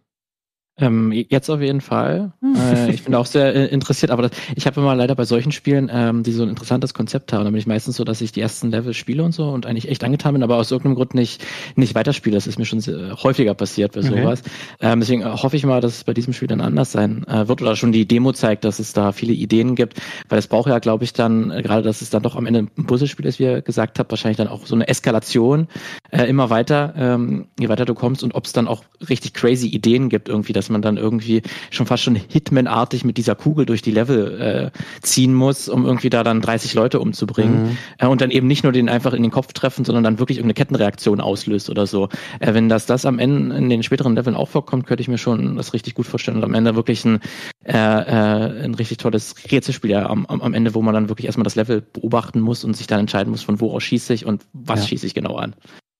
Ähm, 0.83 1.13
jetzt 1.13 1.49
auf 1.49 1.61
jeden 1.61 1.81
Fall. 1.81 2.33
äh, 2.43 2.91
ich 2.91 3.05
bin 3.05 3.15
auch 3.15 3.27
sehr 3.27 3.55
äh, 3.55 3.67
interessiert, 3.67 4.11
aber 4.11 4.23
das, 4.23 4.33
ich 4.57 4.67
habe 4.67 4.81
immer 4.81 4.95
leider 4.97 5.15
bei 5.15 5.25
solchen 5.25 5.53
Spielen, 5.53 5.89
ähm, 5.93 6.25
die 6.25 6.33
so 6.33 6.43
ein 6.43 6.49
interessantes 6.49 6.93
Konzept 6.93 7.33
haben, 7.33 7.45
da 7.45 7.51
bin 7.51 7.59
ich 7.59 7.67
meistens 7.69 7.97
so, 7.97 8.05
dass 8.05 8.21
ich 8.21 8.33
die 8.33 8.41
ersten 8.41 8.71
Level 8.71 8.93
spiele 8.95 9.23
und 9.23 9.33
so 9.33 9.49
und 9.49 9.65
eigentlich 9.65 9.89
echt 9.89 10.03
angetan 10.03 10.35
bin, 10.35 10.43
aber 10.43 10.57
aus 10.57 10.73
irgendeinem 10.73 10.97
Grund 10.97 11.15
nicht, 11.15 11.45
nicht 11.77 11.95
weiterspiele. 11.95 12.35
Das 12.35 12.49
ist 12.49 12.59
mir 12.59 12.65
schon 12.65 12.81
sehr, 12.81 13.17
häufiger 13.23 13.55
passiert 13.55 13.93
bei 13.93 14.03
sowas. 14.03 14.41
Okay. 14.41 14.51
Ähm, 14.81 15.01
deswegen 15.01 15.25
hoffe 15.25 15.57
ich 15.57 15.65
mal, 15.65 15.81
dass 15.81 15.99
es 15.99 16.05
bei 16.05 16.15
diesem 16.15 16.33
Spiel 16.33 16.49
dann 16.49 16.61
anders 16.61 16.91
sein 16.91 17.25
äh, 17.29 17.47
wird 17.47 17.63
oder 17.63 17.77
schon 17.77 17.93
die 17.93 18.07
Demo 18.07 18.33
zeigt, 18.33 18.65
dass 18.65 18.81
es 18.81 18.93
da 18.93 19.13
viele 19.13 19.33
Ideen 19.33 19.77
gibt, 19.77 20.01
weil 20.29 20.39
es 20.39 20.49
braucht 20.49 20.69
ja, 20.69 20.81
glaube 20.81 21.05
ich, 21.05 21.13
dann, 21.13 21.51
äh, 21.53 21.63
gerade 21.63 21.83
dass 21.83 22.03
es 22.03 22.11
dann 22.11 22.23
doch 22.25 22.35
am 22.35 22.47
Ende 22.47 22.67
ein 22.77 22.87
Puzzlespiel 22.87 23.27
ist, 23.27 23.39
wie 23.39 23.45
ihr 23.45 23.63
gesagt 23.63 24.01
habt, 24.01 24.11
wahrscheinlich 24.11 24.39
dann 24.39 24.49
auch 24.49 24.67
so 24.67 24.75
eine 24.75 24.89
Eskalation 24.89 25.69
äh, 26.11 26.25
immer 26.25 26.51
weiter, 26.51 26.95
ähm, 26.97 27.47
je 27.59 27.69
weiter 27.69 27.85
du 27.85 27.95
kommst 27.95 28.25
und 28.25 28.35
ob 28.35 28.47
es 28.47 28.53
dann 28.53 28.67
auch 28.67 28.83
richtig 29.09 29.35
crazy 29.35 29.69
Ideen 29.69 30.09
gibt 30.09 30.29
irgendwie, 30.29 30.53
dass 30.53 30.69
man 30.73 30.83
dann 30.83 30.97
irgendwie 30.97 31.43
schon 31.71 31.87
fast 31.87 32.03
schon 32.03 32.15
Hitman-artig 32.15 33.05
mit 33.05 33.17
dieser 33.17 33.35
Kugel 33.35 33.67
durch 33.67 33.83
die 33.83 33.91
Level 33.91 34.73
äh, 34.73 34.79
ziehen 35.03 35.35
muss, 35.35 35.69
um 35.69 35.85
irgendwie 35.85 36.11
da 36.11 36.23
dann 36.25 36.41
30 36.41 36.75
Leute 36.75 37.01
umzubringen. 37.01 37.63
Mhm. 37.63 37.77
Äh, 37.99 38.07
und 38.07 38.21
dann 38.21 38.31
eben 38.31 38.47
nicht 38.47 38.65
nur 38.65 38.73
den 38.73 38.89
einfach 38.89 39.13
in 39.13 39.23
den 39.23 39.31
Kopf 39.31 39.53
treffen, 39.53 39.85
sondern 39.85 40.05
dann 40.05 40.19
wirklich 40.19 40.39
irgendeine 40.39 40.55
Kettenreaktion 40.55 41.21
auslöst 41.21 41.71
oder 41.71 41.87
so. 41.87 42.09
Äh, 42.41 42.55
wenn 42.55 42.69
das 42.69 42.87
das 42.87 43.07
am 43.07 43.19
Ende 43.19 43.57
in 43.57 43.69
den 43.69 43.83
späteren 43.83 44.15
Leveln 44.17 44.37
auch 44.37 44.49
vorkommt, 44.49 44.87
könnte 44.87 45.03
ich 45.03 45.09
mir 45.09 45.19
schon 45.19 45.57
das 45.57 45.73
richtig 45.73 45.95
gut 45.95 46.07
vorstellen. 46.07 46.39
Und 46.39 46.45
am 46.45 46.55
Ende 46.55 46.75
wirklich 46.75 47.05
ein, 47.05 47.21
äh, 47.65 47.73
äh, 47.73 48.65
ein 48.65 48.75
richtig 48.75 48.99
tolles 48.99 49.35
Rätselspiel 49.51 49.91
ja, 49.91 50.09
am, 50.09 50.27
am 50.27 50.55
Ende, 50.55 50.75
wo 50.75 50.83
man 50.83 50.95
dann 50.95 51.09
wirklich 51.09 51.27
erstmal 51.27 51.45
das 51.45 51.55
Level 51.55 51.81
beobachten 51.81 52.41
muss 52.41 52.65
und 52.65 52.77
sich 52.77 52.87
dann 52.87 53.01
entscheiden 53.01 53.31
muss, 53.31 53.43
von 53.43 53.61
wo 53.61 53.73
aus 53.73 53.83
schieße 53.83 54.15
ich 54.15 54.27
und 54.27 54.45
was 54.53 54.81
ja. 54.81 54.87
schieße 54.89 55.07
ich 55.07 55.15
genau 55.15 55.37
an. 55.37 55.55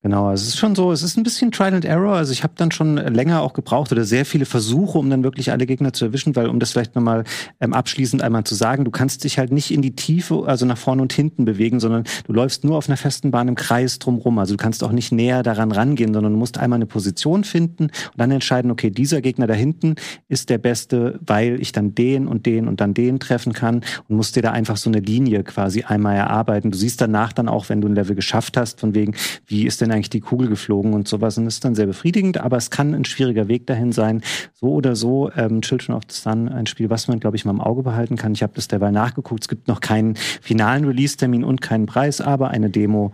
Genau, 0.05 0.33
es 0.33 0.43
ist 0.43 0.59
schon 0.59 0.75
so, 0.75 0.91
es 0.91 1.05
ist 1.05 1.17
ein 1.17 1.23
bisschen 1.23 1.53
Trial 1.53 1.75
and 1.75 1.85
Error. 1.85 2.17
Also 2.17 2.33
ich 2.33 2.43
habe 2.43 2.55
dann 2.57 2.73
schon 2.73 2.97
länger 2.97 3.41
auch 3.41 3.53
gebraucht 3.53 3.93
oder 3.93 4.03
sehr 4.03 4.25
viele 4.25 4.47
Versuche, 4.47 4.99
um 4.99 5.09
dann 5.09 5.23
wirklich 5.23 5.53
alle 5.53 5.65
Gegner 5.65 5.93
zu 5.93 6.07
erwischen, 6.07 6.35
weil 6.35 6.49
um 6.49 6.59
das 6.59 6.73
vielleicht 6.73 6.97
nochmal 6.97 7.23
ähm, 7.61 7.73
abschließend 7.73 8.21
einmal 8.21 8.43
zu 8.43 8.57
sagen, 8.57 8.85
du 8.85 8.91
kannst 8.91 9.23
dich 9.23 9.39
halt 9.39 9.53
nicht 9.53 9.71
in 9.71 9.81
die 9.81 9.95
Tiefe, 9.95 10.43
also 10.45 10.67
nach 10.67 10.77
vorne 10.77 11.03
und 11.03 11.13
hinten 11.13 11.45
bewegen, 11.45 11.79
sondern 11.79 12.03
du 12.27 12.33
läufst 12.33 12.65
nur 12.65 12.79
auf 12.79 12.89
einer 12.89 12.97
festen 12.97 13.31
Bahn 13.31 13.47
im 13.47 13.55
Kreis 13.55 14.01
drumrum. 14.01 14.41
Also 14.41 14.55
du 14.55 14.57
kannst 14.61 14.83
auch 14.83 14.91
nicht 14.91 15.13
näher 15.13 15.45
daran 15.45 15.71
rangehen, 15.71 16.13
sondern 16.13 16.33
du 16.33 16.39
musst 16.39 16.59
einmal 16.59 16.79
eine 16.79 16.87
Position 16.87 17.45
finden 17.45 17.85
und 17.85 17.93
dann 18.17 18.33
entscheiden, 18.33 18.73
okay, 18.73 18.91
dieser 18.91 19.21
Gegner 19.21 19.47
da 19.47 19.55
hinten 19.55 19.95
ist 20.29 20.51
der 20.51 20.59
beste, 20.59 21.21
weil 21.25 21.61
ich 21.61 21.71
dann 21.71 21.95
den 21.95 22.27
und 22.27 22.45
den 22.47 22.67
und 22.67 22.81
dann 22.81 22.93
den 22.93 23.21
treffen 23.21 23.53
kann 23.53 23.85
und 24.09 24.17
musst 24.17 24.35
dir 24.35 24.43
da 24.43 24.51
einfach 24.51 24.79
so 24.79 24.91
eine 24.91 24.99
Linie 24.99 25.45
quasi 25.45 25.85
einmal 25.85 26.17
erarbeiten. 26.17 26.73
Du 26.73 26.77
siehst 26.77 27.01
danach 27.01 27.33
dann 27.33 27.49
auch, 27.49 27.69
wenn 27.69 27.81
du 27.81 27.87
ein 27.87 27.95
Level 27.95 28.17
geschafft 28.17 28.57
hast, 28.57 28.81
von 28.81 28.97
wegen, 28.97 29.15
wie 29.47 29.65
ist 29.65 29.81
denn 29.81 29.92
eigentlich 29.93 30.11
die 30.11 30.21
Kugel 30.21 30.49
geflogen 30.49 30.95
und 30.95 31.07
sowas. 31.07 31.39
Und 31.39 31.45
das 31.45 31.55
ist 31.55 31.65
dann 31.65 31.75
sehr 31.75 31.87
befriedigend, 31.87 32.39
aber 32.39 32.57
es 32.57 32.71
kann 32.71 32.95
ein 32.95 33.05
schwieriger 33.05 33.49
Weg 33.49 33.67
dahin 33.67 33.93
sein. 33.93 34.23
So 34.55 34.69
oder 34.69 34.97
so, 34.97 35.31
ähm, 35.37 35.63
Children 35.63 35.95
of 35.95 36.03
the 36.09 36.17
Sun, 36.17 36.49
ein 36.49 36.67
Spiel, 36.67 36.91
was 36.91 37.09
man, 37.09 37.21
glaube 37.21 37.37
ich, 37.37 37.45
mal 37.45 37.53
im 37.53 37.61
Auge 37.61 37.83
behalten 37.83 38.17
kann. 38.17 38.33
Ich 38.33 38.43
habe 38.43 38.53
das 38.55 38.69
derweil 38.69 38.93
nachgeguckt. 38.93 39.45
Es 39.45 39.49
gibt 39.49 39.69
noch 39.69 39.81
keinen 39.81 40.17
finalen 40.17 40.85
Release-Termin 40.85 41.45
und 41.45 41.61
keinen 41.61 41.87
Preis, 41.87 42.21
aber 42.21 42.49
eine 42.49 42.71
Demo 42.71 43.13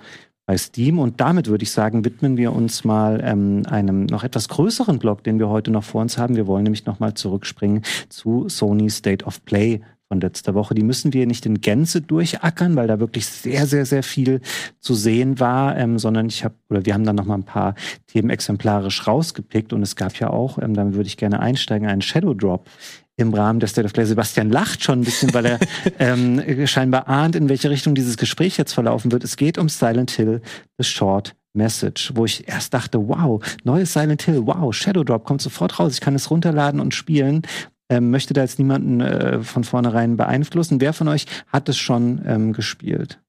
bei 0.49 0.57
Steam. 0.57 0.99
Und 0.99 1.21
damit 1.21 1.47
würde 1.49 1.63
ich 1.63 1.71
sagen, 1.71 2.05
widmen 2.07 2.39
wir 2.39 2.55
uns 2.55 2.83
mal 2.83 3.21
ähm, 3.23 3.65
einem 3.69 4.07
noch 4.07 4.25
etwas 4.25 4.49
größeren 4.49 4.99
Blog, 4.99 5.23
den 5.23 5.39
wir 5.39 5.51
heute 5.51 5.71
noch 5.71 5.85
vor 5.85 6.01
uns 6.01 6.17
haben. 6.17 6.37
Wir 6.37 6.47
wollen 6.47 6.63
nämlich 6.63 6.87
nochmal 6.87 7.13
zurückspringen 7.15 7.83
zu 8.09 8.49
Sony 8.49 8.89
State 8.89 9.27
of 9.27 9.45
Play 9.45 9.83
von 10.09 10.21
letzter 10.21 10.55
Woche. 10.55 10.75
Die 10.75 10.83
müssen 10.83 11.13
wir 11.13 11.27
nicht 11.27 11.45
in 11.47 11.61
Gänze 11.61 12.01
durchackern, 12.01 12.77
weil 12.77 12.89
da 12.89 12.99
wirklich 12.99 13.27
sehr, 13.27 13.67
sehr, 13.67 13.85
sehr 13.85 14.03
viel 14.03 14.41
zu 14.81 14.95
sehen 14.95 15.39
war, 15.39 15.77
ähm, 15.77 15.99
sondern 15.99 16.27
ich 16.27 16.45
habe, 16.45 16.55
oder 16.71 16.85
wir 16.87 16.95
haben 16.95 17.05
dann 17.05 17.17
noch 17.17 17.27
mal 17.27 17.35
ein 17.35 17.45
paar 17.45 17.75
Themen 18.07 18.31
exemplarisch 18.31 19.07
rausgepickt 19.07 19.73
und 19.73 19.83
es 19.83 19.97
gab 19.97 20.19
ja 20.19 20.31
auch, 20.31 20.59
ähm, 20.59 20.75
damit 20.75 20.95
würde 20.95 21.09
ich 21.09 21.19
gerne 21.19 21.41
einsteigen, 21.41 21.87
einen 21.87 22.03
Shadow 22.03 22.35
Drop 22.35 22.69
im 23.17 23.35
Rahmen 23.35 23.61
der 23.61 23.69
State 23.69 23.85
of 23.85 23.93
Play. 23.93 24.07
Sebastian 24.07 24.49
lacht 24.49 24.83
schon 24.83 25.01
ein 25.01 25.05
bisschen, 25.05 25.35
weil 25.35 25.45
er 25.45 25.59
ähm, 25.99 26.67
scheinbar 26.67 27.09
ahnt, 27.09 27.37
in 27.37 27.49
welche 27.49 27.69
Richtung 27.69 27.95
dieses 27.95 28.17
Gespräch 28.17 28.57
jetzt 28.57 28.73
verlaufen 28.73 29.13
wird. 29.13 29.25
Es 29.25 29.37
geht 29.37 29.59
um 29.59 29.69
Silent 29.69 30.13
Hill, 30.13 30.41
The 30.79 30.85
Short 30.85 31.35
Message, 31.53 32.13
wo 32.15 32.25
ich 32.25 32.49
erst 32.49 32.73
dachte, 32.73 33.09
wow, 33.09 33.43
neues 33.65 33.93
Silent 33.93 34.23
Hill, 34.23 34.47
wow, 34.47 34.73
Shadow 34.73 35.03
Drop 35.03 35.25
kommt 35.25 35.43
sofort 35.43 35.79
raus, 35.79 35.95
ich 35.95 36.01
kann 36.01 36.15
es 36.15 36.31
runterladen 36.31 36.81
und 36.81 36.95
spielen 36.95 37.43
ähm, 37.89 38.11
möchte 38.11 38.35
da 38.35 38.43
jetzt 38.43 38.59
niemanden 38.59 39.01
äh, 39.01 39.43
von 39.43 39.65
vornherein 39.65 40.17
beeinflussen. 40.17 40.81
Wer 40.81 40.93
von 40.93 41.09
euch 41.09 41.27
hat 41.49 41.69
es 41.69 41.77
schon 41.79 42.23
ähm, 42.27 42.53
gespielt? 42.53 43.21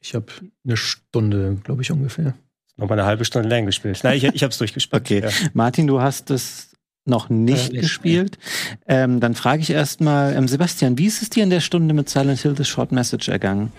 Ich 0.00 0.14
habe 0.14 0.26
eine 0.64 0.76
Stunde, 0.76 1.58
glaube 1.64 1.82
ich, 1.82 1.90
ungefähr. 1.90 2.34
Nochmal 2.76 2.98
eine 2.98 3.06
halbe 3.06 3.24
Stunde 3.24 3.48
länger 3.48 3.66
gespielt. 3.66 4.00
Nein, 4.02 4.16
ich, 4.16 4.24
ich 4.24 4.42
habe 4.42 4.50
es 4.50 4.58
durchgespielt. 4.58 5.02
Okay. 5.02 5.20
Ja. 5.22 5.30
Martin, 5.52 5.86
du 5.86 6.00
hast 6.00 6.30
es 6.30 6.72
noch 7.06 7.28
nicht 7.28 7.70
Äh, 7.70 7.72
nicht, 7.74 7.82
gespielt. 7.82 8.38
Ähm, 8.86 9.20
dann 9.20 9.34
frage 9.34 9.62
ich 9.62 9.70
erstmal, 9.70 10.34
ähm, 10.34 10.48
Sebastian, 10.48 10.98
wie 10.98 11.06
ist 11.06 11.22
es 11.22 11.30
dir 11.30 11.44
in 11.44 11.50
der 11.50 11.60
Stunde 11.60 11.94
mit 11.94 12.08
Silent 12.08 12.40
Hill 12.40 12.56
The 12.56 12.64
Short 12.64 12.92
Message 12.92 13.28
ergangen? 13.28 13.72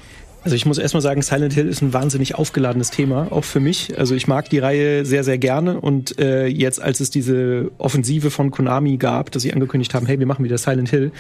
Also 0.45 0.55
ich 0.55 0.67
muss 0.67 0.77
erstmal 0.77 1.01
sagen, 1.01 1.23
Silent 1.23 1.53
Hill 1.53 1.67
ist 1.67 1.81
ein 1.81 1.91
wahnsinnig 1.91 2.35
aufgeladenes 2.35 2.91
Thema, 2.91 3.31
auch 3.31 3.43
für 3.43 3.59
mich. 3.59 3.97
Also 3.97 4.13
ich 4.13 4.27
mag 4.27 4.47
die 4.47 4.59
Reihe 4.59 5.03
sehr, 5.03 5.23
sehr 5.23 5.39
gerne. 5.39 5.81
Und 5.81 6.19
äh, 6.19 6.45
jetzt, 6.45 6.79
als 6.79 6.99
es 6.99 7.09
diese 7.09 7.71
Offensive 7.79 8.29
von 8.29 8.51
Konami 8.51 8.97
gab, 8.97 9.31
dass 9.31 9.41
sie 9.41 9.51
angekündigt 9.51 9.95
haben, 9.95 10.05
hey, 10.05 10.19
wir 10.19 10.27
machen 10.27 10.45
wieder 10.45 10.59
Silent 10.59 10.89
Hill, 10.89 11.11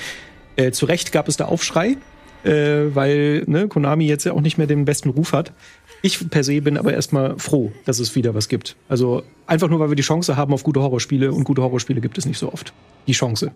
äh, 0.57 0.69
zu 0.69 0.85
Recht 0.85 1.11
gab 1.11 1.27
es 1.27 1.37
da 1.37 1.45
Aufschrei, 1.45 1.97
äh, 2.43 2.93
weil 2.93 3.45
ne, 3.47 3.67
Konami 3.67 4.05
jetzt 4.05 4.25
ja 4.25 4.33
auch 4.33 4.41
nicht 4.41 4.59
mehr 4.59 4.67
den 4.67 4.85
besten 4.85 5.09
Ruf 5.09 5.33
hat. 5.33 5.53
Ich 6.05 6.29
per 6.29 6.43
se 6.43 6.61
bin 6.61 6.77
aber 6.77 6.93
erstmal 6.93 7.39
froh, 7.39 7.71
dass 7.85 7.97
es 7.97 8.15
wieder 8.15 8.35
was 8.35 8.47
gibt. 8.47 8.75
Also 8.87 9.23
einfach 9.47 9.69
nur, 9.69 9.79
weil 9.79 9.89
wir 9.89 9.95
die 9.95 10.03
Chance 10.03 10.37
haben 10.37 10.53
auf 10.53 10.61
gute 10.61 10.79
Horrorspiele 10.79 11.31
und 11.31 11.45
gute 11.45 11.63
Horrorspiele 11.63 11.99
gibt 11.99 12.19
es 12.19 12.27
nicht 12.27 12.37
so 12.37 12.53
oft. 12.53 12.73
Die 13.07 13.13
Chance. 13.13 13.53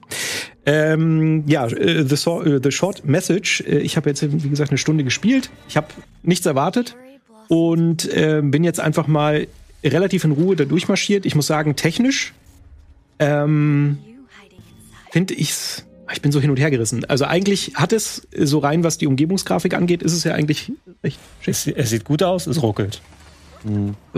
Ähm, 0.66 1.44
ja, 1.46 1.68
äh, 1.68 2.04
the, 2.04 2.16
so 2.16 2.42
äh, 2.42 2.60
the 2.64 2.72
Short 2.72 3.06
Message. 3.06 3.62
Äh, 3.68 3.82
ich 3.82 3.98
habe 3.98 4.10
jetzt, 4.10 4.24
wie 4.44 4.50
gesagt, 4.50 4.72
eine 4.72 4.80
Stunde 4.80 5.04
gespielt. 5.04 5.52
Ich 5.68 5.78
habe 5.78 5.90
nichts 6.24 6.48
erwartet 6.48 6.96
und 7.50 8.12
äh, 8.12 8.42
bin 8.44 8.64
jetzt 8.64 8.80
einfach 8.80 9.06
mal 9.06 9.46
relativ 9.84 10.24
in 10.24 10.32
Ruhe 10.32 10.56
da 10.56 10.66
durchmarschiert. 10.66 11.28
Ich 11.28 11.36
muss 11.36 11.46
sagen, 11.46 11.76
technisch 11.76 12.34
ähm, 13.20 14.00
finde 15.12 15.36
ich's. 15.36 15.86
Ich 16.14 16.22
bin 16.22 16.32
so 16.32 16.40
hin 16.42 16.50
und 16.50 16.58
her 16.58 16.72
gerissen. 16.72 17.06
Also 17.06 17.26
eigentlich 17.26 17.74
hat 17.76 17.94
es 17.94 18.28
so 18.38 18.60
rein, 18.60 18.84
was 18.84 18.98
die 18.98 19.08
Umgebungsgrafik 19.08 19.74
angeht, 19.74 20.02
ist 20.04 20.14
es 20.14 20.24
ja 20.24 20.34
eigentlich 20.34 20.72
schick. 21.04 21.16
Es, 21.46 21.68
es 21.68 21.90
sieht 21.90 22.04
gut 22.06 22.24
aus, 22.24 22.48
es 22.48 22.62
ruckelt. 22.62 23.02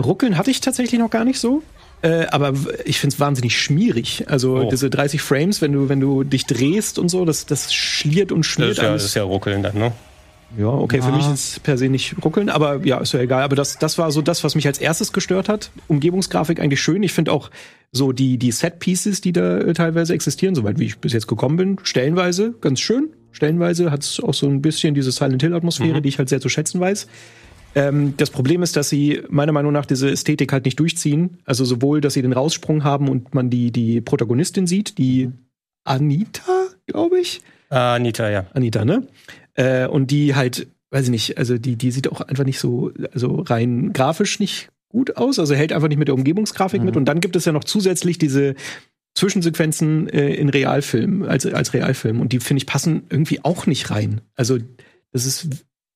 Ruckeln 0.02 0.36
hatte 0.38 0.50
ich 0.50 0.60
tatsächlich 0.60 1.00
noch 1.00 1.10
gar 1.10 1.24
nicht 1.24 1.38
so. 1.38 1.62
Äh, 2.02 2.26
aber 2.26 2.52
ich 2.84 2.98
finde 2.98 3.14
es 3.14 3.20
wahnsinnig 3.20 3.60
schmierig. 3.60 4.24
Also 4.28 4.56
Oh. 4.56 4.68
diese 4.70 4.90
30 4.90 5.22
Frames, 5.22 5.60
wenn 5.62 5.72
du, 5.72 5.88
wenn 5.88 6.00
du 6.00 6.24
dich 6.24 6.46
drehst 6.46 6.98
und 6.98 7.08
so, 7.08 7.24
das, 7.24 7.46
das 7.46 7.72
schliert 7.72 8.32
und 8.32 8.40
Das 8.40 8.46
schmiert 8.46 8.70
ist, 8.72 8.76
ja, 8.78 8.82
das 8.84 8.90
alles. 8.90 9.04
ist 9.04 9.14
ja 9.14 9.22
ruckeln 9.22 9.62
dann, 9.62 9.76
ne? 9.78 9.92
Ja, 10.58 10.68
okay, 10.68 11.00
für 11.00 11.08
Ja. 11.08 11.16
mich 11.16 11.26
ist 11.26 11.32
es 11.32 11.60
per 11.60 11.78
se 11.78 11.88
nicht 11.88 12.14
ruckeln, 12.24 12.48
aber 12.48 12.84
ja, 12.84 12.98
ist 12.98 13.12
ja 13.14 13.20
egal. 13.20 13.42
Aber 13.42 13.56
das, 13.56 13.78
das 13.78 13.96
war 13.98 14.10
so 14.10 14.20
das, 14.22 14.44
was 14.44 14.54
mich 14.54 14.66
als 14.66 14.78
erstes 14.78 15.12
gestört 15.12 15.48
hat. 15.48 15.70
Umgebungsgrafik 15.88 16.60
eigentlich 16.60 16.82
schön. 16.82 17.02
Ich 17.02 17.12
finde 17.12 17.32
auch 17.32 17.50
so 17.90 18.12
die, 18.12 18.38
die 18.38 18.52
Set-Pieces, 18.52 19.20
die 19.20 19.32
da 19.32 19.58
äh, 19.58 19.72
teilweise 19.72 20.14
existieren, 20.14 20.54
soweit 20.54 20.78
wie 20.78 20.84
ich 20.86 20.98
bis 20.98 21.12
jetzt 21.12 21.26
gekommen 21.26 21.56
bin, 21.56 21.78
stellenweise 21.82 22.54
ganz 22.60 22.80
schön. 22.80 23.10
Stellenweise 23.32 23.90
hat 23.90 24.02
es 24.02 24.20
auch 24.20 24.34
so 24.34 24.46
ein 24.46 24.60
bisschen 24.60 24.94
diese 24.94 25.10
Silent 25.10 25.42
Hill-Atmosphäre, 25.42 26.02
die 26.02 26.08
ich 26.10 26.18
halt 26.18 26.28
sehr 26.28 26.40
zu 26.40 26.50
schätzen 26.50 26.80
weiß. 26.80 27.06
Ähm, 27.74 28.12
das 28.18 28.28
Problem 28.28 28.62
ist, 28.62 28.76
dass 28.76 28.90
sie 28.90 29.22
meiner 29.30 29.52
Meinung 29.52 29.72
nach 29.72 29.86
diese 29.86 30.10
Ästhetik 30.10 30.52
halt 30.52 30.66
nicht 30.66 30.78
durchziehen. 30.78 31.38
Also 31.46 31.64
sowohl, 31.64 32.02
dass 32.02 32.12
sie 32.12 32.20
den 32.20 32.34
Raussprung 32.34 32.84
haben 32.84 33.08
und 33.08 33.34
man 33.34 33.48
die, 33.48 33.70
die 33.72 34.02
Protagonistin 34.02 34.66
sieht, 34.66 34.98
die 34.98 35.30
Anita, 35.84 36.66
glaube 36.86 37.18
ich. 37.20 37.40
Anita, 37.70 38.28
ja. 38.28 38.44
Anita, 38.52 38.84
ne? 38.84 39.06
Äh, 39.54 39.86
und 39.86 40.10
die 40.10 40.34
halt, 40.34 40.68
weiß 40.90 41.04
ich 41.04 41.10
nicht, 41.10 41.38
also 41.38 41.58
die, 41.58 41.76
die 41.76 41.90
sieht 41.90 42.10
auch 42.10 42.20
einfach 42.20 42.44
nicht 42.44 42.58
so, 42.58 42.92
also 43.12 43.40
rein 43.40 43.92
grafisch 43.92 44.40
nicht 44.40 44.70
gut 44.88 45.16
aus, 45.16 45.38
also 45.38 45.54
hält 45.54 45.72
einfach 45.72 45.88
nicht 45.88 45.98
mit 45.98 46.08
der 46.08 46.14
Umgebungsgrafik 46.14 46.82
mit. 46.82 46.96
Und 46.96 47.06
dann 47.06 47.20
gibt 47.20 47.36
es 47.36 47.44
ja 47.44 47.52
noch 47.52 47.64
zusätzlich 47.64 48.18
diese 48.18 48.54
Zwischensequenzen 49.14 50.08
äh, 50.08 50.34
in 50.34 50.48
Realfilm, 50.48 51.22
als, 51.22 51.46
als 51.46 51.74
Realfilm. 51.74 52.20
Und 52.20 52.32
die, 52.32 52.40
finde 52.40 52.58
ich, 52.58 52.66
passen 52.66 53.04
irgendwie 53.10 53.44
auch 53.44 53.66
nicht 53.66 53.90
rein. 53.90 54.20
Also, 54.36 54.58
das 55.12 55.26
ist, 55.26 55.48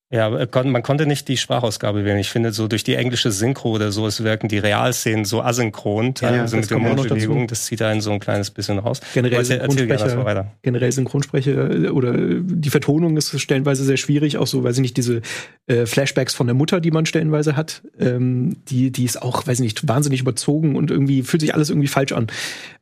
Ja, 0.09 0.47
kon- 0.47 0.71
man 0.71 0.85
konnte 0.85 1.05
nicht 1.05 1.27
die 1.27 1.37
Sprachausgabe 1.37 2.05
wählen. 2.05 2.19
Ich 2.19 2.31
finde, 2.31 2.53
so 2.53 2.69
durch 2.69 2.85
die 2.85 2.95
englische 2.95 3.33
Synchro 3.33 3.71
oder 3.71 3.91
so, 3.91 4.07
es 4.07 4.23
wirken 4.23 4.47
die 4.47 4.59
Realszenen 4.59 5.25
so 5.25 5.43
asynchron, 5.43 6.15
teilweise 6.15 6.57
mit 6.57 6.73
auch 6.73 6.79
noch 6.79 6.87
dazu. 6.91 6.97
Mundbewegungen. 6.97 7.47
Das 7.49 7.65
zieht 7.65 7.83
einen 7.83 8.01
so 8.01 8.13
ein 8.13 8.21
kleines 8.21 8.53
bisschen 8.53 8.79
raus. 8.79 9.01
generell 9.15 9.39
Erzähl- 9.41 9.59
erzähl 9.59 9.79
Synchronsprecher, 9.89 10.25
weiter. 10.25 10.53
generell 10.63 10.93
Synchronsprecher 10.93 11.71
äh, 11.87 11.89
oder 11.89 12.15
die 12.17 12.71
Vertonung 12.71 13.17
ist 13.17 13.37
stellenweise 13.41 13.83
sehr 13.83 13.97
schwierig, 13.97 14.39
auch 14.39 14.47
so, 14.47 14.63
weiß 14.63 14.77
ich 14.77 14.83
nicht, 14.83 14.97
diese 14.97 15.23
äh, 15.67 15.87
Flashbacks 15.87 16.35
von 16.35 16.47
der 16.47 16.55
Mutter, 16.55 16.81
die 16.81 16.93
man 16.93 17.05
stellenweise 17.05 17.57
hat, 17.57 17.83
ähm, 17.99 18.59
die, 18.69 18.93
die 18.93 19.05
ist 19.05 19.21
auch, 19.21 19.45
weiß 19.45 19.59
ich 19.59 19.65
nicht, 19.65 19.89
wahnsinnig 19.89 20.21
überzogen 20.21 20.77
und 20.77 20.93
irgendwie 20.93 21.25
fühlt 21.25 21.41
sich 21.41 21.53
alles 21.53 21.69
irgendwie 21.69 21.89
falsch 21.89 22.13
an. 22.13 22.29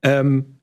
Ähm, 0.03 0.54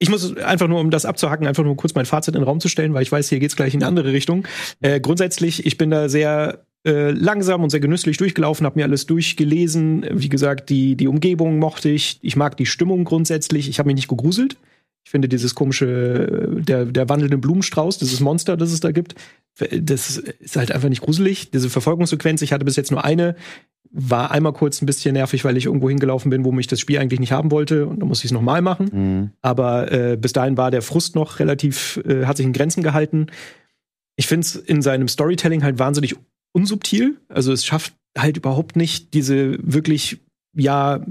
ich 0.00 0.08
muss 0.08 0.36
einfach 0.38 0.66
nur, 0.66 0.80
um 0.80 0.90
das 0.90 1.04
abzuhacken, 1.04 1.46
einfach 1.46 1.62
nur 1.62 1.76
kurz 1.76 1.94
mein 1.94 2.06
Fazit 2.06 2.34
in 2.34 2.40
den 2.40 2.48
Raum 2.48 2.58
zu 2.58 2.68
stellen, 2.68 2.94
weil 2.94 3.02
ich 3.02 3.12
weiß, 3.12 3.28
hier 3.28 3.38
geht's 3.38 3.54
gleich 3.54 3.74
in 3.74 3.82
eine 3.82 3.88
andere 3.88 4.12
Richtung. 4.12 4.48
Äh, 4.80 4.98
grundsätzlich, 4.98 5.66
ich 5.66 5.76
bin 5.76 5.90
da 5.90 6.08
sehr 6.08 6.64
äh, 6.86 7.10
langsam 7.10 7.62
und 7.62 7.68
sehr 7.68 7.80
genüsslich 7.80 8.16
durchgelaufen, 8.16 8.64
habe 8.64 8.78
mir 8.78 8.86
alles 8.86 9.04
durchgelesen. 9.04 10.06
Wie 10.10 10.30
gesagt, 10.30 10.70
die, 10.70 10.96
die 10.96 11.06
Umgebung 11.06 11.58
mochte 11.58 11.90
ich. 11.90 12.18
Ich 12.22 12.34
mag 12.34 12.56
die 12.56 12.64
Stimmung 12.64 13.04
grundsätzlich. 13.04 13.68
Ich 13.68 13.78
habe 13.78 13.88
mich 13.88 13.96
nicht 13.96 14.08
gegruselt. 14.08 14.56
Ich 15.10 15.12
finde 15.12 15.28
dieses 15.28 15.56
komische, 15.56 16.60
der, 16.60 16.84
der 16.84 17.08
wandelnde 17.08 17.36
Blumenstrauß, 17.36 17.98
dieses 17.98 18.20
Monster, 18.20 18.56
das 18.56 18.70
es 18.70 18.78
da 18.78 18.92
gibt, 18.92 19.16
das 19.58 20.18
ist 20.18 20.54
halt 20.54 20.70
einfach 20.70 20.88
nicht 20.88 21.02
gruselig. 21.02 21.50
Diese 21.50 21.68
Verfolgungssequenz, 21.68 22.42
ich 22.42 22.52
hatte 22.52 22.64
bis 22.64 22.76
jetzt 22.76 22.92
nur 22.92 23.04
eine, 23.04 23.34
war 23.90 24.30
einmal 24.30 24.52
kurz 24.52 24.80
ein 24.80 24.86
bisschen 24.86 25.14
nervig, 25.14 25.44
weil 25.44 25.56
ich 25.56 25.66
irgendwo 25.66 25.88
hingelaufen 25.88 26.30
bin, 26.30 26.44
wo 26.44 26.52
mich 26.52 26.68
das 26.68 26.78
Spiel 26.78 27.00
eigentlich 27.00 27.18
nicht 27.18 27.32
haben 27.32 27.50
wollte 27.50 27.88
und 27.88 27.98
dann 27.98 28.06
muss 28.06 28.20
ich 28.20 28.26
es 28.26 28.30
nochmal 28.30 28.62
machen. 28.62 28.90
Mhm. 28.92 29.30
Aber 29.42 29.90
äh, 29.90 30.16
bis 30.16 30.32
dahin 30.32 30.56
war 30.56 30.70
der 30.70 30.80
Frust 30.80 31.16
noch 31.16 31.40
relativ, 31.40 32.00
äh, 32.06 32.26
hat 32.26 32.36
sich 32.36 32.46
in 32.46 32.52
Grenzen 32.52 32.84
gehalten. 32.84 33.26
Ich 34.14 34.28
finde 34.28 34.44
es 34.44 34.54
in 34.54 34.80
seinem 34.80 35.08
Storytelling 35.08 35.64
halt 35.64 35.80
wahnsinnig 35.80 36.14
unsubtil. 36.52 37.16
Also 37.28 37.52
es 37.52 37.66
schafft 37.66 37.94
halt 38.16 38.36
überhaupt 38.36 38.76
nicht 38.76 39.12
diese 39.12 39.58
wirklich, 39.60 40.20
ja, 40.54 41.04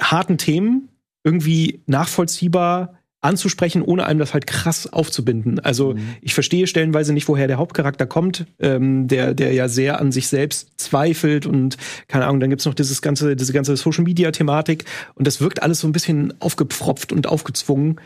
harten 0.00 0.38
Themen 0.38 0.89
irgendwie 1.24 1.82
nachvollziehbar 1.86 3.00
anzusprechen, 3.22 3.82
ohne 3.82 4.06
einem 4.06 4.18
das 4.18 4.32
halt 4.32 4.46
krass 4.46 4.90
aufzubinden. 4.90 5.60
Also 5.60 5.94
ich 6.22 6.32
verstehe 6.32 6.66
stellenweise 6.66 7.12
nicht, 7.12 7.28
woher 7.28 7.48
der 7.48 7.58
Hauptcharakter 7.58 8.06
kommt, 8.06 8.46
ähm, 8.58 9.08
der, 9.08 9.34
der 9.34 9.52
ja 9.52 9.68
sehr 9.68 10.00
an 10.00 10.10
sich 10.10 10.28
selbst 10.28 10.72
zweifelt 10.78 11.44
und 11.44 11.76
keine 12.08 12.24
Ahnung, 12.26 12.40
dann 12.40 12.50
gibt's 12.50 12.64
noch 12.64 12.74
dieses 12.74 13.02
ganze, 13.02 13.36
diese 13.36 13.52
ganze 13.52 13.76
Social 13.76 14.04
Media 14.04 14.30
Thematik 14.30 14.84
und 15.14 15.26
das 15.26 15.40
wirkt 15.40 15.62
alles 15.62 15.80
so 15.80 15.86
ein 15.88 15.92
bisschen 15.92 16.32
aufgepfropft 16.40 17.12
und 17.12 17.26
aufgezwungen, 17.26 18.00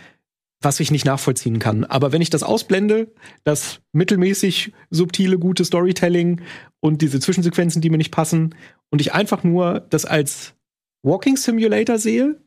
was 0.61 0.81
ich 0.81 0.91
nicht 0.91 1.05
nachvollziehen 1.05 1.61
kann. 1.61 1.85
Aber 1.85 2.11
wenn 2.11 2.23
ich 2.23 2.31
das 2.31 2.43
ausblende, 2.43 3.13
das 3.45 3.81
mittelmäßig 3.93 4.73
subtile, 4.91 5.39
gute 5.39 5.65
Storytelling 5.65 6.41
und 6.81 7.03
diese 7.03 7.21
Zwischensequenzen, 7.21 7.83
die 7.83 7.91
mir 7.91 7.99
nicht 7.99 8.11
passen, 8.11 8.55
und 8.91 9.01
ich 9.01 9.13
einfach 9.13 9.45
nur 9.45 9.81
das 9.91 10.05
als 10.05 10.55
Walking 11.03 11.37
Simulator 11.37 11.99
sehe, 11.99 12.41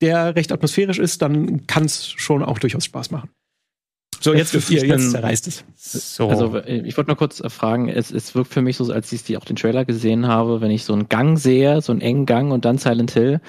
der 0.00 0.34
recht 0.36 0.52
atmosphärisch 0.52 0.98
ist, 0.98 1.22
dann 1.22 1.66
kann 1.66 1.84
es 1.84 2.08
schon 2.08 2.42
auch 2.42 2.58
durchaus 2.58 2.84
Spaß 2.84 3.10
machen. 3.10 3.30
So, 4.20 4.32
jetzt 4.32 4.54
dürft 4.54 4.70
ihr, 4.70 4.76
Ich 4.82 4.88
bin- 4.88 4.92
jetzt 4.98 5.10
zerreißt 5.10 5.46
es. 5.48 5.64
So. 5.76 6.28
Also 6.28 6.56
äh, 6.56 6.78
ich 6.86 6.96
wollte 6.96 7.10
nur 7.10 7.16
kurz 7.16 7.40
äh, 7.40 7.50
fragen, 7.50 7.88
es, 7.88 8.10
es 8.10 8.34
wirkt 8.34 8.52
für 8.52 8.62
mich 8.62 8.76
so, 8.78 8.90
als 8.92 9.12
ich 9.12 9.22
die 9.24 9.36
auch 9.36 9.44
den 9.44 9.56
Trailer 9.56 9.84
gesehen 9.84 10.26
habe, 10.26 10.60
wenn 10.60 10.70
ich 10.70 10.84
so 10.84 10.92
einen 10.94 11.08
Gang 11.08 11.38
sehe, 11.38 11.80
so 11.82 11.92
einen 11.92 12.00
engen 12.00 12.24
Gang 12.24 12.50
und 12.52 12.64
dann 12.64 12.78
Silent 12.78 13.10
Hill, 13.10 13.40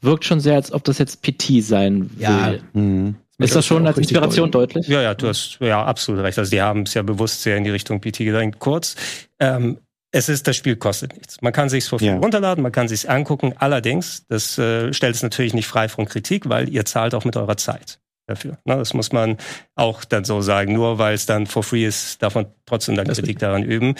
wirkt 0.00 0.24
schon 0.24 0.40
sehr, 0.40 0.54
als 0.54 0.72
ob 0.72 0.82
das 0.84 0.98
jetzt 0.98 1.22
PT 1.22 1.62
sein 1.62 2.10
will. 2.16 2.22
Ja. 2.22 2.54
Mhm. 2.72 3.16
Ist 3.38 3.54
das 3.54 3.66
schon 3.66 3.86
als 3.86 3.98
Inspiration 3.98 4.50
deutlich? 4.50 4.88
Ja, 4.88 5.02
ja, 5.02 5.14
du 5.14 5.28
hast 5.28 5.58
ja 5.60 5.84
absolut 5.84 6.22
recht. 6.22 6.38
Also 6.38 6.50
die 6.50 6.62
haben 6.62 6.82
es 6.82 6.94
ja 6.94 7.02
bewusst 7.02 7.42
sehr 7.42 7.56
in 7.58 7.64
die 7.64 7.70
Richtung 7.70 8.00
PT 8.00 8.18
gedrängt. 8.20 8.58
Kurz, 8.58 8.96
ähm, 9.38 9.78
es 10.16 10.28
ist, 10.28 10.46
das 10.48 10.56
Spiel 10.56 10.76
kostet 10.76 11.14
nichts. 11.14 11.40
Man 11.42 11.52
kann 11.52 11.68
sich's 11.68 11.88
vor 11.88 12.00
Ja. 12.00 12.16
runterladen, 12.16 12.62
man 12.62 12.72
kann 12.72 12.88
sich's 12.88 13.04
angucken. 13.06 13.54
Allerdings, 13.58 14.24
das 14.28 14.56
äh, 14.58 14.92
stellt 14.92 15.14
es 15.14 15.22
natürlich 15.22 15.54
nicht 15.54 15.66
frei 15.66 15.88
von 15.88 16.06
Kritik, 16.06 16.48
weil 16.48 16.68
ihr 16.68 16.84
zahlt 16.84 17.14
auch 17.14 17.24
mit 17.24 17.36
eurer 17.36 17.56
Zeit 17.56 17.98
dafür. 18.26 18.58
Ne, 18.64 18.76
das 18.76 18.94
muss 18.94 19.12
man 19.12 19.36
auch 19.74 20.04
dann 20.04 20.24
so 20.24 20.40
sagen. 20.40 20.72
Nur 20.72 20.98
weil 20.98 21.14
es 21.14 21.26
dann 21.26 21.46
for 21.46 21.62
free 21.62 21.84
ist, 21.86 22.22
darf 22.22 22.34
man 22.34 22.46
trotzdem 22.66 22.96
dann 22.96 23.06
Das 23.06 23.18
Kritik 23.18 23.38
daran 23.38 23.62
üben. 23.62 23.94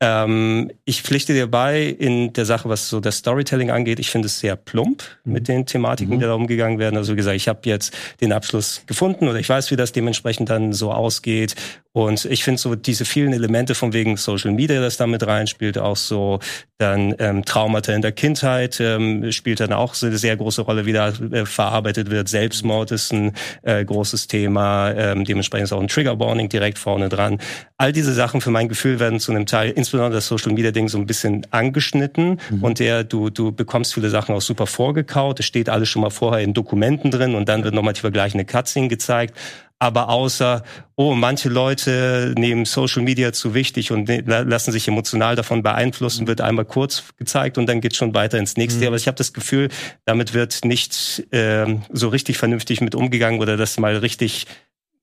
Ähm, 0.00 0.70
ich 0.84 1.02
pflichte 1.02 1.32
dir 1.32 1.48
bei 1.48 1.82
in 1.82 2.32
der 2.32 2.46
Sache, 2.46 2.68
was 2.68 2.88
so 2.88 3.00
das 3.00 3.18
Storytelling 3.18 3.70
angeht. 3.70 3.98
Ich 3.98 4.10
finde 4.10 4.26
es 4.26 4.40
sehr 4.40 4.56
plump 4.56 5.02
mit 5.24 5.48
den 5.48 5.66
Thematiken, 5.66 6.18
die 6.18 6.24
da 6.24 6.34
umgegangen 6.34 6.78
werden. 6.78 6.96
Also 6.96 7.12
wie 7.12 7.16
gesagt, 7.16 7.36
ich 7.36 7.48
habe 7.48 7.60
jetzt 7.64 7.94
den 8.20 8.32
Abschluss 8.32 8.82
gefunden 8.86 9.28
oder 9.28 9.38
ich 9.38 9.48
weiß, 9.48 9.70
wie 9.70 9.76
das 9.76 9.92
dementsprechend 9.92 10.50
dann 10.50 10.72
so 10.72 10.92
ausgeht. 10.92 11.54
Und 11.94 12.24
ich 12.24 12.42
finde 12.42 12.58
so 12.58 12.74
diese 12.74 13.04
vielen 13.04 13.34
Elemente 13.34 13.74
von 13.74 13.92
wegen 13.92 14.16
Social 14.16 14.52
Media, 14.52 14.80
das 14.80 14.96
da 14.96 15.06
mit 15.06 15.26
reinspielt, 15.26 15.76
auch 15.76 15.96
so 15.96 16.40
dann 16.78 17.14
ähm, 17.18 17.44
Traumata 17.44 17.92
in 17.92 18.00
der 18.00 18.12
Kindheit 18.12 18.80
ähm, 18.80 19.30
spielt 19.30 19.60
dann 19.60 19.72
auch 19.72 19.94
so 19.94 20.06
eine 20.06 20.16
sehr 20.16 20.36
große 20.36 20.62
Rolle, 20.62 20.86
wie 20.86 20.92
da 20.92 21.08
äh, 21.08 21.44
verarbeitet 21.44 22.10
wird. 22.10 22.28
Selbstmord 22.28 22.90
ist 22.92 23.12
ein 23.12 23.32
äh, 23.62 23.84
großes 23.84 24.26
Thema, 24.26 24.90
ähm, 24.92 25.24
dementsprechend 25.24 25.64
ist 25.64 25.72
auch 25.72 25.80
ein 25.80 25.88
Trigger 25.88 26.18
Warning 26.18 26.48
direkt 26.48 26.78
vorne 26.78 27.10
dran. 27.10 27.38
All 27.76 27.92
diese 27.92 28.11
diese 28.12 28.20
Sachen 28.20 28.42
für 28.42 28.50
mein 28.50 28.68
Gefühl 28.68 29.00
werden 29.00 29.20
zu 29.20 29.32
einem 29.32 29.46
Teil, 29.46 29.70
insbesondere 29.70 30.18
das 30.18 30.26
Social 30.26 30.52
Media 30.52 30.70
Ding, 30.70 30.88
so 30.88 30.98
ein 30.98 31.06
bisschen 31.06 31.46
angeschnitten. 31.50 32.38
Mhm. 32.50 32.62
Und 32.62 32.78
der, 32.78 33.04
du, 33.04 33.30
du 33.30 33.52
bekommst 33.52 33.94
viele 33.94 34.10
Sachen 34.10 34.34
auch 34.34 34.42
super 34.42 34.66
vorgekaut. 34.66 35.40
Es 35.40 35.46
steht 35.46 35.68
alles 35.70 35.88
schon 35.88 36.02
mal 36.02 36.10
vorher 36.10 36.44
in 36.44 36.52
Dokumenten 36.52 37.10
drin 37.10 37.34
und 37.34 37.48
dann 37.48 37.64
wird 37.64 37.74
nochmal 37.74 37.94
die 37.94 38.00
vergleichende 38.00 38.44
Cutscene 38.44 38.88
gezeigt 38.88 39.34
aber 39.78 40.10
außer, 40.10 40.62
oh, 40.94 41.14
manche 41.14 41.48
Leute 41.48 42.34
nehmen 42.38 42.66
Social 42.66 43.02
Media 43.02 43.32
zu 43.32 43.52
wichtig 43.52 43.90
und 43.90 44.06
ne, 44.06 44.20
lassen 44.20 44.70
sich 44.70 44.86
emotional 44.86 45.34
davon 45.34 45.64
beeinflussen, 45.64 46.28
wird 46.28 46.40
einmal 46.40 46.66
kurz 46.66 47.02
gezeigt 47.16 47.58
und 47.58 47.66
dann 47.66 47.80
geht 47.80 47.96
schon 47.96 48.14
weiter 48.14 48.38
ins 48.38 48.56
nächste. 48.56 48.82
Mhm. 48.82 48.86
Aber 48.86 48.96
ich 48.96 49.08
habe 49.08 49.16
das 49.16 49.32
Gefühl, 49.32 49.70
damit 50.04 50.34
wird 50.34 50.64
nicht 50.64 51.26
äh, 51.32 51.66
so 51.92 52.10
richtig 52.10 52.38
vernünftig 52.38 52.80
mit 52.80 52.94
umgegangen 52.94 53.40
oder 53.40 53.56
das 53.56 53.76
mal 53.76 53.96
richtig 53.96 54.46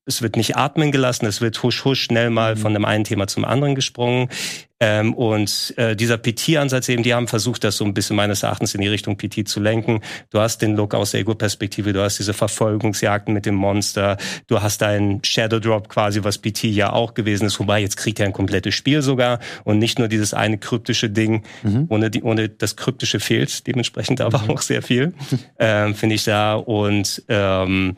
es 0.05 0.21
wird 0.21 0.35
nicht 0.35 0.57
atmen 0.57 0.91
gelassen, 0.91 1.25
es 1.25 1.41
wird 1.41 1.61
husch 1.61 1.85
husch 1.85 2.01
schnell 2.01 2.29
mal 2.29 2.55
mhm. 2.55 2.59
von 2.59 2.73
dem 2.73 2.85
einen 2.85 3.03
Thema 3.03 3.27
zum 3.27 3.45
anderen 3.45 3.75
gesprungen. 3.75 4.29
Ähm, 4.81 5.13
und 5.13 5.73
äh, 5.77 5.95
dieser 5.95 6.17
PT-Ansatz 6.17 6.87
eben, 6.87 7.03
die 7.03 7.13
haben 7.13 7.27
versucht, 7.27 7.65
das 7.65 7.75
so 7.75 7.83
ein 7.83 7.93
bisschen 7.93 8.15
meines 8.15 8.43
Erachtens 8.43 8.73
in 8.73 8.81
die 8.81 8.87
Richtung 8.87 9.17
PT 9.17 9.47
zu 9.47 9.59
lenken. 9.59 9.99
Du 10.29 10.39
hast 10.39 10.61
den 10.61 10.75
Look 10.75 10.93
aus 10.93 11.11
der 11.11 11.19
Ego-Perspektive, 11.19 11.91
du 11.91 12.01
hast 12.01 12.17
diese 12.17 12.33
Verfolgungsjagden 12.33 13.33
mit 13.33 13.45
dem 13.45 13.55
Monster, 13.55 14.15
du 14.47 14.61
hast 14.61 14.81
einen 14.81 15.21
Shadow 15.23 15.59
Drop 15.59 15.89
quasi, 15.89 16.23
was 16.23 16.37
PT 16.37 16.63
ja 16.63 16.93
auch 16.93 17.13
gewesen 17.13 17.45
ist, 17.45 17.59
wobei 17.59 17.81
jetzt 17.81 17.97
kriegt 17.97 18.21
er 18.21 18.25
ein 18.25 18.33
komplettes 18.33 18.73
Spiel 18.73 19.01
sogar 19.01 19.39
und 19.65 19.79
nicht 19.79 19.99
nur 19.99 20.07
dieses 20.07 20.33
eine 20.33 20.57
kryptische 20.57 21.09
Ding, 21.09 21.43
mhm. 21.63 21.87
ohne, 21.89 22.09
die, 22.09 22.23
ohne 22.23 22.47
das 22.47 22.77
kryptische 22.77 23.19
fehlt 23.19 23.67
dementsprechend 23.67 24.21
aber 24.21 24.43
mhm. 24.43 24.51
auch 24.51 24.61
sehr 24.61 24.81
viel, 24.81 25.13
ähm, 25.59 25.93
finde 25.93 26.15
ich 26.15 26.23
da. 26.23 26.53
Und 26.55 27.21
ähm, 27.27 27.97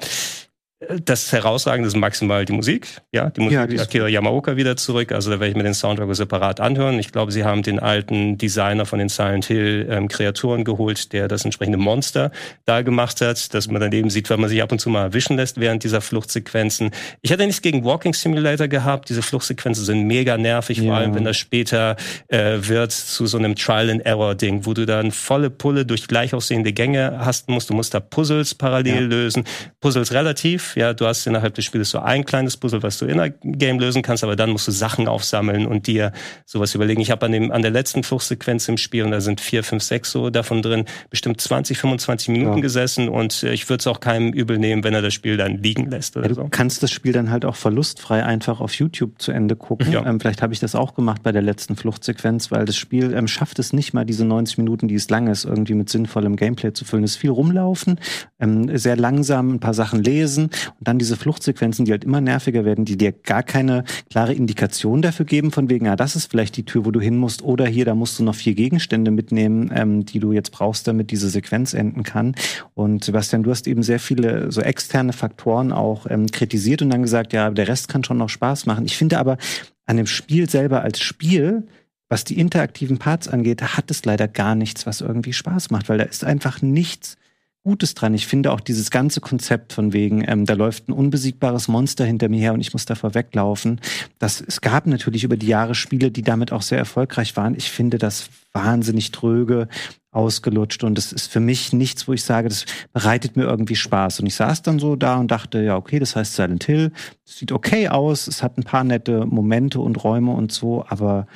das 0.89 1.32
Herausragende 1.32 1.88
ist 1.88 1.95
maximal 1.95 2.43
die 2.43 2.53
Musik. 2.53 2.88
Ja, 3.11 3.29
die 3.29 3.41
Musik 3.41 3.71
ja, 3.71 3.84
Akira 3.84 4.07
Yamaoka 4.07 4.55
wieder 4.55 4.75
zurück. 4.77 5.11
Also 5.11 5.29
da 5.29 5.39
werde 5.39 5.51
ich 5.51 5.55
mir 5.55 5.63
den 5.63 5.75
Soundtrack 5.75 6.13
separat 6.15 6.59
anhören. 6.59 6.97
Ich 6.97 7.11
glaube, 7.11 7.32
sie 7.32 7.43
haben 7.43 7.61
den 7.61 7.77
alten 7.77 8.39
Designer 8.39 8.88
von 8.88 8.97
den 8.97 9.07
Silent 9.07 9.45
Hill 9.45 9.88
ähm, 9.91 10.07
Kreaturen 10.07 10.63
geholt, 10.63 11.13
der 11.13 11.27
das 11.27 11.45
entsprechende 11.45 11.77
Monster 11.77 12.32
da 12.65 12.82
gemacht 12.82 13.21
hat, 13.21 13.53
dass 13.53 13.67
man 13.67 13.79
dann 13.79 13.91
eben 13.91 14.09
sieht, 14.09 14.29
wenn 14.32 14.41
man 14.41 14.49
sich 14.49 14.63
ab 14.63 14.71
und 14.71 14.79
zu 14.79 14.89
mal 14.89 15.03
erwischen 15.03 15.38
lässt 15.38 15.59
während 15.59 15.84
dieser 15.84 16.01
Fluchtsequenzen. 16.01 16.89
Ich 17.21 17.32
hatte 17.32 17.45
nichts 17.45 17.61
gegen 17.61 17.86
Walking 17.86 18.15
Simulator 18.15 18.67
gehabt. 18.67 19.09
Diese 19.09 19.21
Fluchtsequenzen 19.21 19.86
sind 19.86 20.07
mega 20.07 20.36
nervig, 20.38 20.79
ja. 20.79 20.86
vor 20.86 20.95
allem 20.95 21.13
wenn 21.13 21.25
das 21.25 21.38
später 21.38 21.95
äh, 22.27 22.57
wird 22.61 22.91
zu 22.91 23.27
so 23.27 23.38
einem 23.38 23.55
Trial 23.55 23.91
and 23.91 24.03
Error 24.03 24.34
Ding, 24.34 24.65
wo 24.65 24.73
du 24.73 24.88
dann 24.88 25.11
volle 25.11 25.51
Pulle 25.51 25.86
durch 25.86 26.07
gleich 26.07 26.34
aussehende 26.34 26.73
Gänge 26.73 27.19
hast 27.19 27.49
musst. 27.49 27.69
Du 27.69 27.75
musst 27.75 27.93
da 27.93 27.99
Puzzles 27.99 28.55
parallel 28.55 28.95
ja. 28.95 29.01
lösen. 29.01 29.43
Puzzles 29.79 30.11
relativ 30.11 30.70
ja, 30.76 30.93
du 30.93 31.05
hast 31.05 31.26
innerhalb 31.28 31.53
des 31.55 31.65
Spiels 31.65 31.89
so 31.89 31.99
ein 31.99 32.26
kleines 32.26 32.57
Puzzle, 32.57 32.84
was 32.84 32.97
du 32.97 33.05
in 33.05 33.17
der 33.17 33.30
Game 33.30 33.80
lösen 33.80 34.01
kannst, 34.01 34.24
aber 34.24 34.36
dann 34.36 34.49
musst 34.49 34.67
du 34.67 34.72
Sachen 34.72 35.07
aufsammeln 35.07 35.65
und 35.65 35.88
dir 35.88 36.11
sowas 36.45 36.76
überlegen. 36.76 37.01
Ich 37.01 37.11
habe 37.11 37.26
an, 37.26 37.32
dem, 37.32 37.51
an 37.51 37.61
der 37.61 37.72
letzten 37.72 38.03
Fluchtsequenz 38.03 38.67
im 38.67 38.78
Spiel, 38.78 39.03
und 39.03 39.11
da 39.11 39.22
sind 39.22 39.41
vier, 39.41 39.63
fünf, 39.63 39.84
sechs 39.84 40.11
so 40.11 40.30
davon 40.30 40.61
drin, 40.61 40.86
bestimmt 41.09 41.41
20, 41.41 41.78
25 41.78 42.30
Minuten 42.30 42.57
ja. 42.57 42.61
gesessen 42.61 43.09
und 43.09 43.43
äh, 43.43 43.53
ich 43.53 43.69
würde 43.69 43.82
es 43.82 43.88
auch 43.88 43.99
keinem 43.99 44.34
übel 44.34 44.57
nehmen, 44.57 44.84
wenn 44.84 44.93
er 44.93 45.01
das 45.01 45.13
Spiel 45.13 45.38
dann 45.38 45.57
liegen 45.57 45.89
lässt 45.89 46.17
oder 46.17 46.26
ja, 46.26 46.30
du 46.30 46.36
so. 46.36 46.47
kannst 46.49 46.84
das 46.84 46.91
Spiel 46.91 47.13
dann 47.13 47.32
halt 47.32 47.45
auch 47.45 47.55
verlustfrei 47.55 48.24
einfach 48.24 48.61
auf 48.61 48.74
YouTube 48.74 49.22
zu 49.22 49.32
Ende 49.32 49.55
gucken. 49.55 49.91
Ja. 49.91 50.05
Ähm, 50.05 50.19
vielleicht 50.19 50.41
habe 50.41 50.53
ich 50.53 50.59
das 50.59 50.76
auch 50.76 50.93
gemacht 50.93 51.24
bei 51.24 51.32
der 51.32 51.41
letzten 51.41 51.76
Fluchtsequenz, 51.76 52.51
weil 52.51 52.65
das 52.65 52.76
Spiel 52.76 53.13
ähm, 53.13 53.28
schafft 53.28 53.59
es 53.59 53.74
nicht 53.74 53.93
mal, 53.93 54.05
diese 54.05 54.26
90 54.26 54.57
Minuten, 54.57 54.88
die 54.88 54.95
es 54.95 55.09
lang 55.09 55.28
ist, 55.28 55.45
irgendwie 55.45 55.74
mit 55.74 55.89
sinnvollem 55.89 56.36
Gameplay 56.36 56.74
zu 56.74 56.86
füllen. 56.86 57.03
Es 57.03 57.11
ist 57.11 57.17
viel 57.17 57.32
rumlaufen, 57.32 57.99
ähm, 58.39 58.78
sehr 58.78 58.95
langsam 58.95 59.55
ein 59.55 59.59
paar 59.59 59.74
Sachen 59.74 60.03
lesen 60.03 60.49
und 60.68 60.88
dann 60.88 60.99
diese 60.99 61.18
Fluchtsequenzen, 61.18 61.86
die 61.86 61.91
halt 61.91 62.03
immer 62.03 62.22
nerviger 62.22 62.66
werden, 62.66 62.86
die 62.86 62.97
dir 62.97 63.12
gar 63.12 63.43
keine 63.43 63.84
klare 64.09 64.34
Indikation 64.34 65.01
dafür 65.01 65.26
geben, 65.26 65.51
von 65.51 65.70
wegen, 65.70 65.86
ja, 65.86 65.95
das 65.95 66.16
ist 66.16 66.32
vielleicht 66.32 66.57
die 66.57 66.66
Tür, 66.66 66.86
wo 66.86 66.91
du 66.91 66.99
hin 66.99 67.18
musst, 67.18 67.41
oder 67.43 67.68
hier, 67.68 67.86
da 67.86 67.95
musst 67.95 68.20
du 68.20 68.24
noch 68.24 68.36
vier 68.36 68.53
Gegenstände 68.53 69.12
mitnehmen, 69.12 69.72
ähm, 69.74 70.05
die 70.05 70.20
du 70.20 70.32
jetzt 70.32 70.51
brauchst, 70.51 70.88
damit 70.88 71.12
diese 71.12 71.30
Sequenz 71.30 71.74
enden 71.74 72.03
kann. 72.03 72.36
Und 72.74 73.03
Sebastian, 73.03 73.43
du 73.43 73.51
hast 73.51 73.68
eben 73.68 73.84
sehr 73.84 73.99
viele 73.99 74.51
so 74.51 74.62
externe 74.62 75.14
Faktoren 75.14 75.72
auch 75.72 76.05
ähm, 76.09 76.28
kritisiert 76.28 76.82
und 76.82 76.89
dann 76.89 77.01
gesagt, 77.01 77.34
ja, 77.34 77.49
der 77.49 77.68
Rest 77.68 77.88
kann 77.88 78.03
schon 78.03 78.18
noch 78.18 78.30
Spaß 78.30 78.66
machen. 78.66 78.86
Ich 78.86 78.97
finde 78.97 79.20
aber 79.20 79.38
an 79.86 79.97
dem 79.97 80.07
Spiel 80.07 80.49
selber 80.49 80.82
als 80.82 80.99
Spiel, 80.99 81.68
was 82.09 82.24
die 82.26 82.39
interaktiven 82.39 82.97
Parts 82.97 83.28
angeht, 83.28 83.62
hat 83.62 83.89
es 83.89 84.03
leider 84.03 84.28
gar 84.28 84.55
nichts, 84.55 84.86
was 84.86 84.99
irgendwie 85.01 85.34
Spaß 85.34 85.70
macht, 85.70 85.88
weil 85.88 85.97
da 85.97 86.03
ist 86.03 86.26
einfach 86.26 86.62
nichts 86.62 87.16
Gutes 87.64 87.93
dran. 87.93 88.16
Ich 88.16 88.26
finde 88.26 88.51
auch 88.51 88.59
dieses 88.59 88.89
ganze 88.89 89.22
Konzept 89.22 89.74
von 89.74 89.93
wegen, 89.93 90.24
ähm, 90.28 90.45
da 90.45 90.55
läuft 90.55 90.89
ein 90.89 90.93
unbesiegbares 90.93 91.68
Monster 91.68 92.05
hinter 92.05 92.28
mir 92.28 92.39
her 92.39 92.53
und 92.53 92.62
ich 92.62 92.74
muss 92.74 92.86
davor 92.86 93.14
weglaufen. 93.14 93.80
Das, 94.18 94.41
es 94.41 94.62
gab 94.62 94.88
natürlich 94.88 95.24
über 95.24 95.38
die 95.38 95.47
Jahre 95.47 95.76
Spiele, 95.76 96.09
die 96.09 96.24
damit 96.24 96.51
auch 96.51 96.64
sehr 96.64 96.80
erfolgreich 96.80 97.38
waren. 97.38 97.55
Ich 97.55 97.70
finde 97.70 97.99
das 97.99 98.30
wahnsinnig 98.51 99.12
tröge, 99.12 99.68
ausgelutscht 100.12 100.84
und 100.84 100.97
es 100.97 101.14
ist 101.14 101.32
für 101.32 101.39
mich 101.39 101.72
nichts, 101.72 102.07
wo 102.07 102.14
ich 102.14 102.24
sage, 102.24 102.49
das 102.49 102.66
bereitet 102.93 103.38
mir 103.38 103.43
irgendwie 103.43 103.76
Spaß. 103.76 104.20
Und 104.20 104.26
ich 104.26 104.36
saß 104.36 104.64
dann 104.64 104.80
so 104.80 104.95
da 104.95 105.18
und 105.18 105.30
dachte, 105.30 105.62
ja, 105.62 105.78
okay, 105.78 105.99
das 105.99 106.16
heißt 106.16 106.36
Silent 106.36 106.64
Hill, 106.64 106.91
das 107.26 107.38
sieht 107.38 107.51
okay 107.51 107.89
aus, 107.89 108.28
es 108.28 108.41
hat 108.41 108.57
ein 108.57 108.64
paar 108.64 108.84
nette 108.84 109.26
Momente 109.26 109.80
und 109.80 110.03
Räume 110.03 110.32
und 110.32 110.51
so, 110.51 110.84
aber 110.88 111.28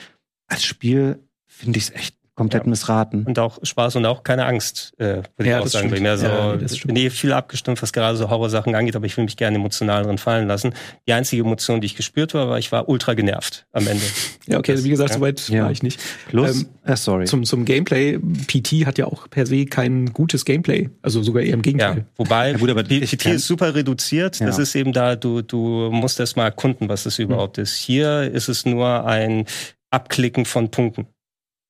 als 0.47 0.63
Spiel 0.63 1.19
finde 1.45 1.77
ich 1.77 1.85
es 1.85 1.91
echt 1.91 2.24
komplett 2.35 2.63
ja. 2.63 2.69
missraten. 2.69 3.23
Und 3.23 3.39
auch 3.39 3.59
Spaß 3.63 3.95
und 3.95 4.05
auch 4.05 4.23
keine 4.23 4.45
Angst, 4.45 4.93
äh, 4.97 5.23
würde 5.37 5.49
ja, 5.49 5.59
ich 5.59 5.65
auch 5.65 5.67
sagen. 5.67 5.89
Bin 5.89 6.03
mehr 6.03 6.17
so, 6.17 6.27
ja, 6.27 6.57
bin 6.85 6.95
eh 6.97 7.09
viel 7.09 7.31
abgestimmt, 7.31 7.81
was 7.81 7.93
gerade 7.93 8.17
so 8.17 8.29
Horrorsachen 8.29 8.75
angeht, 8.75 8.95
aber 8.95 9.05
ich 9.05 9.15
will 9.15 9.23
mich 9.23 9.37
gerne 9.37 9.57
emotional 9.57 10.03
drin 10.03 10.17
fallen 10.17 10.47
lassen. 10.47 10.73
Die 11.07 11.13
einzige 11.13 11.43
Emotion, 11.43 11.79
die 11.79 11.85
ich 11.85 11.95
gespürt 11.95 12.33
habe, 12.33 12.51
war, 12.51 12.59
ich 12.59 12.71
war 12.71 12.89
ultra 12.89 13.13
genervt 13.13 13.65
am 13.71 13.87
Ende. 13.87 14.03
ja, 14.47 14.59
okay, 14.59 14.73
das, 14.73 14.83
wie 14.83 14.89
gesagt, 14.89 15.11
ja. 15.11 15.15
soweit 15.15 15.51
war 15.51 15.71
ich 15.71 15.81
nicht. 15.81 15.99
Plus, 16.27 16.63
ähm, 16.63 16.69
äh, 16.83 16.95
sorry. 16.97 17.25
Zum, 17.25 17.45
zum 17.45 17.63
Gameplay, 17.63 18.19
PT 18.19 18.85
hat 18.85 18.97
ja 18.97 19.05
auch 19.05 19.29
per 19.29 19.45
se 19.45 19.65
kein 19.65 20.07
gutes 20.07 20.43
Gameplay, 20.43 20.89
also 21.01 21.23
sogar 21.23 21.41
eher 21.41 21.53
im 21.53 21.61
Gegenteil. 21.61 21.97
Ja, 21.99 22.03
wobei, 22.17 22.51
ja, 22.51 22.57
gut, 22.57 22.69
aber 22.69 22.83
PT 22.83 23.25
ist 23.27 23.47
super 23.47 23.73
reduziert. 23.73 24.41
Das 24.41 24.59
ist 24.59 24.75
eben 24.75 24.91
da, 24.91 25.15
du, 25.15 25.41
du 25.41 25.89
musst 25.91 26.19
erst 26.19 26.35
mal 26.35 26.45
erkunden, 26.45 26.89
was 26.89 27.03
das 27.03 27.17
überhaupt 27.17 27.57
mhm. 27.57 27.63
ist. 27.63 27.77
Hier 27.77 28.23
ist 28.23 28.49
es 28.49 28.65
nur 28.65 29.05
ein 29.05 29.45
Abklicken 29.89 30.43
von 30.45 30.69
Punkten. 30.71 31.07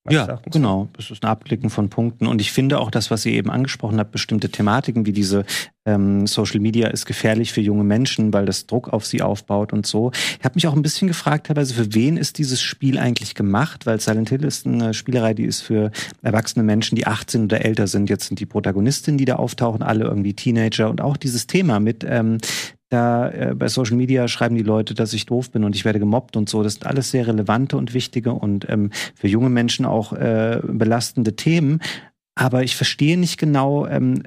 Ja, 0.09 0.39
genau. 0.51 0.87
Es 0.99 1.09
ist 1.09 1.23
ein 1.23 1.29
Abklicken 1.29 1.69
von 1.69 1.89
Punkten. 1.89 2.27
Und 2.27 2.39
ich 2.39 2.51
finde 2.51 2.79
auch 2.79 2.91
das, 2.91 3.09
was 3.09 3.23
Sie 3.23 3.33
eben 3.33 3.49
angesprochen 3.49 3.99
hat, 3.99 4.11
bestimmte 4.11 4.49
Thematiken 4.49 5.05
wie 5.05 5.13
diese 5.13 5.45
ähm, 5.85 6.27
Social 6.27 6.59
Media 6.59 6.87
ist 6.87 7.05
gefährlich 7.05 7.53
für 7.53 7.61
junge 7.61 7.83
Menschen, 7.83 8.33
weil 8.33 8.45
das 8.45 8.67
Druck 8.67 8.89
auf 8.89 9.05
sie 9.05 9.21
aufbaut 9.21 9.73
und 9.73 9.85
so. 9.85 10.11
Ich 10.39 10.43
habe 10.45 10.55
mich 10.55 10.67
auch 10.67 10.75
ein 10.75 10.81
bisschen 10.81 11.07
gefragt, 11.07 11.47
teilweise, 11.47 11.73
für 11.73 11.93
wen 11.93 12.17
ist 12.17 12.37
dieses 12.37 12.61
Spiel 12.61 12.99
eigentlich 12.99 13.35
gemacht? 13.35 13.85
Weil 13.85 13.99
Silent 13.99 14.29
Hill 14.29 14.43
ist 14.43 14.65
eine 14.65 14.93
Spielerei, 14.93 15.33
die 15.33 15.45
ist 15.45 15.61
für 15.61 15.91
erwachsene 16.21 16.63
Menschen, 16.63 16.95
die 16.95 17.07
18 17.07 17.45
oder 17.45 17.65
älter 17.65 17.87
sind. 17.87 18.09
Jetzt 18.09 18.27
sind 18.27 18.39
die 18.39 18.45
Protagonistinnen, 18.45 19.17
die 19.17 19.25
da 19.25 19.35
auftauchen, 19.37 19.81
alle 19.81 20.05
irgendwie 20.05 20.33
Teenager. 20.33 20.89
Und 20.89 21.01
auch 21.01 21.17
dieses 21.17 21.47
Thema 21.47 21.79
mit 21.79 22.05
ähm, 22.07 22.37
da 22.89 23.29
äh, 23.29 23.55
bei 23.55 23.67
Social 23.67 23.95
Media 23.95 24.27
schreiben 24.27 24.55
die 24.55 24.63
Leute, 24.63 24.93
dass 24.93 25.13
ich 25.13 25.25
doof 25.25 25.51
bin 25.51 25.63
und 25.63 25.75
ich 25.75 25.85
werde 25.85 25.99
gemobbt 25.99 26.37
und 26.37 26.49
so. 26.49 26.63
Das 26.63 26.73
sind 26.73 26.85
alles 26.85 27.11
sehr 27.11 27.27
relevante 27.27 27.77
und 27.77 27.93
wichtige 27.93 28.33
und 28.33 28.69
ähm, 28.69 28.91
für 29.15 29.27
junge 29.27 29.49
Menschen 29.49 29.85
auch 29.85 30.13
äh, 30.13 30.61
belastende 30.63 31.35
Themen. 31.35 31.81
Aber 32.35 32.63
ich 32.63 32.75
verstehe 32.75 33.17
nicht 33.17 33.37
genau, 33.37 33.87
ähm, 33.87 34.21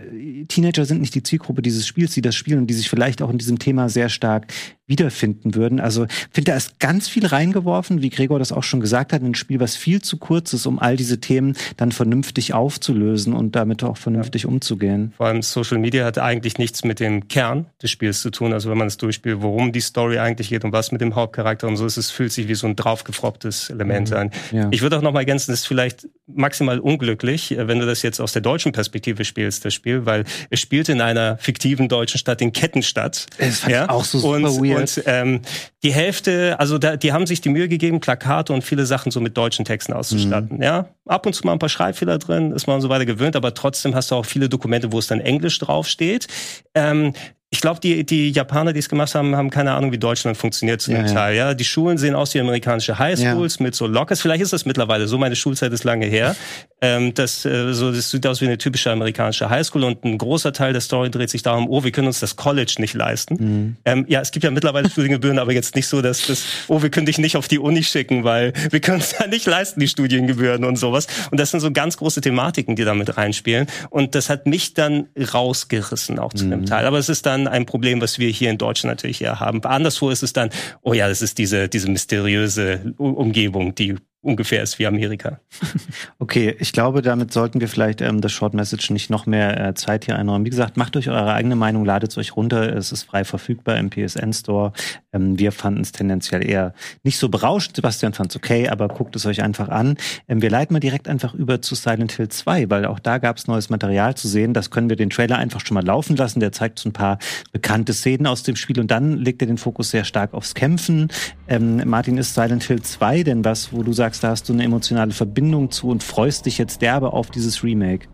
Teenager 0.48 0.86
sind 0.86 1.02
nicht 1.02 1.14
die 1.14 1.22
Zielgruppe 1.22 1.60
dieses 1.60 1.86
Spiels, 1.86 2.14
die 2.14 2.22
das 2.22 2.34
spielen 2.34 2.60
und 2.60 2.66
die 2.66 2.74
sich 2.74 2.88
vielleicht 2.88 3.20
auch 3.20 3.28
in 3.28 3.36
diesem 3.36 3.58
Thema 3.58 3.90
sehr 3.90 4.08
stark 4.08 4.46
wiederfinden 4.86 5.54
würden. 5.54 5.78
Also 5.78 6.06
finde, 6.30 6.52
da 6.52 6.56
ist 6.56 6.80
ganz 6.80 7.08
viel 7.08 7.26
reingeworfen, 7.26 8.00
wie 8.00 8.08
Gregor 8.08 8.38
das 8.38 8.50
auch 8.50 8.62
schon 8.62 8.80
gesagt 8.80 9.12
hat, 9.12 9.22
ein 9.22 9.34
Spiel, 9.34 9.60
was 9.60 9.76
viel 9.76 10.00
zu 10.00 10.16
kurz 10.16 10.54
ist, 10.54 10.66
um 10.66 10.78
all 10.78 10.96
diese 10.96 11.20
Themen 11.20 11.54
dann 11.76 11.92
vernünftig 11.92 12.54
aufzulösen 12.54 13.34
und 13.34 13.54
damit 13.54 13.84
auch 13.84 13.98
vernünftig 13.98 14.44
ja. 14.44 14.48
umzugehen. 14.48 15.12
Vor 15.16 15.26
allem 15.26 15.42
Social 15.42 15.76
Media 15.76 16.06
hat 16.06 16.18
eigentlich 16.18 16.56
nichts 16.56 16.84
mit 16.84 17.00
dem 17.00 17.28
Kern 17.28 17.66
des 17.82 17.90
Spiels 17.90 18.22
zu 18.22 18.30
tun. 18.30 18.54
Also 18.54 18.70
wenn 18.70 18.78
man 18.78 18.86
es 18.86 18.96
durchspielt, 18.96 19.42
worum 19.42 19.72
die 19.72 19.80
Story 19.80 20.18
eigentlich 20.18 20.48
geht 20.48 20.64
und 20.64 20.72
was 20.72 20.90
mit 20.90 21.02
dem 21.02 21.14
Hauptcharakter 21.14 21.68
und 21.68 21.76
so 21.76 21.84
ist, 21.84 21.98
es 21.98 22.10
fühlt 22.10 22.32
sich 22.32 22.48
wie 22.48 22.54
so 22.54 22.66
ein 22.66 22.74
draufgefrocktes 22.74 23.68
Element 23.68 24.10
mhm. 24.10 24.16
an. 24.16 24.30
Ja. 24.50 24.68
Ich 24.70 24.80
würde 24.80 24.96
auch 24.96 25.02
noch 25.02 25.12
mal 25.12 25.20
ergänzen, 25.20 25.50
das 25.52 25.60
ist 25.60 25.66
vielleicht 25.66 26.08
maximal 26.26 26.78
unglücklich, 26.78 27.52
äh, 27.52 27.68
wenn 27.68 27.78
du 27.78 27.86
das 27.86 27.97
jetzt 28.02 28.20
aus 28.20 28.32
der 28.32 28.42
deutschen 28.42 28.72
Perspektive 28.72 29.24
spielst, 29.24 29.64
das 29.64 29.74
Spiel, 29.74 30.06
weil 30.06 30.24
es 30.50 30.60
spielt 30.60 30.88
in 30.88 31.00
einer 31.00 31.38
fiktiven 31.38 31.88
deutschen 31.88 32.18
Stadt, 32.18 32.40
in 32.40 32.52
Kettenstadt. 32.52 33.26
Das 33.38 33.60
fand 33.60 33.72
ja? 33.72 33.88
auch 33.88 34.04
so 34.04 34.18
super 34.18 34.50
und, 34.50 34.62
weird. 34.62 34.96
Und 34.96 35.04
ähm, 35.06 35.40
die 35.82 35.92
Hälfte, 35.92 36.56
also 36.58 36.78
da, 36.78 36.96
die 36.96 37.12
haben 37.12 37.26
sich 37.26 37.40
die 37.40 37.48
Mühe 37.48 37.68
gegeben, 37.68 38.00
Plakate 38.00 38.52
und 38.52 38.62
viele 38.62 38.86
Sachen 38.86 39.10
so 39.10 39.20
mit 39.20 39.36
deutschen 39.36 39.64
Texten 39.64 39.92
auszustatten. 39.92 40.56
Mhm. 40.56 40.62
Ja, 40.62 40.88
ab 41.06 41.26
und 41.26 41.34
zu 41.34 41.46
mal 41.46 41.52
ein 41.52 41.58
paar 41.58 41.68
Schreibfehler 41.68 42.18
drin, 42.18 42.52
ist 42.52 42.66
man 42.66 42.80
so 42.80 42.88
weiter 42.88 43.06
gewöhnt, 43.06 43.36
aber 43.36 43.54
trotzdem 43.54 43.94
hast 43.94 44.10
du 44.10 44.16
auch 44.16 44.26
viele 44.26 44.48
Dokumente, 44.48 44.92
wo 44.92 44.98
es 44.98 45.06
dann 45.06 45.20
Englisch 45.20 45.58
draufsteht. 45.58 46.26
Ähm, 46.74 47.12
ich 47.50 47.62
glaube, 47.62 47.80
die, 47.80 48.04
die 48.04 48.30
Japaner, 48.30 48.74
die 48.74 48.78
es 48.78 48.90
gemacht 48.90 49.14
haben, 49.14 49.34
haben 49.34 49.48
keine 49.48 49.72
Ahnung, 49.72 49.90
wie 49.90 49.98
Deutschland 49.98 50.36
funktioniert 50.36 50.82
zu 50.82 50.90
dem 50.90 51.06
ja, 51.06 51.12
Teil. 51.12 51.36
Ja, 51.36 51.54
die 51.54 51.64
Schulen 51.64 51.96
sehen 51.96 52.14
aus 52.14 52.34
wie 52.34 52.40
amerikanische 52.40 52.98
Highschools 52.98 53.58
ja. 53.58 53.62
mit 53.62 53.74
so 53.74 53.86
Lockers. 53.86 54.20
Vielleicht 54.20 54.42
ist 54.42 54.52
das 54.52 54.66
mittlerweile 54.66 55.08
so. 55.08 55.16
Meine 55.16 55.34
Schulzeit 55.34 55.72
ist 55.72 55.82
lange 55.82 56.04
her. 56.04 56.36
Ähm, 56.80 57.12
das, 57.14 57.44
äh, 57.44 57.72
so, 57.72 57.90
das 57.90 58.10
sieht 58.10 58.26
aus 58.26 58.40
wie 58.40 58.44
eine 58.46 58.56
typische 58.56 58.90
amerikanische 58.92 59.50
Highschool 59.50 59.82
und 59.82 60.04
ein 60.04 60.16
großer 60.16 60.52
Teil 60.52 60.72
der 60.72 60.80
Story 60.80 61.10
dreht 61.10 61.28
sich 61.28 61.42
darum, 61.42 61.68
oh, 61.68 61.82
wir 61.82 61.90
können 61.90 62.06
uns 62.06 62.20
das 62.20 62.36
College 62.36 62.76
nicht 62.78 62.94
leisten. 62.94 63.34
Mhm. 63.34 63.76
Ähm, 63.84 64.06
ja, 64.08 64.20
es 64.20 64.30
gibt 64.30 64.44
ja 64.44 64.50
mittlerweile 64.52 64.88
Studiengebühren, 64.88 65.40
aber 65.40 65.52
jetzt 65.52 65.74
nicht 65.74 65.88
so, 65.88 66.02
dass 66.02 66.26
das, 66.26 66.44
oh, 66.68 66.80
wir 66.80 66.90
können 66.90 67.06
dich 67.06 67.18
nicht 67.18 67.36
auf 67.36 67.48
die 67.48 67.58
Uni 67.58 67.82
schicken, 67.82 68.22
weil 68.22 68.52
wir 68.70 68.80
können 68.80 69.00
es 69.00 69.16
ja 69.18 69.26
nicht 69.26 69.46
leisten, 69.46 69.80
die 69.80 69.88
Studiengebühren 69.88 70.64
und 70.64 70.76
sowas. 70.76 71.08
Und 71.32 71.40
das 71.40 71.50
sind 71.50 71.60
so 71.60 71.72
ganz 71.72 71.96
große 71.96 72.20
Thematiken, 72.20 72.76
die 72.76 72.84
damit 72.84 73.16
reinspielen. 73.16 73.66
Und 73.90 74.14
das 74.14 74.30
hat 74.30 74.46
mich 74.46 74.74
dann 74.74 75.08
rausgerissen, 75.16 76.20
auch 76.20 76.32
zu 76.32 76.44
mhm. 76.46 76.50
dem 76.50 76.66
Teil. 76.66 76.86
Aber 76.86 76.98
es 76.98 77.08
ist 77.08 77.26
dann 77.26 77.48
ein 77.48 77.66
Problem, 77.66 78.00
was 78.00 78.20
wir 78.20 78.28
hier 78.28 78.50
in 78.50 78.58
Deutschland 78.58 78.96
natürlich 78.96 79.20
eher 79.20 79.40
haben. 79.40 79.64
Anderswo 79.64 80.10
ist 80.10 80.22
es 80.22 80.32
dann, 80.32 80.50
oh 80.82 80.92
ja, 80.92 81.08
das 81.08 81.22
ist 81.22 81.38
diese, 81.38 81.68
diese 81.68 81.90
mysteriöse 81.90 82.94
Umgebung, 82.98 83.74
die 83.74 83.96
ungefähr 84.20 84.62
ist 84.62 84.78
wie 84.78 84.86
Amerika. 84.86 85.40
Okay, 86.20 86.56
ich 86.58 86.72
glaube, 86.72 87.00
damit 87.00 87.32
sollten 87.32 87.60
wir 87.60 87.68
vielleicht 87.68 88.00
ähm, 88.00 88.20
das 88.20 88.32
Short 88.32 88.52
Message 88.52 88.90
nicht 88.90 89.08
noch 89.08 89.26
mehr 89.26 89.68
äh, 89.68 89.74
Zeit 89.74 90.04
hier 90.04 90.16
einräumen. 90.16 90.44
Wie 90.44 90.50
gesagt, 90.50 90.76
macht 90.76 90.96
euch 90.96 91.08
eure 91.08 91.32
eigene 91.32 91.54
Meinung, 91.54 91.84
ladet 91.84 92.10
es 92.10 92.18
euch 92.18 92.36
runter. 92.36 92.74
Es 92.76 92.90
ist 92.92 93.04
frei 93.04 93.24
verfügbar 93.24 93.76
im 93.76 93.88
PSN 93.88 94.32
Store. 94.32 94.72
Ähm, 95.12 95.38
wir 95.38 95.52
fanden 95.52 95.80
es 95.80 95.92
tendenziell 95.92 96.46
eher 96.46 96.74
nicht 97.04 97.18
so 97.18 97.28
berauschend. 97.28 97.76
Sebastian 97.76 98.14
fand 98.14 98.32
es 98.32 98.36
okay, 98.36 98.68
aber 98.68 98.88
guckt 98.88 99.14
es 99.14 99.26
euch 99.26 99.42
einfach 99.42 99.68
an. 99.68 99.96
Ähm, 100.26 100.42
wir 100.42 100.50
leiten 100.50 100.74
mal 100.74 100.80
direkt 100.80 101.08
einfach 101.08 101.34
über 101.34 101.62
zu 101.62 101.76
Silent 101.76 102.12
Hill 102.12 102.28
2, 102.28 102.68
weil 102.68 102.84
auch 102.84 102.98
da 102.98 103.18
gab 103.18 103.36
es 103.36 103.46
neues 103.46 103.70
Material 103.70 104.16
zu 104.16 104.26
sehen. 104.26 104.52
Das 104.52 104.70
können 104.70 104.88
wir 104.88 104.96
den 104.96 105.10
Trailer 105.10 105.38
einfach 105.38 105.64
schon 105.64 105.76
mal 105.76 105.86
laufen 105.86 106.16
lassen. 106.16 106.40
Der 106.40 106.52
zeigt 106.52 106.80
so 106.80 106.88
ein 106.88 106.92
paar 106.92 107.18
bekannte 107.52 107.94
Szenen 107.94 108.26
aus 108.26 108.42
dem 108.42 108.56
Spiel 108.56 108.80
und 108.80 108.90
dann 108.90 109.16
legt 109.18 109.40
er 109.40 109.46
den 109.46 109.58
Fokus 109.58 109.90
sehr 109.90 110.04
stark 110.04 110.34
aufs 110.34 110.54
Kämpfen. 110.54 111.08
Ähm, 111.46 111.82
Martin, 111.88 112.18
ist 112.18 112.34
Silent 112.34 112.64
Hill 112.64 112.82
2 112.82 113.22
denn 113.22 113.44
was, 113.44 113.72
wo 113.72 113.82
du 113.82 113.92
sagst, 113.92 114.17
da 114.20 114.30
hast 114.30 114.48
du 114.48 114.52
eine 114.52 114.64
emotionale 114.64 115.12
Verbindung 115.12 115.70
zu 115.70 115.88
und 115.88 116.02
freust 116.02 116.46
dich 116.46 116.58
jetzt 116.58 116.82
derbe 116.82 117.12
auf 117.12 117.30
dieses 117.30 117.62
Remake? 117.62 118.08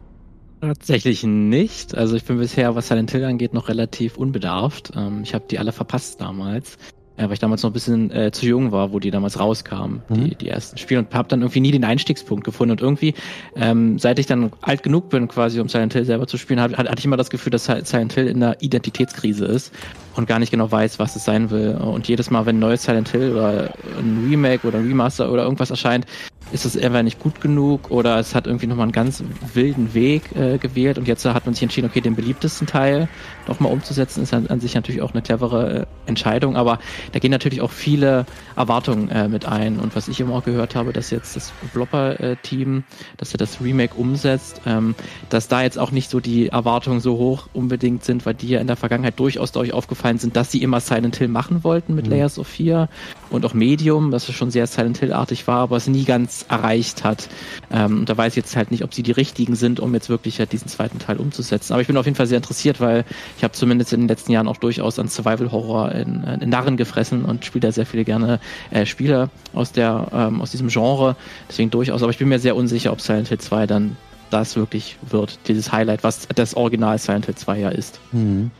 Tatsächlich 0.60 1.24
nicht. 1.24 1.94
Also 1.94 2.16
ich 2.16 2.24
bin 2.24 2.38
bisher, 2.38 2.74
was 2.74 2.88
Silent 2.88 3.10
Hill 3.10 3.24
angeht, 3.24 3.52
noch 3.52 3.68
relativ 3.68 4.16
unbedarft. 4.16 4.92
Ähm, 4.96 5.20
ich 5.22 5.34
habe 5.34 5.44
die 5.50 5.58
alle 5.58 5.72
verpasst 5.72 6.20
damals. 6.20 6.78
Ja, 7.16 7.26
weil 7.26 7.34
ich 7.34 7.38
damals 7.38 7.62
noch 7.62 7.70
ein 7.70 7.72
bisschen 7.72 8.10
äh, 8.10 8.32
zu 8.32 8.44
jung 8.44 8.72
war, 8.72 8.92
wo 8.92 8.98
die 8.98 9.12
damals 9.12 9.38
rauskamen, 9.38 10.02
mhm. 10.08 10.30
die, 10.30 10.34
die 10.34 10.48
ersten 10.48 10.78
Spiele 10.78 10.98
und 10.98 11.14
habe 11.14 11.28
dann 11.28 11.42
irgendwie 11.42 11.60
nie 11.60 11.70
den 11.70 11.84
Einstiegspunkt 11.84 12.42
gefunden 12.42 12.72
und 12.72 12.80
irgendwie, 12.80 13.14
ähm, 13.54 14.00
seit 14.00 14.18
ich 14.18 14.26
dann 14.26 14.50
alt 14.62 14.82
genug 14.82 15.10
bin, 15.10 15.28
quasi 15.28 15.60
um 15.60 15.68
Silent 15.68 15.92
Hill 15.92 16.04
selber 16.04 16.26
zu 16.26 16.38
spielen, 16.38 16.60
hab, 16.60 16.76
hatte 16.76 16.98
ich 16.98 17.04
immer 17.04 17.16
das 17.16 17.30
Gefühl, 17.30 17.50
dass 17.50 17.66
Silent 17.66 18.12
Hill 18.14 18.26
in 18.26 18.42
einer 18.42 18.60
Identitätskrise 18.60 19.44
ist 19.44 19.72
und 20.16 20.26
gar 20.26 20.40
nicht 20.40 20.50
genau 20.50 20.72
weiß, 20.72 20.98
was 20.98 21.14
es 21.14 21.24
sein 21.24 21.50
will. 21.50 21.76
Und 21.76 22.08
jedes 22.08 22.30
Mal, 22.30 22.46
wenn 22.46 22.56
ein 22.56 22.60
neues 22.60 22.82
Silent 22.82 23.08
Hill 23.10 23.32
oder 23.32 23.74
ein 23.96 24.26
Remake 24.28 24.66
oder 24.66 24.78
ein 24.78 24.86
Remaster 24.86 25.30
oder 25.30 25.44
irgendwas 25.44 25.70
erscheint, 25.70 26.06
ist 26.54 26.64
es 26.64 26.76
entweder 26.76 27.02
nicht 27.02 27.18
gut 27.18 27.40
genug 27.40 27.90
oder 27.90 28.18
es 28.20 28.34
hat 28.34 28.46
irgendwie 28.46 28.68
nochmal 28.68 28.84
einen 28.84 28.92
ganz 28.92 29.24
wilden 29.52 29.92
Weg 29.92 30.34
äh, 30.36 30.58
gewählt 30.58 30.98
und 30.98 31.08
jetzt 31.08 31.24
hat 31.24 31.44
man 31.46 31.54
sich 31.54 31.64
entschieden, 31.64 31.88
okay, 31.90 32.00
den 32.00 32.14
beliebtesten 32.14 32.68
Teil 32.68 33.08
nochmal 33.48 33.72
umzusetzen, 33.72 34.22
ist 34.22 34.32
an, 34.32 34.46
an, 34.46 34.60
sich 34.60 34.76
natürlich 34.76 35.02
auch 35.02 35.12
eine 35.12 35.20
clevere 35.20 35.80
äh, 35.80 35.86
Entscheidung, 36.06 36.56
aber 36.56 36.78
da 37.10 37.18
gehen 37.18 37.32
natürlich 37.32 37.60
auch 37.60 37.72
viele 37.72 38.24
Erwartungen 38.54 39.08
äh, 39.08 39.28
mit 39.28 39.46
ein 39.46 39.80
und 39.80 39.96
was 39.96 40.06
ich 40.06 40.20
immer 40.20 40.36
auch 40.36 40.44
gehört 40.44 40.76
habe, 40.76 40.92
dass 40.92 41.10
jetzt 41.10 41.34
das 41.34 41.52
Blopper-Team, 41.72 42.84
dass 43.16 43.34
er 43.34 43.38
das 43.38 43.60
Remake 43.60 43.96
umsetzt, 43.96 44.60
ähm, 44.64 44.94
dass 45.30 45.48
da 45.48 45.62
jetzt 45.62 45.78
auch 45.78 45.90
nicht 45.90 46.08
so 46.08 46.20
die 46.20 46.50
Erwartungen 46.50 47.00
so 47.00 47.18
hoch 47.18 47.48
unbedingt 47.52 48.04
sind, 48.04 48.26
weil 48.26 48.34
die 48.34 48.50
ja 48.50 48.60
in 48.60 48.68
der 48.68 48.76
Vergangenheit 48.76 49.18
durchaus 49.18 49.50
dadurch 49.50 49.72
aufgefallen 49.72 50.18
sind, 50.18 50.36
dass 50.36 50.52
sie 50.52 50.62
immer 50.62 50.78
Silent 50.78 51.16
Hill 51.16 51.28
machen 51.28 51.64
wollten 51.64 51.96
mit 51.96 52.06
mhm. 52.06 52.12
Layers 52.12 52.38
of 52.38 52.46
Fear 52.46 52.88
und 53.30 53.44
auch 53.44 53.54
Medium, 53.54 54.12
das 54.12 54.30
schon 54.30 54.52
sehr 54.52 54.68
Silent 54.68 54.98
Hill-artig 54.98 55.48
war, 55.48 55.58
aber 55.58 55.76
es 55.76 55.88
nie 55.88 56.04
ganz 56.04 56.43
erreicht 56.48 57.04
hat. 57.04 57.28
Ähm, 57.70 58.04
da 58.04 58.16
weiß 58.16 58.32
ich 58.32 58.36
jetzt 58.36 58.56
halt 58.56 58.70
nicht, 58.70 58.84
ob 58.84 58.94
sie 58.94 59.02
die 59.02 59.12
richtigen 59.12 59.56
sind, 59.56 59.80
um 59.80 59.94
jetzt 59.94 60.08
wirklich 60.08 60.38
halt 60.38 60.52
diesen 60.52 60.68
zweiten 60.68 60.98
Teil 60.98 61.16
umzusetzen. 61.16 61.72
Aber 61.72 61.82
ich 61.82 61.88
bin 61.88 61.96
auf 61.96 62.06
jeden 62.06 62.16
Fall 62.16 62.26
sehr 62.26 62.38
interessiert, 62.38 62.80
weil 62.80 63.04
ich 63.36 63.44
habe 63.44 63.52
zumindest 63.52 63.92
in 63.92 64.00
den 64.00 64.08
letzten 64.08 64.32
Jahren 64.32 64.48
auch 64.48 64.56
durchaus 64.56 64.98
an 64.98 65.08
Survival-Horror 65.08 65.92
in, 65.92 66.24
in, 66.24 66.48
Narren 66.48 66.76
gefressen 66.76 67.24
und 67.24 67.44
spiele 67.44 67.68
da 67.68 67.72
sehr 67.72 67.86
viele 67.86 68.04
gerne 68.04 68.40
äh, 68.70 68.86
Spiele 68.86 69.30
aus 69.52 69.72
der 69.72 70.08
ähm, 70.12 70.40
aus 70.40 70.50
diesem 70.50 70.68
Genre. 70.68 71.16
Deswegen 71.48 71.70
durchaus. 71.70 72.02
Aber 72.02 72.10
ich 72.10 72.18
bin 72.18 72.28
mir 72.28 72.38
sehr 72.38 72.56
unsicher, 72.56 72.92
ob 72.92 73.00
Silent 73.00 73.28
Hill 73.28 73.38
2 73.38 73.66
dann 73.66 73.96
das 74.30 74.56
wirklich 74.56 74.96
wird, 75.02 75.38
dieses 75.46 75.70
Highlight, 75.70 76.02
was 76.02 76.26
das 76.34 76.54
Original 76.54 76.98
Silent 76.98 77.26
Hill 77.26 77.36
2 77.36 77.58
ja 77.58 77.68
ist. 77.68 78.00
Mhm. 78.12 78.50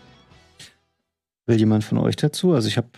Will 1.47 1.59
jemand 1.59 1.85
von 1.85 1.99
euch 1.99 2.17
dazu? 2.17 2.53
Also 2.53 2.69
ich 2.69 2.77
habe 2.77 2.89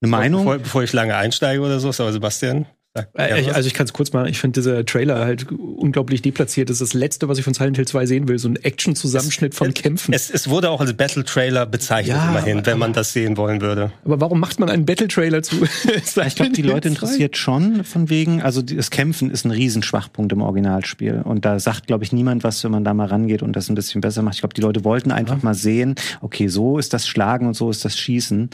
eine 0.00 0.10
Meinung. 0.10 0.44
Bevor, 0.44 0.58
bevor, 0.58 0.82
ich 0.82 0.92
lange 0.92 1.14
einsteige 1.14 1.60
oder 1.60 1.78
so, 1.78 1.88
aber 1.88 2.12
Sebastian. 2.12 2.66
Äh, 2.94 3.50
also 3.50 3.66
ich 3.66 3.72
kann 3.72 3.86
es 3.86 3.92
kurz 3.94 4.12
mal, 4.12 4.28
ich 4.28 4.38
finde 4.38 4.60
dieser 4.60 4.84
Trailer 4.84 5.20
halt 5.20 5.50
unglaublich 5.50 6.20
deplatziert. 6.20 6.68
Das 6.68 6.80
ist 6.80 6.92
das 6.92 6.94
Letzte, 6.94 7.28
was 7.28 7.38
ich 7.38 7.44
von 7.44 7.54
Silent 7.54 7.76
Hill 7.76 7.86
2 7.86 8.04
sehen 8.06 8.28
will, 8.28 8.38
so 8.38 8.48
ein 8.48 8.56
Action-Zusammenschnitt 8.56 9.54
von 9.54 9.68
es, 9.68 9.74
Kämpfen. 9.74 10.12
Es, 10.12 10.28
es, 10.28 10.48
wurde 10.48 10.68
auch 10.68 10.80
als 10.80 10.92
Battle-Trailer 10.92 11.64
bezeichnet, 11.64 12.16
ja, 12.16 12.28
immerhin, 12.28 12.66
wenn 12.66 12.78
man 12.78 12.92
das 12.92 13.12
sehen 13.12 13.38
wollen 13.38 13.62
würde. 13.62 13.92
Aber 14.04 14.20
warum 14.20 14.40
macht 14.40 14.60
man 14.60 14.68
einen 14.68 14.84
Battle-Trailer 14.84 15.42
zu? 15.42 15.56
ich 15.84 16.34
glaube, 16.34 16.52
die 16.52 16.62
Leute 16.62 16.88
interessiert 16.88 17.38
schon 17.38 17.84
von 17.84 18.10
wegen, 18.10 18.42
also 18.42 18.60
das 18.60 18.90
Kämpfen 18.90 19.30
ist 19.30 19.46
ein 19.46 19.52
Riesenschwachpunkt 19.52 20.32
im 20.32 20.42
Originalspiel. 20.42 21.22
Und 21.24 21.46
da 21.46 21.58
sagt, 21.58 21.86
glaube 21.86 22.04
ich, 22.04 22.12
niemand 22.12 22.44
was, 22.44 22.62
wenn 22.62 22.72
man 22.72 22.84
da 22.84 22.92
mal 22.92 23.06
rangeht 23.06 23.42
und 23.42 23.56
das 23.56 23.70
ein 23.70 23.74
bisschen 23.74 24.02
besser 24.02 24.20
macht. 24.20 24.34
Ich 24.34 24.40
glaube, 24.40 24.54
die 24.54 24.60
Leute 24.60 24.84
wollten 24.84 25.12
einfach 25.12 25.38
ja. 25.38 25.44
mal 25.44 25.54
sehen, 25.54 25.94
okay, 26.20 26.48
so 26.48 26.78
ist 26.78 26.92
das 26.92 27.08
Schlagen 27.08 27.46
und 27.46 27.54
so 27.54 27.70
ist 27.70 27.84
das 27.86 27.96
Schießen. 27.96 28.50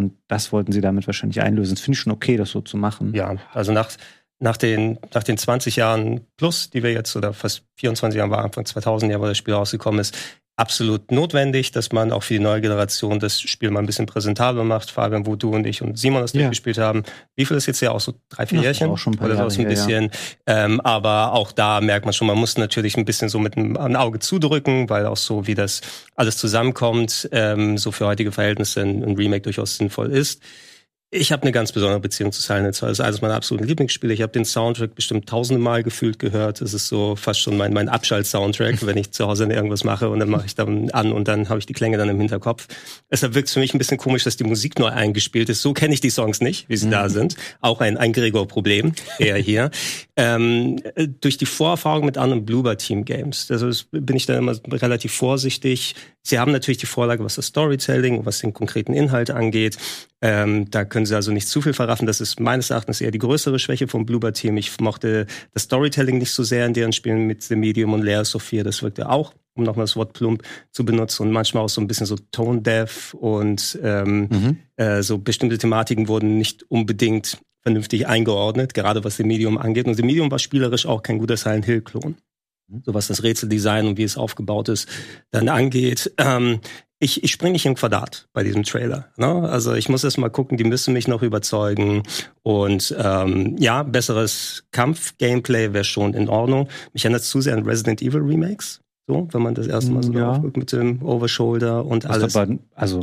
Und 0.00 0.16
das 0.28 0.52
wollten 0.52 0.72
sie 0.72 0.80
damit 0.80 1.06
wahrscheinlich 1.06 1.42
einlösen. 1.42 1.74
Das 1.74 1.84
finde 1.84 1.96
ich 1.96 2.00
schon 2.00 2.12
okay, 2.12 2.36
das 2.36 2.50
so 2.50 2.62
zu 2.62 2.78
machen. 2.78 3.14
Ja, 3.14 3.36
also 3.52 3.72
nach 3.72 3.90
nach 4.40 4.56
den, 4.56 4.98
nach 5.12 5.22
den 5.22 5.36
20 5.36 5.76
Jahren 5.76 6.22
plus, 6.38 6.70
die 6.70 6.82
wir 6.82 6.92
jetzt, 6.92 7.14
oder 7.14 7.34
fast 7.34 7.62
24 7.76 8.16
Jahren 8.16 8.30
war 8.30 8.42
Anfang 8.42 8.64
2000 8.64 9.12
ja, 9.12 9.20
wo 9.20 9.26
das 9.26 9.36
Spiel 9.36 9.52
rausgekommen 9.52 10.00
ist, 10.00 10.16
absolut 10.60 11.10
notwendig, 11.10 11.72
dass 11.72 11.90
man 11.90 12.12
auch 12.12 12.22
für 12.22 12.34
die 12.34 12.40
neue 12.40 12.60
Generation 12.60 13.18
das 13.18 13.40
Spiel 13.40 13.70
mal 13.70 13.80
ein 13.80 13.86
bisschen 13.86 14.04
präsentabler 14.04 14.62
macht. 14.62 14.90
Fabian, 14.90 15.26
wo 15.26 15.34
du 15.34 15.54
und 15.54 15.66
ich 15.66 15.80
und 15.80 15.98
Simon 15.98 16.20
das 16.20 16.34
ja. 16.34 16.50
gespielt 16.50 16.76
haben. 16.76 17.02
Wie 17.34 17.46
viel 17.46 17.56
ist 17.56 17.64
jetzt 17.64 17.80
ja 17.80 17.92
auch 17.92 18.00
so 18.00 18.12
drei, 18.28 18.44
vier 18.44 18.60
Jährchen? 18.60 18.90
Auch 18.90 18.98
schon 18.98 19.14
ein 19.14 19.16
paar 19.16 19.30
Oder 19.30 19.50
so 19.50 19.60
ein 19.60 19.66
bisschen. 19.66 20.10
Ja. 20.46 20.64
Ähm, 20.64 20.80
aber 20.82 21.32
auch 21.32 21.52
da 21.52 21.80
merkt 21.80 22.04
man 22.04 22.12
schon, 22.12 22.26
man 22.26 22.36
muss 22.36 22.58
natürlich 22.58 22.98
ein 22.98 23.06
bisschen 23.06 23.30
so 23.30 23.38
mit 23.38 23.56
einem, 23.56 23.78
einem 23.78 23.96
Auge 23.96 24.18
zudrücken, 24.18 24.90
weil 24.90 25.06
auch 25.06 25.16
so, 25.16 25.46
wie 25.46 25.54
das 25.54 25.80
alles 26.14 26.36
zusammenkommt, 26.36 27.28
ähm, 27.32 27.78
so 27.78 27.90
für 27.90 28.06
heutige 28.06 28.30
Verhältnisse 28.30 28.82
ein, 28.82 29.02
ein 29.02 29.16
Remake 29.16 29.42
durchaus 29.42 29.76
sinnvoll 29.76 30.12
ist. 30.12 30.42
Ich 31.12 31.32
habe 31.32 31.42
eine 31.42 31.50
ganz 31.50 31.72
besondere 31.72 31.98
Beziehung 31.98 32.30
zu 32.30 32.40
Silent 32.40 32.76
Hill. 32.76 32.88
Das 32.88 33.00
ist 33.00 33.04
eines 33.04 33.20
meiner 33.20 33.34
absoluten 33.34 33.66
Lieblingsspiele. 33.66 34.14
Ich 34.14 34.22
habe 34.22 34.30
den 34.30 34.44
Soundtrack 34.44 34.94
bestimmt 34.94 35.28
tausende 35.28 35.60
Mal 35.60 35.82
gefühlt 35.82 36.20
gehört. 36.20 36.60
Es 36.60 36.72
ist 36.72 36.86
so 36.86 37.16
fast 37.16 37.40
schon 37.40 37.56
mein, 37.56 37.72
mein 37.72 37.88
Abschalt-Soundtrack, 37.88 38.86
wenn 38.86 38.96
ich 38.96 39.10
zu 39.10 39.26
Hause 39.26 39.46
irgendwas 39.46 39.82
mache 39.82 40.08
und 40.08 40.20
dann 40.20 40.30
mache 40.30 40.46
ich 40.46 40.54
dann 40.54 40.88
an 40.92 41.10
und 41.10 41.26
dann 41.26 41.48
habe 41.48 41.58
ich 41.58 41.66
die 41.66 41.72
Klänge 41.72 41.98
dann 41.98 42.08
im 42.08 42.20
Hinterkopf. 42.20 42.68
Deshalb 43.10 43.34
wirkt 43.34 43.48
es 43.48 43.54
für 43.54 43.58
mich 43.58 43.74
ein 43.74 43.78
bisschen 43.78 43.98
komisch, 43.98 44.22
dass 44.22 44.36
die 44.36 44.44
Musik 44.44 44.78
neu 44.78 44.86
eingespielt 44.86 45.48
ist. 45.48 45.62
So 45.62 45.72
kenne 45.72 45.94
ich 45.94 46.00
die 46.00 46.10
Songs 46.10 46.40
nicht, 46.40 46.68
wie 46.68 46.76
sie 46.76 46.86
mhm. 46.86 46.92
da 46.92 47.08
sind. 47.08 47.34
Auch 47.60 47.80
ein, 47.80 47.96
ein 47.96 48.12
Gregor-Problem 48.12 48.92
eher 49.18 49.36
hier. 49.36 49.72
ähm, 50.20 50.80
durch 51.20 51.38
die 51.38 51.46
Vorerfahrung 51.46 52.04
mit 52.04 52.18
anderen 52.18 52.44
Bloober-Team-Games. 52.44 53.50
Also 53.50 53.70
bin 53.90 54.16
ich 54.16 54.26
da 54.26 54.36
immer 54.36 54.54
relativ 54.70 55.12
vorsichtig. 55.12 55.96
Sie 56.22 56.38
haben 56.38 56.52
natürlich 56.52 56.78
die 56.78 56.86
Vorlage, 56.86 57.24
was 57.24 57.36
das 57.36 57.46
Storytelling 57.46 58.18
und 58.18 58.26
was 58.26 58.40
den 58.40 58.52
konkreten 58.52 58.92
Inhalt 58.92 59.30
angeht. 59.30 59.78
Ähm, 60.20 60.70
da 60.70 60.84
können 60.84 60.99
sie 61.06 61.14
also 61.14 61.32
nicht 61.32 61.48
zu 61.48 61.60
viel 61.60 61.72
verraffen. 61.72 62.06
Das 62.06 62.20
ist 62.20 62.40
meines 62.40 62.70
Erachtens 62.70 63.00
eher 63.00 63.10
die 63.10 63.18
größere 63.18 63.58
Schwäche 63.58 63.88
vom 63.88 64.06
Bluebird 64.06 64.36
Team. 64.36 64.56
Ich 64.56 64.78
mochte 64.80 65.26
das 65.52 65.64
Storytelling 65.64 66.18
nicht 66.18 66.32
so 66.32 66.42
sehr 66.42 66.66
in 66.66 66.74
deren 66.74 66.92
Spielen 66.92 67.26
mit 67.26 67.42
The 67.42 67.56
Medium 67.56 67.92
und 67.92 68.02
Layer 68.02 68.24
Sophia. 68.24 68.62
Das 68.62 68.82
wirkte 68.82 69.08
auch, 69.08 69.34
um 69.54 69.64
nochmal 69.64 69.84
das 69.84 69.96
Wort 69.96 70.12
plump 70.12 70.42
zu 70.72 70.84
benutzen 70.84 71.24
und 71.24 71.32
manchmal 71.32 71.64
auch 71.64 71.68
so 71.68 71.80
ein 71.80 71.86
bisschen 71.86 72.06
so 72.06 72.16
Tone 72.32 72.62
Deaf 72.62 73.14
und 73.14 73.78
ähm, 73.82 74.28
mhm. 74.30 74.56
äh, 74.76 75.02
so 75.02 75.18
bestimmte 75.18 75.58
Thematiken 75.58 76.08
wurden 76.08 76.38
nicht 76.38 76.64
unbedingt 76.70 77.38
vernünftig 77.62 78.06
eingeordnet, 78.06 78.74
gerade 78.74 79.04
was 79.04 79.16
The 79.16 79.24
Medium 79.24 79.58
angeht. 79.58 79.86
Und 79.86 79.94
The 79.94 80.02
Medium 80.02 80.30
war 80.30 80.38
spielerisch 80.38 80.86
auch 80.86 81.02
kein 81.02 81.18
guter 81.18 81.36
Silent 81.36 81.66
Hill 81.66 81.82
Klon 81.82 82.16
mhm. 82.68 82.82
so 82.84 82.94
was 82.94 83.08
das 83.08 83.22
Rätseldesign 83.22 83.86
und 83.86 83.98
wie 83.98 84.04
es 84.04 84.16
aufgebaut 84.16 84.68
ist, 84.68 84.88
dann 85.30 85.48
angeht. 85.48 86.12
Ähm, 86.16 86.60
ich, 87.00 87.24
ich 87.24 87.32
springe 87.32 87.52
nicht 87.52 87.66
im 87.66 87.74
Quadrat 87.74 88.28
bei 88.32 88.44
diesem 88.44 88.62
Trailer. 88.62 89.08
Ne? 89.16 89.26
Also 89.48 89.72
ich 89.72 89.88
muss 89.88 90.04
erst 90.04 90.18
mal 90.18 90.28
gucken, 90.28 90.58
die 90.58 90.64
müssen 90.64 90.92
mich 90.92 91.08
noch 91.08 91.22
überzeugen. 91.22 92.02
Und 92.42 92.94
ähm, 92.98 93.56
ja, 93.58 93.82
besseres 93.82 94.64
Kampf-Gameplay 94.70 95.72
wäre 95.72 95.84
schon 95.84 96.12
in 96.12 96.28
Ordnung. 96.28 96.68
Mich 96.92 97.04
erinnert 97.04 97.22
zu 97.22 97.40
sehr 97.40 97.56
an 97.56 97.64
Resident 97.64 98.02
Evil 98.02 98.20
Remakes. 98.20 98.82
So, 99.06 99.26
wenn 99.32 99.42
man 99.42 99.54
das 99.54 99.66
erste 99.66 99.90
Mal 99.90 100.02
so 100.04 100.12
ja. 100.12 100.38
mit 100.38 100.72
dem 100.72 101.02
Overshoulder 101.02 101.84
und 101.84 102.06
alles. 102.06 102.36
Aber, 102.36 102.54
also 102.74 103.02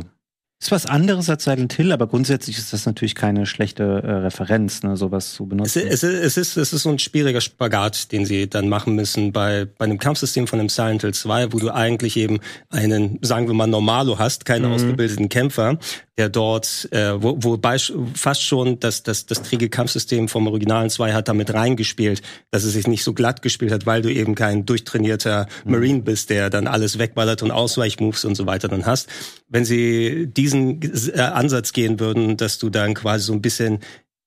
Ist 0.60 0.72
was 0.72 0.86
anderes 0.86 1.30
als 1.30 1.44
Silent 1.44 1.72
Hill, 1.74 1.92
aber 1.92 2.08
grundsätzlich 2.08 2.58
ist 2.58 2.72
das 2.72 2.84
natürlich 2.84 3.14
keine 3.14 3.46
schlechte 3.46 3.84
äh, 3.84 4.10
Referenz, 4.10 4.82
ne, 4.82 4.96
sowas 4.96 5.32
zu 5.32 5.46
benutzen. 5.46 5.86
Es, 5.86 6.02
es, 6.02 6.02
es, 6.02 6.36
ist, 6.36 6.56
es 6.56 6.72
ist 6.72 6.82
so 6.82 6.88
ein 6.88 6.98
schwieriger 6.98 7.40
Spagat, 7.40 8.10
den 8.10 8.26
sie 8.26 8.50
dann 8.50 8.68
machen 8.68 8.96
müssen 8.96 9.30
bei, 9.30 9.66
bei 9.78 9.84
einem 9.84 9.98
Kampfsystem 9.98 10.48
von 10.48 10.58
einem 10.58 10.68
Silent 10.68 11.02
Hill 11.02 11.14
2, 11.14 11.52
wo 11.52 11.60
du 11.60 11.70
eigentlich 11.70 12.16
eben 12.16 12.40
einen, 12.70 13.20
sagen 13.22 13.46
wir 13.46 13.54
mal, 13.54 13.68
Normalo 13.68 14.18
hast, 14.18 14.46
keinen 14.46 14.66
mhm. 14.66 14.72
ausgebildeten 14.72 15.28
Kämpfer, 15.28 15.78
der 16.18 16.28
dort, 16.28 16.88
äh, 16.90 17.22
wo, 17.22 17.38
wo 17.40 17.60
fast 18.14 18.42
schon 18.42 18.80
das, 18.80 19.04
das, 19.04 19.26
das 19.26 19.42
träge 19.42 19.68
Kampfsystem 19.68 20.26
vom 20.26 20.48
Originalen 20.48 20.90
2 20.90 21.12
hat 21.12 21.28
damit 21.28 21.54
reingespielt, 21.54 22.20
dass 22.50 22.64
es 22.64 22.72
sich 22.72 22.88
nicht 22.88 23.04
so 23.04 23.14
glatt 23.14 23.40
gespielt 23.40 23.70
hat, 23.70 23.86
weil 23.86 24.02
du 24.02 24.12
eben 24.12 24.34
kein 24.34 24.66
durchtrainierter 24.66 25.46
mhm. 25.64 25.70
Marine 25.70 26.02
bist, 26.02 26.30
der 26.30 26.50
dann 26.50 26.66
alles 26.66 26.98
wegballert 26.98 27.44
und 27.44 27.52
Ausweichmoves 27.52 28.24
und 28.24 28.34
so 28.34 28.46
weiter 28.46 28.66
dann 28.66 28.84
hast. 28.84 29.08
Wenn 29.48 29.64
sie 29.64 30.26
diesen 30.48 30.80
äh, 31.14 31.20
Ansatz 31.20 31.72
gehen 31.72 32.00
würden, 32.00 32.36
dass 32.36 32.58
du 32.58 32.70
dann 32.70 32.94
quasi 32.94 33.24
so 33.24 33.32
ein 33.32 33.42
bisschen 33.42 33.80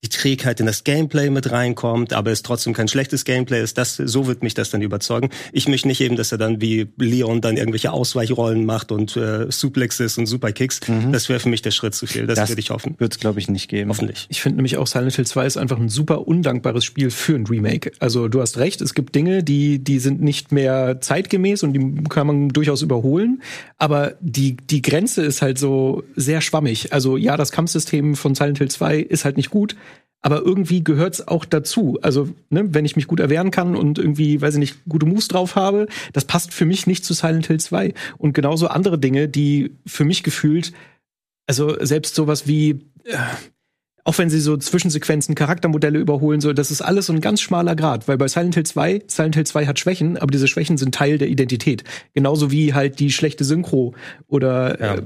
die 0.04 0.10
Trägheit 0.10 0.60
in 0.60 0.66
das 0.66 0.84
Gameplay 0.84 1.30
mit 1.30 1.52
reinkommt, 1.52 2.14
aber 2.14 2.32
es 2.32 2.42
trotzdem 2.42 2.74
kein 2.74 2.88
schlechtes 2.88 3.24
Gameplay 3.24 3.62
ist, 3.62 3.78
das, 3.78 3.98
so 3.98 4.26
wird 4.26 4.42
mich 4.42 4.56
das 4.56 4.72
dann 4.72 4.82
überzeugen. 4.82 5.30
Ich 5.54 5.68
möchte 5.68 5.88
nicht 5.88 6.02
eben, 6.02 6.16
dass 6.16 6.32
er 6.32 6.40
dann 6.40 6.60
wie 6.60 6.88
Leon 6.98 7.40
dann 7.40 7.56
irgendwelche 7.56 7.92
Ausweichrollen 7.92 8.66
macht 8.66 8.92
und 8.92 9.16
äh, 9.16 9.52
Suplexes 9.52 10.18
und 10.18 10.26
Superkicks. 10.26 10.82
Mhm. 10.88 11.12
Das 11.12 11.30
wäre 11.30 11.40
für 11.40 11.50
mich 11.50 11.62
der 11.62 11.70
Schritt 11.70 11.94
zu 11.94 12.08
viel. 12.08 12.26
Das, 12.26 12.36
das 12.36 12.50
würde 12.50 12.62
ich 12.62 12.72
hoffen. 12.72 12.96
Wird 12.98 13.14
es, 13.14 13.20
glaube 13.20 13.40
ich, 13.40 13.48
nicht 13.48 13.68
geben. 13.68 13.92
Hoffentlich. 13.92 14.26
Ich 14.30 14.42
finde 14.42 14.56
nämlich 14.56 14.78
auch 14.78 14.88
Silent 14.88 15.14
Hill 15.14 15.28
2 15.28 15.46
ist 15.46 15.58
einfach 15.58 15.80
ein 15.80 15.90
super 15.90 16.28
undankbares 16.28 16.84
Spiel 16.84 17.12
für 17.12 17.36
ein 17.36 17.46
Remake. 17.46 17.92
Also 18.00 18.28
du 18.28 18.42
hast 18.42 18.58
recht, 18.58 18.82
es 18.82 18.96
gibt 18.96 19.14
Dinge, 19.14 19.44
die, 19.44 19.78
die 19.84 20.00
sind 20.00 20.20
nicht 20.20 20.52
mehr 20.52 21.00
zeitgemäß 21.00 21.62
und 21.62 21.74
die 21.74 22.04
kann 22.10 22.26
man 22.26 22.50
durchaus 22.50 22.82
überholen. 22.82 23.44
Aber 23.78 24.16
die, 24.20 24.58
die 24.58 24.82
Grenze 24.82 25.22
ist 25.22 25.44
halt 25.44 25.60
so 25.60 26.04
sehr 26.16 26.42
schwammig. 26.42 26.92
Also 26.92 27.18
ja, 27.18 27.38
das 27.38 27.52
Kampfsystem 27.52 28.16
von 28.16 28.34
Silent 28.34 28.58
Hill 28.58 28.72
2 28.72 28.98
ist 28.98 29.26
halt 29.26 29.38
nicht 29.38 29.52
gut 29.52 29.76
aber 30.22 30.42
irgendwie 30.42 30.84
gehört's 30.84 31.28
auch 31.28 31.46
dazu. 31.46 31.98
Also, 32.02 32.30
ne, 32.50 32.74
wenn 32.74 32.86
ich 32.86 32.96
mich 32.96 33.08
gut 33.08 33.20
erwehren 33.20 33.52
kann 33.52 33.76
und 33.76 33.98
irgendwie, 33.98 34.40
weiß 34.42 34.56
ich 34.56 34.60
nicht, 34.60 34.86
gute 34.88 35.06
Moves 35.06 35.28
drauf 35.28 35.56
habe, 35.56 35.88
das 36.14 36.26
passt 36.26 36.54
für 36.54 36.66
mich 36.66 36.88
nicht 36.88 37.04
zu 37.04 37.14
Silent 37.14 37.48
Hill 37.48 37.60
2. 37.60 37.94
Und 38.18 38.34
genauso 38.34 38.68
andere 38.68 39.00
Dinge, 39.00 39.28
die 39.28 39.76
für 39.86 40.06
mich 40.06 40.24
gefühlt, 40.24 40.74
also 41.48 41.84
selbst 41.84 42.16
sowas 42.16 42.48
wie, 42.48 42.82
äh, 43.04 43.18
auch 44.04 44.18
wenn 44.18 44.30
sie 44.30 44.40
so 44.40 44.58
Zwischensequenzen, 44.58 45.36
Charaktermodelle 45.36 46.00
überholen, 46.00 46.42
so, 46.42 46.54
das 46.54 46.72
ist 46.72 46.82
alles 46.82 47.08
so 47.08 47.14
ein 47.14 47.22
ganz 47.22 47.42
schmaler 47.42 47.76
Grad, 47.76 48.08
weil 48.08 48.18
bei 48.18 48.28
Silent 48.28 48.56
Hill 48.56 48.66
2, 48.66 49.04
Silent 49.08 49.36
Hill 49.36 49.46
2 49.46 49.66
hat 49.68 49.80
Schwächen, 49.80 50.18
aber 50.18 50.32
diese 50.32 50.48
Schwächen 50.48 50.78
sind 50.78 50.96
Teil 50.96 51.18
der 51.18 51.28
Identität. 51.28 51.84
Genauso 52.14 52.52
wie 52.52 52.74
halt 52.74 53.00
die 53.00 53.12
schlechte 53.12 53.44
Synchro 53.44 53.94
oder 54.28 54.80
ja, 54.80 54.96
äh, 54.96 55.02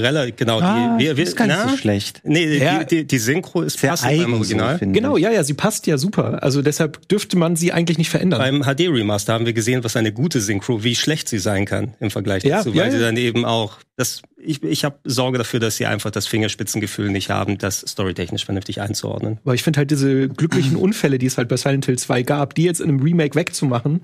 da, 0.00 0.24
äh, 0.24 0.32
genau, 0.32 0.60
ah, 0.60 0.96
die, 0.98 1.04
wir, 1.04 1.16
wir, 1.16 1.24
ist 1.24 1.36
gar 1.36 1.46
nicht 1.46 1.58
na, 1.62 1.70
so 1.70 1.76
schlecht. 1.76 2.20
Nee, 2.24 2.58
ja, 2.58 2.84
die, 2.84 2.96
die, 2.96 3.06
die 3.06 3.18
Synchro 3.18 3.62
ist 3.62 3.78
sehr 3.78 3.90
passend 3.90 4.16
beim 4.16 4.34
Original. 4.34 4.78
So, 4.78 4.86
genau, 4.90 5.16
ja, 5.16 5.30
ja, 5.30 5.44
sie 5.44 5.54
passt 5.54 5.86
ja 5.86 5.98
super. 5.98 6.42
Also 6.42 6.62
deshalb 6.62 7.06
dürfte 7.08 7.36
man 7.36 7.56
sie 7.56 7.72
eigentlich 7.72 7.98
nicht 7.98 8.10
verändern. 8.10 8.38
Beim 8.40 8.62
HD 8.62 8.88
Remaster 8.88 9.34
haben 9.34 9.46
wir 9.46 9.52
gesehen, 9.52 9.84
was 9.84 9.96
eine 9.96 10.12
gute 10.12 10.40
Synchro, 10.40 10.82
wie 10.84 10.94
schlecht 10.94 11.28
sie 11.28 11.38
sein 11.38 11.64
kann 11.64 11.94
im 12.00 12.10
Vergleich 12.10 12.44
ja, 12.44 12.58
dazu, 12.58 12.70
weil 12.74 12.86
ja, 12.86 12.90
sie 12.90 13.00
dann 13.00 13.16
eben 13.16 13.44
auch 13.44 13.78
das 14.00 14.22
ich, 14.36 14.62
ich 14.62 14.84
habe 14.84 14.98
Sorge 15.04 15.38
dafür, 15.38 15.60
dass 15.60 15.76
sie 15.76 15.86
einfach 15.86 16.10
das 16.10 16.26
Fingerspitzengefühl 16.26 17.10
nicht 17.10 17.30
haben, 17.30 17.58
das 17.58 17.80
storytechnisch 17.80 18.44
vernünftig 18.44 18.80
einzuordnen. 18.80 19.38
Aber 19.44 19.54
ich 19.54 19.62
finde 19.62 19.78
halt 19.78 19.90
diese 19.90 20.28
glücklichen 20.28 20.76
Unfälle, 20.76 21.18
die 21.18 21.26
es 21.26 21.38
halt 21.38 21.48
bei 21.48 21.56
Silent 21.56 21.86
Hill 21.86 21.98
2 21.98 22.22
gab, 22.22 22.54
die 22.54 22.64
jetzt 22.64 22.80
in 22.80 22.88
einem 22.88 23.00
Remake 23.00 23.34
wegzumachen, 23.34 24.00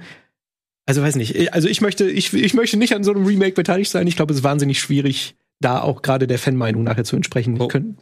also 0.87 1.03
weiß 1.03 1.17
nicht, 1.17 1.53
also 1.53 1.69
ich 1.69 1.81
möchte, 1.81 2.09
ich, 2.09 2.33
ich 2.33 2.55
möchte 2.55 2.77
nicht 2.77 2.95
an 2.95 3.03
so 3.03 3.13
einem 3.13 3.27
Remake 3.27 3.55
beteiligt 3.55 3.91
sein. 3.91 4.07
Ich 4.07 4.15
glaube, 4.15 4.33
es 4.33 4.39
ist 4.39 4.45
wahnsinnig 4.45 4.79
schwierig, 4.79 5.35
da 5.61 5.81
auch 5.81 6.03
gerade 6.03 6.27
der 6.27 6.39
Fanmeinung 6.39 6.85
nachher 6.85 7.05
zu 7.05 7.17
entsprechen 7.17 7.59
oh, 7.59 7.69
können. 7.69 7.97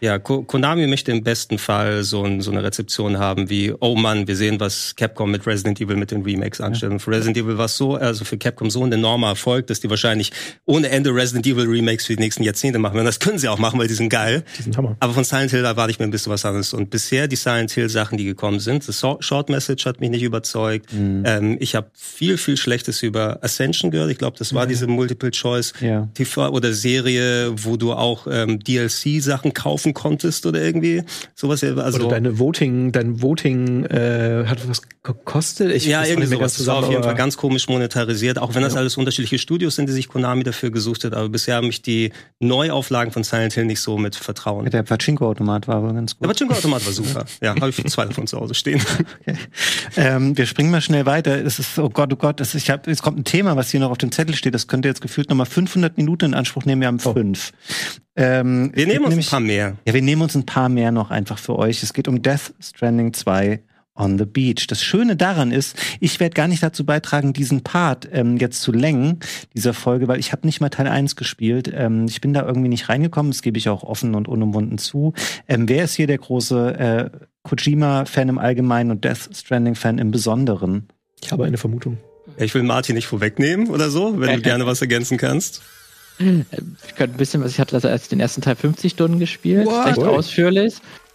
Ja, 0.00 0.18
Konami 0.18 0.86
möchte 0.86 1.10
im 1.10 1.24
besten 1.24 1.58
Fall 1.58 2.04
so, 2.04 2.22
ein, 2.22 2.40
so, 2.40 2.52
eine 2.52 2.62
Rezeption 2.62 3.18
haben 3.18 3.50
wie, 3.50 3.74
oh 3.80 3.96
Mann, 3.96 4.28
wir 4.28 4.36
sehen, 4.36 4.60
was 4.60 4.94
Capcom 4.94 5.30
mit 5.30 5.44
Resident 5.46 5.80
Evil 5.80 5.96
mit 5.96 6.12
den 6.12 6.22
Remakes 6.22 6.60
anstellt. 6.60 6.92
Ja. 6.92 6.98
Für 7.00 7.10
Resident 7.10 7.36
Evil 7.36 7.58
war 7.58 7.64
es 7.64 7.76
so, 7.76 7.96
also 7.96 8.24
für 8.24 8.38
Capcom 8.38 8.70
so 8.70 8.84
ein 8.84 8.92
enormer 8.92 9.28
Erfolg, 9.28 9.66
dass 9.66 9.80
die 9.80 9.90
wahrscheinlich 9.90 10.30
ohne 10.66 10.88
Ende 10.88 11.12
Resident 11.12 11.46
Evil 11.46 11.66
Remakes 11.66 12.06
für 12.06 12.14
die 12.14 12.22
nächsten 12.22 12.44
Jahrzehnte 12.44 12.78
machen 12.78 12.94
werden. 12.94 13.06
Das 13.06 13.18
können 13.18 13.38
sie 13.38 13.48
auch 13.48 13.58
machen, 13.58 13.78
weil 13.80 13.88
die 13.88 13.94
sind 13.94 14.08
geil. 14.08 14.44
Die 14.56 14.62
sind 14.62 14.76
Hammer. 14.76 14.96
Aber 15.00 15.14
von 15.14 15.24
Silent 15.24 15.50
Hill 15.50 15.64
erwarte 15.64 15.90
ich 15.90 15.98
mir 15.98 16.04
ein 16.04 16.12
bisschen 16.12 16.30
was 16.30 16.44
anderes. 16.44 16.72
Und 16.74 16.90
bisher 16.90 17.26
die 17.26 17.36
Silent 17.36 17.72
Hill 17.72 17.88
Sachen, 17.88 18.18
die 18.18 18.24
gekommen 18.24 18.60
sind, 18.60 18.86
das 18.86 19.00
Short 19.00 19.48
Message 19.48 19.84
hat 19.86 20.00
mich 20.00 20.10
nicht 20.10 20.22
überzeugt. 20.22 20.92
Mhm. 20.92 21.24
Ähm, 21.26 21.56
ich 21.58 21.74
habe 21.74 21.90
viel, 21.94 22.38
viel 22.38 22.56
Schlechtes 22.56 23.02
über 23.02 23.42
Ascension 23.42 23.90
gehört. 23.90 24.10
Ich 24.10 24.18
glaube, 24.18 24.38
das 24.38 24.54
war 24.54 24.66
mhm. 24.66 24.68
diese 24.68 24.86
Multiple 24.86 25.32
Choice 25.32 25.72
ja. 25.80 26.08
TV 26.14 26.50
oder 26.50 26.72
Serie, 26.84 27.54
wo 27.64 27.78
du 27.78 27.94
auch 27.94 28.26
ähm, 28.30 28.60
DLC-Sachen 28.60 29.54
kaufen 29.54 29.94
konntest 29.94 30.44
oder 30.44 30.62
irgendwie 30.62 31.02
sowas. 31.34 31.64
Also 31.64 32.00
oder 32.00 32.08
deine 32.08 32.38
Voting, 32.38 32.92
dein 32.92 33.22
Voting 33.22 33.86
äh, 33.86 34.44
hat 34.46 34.68
was 34.68 34.82
gekostet. 35.02 35.72
Ich 35.72 35.86
ja, 35.86 36.04
irgendwie 36.04 36.28
sowas. 36.28 36.58
Das 36.58 36.66
war 36.66 36.76
auf 36.76 36.90
jeden 36.90 37.02
Fall 37.02 37.14
ganz 37.14 37.38
komisch 37.38 37.68
monetarisiert, 37.68 38.38
auch 38.38 38.54
wenn 38.54 38.62
das 38.62 38.76
alles 38.76 38.98
unterschiedliche 38.98 39.38
Studios 39.38 39.76
sind, 39.76 39.88
die 39.88 39.92
sich 39.92 40.08
Konami 40.08 40.42
dafür 40.42 40.70
gesucht 40.70 41.04
hat. 41.04 41.14
Aber 41.14 41.30
bisher 41.30 41.56
haben 41.56 41.68
mich 41.68 41.80
die 41.80 42.12
Neuauflagen 42.38 43.12
von 43.12 43.24
Silent 43.24 43.54
Hill 43.54 43.64
nicht 43.64 43.80
so 43.80 43.96
mit 43.96 44.14
Vertrauen. 44.14 44.68
Der 44.68 44.82
Pachinko-Automat 44.82 45.66
war 45.68 45.76
aber 45.76 45.94
ganz 45.94 46.16
gut. 46.16 46.24
Der 46.24 46.28
Pachinko-Automat 46.28 46.84
war 46.84 46.92
super. 46.92 47.24
ja, 47.42 47.54
habe 47.58 47.70
ich 47.70 47.82
zwei 47.86 48.04
davon 48.04 48.26
zu 48.26 48.38
Hause 48.38 48.54
stehen. 48.54 48.82
Okay. 49.26 49.36
Ähm, 49.96 50.36
wir 50.36 50.46
springen 50.46 50.70
mal 50.70 50.80
schnell 50.80 51.06
weiter. 51.06 51.44
Es 51.44 51.58
ist, 51.58 51.78
oh 51.78 51.88
Gott, 51.88 52.12
oh 52.12 52.16
Gott, 52.16 52.40
es, 52.40 52.54
ich 52.54 52.68
hab, 52.70 52.86
es 52.86 53.00
kommt 53.00 53.18
ein 53.18 53.24
Thema, 53.24 53.56
was 53.56 53.70
hier 53.70 53.80
noch 53.80 53.90
auf 53.90 53.98
dem 53.98 54.12
Zettel 54.12 54.34
steht. 54.34 54.54
Das 54.54 54.66
könnte 54.66 54.88
jetzt 54.88 55.00
gefühlt 55.00 55.30
nochmal 55.30 55.46
500 55.46 55.96
Minuten 55.96 56.26
in 56.26 56.34
Anspruch 56.34 56.64
nehmen. 56.64 56.73
Wir 56.80 56.88
haben 56.88 57.00
oh. 57.04 57.12
fünf. 57.12 57.52
Ähm, 58.16 58.70
wir 58.74 58.86
nehmen 58.86 59.04
uns 59.04 59.10
nämlich, 59.10 59.26
ein 59.28 59.30
paar 59.30 59.40
mehr. 59.40 59.76
Ja, 59.86 59.94
wir 59.94 60.02
nehmen 60.02 60.22
uns 60.22 60.34
ein 60.34 60.46
paar 60.46 60.68
mehr 60.68 60.92
noch 60.92 61.10
einfach 61.10 61.38
für 61.38 61.58
euch. 61.58 61.82
Es 61.82 61.92
geht 61.92 62.08
um 62.08 62.22
Death 62.22 62.54
Stranding 62.60 63.12
2 63.12 63.60
on 63.96 64.18
the 64.18 64.24
Beach. 64.24 64.66
Das 64.66 64.82
Schöne 64.82 65.16
daran 65.16 65.52
ist, 65.52 65.76
ich 66.00 66.18
werde 66.20 66.34
gar 66.34 66.48
nicht 66.48 66.62
dazu 66.62 66.84
beitragen, 66.84 67.32
diesen 67.32 67.62
Part 67.62 68.08
ähm, 68.12 68.36
jetzt 68.36 68.60
zu 68.60 68.72
lenken, 68.72 69.20
dieser 69.54 69.72
Folge, 69.72 70.08
weil 70.08 70.18
ich 70.18 70.32
habe 70.32 70.46
nicht 70.46 70.60
mal 70.60 70.68
Teil 70.68 70.88
1 70.88 71.16
gespielt. 71.16 71.70
Ähm, 71.72 72.06
ich 72.08 72.20
bin 72.20 72.32
da 72.32 72.44
irgendwie 72.44 72.68
nicht 72.68 72.88
reingekommen, 72.88 73.32
das 73.32 73.42
gebe 73.42 73.58
ich 73.58 73.68
auch 73.68 73.82
offen 73.82 74.14
und 74.14 74.28
unumwunden 74.28 74.78
zu. 74.78 75.14
Ähm, 75.48 75.68
wer 75.68 75.84
ist 75.84 75.94
hier 75.94 76.06
der 76.06 76.18
große 76.18 76.78
äh, 76.78 77.18
Kojima-Fan 77.44 78.28
im 78.28 78.38
Allgemeinen 78.38 78.90
und 78.90 79.04
Death 79.04 79.30
Stranding-Fan 79.32 79.98
im 79.98 80.10
Besonderen? 80.10 80.88
Ich 81.22 81.30
habe 81.30 81.44
eine 81.44 81.58
Vermutung. 81.58 81.98
Ich 82.36 82.54
will 82.54 82.62
Martin 82.62 82.96
nicht 82.96 83.06
vorwegnehmen 83.06 83.68
oder 83.68 83.90
so, 83.90 84.20
wenn 84.20 84.36
du 84.36 84.42
gerne 84.42 84.66
was 84.66 84.80
ergänzen 84.80 85.18
kannst. 85.18 85.62
Ich 86.18 86.94
könnte 86.94 87.16
ein 87.16 87.18
bisschen 87.18 87.42
was, 87.42 87.52
ich 87.52 87.60
hatte 87.60 87.74
also 87.74 87.88
erst 87.88 88.12
den 88.12 88.20
ersten 88.20 88.40
Teil 88.40 88.56
50 88.56 88.92
Stunden 88.92 89.18
gespielt, 89.18 89.66
What? 89.66 89.86
recht 89.86 89.98
ausführlich. 89.98 90.74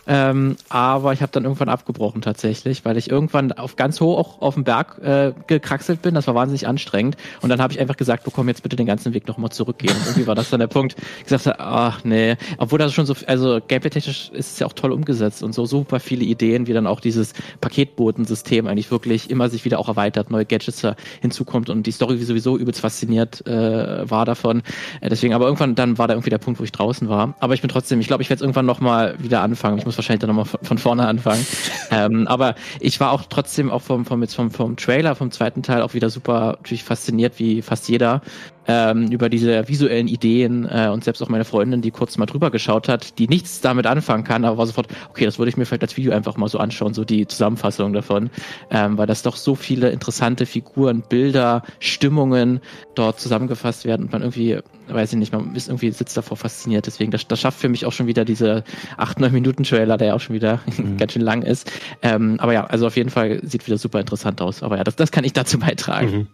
Ähm, 0.10 0.56
aber 0.70 1.14
ich 1.14 1.22
habe 1.22 1.32
dann 1.32 1.44
irgendwann 1.44 1.70
abgebrochen 1.70 2.24
tatsächlich, 2.24 2.84
weil 2.84 2.98
ich 2.98 3.12
irgendwann 3.12 3.52
auf 3.52 3.76
ganz 3.76 4.02
hoch 4.02 4.42
auf 4.42 4.56
dem 4.56 4.64
Berg 4.64 4.98
äh, 5.04 5.34
gekraxelt 5.46 6.02
bin. 6.02 6.16
Das 6.16 6.26
war 6.26 6.34
wahnsinnig 6.34 6.68
anstrengend. 6.68 7.16
Und 7.42 7.50
dann 7.50 7.62
habe 7.62 7.72
ich 7.74 7.80
einfach 7.80 7.96
gesagt, 7.96 8.26
du 8.26 8.32
komm 8.32 8.48
jetzt 8.48 8.64
bitte 8.64 8.76
den 8.76 8.88
ganzen 8.88 9.14
Weg 9.14 9.28
nochmal 9.28 9.52
zurückgehen. 9.52 9.96
Irgendwie 10.08 10.26
war 10.26 10.34
das 10.34 10.50
dann 10.50 10.62
der 10.62 10.68
Punkt, 10.68 10.96
ich 11.20 11.26
gesagt 11.26 11.60
ach 11.60 12.04
nee. 12.04 12.38
Obwohl 12.58 12.80
das 12.80 12.92
schon 12.92 13.06
so, 13.06 13.14
also 13.28 13.60
gameplay-technisch 13.68 14.32
ist 14.34 14.54
es 14.54 14.60
ja 14.60 14.66
auch 14.66 14.74
toll 14.74 14.92
umgesetzt 14.94 15.44
und 15.44 15.54
so 15.54 15.68
super 15.68 16.00
viele 16.00 16.26
Ideen, 16.26 16.66
wie 16.66 16.74
dann 16.74 16.88
auch 16.88 17.02
dieses 17.02 17.34
Paketbotensystem 17.62 18.66
eigentlich 18.66 18.90
wirklich 18.90 19.30
immer 19.30 19.48
sich 19.50 19.64
wieder 19.64 19.78
auch 19.78 19.90
erweitert, 19.90 20.32
neue 20.32 20.46
Gadgets 20.46 20.88
hinzukommt 21.22 21.70
und 21.70 21.86
die 21.86 21.92
Story 21.92 22.18
sowieso 22.18 22.58
übelst 22.58 22.82
fasziniert 22.82 23.46
äh, 23.46 24.10
war 24.10 24.26
davon. 24.26 24.64
Äh, 25.02 25.10
deswegen, 25.10 25.36
aber 25.36 25.46
irgendwann 25.46 25.76
dann 25.76 26.00
war 26.00 26.08
da 26.08 26.16
irgendwie 26.16 26.32
der 26.32 26.40
Punkt, 26.40 26.60
wo 26.60 26.64
ich 26.64 26.72
draußen 26.72 27.10
war. 27.10 27.36
Aber 27.40 27.54
ich 27.54 27.62
bin 27.62 27.70
trotzdem, 27.70 28.00
ich 28.00 28.08
glaube, 28.08 28.24
ich 28.24 28.30
werde 28.32 28.44
irgendwann 28.44 28.66
nochmal 28.66 29.16
wieder 29.20 29.42
anfangen. 29.42 29.78
Ich 29.78 29.86
muss 29.86 29.99
wahrscheinlich 30.00 30.22
dann 30.22 30.36
nochmal 30.36 30.60
von 30.62 30.78
vorne 30.78 31.08
anfangen. 31.08 31.46
ähm, 31.92 32.28
aber 32.28 32.56
ich 32.80 33.00
war 33.00 33.12
auch 33.12 33.24
trotzdem 33.30 33.70
auch 33.72 33.82
vom, 33.82 34.06
vom, 34.06 34.26
vom, 34.28 34.52
vom 34.52 34.76
Trailer, 34.76 35.16
vom 35.16 35.32
zweiten 35.32 35.64
Teil 35.64 35.82
auch 35.82 35.94
wieder 35.94 36.10
super 36.10 36.58
natürlich 36.60 36.84
fasziniert, 36.84 37.40
wie 37.40 37.62
fast 37.62 37.90
jeder, 37.90 38.22
ähm, 38.70 39.08
über 39.08 39.30
diese 39.30 39.68
visuellen 39.68 40.08
Ideen 40.08 40.70
äh, 40.70 40.90
und 40.94 41.04
selbst 41.04 41.24
auch 41.24 41.30
meine 41.30 41.44
Freundin, 41.44 41.82
die 41.82 41.90
kurz 41.90 42.20
mal 42.20 42.28
drüber 42.28 42.52
geschaut 42.52 42.88
hat, 42.88 43.18
die 43.18 43.28
nichts 43.28 43.62
damit 43.62 43.88
anfangen 43.88 44.24
kann, 44.24 44.46
aber 44.46 44.60
war 44.60 44.68
sofort, 44.68 44.88
okay, 45.10 45.26
das 45.26 45.40
würde 45.40 45.50
ich 45.50 45.58
mir 45.58 45.66
vielleicht 45.66 45.82
als 45.82 45.98
Video 45.98 46.14
einfach 46.14 46.38
mal 46.38 46.48
so 46.48 46.60
anschauen, 46.60 46.94
so 46.94 47.04
die 47.04 47.26
Zusammenfassung 47.26 47.94
davon, 47.94 48.30
ähm, 48.70 48.96
weil 49.00 49.08
das 49.08 49.24
doch 49.24 49.38
so 49.38 49.56
viele 49.56 49.90
interessante 49.90 50.46
Figuren, 50.46 51.02
Bilder, 51.02 51.64
Stimmungen 51.80 52.60
dort 52.94 53.20
zusammengefasst 53.20 53.86
werden 53.86 54.04
und 54.06 54.12
man 54.12 54.22
irgendwie, 54.22 54.60
weiß 54.88 55.14
ich 55.14 55.18
nicht, 55.18 55.34
man 55.34 55.56
ist 55.56 55.68
irgendwie 55.68 55.90
sitzt 55.90 56.16
davor 56.16 56.38
fasziniert. 56.38 56.86
Deswegen, 56.86 57.10
das, 57.10 57.28
das 57.28 57.40
schafft 57.40 57.60
für 57.60 57.70
mich 57.70 57.88
auch 57.88 57.92
schon 57.92 58.06
wieder 58.06 58.24
diese 58.24 58.64
8, 58.98 59.20
9 59.20 59.34
Minuten 59.34 59.64
Trailer, 59.64 59.98
der 59.98 60.10
ja 60.10 60.14
auch 60.14 60.20
schon 60.20 60.36
wieder 60.36 60.60
mhm. 60.78 60.98
ganz 60.98 61.14
schön 61.14 61.24
lang 61.24 61.42
ist. 61.42 61.72
Ähm, 62.04 62.36
aber 62.40 62.54
ja, 62.54 62.66
also 62.66 62.86
auf 62.86 62.96
jeden 62.96 63.10
Fall 63.10 63.40
sieht 63.42 63.66
wieder 63.66 63.80
super 63.80 64.00
interessant 64.00 64.42
aus. 64.42 64.62
Aber 64.62 64.78
ja, 64.78 64.84
das, 64.84 64.96
das 64.96 65.12
kann 65.12 65.24
ich 65.24 65.34
dazu 65.34 65.58
beitragen. 65.58 66.12
Mhm. 66.12 66.28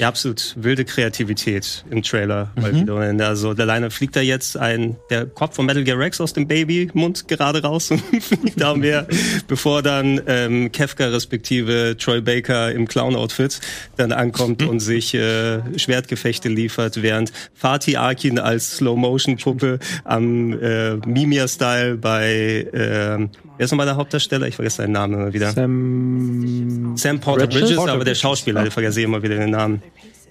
Ja, 0.00 0.08
absolut 0.08 0.54
wilde 0.56 0.84
Kreativität 0.84 1.84
im 1.88 2.02
Trailer 2.02 2.50
mal 2.60 2.72
Mhm. 2.72 2.80
wieder. 2.82 3.28
Also 3.28 3.50
alleine 3.50 3.92
fliegt 3.92 4.16
da 4.16 4.20
jetzt 4.20 4.56
ein 4.56 4.96
der 5.08 5.24
Kopf 5.26 5.54
von 5.54 5.66
Metal 5.66 5.84
Gear 5.84 5.96
Rex 5.98 6.20
aus 6.20 6.32
dem 6.32 6.48
Babymund 6.48 7.28
gerade 7.28 7.62
raus 7.62 7.92
und 7.92 8.00
fliegt 8.20 8.60
da 8.60 8.74
mehr, 8.74 9.06
bevor 9.46 9.82
dann 9.82 10.20
ähm, 10.26 10.72
Kefka 10.72 11.06
respektive 11.06 11.96
Troy 11.96 12.20
Baker 12.20 12.72
im 12.72 12.88
Clown-Outfit 12.88 13.60
dann 13.96 14.10
ankommt 14.10 14.62
Mhm. 14.62 14.68
und 14.68 14.80
sich 14.80 15.14
äh, 15.14 15.60
Schwertgefechte 15.78 16.48
liefert, 16.48 17.00
während 17.00 17.32
Fatih 17.54 17.96
Akin 17.96 18.40
als 18.40 18.78
Slow-Motion-Puppe 18.78 19.78
am 20.02 20.60
äh, 20.60 20.96
Mimir-Style 21.06 21.98
bei 21.98 22.66
ähm, 22.72 23.30
wer 23.56 23.64
ist 23.64 23.70
nochmal 23.70 23.86
der 23.86 23.96
Hauptdarsteller? 23.96 24.46
Ich 24.46 24.56
vergesse 24.56 24.78
seinen 24.78 24.92
Namen 24.92 25.14
immer 25.14 25.32
wieder. 25.32 25.56
Ähm, 25.56 26.96
Sam 26.96 27.20
Porter 27.20 27.46
Bridges? 27.46 27.60
Bridges, 27.60 27.76
Porter 27.76 27.92
aber 27.92 28.04
der 28.04 28.14
Schauspieler, 28.14 28.66
ich 28.66 28.72
vergesse 28.72 29.02
immer 29.02 29.22
wieder 29.22 29.36
den 29.36 29.50
Namen. 29.50 29.82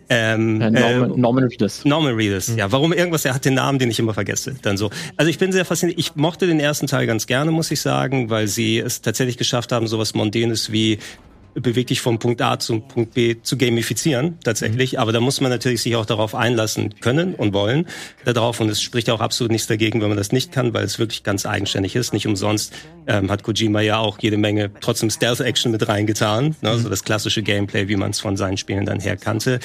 Ähm, 0.09 0.61
Äh, 0.61 0.67
äh, 0.67 0.71
Norman, 0.71 1.19
Norman 1.19 1.43
Reedus. 1.45 1.85
Norman 1.85 2.15
Reedus, 2.15 2.55
ja. 2.55 2.71
Warum 2.71 2.93
irgendwas? 2.93 3.25
Er 3.25 3.33
hat 3.33 3.45
den 3.45 3.53
Namen, 3.53 3.79
den 3.79 3.89
ich 3.89 3.99
immer 3.99 4.13
vergesse. 4.13 4.55
Dann 4.61 4.77
so. 4.77 4.89
Also 5.15 5.29
ich 5.29 5.37
bin 5.37 5.51
sehr 5.51 5.65
fasziniert. 5.65 5.97
Ich 5.97 6.15
mochte 6.15 6.45
den 6.45 6.59
ersten 6.59 6.87
Teil 6.87 7.07
ganz 7.07 7.25
gerne, 7.25 7.51
muss 7.51 7.71
ich 7.71 7.81
sagen, 7.81 8.29
weil 8.29 8.47
sie 8.47 8.79
es 8.79 9.01
tatsächlich 9.01 9.37
geschafft 9.37 9.71
haben, 9.71 9.87
sowas 9.87 10.13
Mondänes 10.13 10.71
wie 10.71 10.99
beweg 11.55 11.87
dich 11.87 12.01
vom 12.01 12.19
Punkt 12.19 12.41
A 12.41 12.59
zum 12.59 12.87
Punkt 12.87 13.13
B 13.13 13.35
zu 13.41 13.57
gamifizieren, 13.57 14.39
tatsächlich. 14.43 14.99
Aber 14.99 15.11
da 15.11 15.19
muss 15.19 15.41
man 15.41 15.51
natürlich 15.51 15.81
sich 15.81 15.95
auch 15.95 16.05
darauf 16.05 16.35
einlassen 16.35 16.99
können 16.99 17.35
und 17.35 17.53
wollen 17.53 17.87
darauf. 18.25 18.59
Und 18.59 18.69
es 18.69 18.81
spricht 18.81 19.09
auch 19.09 19.21
absolut 19.21 19.51
nichts 19.51 19.67
dagegen, 19.67 20.01
wenn 20.01 20.09
man 20.09 20.17
das 20.17 20.31
nicht 20.31 20.51
kann, 20.51 20.73
weil 20.73 20.83
es 20.83 20.99
wirklich 20.99 21.23
ganz 21.23 21.45
eigenständig 21.45 21.95
ist. 21.95 22.13
Nicht 22.13 22.27
umsonst 22.27 22.73
ähm, 23.07 23.29
hat 23.29 23.43
Kojima 23.43 23.81
ja 23.81 23.97
auch 23.97 24.19
jede 24.19 24.37
Menge 24.37 24.71
trotzdem 24.81 25.09
Stealth-Action 25.09 25.71
mit 25.71 25.87
reingetan. 25.87 26.55
Ne? 26.61 26.77
So 26.79 26.89
das 26.89 27.03
klassische 27.03 27.43
Gameplay, 27.43 27.87
wie 27.87 27.95
man 27.95 28.11
es 28.11 28.19
von 28.19 28.37
seinen 28.37 28.57
Spielen 28.57 28.85
dann 28.85 28.99
her 28.99 29.17
kannte. 29.17 29.59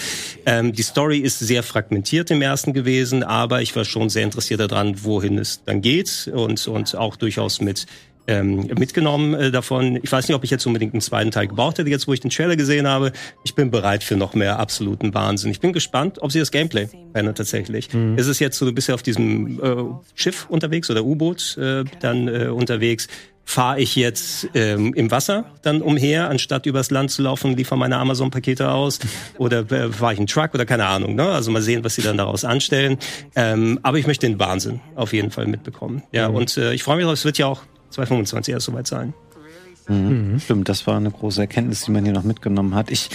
Ähm, 0.46 0.72
die 0.72 0.82
Story 0.82 1.18
ist 1.18 1.38
sehr 1.38 1.62
fragmentiert 1.62 2.30
im 2.30 2.42
ersten 2.42 2.72
gewesen, 2.72 3.22
aber 3.22 3.62
ich 3.62 3.74
war 3.76 3.84
schon 3.84 4.08
sehr 4.08 4.24
interessiert 4.24 4.60
daran, 4.60 5.04
wohin 5.04 5.38
es 5.38 5.62
dann 5.64 5.80
geht 5.80 6.30
und, 6.32 6.66
und 6.68 6.94
auch 6.96 7.16
durchaus 7.16 7.60
mit 7.60 7.86
ähm, 8.28 8.68
mitgenommen 8.78 9.34
äh, 9.34 9.50
davon. 9.50 9.98
Ich 10.02 10.12
weiß 10.12 10.28
nicht, 10.28 10.36
ob 10.36 10.44
ich 10.44 10.50
jetzt 10.50 10.66
unbedingt 10.66 10.94
einen 10.94 11.00
zweiten 11.00 11.30
Teil 11.30 11.48
gebraucht 11.48 11.78
hätte, 11.78 11.90
jetzt 11.90 12.06
wo 12.06 12.12
ich 12.12 12.20
den 12.20 12.30
Trailer 12.30 12.56
gesehen 12.56 12.86
habe. 12.86 13.12
Ich 13.42 13.54
bin 13.54 13.70
bereit 13.70 14.04
für 14.04 14.16
noch 14.16 14.34
mehr 14.34 14.58
absoluten 14.58 15.14
Wahnsinn. 15.14 15.50
Ich 15.50 15.60
bin 15.60 15.72
gespannt, 15.72 16.22
ob 16.22 16.30
sie 16.30 16.38
das 16.38 16.50
Gameplay 16.50 16.88
verändern 17.12 17.34
tatsächlich. 17.34 17.88
Ist 18.16 18.26
es 18.26 18.38
jetzt 18.38 18.58
so, 18.58 18.66
du 18.66 18.72
bist 18.72 18.88
ja 18.88 18.94
auf 18.94 19.02
diesem 19.02 19.60
äh, 19.62 19.76
Schiff 20.14 20.46
unterwegs 20.48 20.90
oder 20.90 21.04
U-Boot 21.04 21.56
äh, 21.56 21.84
dann 22.00 22.28
äh, 22.28 22.48
unterwegs. 22.48 23.08
Fahre 23.44 23.80
ich 23.80 23.96
jetzt 23.96 24.46
ähm, 24.52 24.92
im 24.92 25.10
Wasser 25.10 25.46
dann 25.62 25.80
umher, 25.80 26.28
anstatt 26.28 26.66
übers 26.66 26.90
Land 26.90 27.10
zu 27.10 27.22
laufen 27.22 27.56
liefere 27.56 27.78
meine 27.78 27.96
Amazon-Pakete 27.96 28.70
aus? 28.70 28.98
Oder 29.38 29.60
äh, 29.72 29.90
fahre 29.90 30.12
ich 30.12 30.18
einen 30.18 30.26
Truck 30.26 30.52
oder 30.52 30.66
keine 30.66 30.84
Ahnung. 30.84 31.14
Ne? 31.14 31.26
Also 31.26 31.50
mal 31.50 31.62
sehen, 31.62 31.82
was 31.82 31.94
sie 31.94 32.02
dann 32.02 32.18
daraus 32.18 32.44
anstellen. 32.44 32.98
Ähm, 33.34 33.80
aber 33.82 33.96
ich 33.96 34.06
möchte 34.06 34.26
den 34.26 34.38
Wahnsinn 34.38 34.80
auf 34.96 35.14
jeden 35.14 35.30
Fall 35.30 35.46
mitbekommen. 35.46 36.02
Ja, 36.12 36.26
und 36.26 36.58
äh, 36.58 36.74
ich 36.74 36.82
freue 36.82 36.96
mich 36.96 37.06
drauf, 37.06 37.14
es 37.14 37.24
wird 37.24 37.38
ja 37.38 37.46
auch 37.46 37.62
2025 37.90 38.54
erst 38.54 38.66
soweit 38.66 38.86
sein. 38.86 39.14
Mhm. 39.88 40.38
Stimmt, 40.38 40.68
das 40.68 40.86
war 40.86 40.96
eine 40.96 41.10
große 41.10 41.40
Erkenntnis, 41.40 41.84
die 41.84 41.90
man 41.90 42.04
hier 42.04 42.12
noch 42.12 42.24
mitgenommen 42.24 42.74
hat. 42.74 42.90
Ich, 42.90 43.08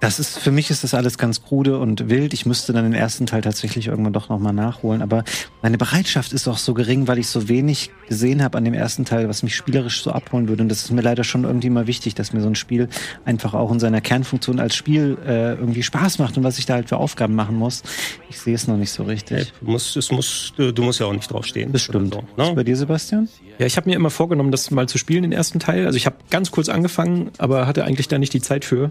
das 0.00 0.18
ist, 0.18 0.38
für 0.38 0.50
mich 0.50 0.70
ist 0.70 0.82
das 0.82 0.94
alles 0.94 1.18
ganz 1.18 1.42
krude 1.42 1.78
und 1.78 2.08
wild. 2.08 2.32
Ich 2.32 2.46
müsste 2.46 2.72
dann 2.72 2.84
den 2.84 2.94
ersten 2.94 3.26
Teil 3.26 3.42
tatsächlich 3.42 3.86
irgendwann 3.86 4.14
doch 4.14 4.30
nochmal 4.30 4.54
nachholen. 4.54 5.02
Aber 5.02 5.24
meine 5.60 5.76
Bereitschaft 5.76 6.32
ist 6.32 6.48
auch 6.48 6.56
so 6.56 6.72
gering, 6.72 7.06
weil 7.06 7.18
ich 7.18 7.28
so 7.28 7.48
wenig 7.48 7.90
gesehen 8.08 8.42
habe 8.42 8.56
an 8.56 8.64
dem 8.64 8.72
ersten 8.72 9.04
Teil, 9.04 9.28
was 9.28 9.42
mich 9.42 9.54
spielerisch 9.54 10.02
so 10.02 10.10
abholen 10.10 10.48
würde. 10.48 10.62
Und 10.62 10.70
das 10.70 10.84
ist 10.84 10.90
mir 10.90 11.02
leider 11.02 11.22
schon 11.22 11.44
irgendwie 11.44 11.68
mal 11.68 11.86
wichtig, 11.86 12.14
dass 12.14 12.32
mir 12.32 12.40
so 12.40 12.48
ein 12.48 12.54
Spiel 12.54 12.88
einfach 13.26 13.52
auch 13.52 13.70
in 13.70 13.78
seiner 13.78 14.00
Kernfunktion 14.00 14.58
als 14.58 14.74
Spiel 14.74 15.18
äh, 15.26 15.52
irgendwie 15.54 15.82
Spaß 15.82 16.18
macht 16.18 16.38
und 16.38 16.44
was 16.44 16.58
ich 16.58 16.64
da 16.64 16.74
halt 16.74 16.88
für 16.88 16.96
Aufgaben 16.96 17.34
machen 17.34 17.56
muss. 17.56 17.82
Ich 18.30 18.40
sehe 18.40 18.54
es 18.54 18.66
noch 18.66 18.78
nicht 18.78 18.90
so 18.90 19.04
Hey, 19.04 19.12
richtig. 19.12 19.52
du, 19.60 19.70
musst, 19.70 19.96
es 19.98 20.10
muss, 20.10 20.54
du, 20.56 20.82
musst 20.82 21.00
ja 21.00 21.06
auch 21.06 21.12
nicht 21.12 21.30
draufstehen. 21.30 21.72
Das 21.72 21.82
stimmt. 21.82 22.14
So, 22.14 22.24
ne? 22.42 22.54
bei 22.54 22.64
dir, 22.64 22.76
Sebastian? 22.76 23.28
Ja, 23.58 23.66
ich 23.66 23.76
habe 23.76 23.90
mir 23.90 23.96
immer 23.96 24.10
vorgenommen, 24.10 24.50
das 24.50 24.70
mal 24.70 24.88
zu 24.88 24.96
spielen, 24.96 25.22
den 25.22 25.32
ersten 25.32 25.58
Teil. 25.58 25.84
Also 25.84 25.96
ich 25.96 26.06
habe 26.06 26.16
ganz 26.30 26.50
kurz 26.50 26.70
angefangen, 26.70 27.30
aber 27.36 27.66
hatte 27.66 27.84
eigentlich 27.84 28.08
da 28.08 28.18
nicht 28.18 28.32
die 28.32 28.40
Zeit 28.40 28.64
für. 28.64 28.90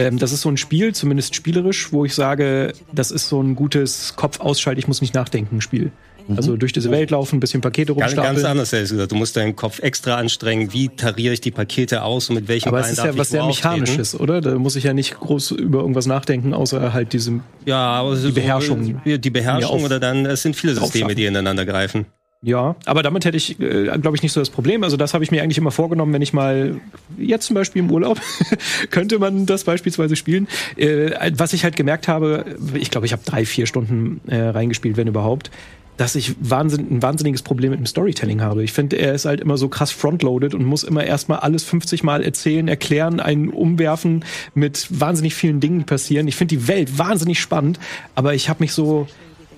Ähm, 0.00 0.18
das 0.18 0.32
ist 0.32 0.40
so 0.42 0.48
ein 0.48 0.56
Spiel, 0.56 0.94
zumindest 0.94 1.34
spielerisch, 1.34 1.92
wo 1.92 2.04
ich 2.04 2.14
sage, 2.14 2.72
das 2.92 3.10
ist 3.10 3.28
so 3.28 3.40
ein 3.42 3.54
gutes 3.54 4.14
Kopf-Ausschalt, 4.16 4.78
ich 4.78 4.88
muss 4.88 5.00
nicht 5.00 5.14
nachdenken 5.14 5.60
Spiel. 5.60 5.90
Also 6.36 6.56
durch 6.56 6.72
diese 6.72 6.92
Welt 6.92 7.10
laufen, 7.10 7.36
ein 7.36 7.40
bisschen 7.40 7.60
Pakete 7.60 7.92
Ganz, 7.92 8.14
ganz 8.14 8.18
rumstapeln. 8.28 8.46
anders, 8.46 8.72
ehrlich 8.72 8.90
gesagt. 8.90 9.10
Du 9.10 9.16
musst 9.16 9.36
deinen 9.36 9.56
Kopf 9.56 9.80
extra 9.80 10.14
anstrengen. 10.14 10.72
Wie 10.72 10.88
tariere 10.88 11.34
ich 11.34 11.40
die 11.40 11.50
Pakete 11.50 12.04
aus 12.04 12.28
und 12.28 12.36
mit 12.36 12.46
welchem 12.46 12.68
Aber 12.68 12.76
Bein 12.82 12.84
es 12.92 12.98
ist 12.98 13.04
ja 13.04 13.10
ich 13.10 13.18
was 13.18 13.30
sehr? 13.30 13.44
Mechanisches, 13.46 14.14
oder? 14.18 14.40
Da 14.40 14.54
muss 14.54 14.76
ich 14.76 14.84
ja 14.84 14.92
nicht 14.92 15.18
groß 15.18 15.50
über 15.52 15.80
irgendwas 15.80 16.06
nachdenken, 16.06 16.54
außer 16.54 16.92
halt 16.92 17.14
diesem. 17.14 17.42
Ja, 17.66 17.78
aber 17.78 18.14
so- 18.14 18.30
Beherrschung 18.32 19.00
Die 19.04 19.30
Beherrschung 19.30 19.60
mir 19.60 19.68
auf- 19.70 19.82
oder 19.84 19.98
dann, 19.98 20.24
es 20.24 20.42
sind 20.42 20.54
viele 20.54 20.76
Systeme, 20.76 21.16
die 21.16 21.24
ineinander 21.24 21.66
greifen. 21.66 22.06
Ja, 22.42 22.74
aber 22.86 23.02
damit 23.02 23.26
hätte 23.26 23.36
ich, 23.36 23.60
äh, 23.60 23.84
glaube 23.98 24.16
ich, 24.16 24.22
nicht 24.22 24.32
so 24.32 24.40
das 24.40 24.48
Problem. 24.48 24.82
Also 24.82 24.96
das 24.96 25.12
habe 25.12 25.22
ich 25.22 25.30
mir 25.30 25.42
eigentlich 25.42 25.58
immer 25.58 25.70
vorgenommen, 25.70 26.14
wenn 26.14 26.22
ich 26.22 26.32
mal 26.32 26.80
jetzt 27.18 27.46
zum 27.46 27.54
Beispiel 27.54 27.82
im 27.82 27.90
Urlaub 27.90 28.18
könnte 28.90 29.18
man 29.18 29.44
das 29.44 29.64
beispielsweise 29.64 30.16
spielen. 30.16 30.48
Äh, 30.76 31.32
was 31.34 31.52
ich 31.52 31.64
halt 31.64 31.76
gemerkt 31.76 32.08
habe, 32.08 32.46
ich 32.74 32.90
glaube, 32.90 33.06
ich 33.06 33.12
habe 33.12 33.22
drei, 33.26 33.44
vier 33.44 33.66
Stunden 33.66 34.22
äh, 34.26 34.40
reingespielt, 34.40 34.96
wenn 34.96 35.06
überhaupt, 35.06 35.50
dass 35.98 36.14
ich 36.14 36.34
wahnsinn, 36.40 36.86
ein 36.90 37.02
wahnsinniges 37.02 37.42
Problem 37.42 37.72
mit 37.72 37.78
dem 37.78 37.84
Storytelling 37.84 38.40
habe. 38.40 38.64
Ich 38.64 38.72
finde, 38.72 38.96
er 38.96 39.12
ist 39.12 39.26
halt 39.26 39.42
immer 39.42 39.58
so 39.58 39.68
krass 39.68 39.90
frontloaded 39.90 40.54
und 40.54 40.64
muss 40.64 40.82
immer 40.82 41.04
erstmal 41.04 41.40
alles 41.40 41.64
50 41.64 42.04
Mal 42.04 42.22
erzählen, 42.22 42.68
erklären, 42.68 43.20
einen 43.20 43.50
umwerfen 43.50 44.24
mit 44.54 44.88
wahnsinnig 44.98 45.34
vielen 45.34 45.60
Dingen, 45.60 45.80
die 45.80 45.84
passieren. 45.84 46.26
Ich 46.26 46.36
finde 46.36 46.56
die 46.56 46.68
Welt 46.68 46.96
wahnsinnig 46.96 47.38
spannend, 47.38 47.78
aber 48.14 48.32
ich 48.32 48.48
habe 48.48 48.62
mich 48.62 48.72
so 48.72 49.08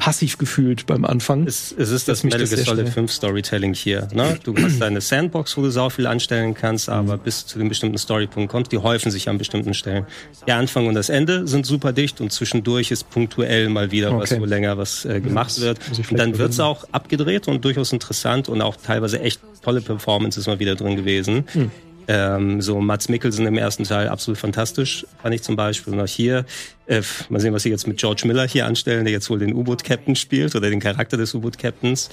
passiv 0.04 0.36
gefühlt 0.36 0.86
beim 0.86 1.04
Anfang. 1.04 1.46
Es, 1.46 1.72
es 1.78 1.90
ist 1.90 2.08
das 2.08 2.24
Metal 2.24 2.40
Gear 2.40 2.48
Solid 2.48 2.66
schnell- 2.66 2.86
5 2.92 3.12
Storytelling 3.12 3.72
hier. 3.72 4.08
Ne? 4.12 4.36
Du 4.42 4.52
hast 4.56 4.80
deine 4.80 5.00
Sandbox, 5.00 5.56
wo 5.56 5.62
du 5.62 5.70
sau 5.70 5.90
viel 5.90 6.08
anstellen 6.08 6.54
kannst, 6.54 6.88
aber 6.88 7.16
bis 7.18 7.46
zu 7.46 7.60
einem 7.60 7.68
bestimmten 7.68 7.98
Storypunkt 7.98 8.50
kommst, 8.50 8.72
die 8.72 8.78
häufen 8.78 9.12
sich 9.12 9.28
an 9.28 9.38
bestimmten 9.38 9.74
Stellen. 9.74 10.04
Der 10.48 10.56
Anfang 10.56 10.88
und 10.88 10.94
das 10.94 11.08
Ende 11.08 11.46
sind 11.46 11.66
super 11.66 11.92
dicht 11.92 12.20
und 12.20 12.32
zwischendurch 12.32 12.90
ist 12.90 13.10
punktuell 13.10 13.68
mal 13.68 13.92
wieder 13.92 14.16
was, 14.18 14.32
Okay. 14.32 14.40
wo 14.40 14.44
länger 14.44 14.76
was 14.76 15.04
äh, 15.04 15.20
gemacht 15.20 15.60
wird. 15.60 15.78
Und 16.10 16.18
dann 16.18 16.36
wird's 16.36 16.58
auch 16.58 16.84
abgedreht 16.90 17.46
und 17.46 17.64
durchaus 17.64 17.92
interessant 17.92 18.48
und 18.48 18.60
auch 18.60 18.74
teilweise 18.74 19.20
echt 19.20 19.40
tolle 19.62 19.80
Performances 19.82 20.48
mal 20.48 20.58
wieder 20.58 20.74
drin 20.74 20.96
gewesen. 20.96 21.44
Hm. 21.52 21.70
Ähm, 22.08 22.60
so 22.60 22.80
Mats 22.80 23.08
Mikkelsen 23.08 23.46
im 23.46 23.56
ersten 23.56 23.84
Teil 23.84 24.08
absolut 24.08 24.38
fantastisch, 24.38 25.06
fand 25.22 25.34
ich 25.34 25.42
zum 25.42 25.56
Beispiel. 25.56 25.92
Und 25.92 26.00
auch 26.00 26.06
hier, 26.06 26.44
äh, 26.86 27.02
mal 27.28 27.40
sehen, 27.40 27.54
was 27.54 27.62
sie 27.62 27.70
jetzt 27.70 27.86
mit 27.86 27.98
George 27.98 28.22
Miller 28.26 28.46
hier 28.46 28.66
anstellen, 28.66 29.04
der 29.04 29.12
jetzt 29.12 29.30
wohl 29.30 29.38
den 29.38 29.54
U-Boot-Captain 29.54 30.16
spielt 30.16 30.54
oder 30.54 30.68
den 30.70 30.80
Charakter 30.80 31.16
des 31.16 31.34
U-Boot-Captains. 31.34 32.10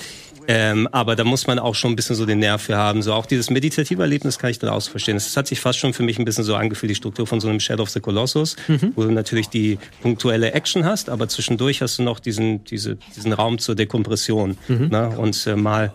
Ähm, 0.48 0.88
aber 0.92 1.16
da 1.16 1.24
muss 1.24 1.46
man 1.46 1.60
auch 1.60 1.76
schon 1.76 1.92
ein 1.92 1.96
bisschen 1.96 2.16
so 2.16 2.26
den 2.26 2.40
Nerv 2.40 2.62
für 2.62 2.76
haben. 2.76 3.02
So 3.04 3.14
auch 3.14 3.28
dieses 3.28 3.50
meditative 3.50 4.02
Erlebnis 4.02 4.40
kann 4.40 4.50
ich 4.50 4.58
dann 4.58 4.72
auch 4.72 4.82
so 4.82 4.90
verstehen. 4.90 5.16
Es 5.16 5.38
hat 5.38 5.48
sich 5.48 5.60
fast 5.60 5.78
schon 5.78 5.94
für 5.94 6.02
mich 6.02 6.18
ein 6.18 6.26
bisschen 6.26 6.44
so 6.44 6.56
angefühlt, 6.56 6.90
die 6.90 6.96
Struktur 6.96 7.28
von 7.28 7.40
so 7.40 7.50
einem 7.50 7.60
Shadow 7.60 7.84
of 7.84 7.90
the 7.90 8.00
Colossus, 8.00 8.56
wo 8.96 9.04
du 9.04 9.12
natürlich 9.12 9.50
die 9.50 9.78
punktuelle 10.02 10.54
Action 10.54 10.86
hast, 10.86 11.10
aber 11.10 11.28
zwischendurch 11.28 11.82
hast 11.84 12.00
du 12.00 12.04
noch 12.04 12.20
diesen, 12.20 12.64
diese, 12.64 12.98
diesen 13.16 13.34
Raum 13.34 13.60
zur 13.60 13.76
Dekompression. 13.76 14.58
Ne? 14.90 15.10
Und 15.10 15.46
äh, 15.46 15.56
mal 15.56 15.94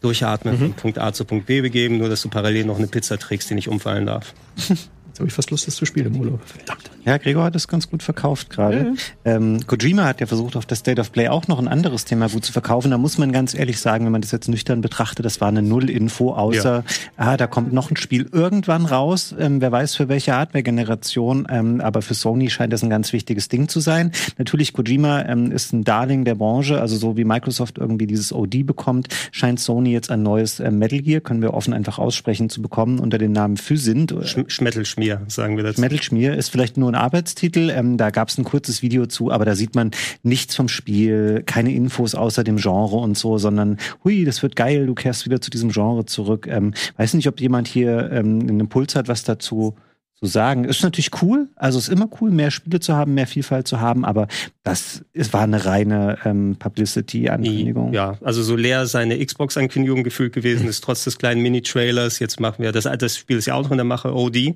durchatmen, 0.00 0.58
von 0.58 0.72
Punkt 0.72 0.98
A 0.98 1.12
zu 1.12 1.24
Punkt 1.24 1.46
B 1.46 1.60
begeben, 1.60 1.98
nur 1.98 2.08
dass 2.08 2.22
du 2.22 2.28
parallel 2.28 2.64
noch 2.64 2.78
eine 2.78 2.86
Pizza 2.86 3.18
trägst, 3.18 3.50
die 3.50 3.54
nicht 3.54 3.68
umfallen 3.68 4.06
darf. 4.06 4.34
Habe 5.20 5.28
ich 5.28 5.34
fast 5.34 5.50
Lust, 5.50 5.66
das 5.66 5.76
zu 5.76 5.84
spielen 5.84 6.14
im 6.14 6.20
Urlaub. 6.20 6.40
Verdammt. 6.44 6.90
Ja, 7.04 7.16
Gregor 7.16 7.44
hat 7.44 7.56
es 7.56 7.66
ganz 7.66 7.88
gut 7.88 8.02
verkauft 8.02 8.50
gerade. 8.50 8.94
Ähm, 9.24 9.66
Kojima 9.66 10.04
hat 10.04 10.20
ja 10.20 10.26
versucht, 10.26 10.56
auf 10.56 10.66
das 10.66 10.80
State 10.80 11.00
of 11.00 11.12
Play 11.12 11.28
auch 11.28 11.48
noch 11.48 11.58
ein 11.58 11.68
anderes 11.68 12.04
Thema 12.04 12.28
gut 12.28 12.44
zu 12.44 12.52
verkaufen. 12.52 12.90
Da 12.90 12.98
muss 12.98 13.16
man 13.16 13.32
ganz 13.32 13.54
ehrlich 13.54 13.80
sagen, 13.80 14.04
wenn 14.04 14.12
man 14.12 14.20
das 14.20 14.32
jetzt 14.32 14.48
nüchtern 14.48 14.80
betrachtet, 14.80 15.24
das 15.24 15.40
war 15.40 15.48
eine 15.48 15.62
Null-Info, 15.62 16.32
außer, 16.32 16.84
ah, 17.16 17.36
da 17.36 17.46
kommt 17.46 17.72
noch 17.72 17.90
ein 17.90 17.96
Spiel 17.96 18.28
irgendwann 18.32 18.84
raus. 18.86 19.34
Ähm, 19.38 19.60
wer 19.60 19.72
weiß 19.72 19.94
für 19.94 20.08
welche 20.08 20.34
Hardware-Generation, 20.34 21.48
ähm, 21.50 21.80
aber 21.80 22.02
für 22.02 22.14
Sony 22.14 22.48
scheint 22.48 22.72
das 22.72 22.82
ein 22.82 22.90
ganz 22.90 23.12
wichtiges 23.12 23.48
Ding 23.48 23.68
zu 23.68 23.80
sein. 23.80 24.12
Natürlich, 24.38 24.72
Kojima 24.72 25.22
ähm, 25.22 25.52
ist 25.52 25.72
ein 25.72 25.84
Darling 25.84 26.24
der 26.24 26.34
Branche, 26.34 26.80
also 26.80 26.96
so 26.96 27.16
wie 27.16 27.24
Microsoft 27.24 27.78
irgendwie 27.78 28.06
dieses 28.06 28.32
OD 28.32 28.66
bekommt, 28.66 29.08
scheint 29.32 29.58
Sony 29.58 29.92
jetzt 29.92 30.10
ein 30.10 30.22
neues 30.22 30.60
äh, 30.60 30.70
Metal 30.70 31.00
Gear, 31.00 31.20
können 31.20 31.42
wir 31.42 31.54
offen 31.54 31.72
einfach 31.72 31.98
aussprechen, 31.98 32.50
zu 32.50 32.62
bekommen 32.62 32.98
unter 33.00 33.18
dem 33.18 33.32
Namen 33.32 33.56
Physint. 33.56 34.14
Sch 34.24 34.38
Schmettelschmier, 34.46 35.09
sagen 35.28 35.56
wir 35.56 35.64
dazu. 35.64 35.80
Metal 35.80 36.02
Schmier 36.02 36.36
ist 36.36 36.50
vielleicht 36.50 36.76
nur 36.76 36.90
ein 36.90 36.94
Arbeitstitel. 36.94 37.70
Ähm, 37.70 37.96
da 37.96 38.10
gab 38.10 38.28
es 38.28 38.38
ein 38.38 38.44
kurzes 38.44 38.82
Video 38.82 39.06
zu, 39.06 39.30
aber 39.30 39.44
da 39.44 39.54
sieht 39.54 39.74
man 39.74 39.90
nichts 40.22 40.54
vom 40.54 40.68
Spiel, 40.68 41.42
keine 41.44 41.72
Infos 41.72 42.14
außer 42.14 42.44
dem 42.44 42.56
Genre 42.56 42.96
und 42.96 43.16
so, 43.16 43.38
sondern 43.38 43.78
hui, 44.04 44.24
das 44.24 44.42
wird 44.42 44.56
geil, 44.56 44.86
du 44.86 44.94
kehrst 44.94 45.24
wieder 45.26 45.40
zu 45.40 45.50
diesem 45.50 45.70
Genre 45.70 46.04
zurück. 46.04 46.46
Ähm, 46.48 46.74
weiß 46.96 47.14
nicht, 47.14 47.28
ob 47.28 47.40
jemand 47.40 47.68
hier 47.68 48.10
ähm, 48.12 48.40
einen 48.40 48.60
Impuls 48.60 48.94
hat, 48.94 49.08
was 49.08 49.24
dazu 49.24 49.74
zu 50.22 50.30
sagen. 50.30 50.64
Ist 50.64 50.82
natürlich 50.82 51.10
cool, 51.22 51.48
also 51.56 51.78
ist 51.78 51.88
immer 51.88 52.08
cool, 52.20 52.30
mehr 52.30 52.50
Spiele 52.50 52.80
zu 52.80 52.94
haben, 52.94 53.14
mehr 53.14 53.26
Vielfalt 53.26 53.66
zu 53.66 53.80
haben, 53.80 54.04
aber 54.04 54.28
das 54.62 55.02
es 55.14 55.32
war 55.32 55.42
eine 55.42 55.64
reine 55.64 56.18
ähm, 56.24 56.56
Publicity-Ankündigung. 56.58 57.92
Ja, 57.92 58.18
also 58.22 58.42
so 58.42 58.54
leer 58.54 58.86
seine 58.86 59.24
Xbox-Ankündigung 59.24 60.04
gefühlt 60.04 60.32
gewesen 60.32 60.68
ist, 60.68 60.84
trotz 60.84 61.04
des 61.04 61.18
kleinen 61.18 61.40
Mini-Trailers. 61.42 62.18
Jetzt 62.18 62.38
machen 62.38 62.62
wir, 62.62 62.72
das, 62.72 62.84
das 62.84 63.16
Spiel 63.16 63.38
ist 63.38 63.46
ja 63.46 63.54
auch 63.54 63.62
noch 63.62 63.70
in 63.70 63.78
der 63.78 63.84
Mache, 63.84 64.14
OD, 64.14 64.36
äh, 64.36 64.54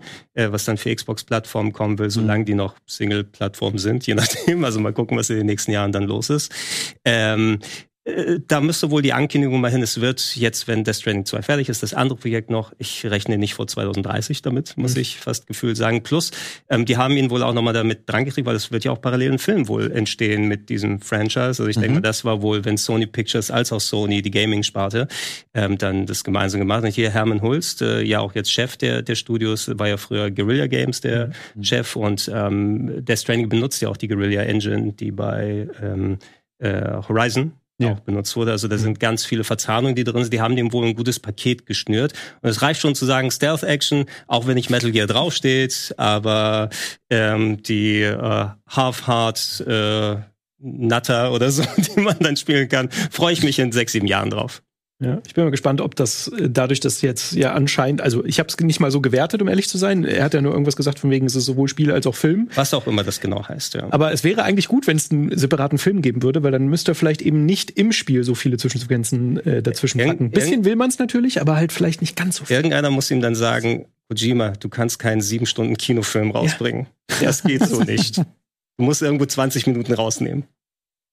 was 0.51 0.65
dann 0.65 0.77
für 0.77 0.95
Xbox-Plattformen 0.95 1.73
kommen 1.73 1.99
will, 1.99 2.11
solange 2.11 2.41
mhm. 2.41 2.47
die 2.47 2.55
noch 2.55 2.75
Single-Plattformen 2.87 3.79
sind, 3.79 4.07
je 4.07 4.15
nachdem. 4.15 4.65
Also 4.65 4.81
mal 4.81 4.93
gucken, 4.93 5.17
was 5.17 5.31
in 5.31 5.37
den 5.37 5.47
nächsten 5.47 5.73
Jahren 5.73 5.93
dann 5.93 6.05
los 6.05 6.29
ist. 6.31 6.53
Ähm, 7.05 7.59
äh, 7.63 7.94
da 8.47 8.61
müsste 8.61 8.91
wohl 8.91 9.01
die 9.01 9.15
Ankündigung 9.15 9.63
mal 9.63 9.71
hin, 9.71 9.83
es 9.83 9.99
wird 9.99 10.37
jetzt, 10.37 10.69
wenn 10.69 10.85
Death 10.85 10.97
Stranding 10.97 11.25
2 11.25 11.41
fertig 11.41 11.69
ist, 11.71 11.83
das 11.83 11.95
andere 11.95 12.19
Projekt 12.19 12.51
noch, 12.51 12.75
ich 12.77 13.07
rechne 13.07 13.39
nicht 13.39 13.55
vor 13.55 13.67
2030 13.67 14.43
damit, 14.43 14.77
muss 14.77 14.95
mhm. 14.95 15.01
ich 15.01 15.21
fast 15.21 15.47
gefühlt 15.47 15.79
sagen. 15.79 16.03
Plus, 16.03 16.31
ähm, 16.69 16.85
die 16.85 16.99
haben 16.99 17.17
ihn 17.17 17.31
wohl 17.31 17.43
auch 17.43 17.55
nochmal 17.55 17.73
damit 17.73 18.03
drangekriegt, 18.07 18.47
weil 18.47 18.57
es 18.57 18.71
wird 18.71 18.85
ja 18.85 18.93
auch 18.93 19.01
parallel 19.01 19.33
ein 19.33 19.39
Film 19.39 19.69
wohl 19.69 19.91
entstehen 19.91 20.49
mit 20.49 20.69
diesem 20.69 21.01
Franchise. 21.01 21.47
Also 21.47 21.67
ich 21.67 21.79
mhm. 21.79 21.83
denke 21.83 22.01
das 22.03 22.27
war 22.27 22.43
wohl, 22.43 22.67
wenn 22.67 22.77
Sony 22.77 23.07
Pictures 23.07 23.51
als 23.51 23.73
auch 23.73 23.81
Sony, 23.81 24.21
die 24.21 24.31
Gaming-Sparte, 24.31 25.09
ähm, 25.55 25.79
dann 25.79 26.05
das 26.05 26.25
gemeinsam 26.25 26.61
gemacht. 26.61 26.85
Und 26.85 26.91
hier 26.91 27.11
Herman 27.11 27.41
Hulst, 27.41 27.81
äh, 27.81 28.03
ja 28.03 28.21
auch 28.21 28.35
jetzt 28.35 28.53
Chef 28.53 28.77
der, 28.77 29.01
der 29.01 29.15
Studios, 29.15 29.71
war 29.79 29.89
ja 29.89 29.97
früher 29.97 30.31
Guerilla 30.31 30.67
Games 30.67 31.01
der 31.01 31.31
mhm. 31.55 31.65
Chef 31.65 31.97
und 31.97 32.31
ähm, 32.33 33.03
Death 33.03 33.21
Stranding 33.21 33.49
benutzt 33.49 33.81
ja 33.81 33.89
auch 33.89 33.97
die 33.97 34.09
Guerilla 34.09 34.43
Engine, 34.43 34.93
die 34.93 35.11
bei 35.11 35.69
ähm, 35.83 36.19
äh, 36.59 37.01
Horizon 37.09 37.53
ja. 37.79 37.93
auch 37.93 38.01
benutzt 38.01 38.37
wurde. 38.37 38.53
Also 38.53 38.69
da 38.69 38.79
sind 38.79 39.01
ganz 39.01 39.25
viele 39.25 39.45
Verzahnungen, 39.45 39.95
die 39.95 40.05
drin 40.05 40.23
sind. 40.23 40.33
Die 40.33 40.41
haben 40.41 40.57
dem 40.57 40.73
wohl 40.73 40.87
ein 40.87 40.95
gutes 40.95 41.21
Paket 41.21 41.67
geschnürt. 41.67 42.13
Und 42.43 42.51
es 42.51 42.63
reicht 42.63 42.81
schon 42.81 42.95
zu 42.95 43.05
sagen 43.07 43.31
Stealth 43.31 43.63
Action, 43.63 44.07
auch 44.27 44.47
wenn 44.47 44.55
nicht 44.55 44.71
Metal 44.71 44.91
Gear 44.91 45.07
draufsteht, 45.07 45.95
aber 45.97 46.71
ähm, 47.11 47.63
die 47.63 48.03
äh, 48.03 48.47
Half-Hard 48.69 49.65
äh, 49.67 50.17
Nutter 50.59 51.33
oder 51.33 51.51
so, 51.51 51.63
die 51.77 52.01
man 52.01 52.19
dann 52.21 52.37
spielen 52.37 52.69
kann, 52.69 52.91
freue 53.11 53.33
ich 53.33 53.43
mich 53.43 53.59
in 53.59 53.73
sechs, 53.73 53.93
sieben 53.93 54.07
Jahren 54.07 54.31
drauf. 54.31 54.63
Ja, 55.05 55.23
ich 55.27 55.35
bin 55.35 55.45
mal 55.45 55.51
gespannt, 55.51 55.81
ob 55.81 55.97
das 55.97 56.29
äh, 56.29 56.49
dadurch, 56.51 56.81
dass 56.81 57.03
jetzt 57.03 57.35
ja 57.35 57.53
anscheinend, 57.53 58.01
also 58.01 58.25
ich 58.25 58.39
habe 58.39 58.49
es 58.49 58.59
nicht 58.59 58.81
mal 58.81 58.91
so 58.91 59.01
gewertet, 59.01 59.43
um 59.43 59.49
ehrlich 59.49 59.69
zu 59.69 59.79
sein. 59.79 60.05
Er 60.05 60.25
hat 60.25 60.35
ja 60.35 60.41
nur 60.41 60.53
irgendwas 60.53 60.77
gesagt, 60.77 60.99
von 60.99 61.11
wegen 61.11 61.27
es 61.27 61.35
ist 61.35 61.45
sowohl 61.45 61.69
Spiel 61.69 61.91
als 61.91 62.07
auch 62.07 62.15
Film. 62.15 62.49
Was 62.55 62.75
auch 62.75 62.87
immer 62.87 63.05
das 63.05 63.21
genau 63.21 63.47
heißt, 63.47 63.75
ja. 63.75 63.87
Aber 63.91 64.13
es 64.13 64.25
wäre 64.25 64.43
eigentlich 64.43 64.69
gut, 64.69 64.87
wenn 64.87 64.97
es 64.97 65.11
einen 65.11 65.37
separaten 65.37 65.79
Film 65.79 66.03
geben 66.03 66.23
würde, 66.23 66.43
weil 66.43 66.53
dann 66.53 66.67
müsste 66.67 66.93
er 66.93 66.95
vielleicht 66.95 67.23
eben 67.23 67.45
nicht 67.45 67.71
im 67.73 67.93
Spiel 67.93 68.25
so 68.25 68.35
viele 68.35 68.57
Zwischensequenzen 68.57 69.45
äh, 69.47 69.63
dazwischen 69.63 70.01
packen. 70.01 70.27
Ein 70.27 70.31
bisschen 70.31 70.65
will 70.65 70.77
man 70.77 70.91
es 70.91 70.99
natürlich, 70.99 71.41
aber 71.41 71.57
halt 71.57 71.73
vielleicht 71.73 72.01
nicht 72.01 72.17
ganz 72.17 72.37
so 72.37 72.45
viel. 72.45 72.57
Irgendeiner 72.57 72.91
muss 72.91 73.11
ihm 73.11 73.21
dann 73.21 73.35
sagen, 73.35 73.87
Kojima, 74.09 74.51
du 74.51 74.69
kannst 74.69 74.99
keinen 74.99 75.21
sieben 75.21 75.47
Stunden 75.47 75.77
Kinofilm 75.77 76.31
rausbringen. 76.31 76.87
Ja. 77.11 77.27
Das 77.27 77.43
geht 77.43 77.67
so 77.67 77.83
nicht. 77.85 78.19
Du 78.19 78.85
musst 78.85 79.03
irgendwo 79.03 79.25
20 79.25 79.67
Minuten 79.67 79.93
rausnehmen. 79.93 80.45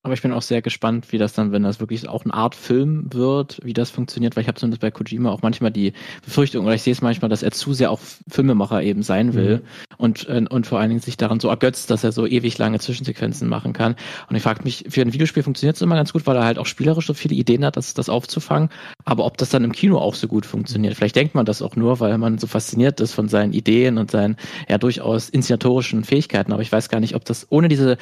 Aber 0.04 0.16
ich 0.16 0.22
bin 0.22 0.32
auch 0.32 0.42
sehr 0.42 0.64
gespannt, 0.64 1.12
wie 1.12 1.20
das 1.20 1.34
dann, 1.34 1.52
wenn 1.52 1.62
das 1.62 1.80
wirklich 1.80 2.10
auch 2.10 2.26
eine 2.26 2.34
Art 2.34 2.56
Film 2.56 3.14
wird, 3.14 3.60
wie 3.64 3.74
das 3.74 3.92
funktioniert, 3.92 4.36
weil 4.36 4.42
ich 4.42 4.48
habe 4.48 4.60
zumindest 4.60 4.82
bei 4.82 4.90
Kojima 4.90 5.30
auch 5.30 5.44
manchmal 5.44 5.72
die 5.72 5.94
Befürchtung, 6.26 6.66
oder 6.66 6.74
ich 6.74 6.82
sehe 6.82 6.94
es 6.94 7.02
manchmal, 7.02 7.30
dass 7.30 7.44
er 7.44 7.52
zu 7.52 7.74
sehr 7.74 7.92
auch 7.92 8.00
Filmemacher 8.28 8.82
eben 8.82 9.04
sein 9.04 9.36
will 9.36 9.58
mhm. 9.58 9.91
Und, 10.02 10.28
äh, 10.28 10.44
und 10.50 10.66
vor 10.68 10.80
allen 10.80 10.90
Dingen 10.90 11.02
sich 11.02 11.16
daran 11.16 11.40
so 11.40 11.48
ergötzt, 11.48 11.92
dass 11.92 12.04
er 12.04 12.12
so 12.12 12.26
ewig 12.26 12.58
lange 12.58 12.80
Zwischensequenzen 12.80 13.48
machen 13.48 13.74
kann. 13.74 13.96
Und 14.30 14.36
ich 14.36 14.42
frage 14.42 14.64
mich, 14.64 14.86
für 14.90 15.02
ein 15.02 15.14
Videospiel 15.14 15.44
funktioniert 15.44 15.76
es 15.76 15.82
immer 15.82 15.96
ganz 15.96 16.12
gut, 16.12 16.26
weil 16.26 16.36
er 16.36 16.44
halt 16.44 16.58
auch 16.58 16.66
spielerisch 16.66 17.06
so 17.06 17.14
viele 17.14 17.36
Ideen 17.36 17.64
hat, 17.64 17.78
das, 17.78 17.94
das 17.94 18.10
aufzufangen. 18.10 18.70
Aber 19.06 19.26
ob 19.26 19.38
das 19.38 19.50
dann 19.50 19.64
im 19.64 19.72
Kino 19.72 20.00
auch 20.00 20.16
so 20.16 20.28
gut 20.28 20.46
funktioniert, 20.46 20.96
vielleicht 20.96 21.16
denkt 21.16 21.36
man 21.36 21.46
das 21.46 21.62
auch 21.62 21.76
nur, 21.76 22.00
weil 22.00 22.18
man 22.18 22.40
so 22.40 22.48
fasziniert 22.48 23.00
ist 23.00 23.14
von 23.14 23.28
seinen 23.28 23.54
Ideen 23.54 23.98
und 23.98 24.12
seinen 24.12 24.38
ja 24.68 24.78
durchaus 24.78 25.30
inszenatorischen 25.30 26.04
Fähigkeiten. 26.04 26.52
Aber 26.52 26.64
ich 26.64 26.72
weiß 26.72 26.90
gar 26.90 27.00
nicht, 27.00 27.16
ob 27.16 27.24
das 27.26 27.48
ohne 27.50 27.68
diese 27.68 27.98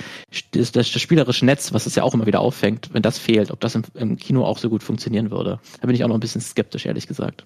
das, 0.51 0.71
das 0.71 0.89
spielerische 0.89 1.45
Netz, 1.45 1.73
was 1.73 1.85
es 1.85 1.95
ja 1.95 2.03
auch 2.03 2.13
immer 2.13 2.26
wieder 2.26 2.39
auffängt, 2.39 2.89
wenn 2.93 3.01
das 3.01 3.19
fehlt, 3.19 3.51
ob 3.51 3.59
das 3.59 3.76
im, 3.76 3.84
im 3.95 4.15
Kino 4.15 4.45
auch 4.45 4.57
so 4.57 4.69
gut 4.69 4.84
funktionieren 4.84 5.31
würde. 5.31 5.59
Da 5.81 5.88
bin 5.88 5.95
ich 5.95 6.03
auch 6.03 6.07
noch 6.07 6.15
ein 6.15 6.21
bisschen 6.21 6.41
skeptisch, 6.41 6.85
ehrlich 6.85 7.07
gesagt. 7.07 7.45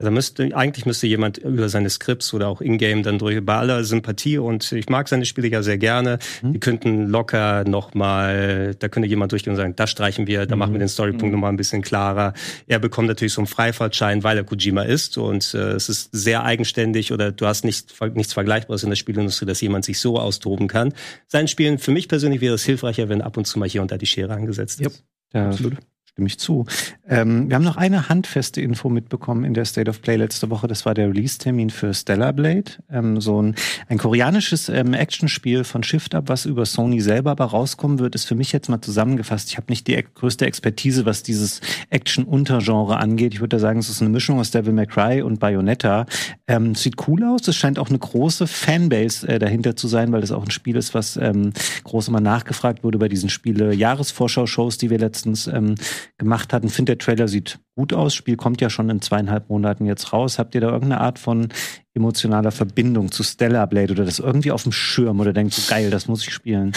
Also 0.00 0.12
müsste, 0.12 0.56
eigentlich 0.56 0.86
müsste 0.86 1.08
jemand 1.08 1.38
über 1.38 1.68
seine 1.68 1.90
Skripts 1.90 2.32
oder 2.32 2.46
auch 2.46 2.60
Ingame 2.60 3.02
dann 3.02 3.18
durch, 3.18 3.44
bei 3.44 3.56
aller 3.56 3.82
Sympathie 3.82 4.38
und 4.38 4.70
ich 4.70 4.88
mag 4.88 5.08
seine 5.08 5.26
Spiele 5.26 5.48
ja 5.48 5.60
sehr 5.64 5.76
gerne, 5.76 6.20
mhm. 6.40 6.52
die 6.52 6.60
könnten 6.60 7.08
locker 7.08 7.64
nochmal, 7.64 8.76
da 8.78 8.88
könnte 8.88 9.08
jemand 9.08 9.32
durchgehen 9.32 9.54
und 9.54 9.56
sagen, 9.56 9.74
das 9.74 9.90
streichen 9.90 10.28
wir, 10.28 10.46
da 10.46 10.54
mhm. 10.54 10.60
machen 10.60 10.72
wir 10.74 10.78
den 10.78 10.88
Storypunkt 10.88 11.26
mhm. 11.26 11.32
nochmal 11.32 11.50
ein 11.50 11.56
bisschen 11.56 11.82
klarer. 11.82 12.32
Er 12.68 12.78
bekommt 12.78 13.08
natürlich 13.08 13.32
so 13.32 13.40
einen 13.40 13.48
Freifahrtschein, 13.48 14.22
weil 14.22 14.36
er 14.36 14.44
Kojima 14.44 14.82
ist 14.82 15.18
und 15.18 15.52
äh, 15.54 15.72
es 15.72 15.88
ist 15.88 16.10
sehr 16.12 16.44
eigenständig 16.44 17.12
oder 17.12 17.32
du 17.32 17.46
hast 17.46 17.64
nicht, 17.64 17.92
nichts 18.14 18.32
Vergleichbares 18.32 18.84
in 18.84 18.90
der 18.90 18.96
Spielindustrie, 18.96 19.46
dass 19.46 19.60
jemand 19.60 19.84
sich 19.84 19.98
so 19.98 20.20
austoben 20.20 20.68
kann. 20.68 20.94
Seinen 21.26 21.48
Spielen, 21.48 21.78
für 21.78 21.90
mich 21.90 22.06
persönlich 22.06 22.40
wäre 22.40 22.54
es 22.54 22.64
hilfreicher, 22.64 23.08
wenn 23.08 23.20
ab 23.20 23.36
und 23.36 23.46
zu 23.46 23.58
mal 23.58 23.68
hier 23.68 23.82
und 23.82 23.90
da 23.90 23.98
die 23.98 24.06
Schere 24.06 24.32
angesetzt 24.32 24.80
ist. 24.80 25.02
Ja, 25.34 25.48
absolut 25.48 25.76
stimme 26.18 26.26
ich 26.26 26.38
zu. 26.40 26.66
Ähm, 27.08 27.48
wir 27.48 27.54
haben 27.54 27.62
noch 27.64 27.76
eine 27.76 28.08
handfeste 28.08 28.60
Info 28.60 28.88
mitbekommen 28.88 29.44
in 29.44 29.54
der 29.54 29.64
State 29.64 29.88
of 29.88 30.02
Play 30.02 30.16
letzte 30.16 30.50
Woche. 30.50 30.66
Das 30.66 30.84
war 30.84 30.92
der 30.92 31.08
Release-Termin 31.08 31.70
für 31.70 31.94
Stellar 31.94 32.32
Blade. 32.32 32.72
Ähm, 32.90 33.20
so 33.20 33.40
ein, 33.40 33.54
ein 33.88 33.98
koreanisches 33.98 34.68
ähm, 34.68 34.94
Actionspiel 34.94 35.62
von 35.62 35.84
Shift 35.84 36.16
Up, 36.16 36.28
was 36.28 36.44
über 36.44 36.66
Sony 36.66 37.00
selber 37.00 37.30
aber 37.30 37.44
rauskommen 37.44 38.00
wird, 38.00 38.16
ist 38.16 38.24
für 38.24 38.34
mich 38.34 38.50
jetzt 38.50 38.68
mal 38.68 38.80
zusammengefasst. 38.80 39.48
Ich 39.48 39.56
habe 39.56 39.66
nicht 39.68 39.86
die 39.86 40.04
größte 40.14 40.44
Expertise, 40.44 41.06
was 41.06 41.22
dieses 41.22 41.60
Action-Untergenre 41.90 42.96
angeht. 42.96 43.34
Ich 43.34 43.40
würde 43.40 43.56
da 43.56 43.60
sagen, 43.60 43.78
es 43.78 43.88
ist 43.88 44.00
eine 44.00 44.10
Mischung 44.10 44.40
aus 44.40 44.50
Devil 44.50 44.72
May 44.72 44.86
Cry 44.86 45.22
und 45.22 45.38
Bayonetta. 45.38 46.04
Ähm, 46.48 46.74
sieht 46.74 46.96
cool 47.06 47.22
aus. 47.22 47.46
Es 47.46 47.54
scheint 47.54 47.78
auch 47.78 47.90
eine 47.90 47.98
große 48.00 48.48
Fanbase 48.48 49.28
äh, 49.28 49.38
dahinter 49.38 49.76
zu 49.76 49.86
sein, 49.86 50.10
weil 50.10 50.20
das 50.20 50.32
auch 50.32 50.42
ein 50.42 50.50
Spiel 50.50 50.74
ist, 50.74 50.94
was 50.94 51.16
ähm, 51.16 51.52
groß 51.84 52.08
immer 52.08 52.20
nachgefragt 52.20 52.82
wurde 52.82 52.98
bei 52.98 53.08
diesen 53.08 53.30
Spiele-Jahresvorschau-Shows, 53.30 54.78
die 54.78 54.90
wir 54.90 54.98
letztens 54.98 55.46
ähm, 55.46 55.76
gemacht 56.16 56.52
hatten. 56.52 56.68
Finde, 56.68 56.96
der 56.96 56.98
Trailer 56.98 57.28
sieht 57.28 57.58
gut 57.74 57.92
aus. 57.92 58.14
Spiel 58.14 58.36
kommt 58.36 58.60
ja 58.60 58.70
schon 58.70 58.90
in 58.90 59.00
zweieinhalb 59.00 59.48
Monaten 59.48 59.86
jetzt 59.86 60.12
raus. 60.12 60.38
Habt 60.38 60.54
ihr 60.54 60.60
da 60.60 60.68
irgendeine 60.68 61.00
Art 61.00 61.18
von 61.18 61.48
emotionaler 61.94 62.50
Verbindung 62.50 63.12
zu 63.12 63.22
Stellar 63.22 63.66
Blade 63.66 63.92
oder 63.92 64.04
das 64.04 64.18
irgendwie 64.18 64.52
auf 64.52 64.62
dem 64.62 64.72
Schirm 64.72 65.20
oder 65.20 65.32
denkt 65.32 65.54
so 65.54 65.68
geil, 65.70 65.90
das 65.90 66.08
muss 66.08 66.22
ich 66.22 66.32
spielen? 66.32 66.72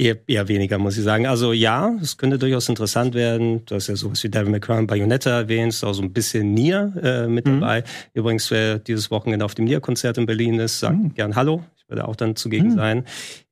Eher, 0.00 0.16
eher 0.26 0.48
weniger, 0.48 0.78
muss 0.78 0.96
ich 0.96 1.04
sagen. 1.04 1.26
Also 1.26 1.52
ja, 1.52 1.94
es 2.00 2.16
könnte 2.16 2.38
durchaus 2.38 2.70
interessant 2.70 3.14
werden. 3.14 3.66
Du 3.66 3.74
hast 3.74 3.88
ja 3.88 3.96
sowas 3.96 4.24
wie 4.24 4.30
Devil 4.30 4.50
May 4.50 4.60
Cry 4.60 4.78
und 4.78 4.86
Bayonetta 4.86 5.30
erwähnt, 5.30 5.78
auch 5.84 5.92
so 5.92 6.02
ein 6.02 6.12
bisschen 6.12 6.54
Nier 6.54 6.94
äh, 7.02 7.26
mit 7.26 7.46
mhm. 7.46 7.60
dabei. 7.60 7.84
Übrigens, 8.14 8.50
wer 8.50 8.78
dieses 8.78 9.10
Wochenende 9.10 9.44
auf 9.44 9.54
dem 9.54 9.66
Nier-Konzert 9.66 10.16
in 10.16 10.24
Berlin 10.24 10.58
ist, 10.58 10.80
sagt 10.80 10.96
mhm. 10.96 11.12
gern 11.12 11.36
Hallo. 11.36 11.64
Ich 11.76 11.86
werde 11.88 12.08
auch 12.08 12.16
dann 12.16 12.34
zugegen 12.34 12.70
mhm. 12.70 12.76
sein. 12.76 13.04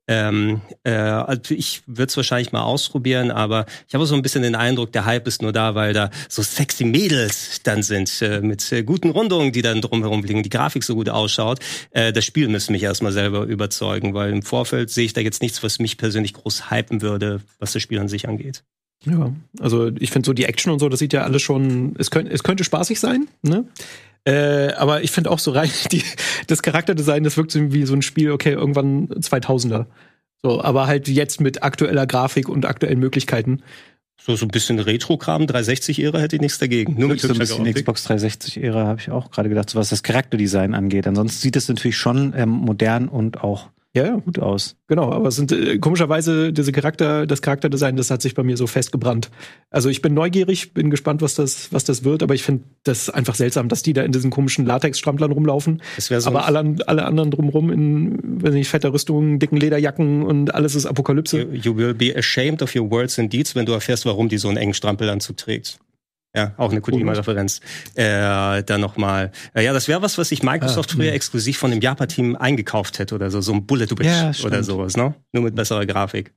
Ähm, 0.08 0.62
äh, 0.84 0.92
also 0.92 1.54
ich 1.54 1.82
würde 1.86 2.08
es 2.08 2.16
wahrscheinlich 2.16 2.50
mal 2.50 2.62
ausprobieren, 2.62 3.30
aber 3.30 3.66
ich 3.86 3.94
habe 3.94 4.06
so 4.06 4.14
ein 4.14 4.22
bisschen 4.22 4.42
den 4.42 4.54
Eindruck, 4.54 4.90
der 4.92 5.04
Hype 5.04 5.28
ist 5.28 5.42
nur 5.42 5.52
da, 5.52 5.74
weil 5.74 5.92
da 5.92 6.10
so 6.28 6.42
sexy 6.42 6.84
Mädels 6.84 7.60
dann 7.62 7.82
sind 7.82 8.22
äh, 8.22 8.40
mit 8.40 8.72
äh, 8.72 8.82
guten 8.82 9.10
Rundungen, 9.10 9.52
die 9.52 9.60
dann 9.60 9.82
drumherum 9.82 10.24
liegen, 10.24 10.42
die 10.42 10.48
Grafik 10.48 10.82
so 10.82 10.94
gut 10.94 11.10
ausschaut. 11.10 11.60
Äh, 11.90 12.12
das 12.12 12.24
Spiel 12.24 12.48
müsste 12.48 12.72
mich 12.72 12.82
erstmal 12.82 13.12
selber 13.12 13.44
überzeugen, 13.44 14.14
weil 14.14 14.32
im 14.32 14.42
Vorfeld 14.42 14.90
sehe 14.90 15.04
ich 15.04 15.12
da 15.12 15.20
jetzt 15.20 15.42
nichts, 15.42 15.62
was 15.62 15.78
mich 15.78 15.98
persönlich 15.98 16.32
groß 16.32 16.70
hypen 16.70 17.02
würde, 17.02 17.42
was 17.58 17.72
das 17.72 17.82
Spiel 17.82 17.98
an 17.98 18.08
sich 18.08 18.28
angeht. 18.28 18.64
Ja, 19.04 19.32
also 19.60 19.90
ich 19.98 20.10
finde 20.10 20.26
so 20.26 20.32
die 20.32 20.44
Action 20.44 20.72
und 20.72 20.80
so, 20.80 20.88
das 20.88 20.98
sieht 20.98 21.12
ja 21.12 21.22
alles 21.22 21.42
schon, 21.42 21.94
es 21.98 22.10
könnte, 22.10 22.32
es 22.32 22.42
könnte 22.42 22.64
spaßig 22.64 22.98
sein, 22.98 23.28
ne? 23.42 23.64
Äh, 24.24 24.72
aber 24.72 25.02
ich 25.02 25.10
finde 25.10 25.30
auch 25.30 25.38
so 25.38 25.52
rein, 25.52 25.70
die, 25.92 26.02
das 26.46 26.62
Charakterdesign, 26.62 27.24
das 27.24 27.36
wirkt 27.36 27.52
so 27.52 27.72
wie 27.72 27.84
so 27.84 27.94
ein 27.94 28.02
Spiel, 28.02 28.30
okay, 28.32 28.52
irgendwann 28.52 29.08
2000er. 29.08 29.86
So, 30.42 30.62
aber 30.62 30.86
halt 30.86 31.08
jetzt 31.08 31.40
mit 31.40 31.62
aktueller 31.62 32.06
Grafik 32.06 32.48
und 32.48 32.64
aktuellen 32.64 33.00
Möglichkeiten. 33.00 33.62
So, 34.20 34.36
so 34.36 34.46
ein 34.46 34.50
bisschen 34.50 34.78
Retro-Kram, 34.78 35.44
360-Ära 35.44 36.18
hätte 36.18 36.36
ich 36.36 36.42
nichts 36.42 36.58
dagegen. 36.58 36.94
Nur 36.98 37.08
mit 37.08 37.20
so 37.20 37.28
ein 37.28 37.38
bisschen 37.38 37.72
Xbox 37.72 38.08
360-Ära 38.08 38.86
habe 38.86 39.00
ich 39.00 39.10
auch 39.10 39.30
gerade 39.30 39.48
gedacht, 39.48 39.70
so 39.70 39.78
was 39.78 39.90
das 39.90 40.02
Charakterdesign 40.02 40.74
angeht. 40.74 41.06
Ansonsten 41.06 41.40
sieht 41.40 41.56
es 41.56 41.68
natürlich 41.68 41.96
schon 41.96 42.34
ähm, 42.36 42.50
modern 42.50 43.08
und 43.08 43.42
auch 43.42 43.70
ja, 43.96 44.04
ja, 44.04 44.16
gut 44.16 44.38
aus. 44.38 44.76
Genau, 44.86 45.10
aber 45.12 45.28
es 45.28 45.36
sind 45.36 45.50
äh, 45.50 45.78
komischerweise 45.78 46.52
diese 46.52 46.72
Charakter, 46.72 47.26
das 47.26 47.40
Charakterdesign, 47.40 47.96
das 47.96 48.10
hat 48.10 48.20
sich 48.20 48.34
bei 48.34 48.42
mir 48.42 48.58
so 48.58 48.66
festgebrannt. 48.66 49.30
Also 49.70 49.88
ich 49.88 50.02
bin 50.02 50.12
neugierig, 50.12 50.74
bin 50.74 50.90
gespannt, 50.90 51.22
was 51.22 51.34
das, 51.34 51.72
was 51.72 51.84
das 51.84 52.04
wird, 52.04 52.22
aber 52.22 52.34
ich 52.34 52.42
finde 52.42 52.64
das 52.84 53.08
einfach 53.08 53.34
seltsam, 53.34 53.68
dass 53.68 53.82
die 53.82 53.94
da 53.94 54.02
in 54.02 54.12
diesen 54.12 54.30
komischen 54.30 54.66
Latex-Stramplern 54.66 55.32
rumlaufen. 55.32 55.82
aber 56.24 56.44
alle, 56.44 56.76
alle 56.86 57.06
anderen 57.06 57.30
drumrum 57.30 57.70
in, 57.70 58.42
weiß 58.42 58.52
nicht, 58.52 58.68
fetter 58.68 58.92
Rüstungen, 58.92 59.38
dicken 59.38 59.56
Lederjacken 59.56 60.22
und 60.22 60.54
alles 60.54 60.74
ist 60.74 60.84
Apokalypse. 60.84 61.40
You, 61.40 61.52
you 61.52 61.76
will 61.76 61.94
be 61.94 62.14
ashamed 62.14 62.62
of 62.62 62.76
your 62.76 62.90
words 62.90 63.18
and 63.18 63.32
deeds, 63.32 63.54
wenn 63.54 63.64
du 63.64 63.72
erfährst, 63.72 64.04
warum 64.04 64.28
die 64.28 64.38
so 64.38 64.48
einen 64.48 64.58
engen 64.58 64.74
Strampelanzug 64.74 65.38
trägst. 65.38 65.80
Ja, 66.34 66.52
auch 66.56 66.70
eine 66.70 66.80
Kojima-Referenz. 66.80 67.60
Äh, 67.94 68.62
dann 68.62 68.80
nochmal. 68.80 69.32
Äh, 69.54 69.64
ja, 69.64 69.72
das 69.72 69.88
wäre 69.88 70.02
was, 70.02 70.18
was 70.18 70.28
sich 70.28 70.42
Microsoft 70.42 70.90
ah, 70.90 70.94
früher 70.96 71.08
hm. 71.08 71.16
exklusiv 71.16 71.58
von 71.58 71.70
dem 71.70 71.80
Japa-Team 71.80 72.36
eingekauft 72.36 72.98
hätte 72.98 73.14
oder 73.14 73.30
so, 73.30 73.40
so 73.40 73.52
ein 73.52 73.66
Bullet 73.66 73.86
ja, 74.02 74.32
oder 74.44 74.62
sowas, 74.62 74.96
ne? 74.96 75.14
Nur 75.32 75.44
mit 75.44 75.54
besserer 75.54 75.86
Grafik. 75.86 76.34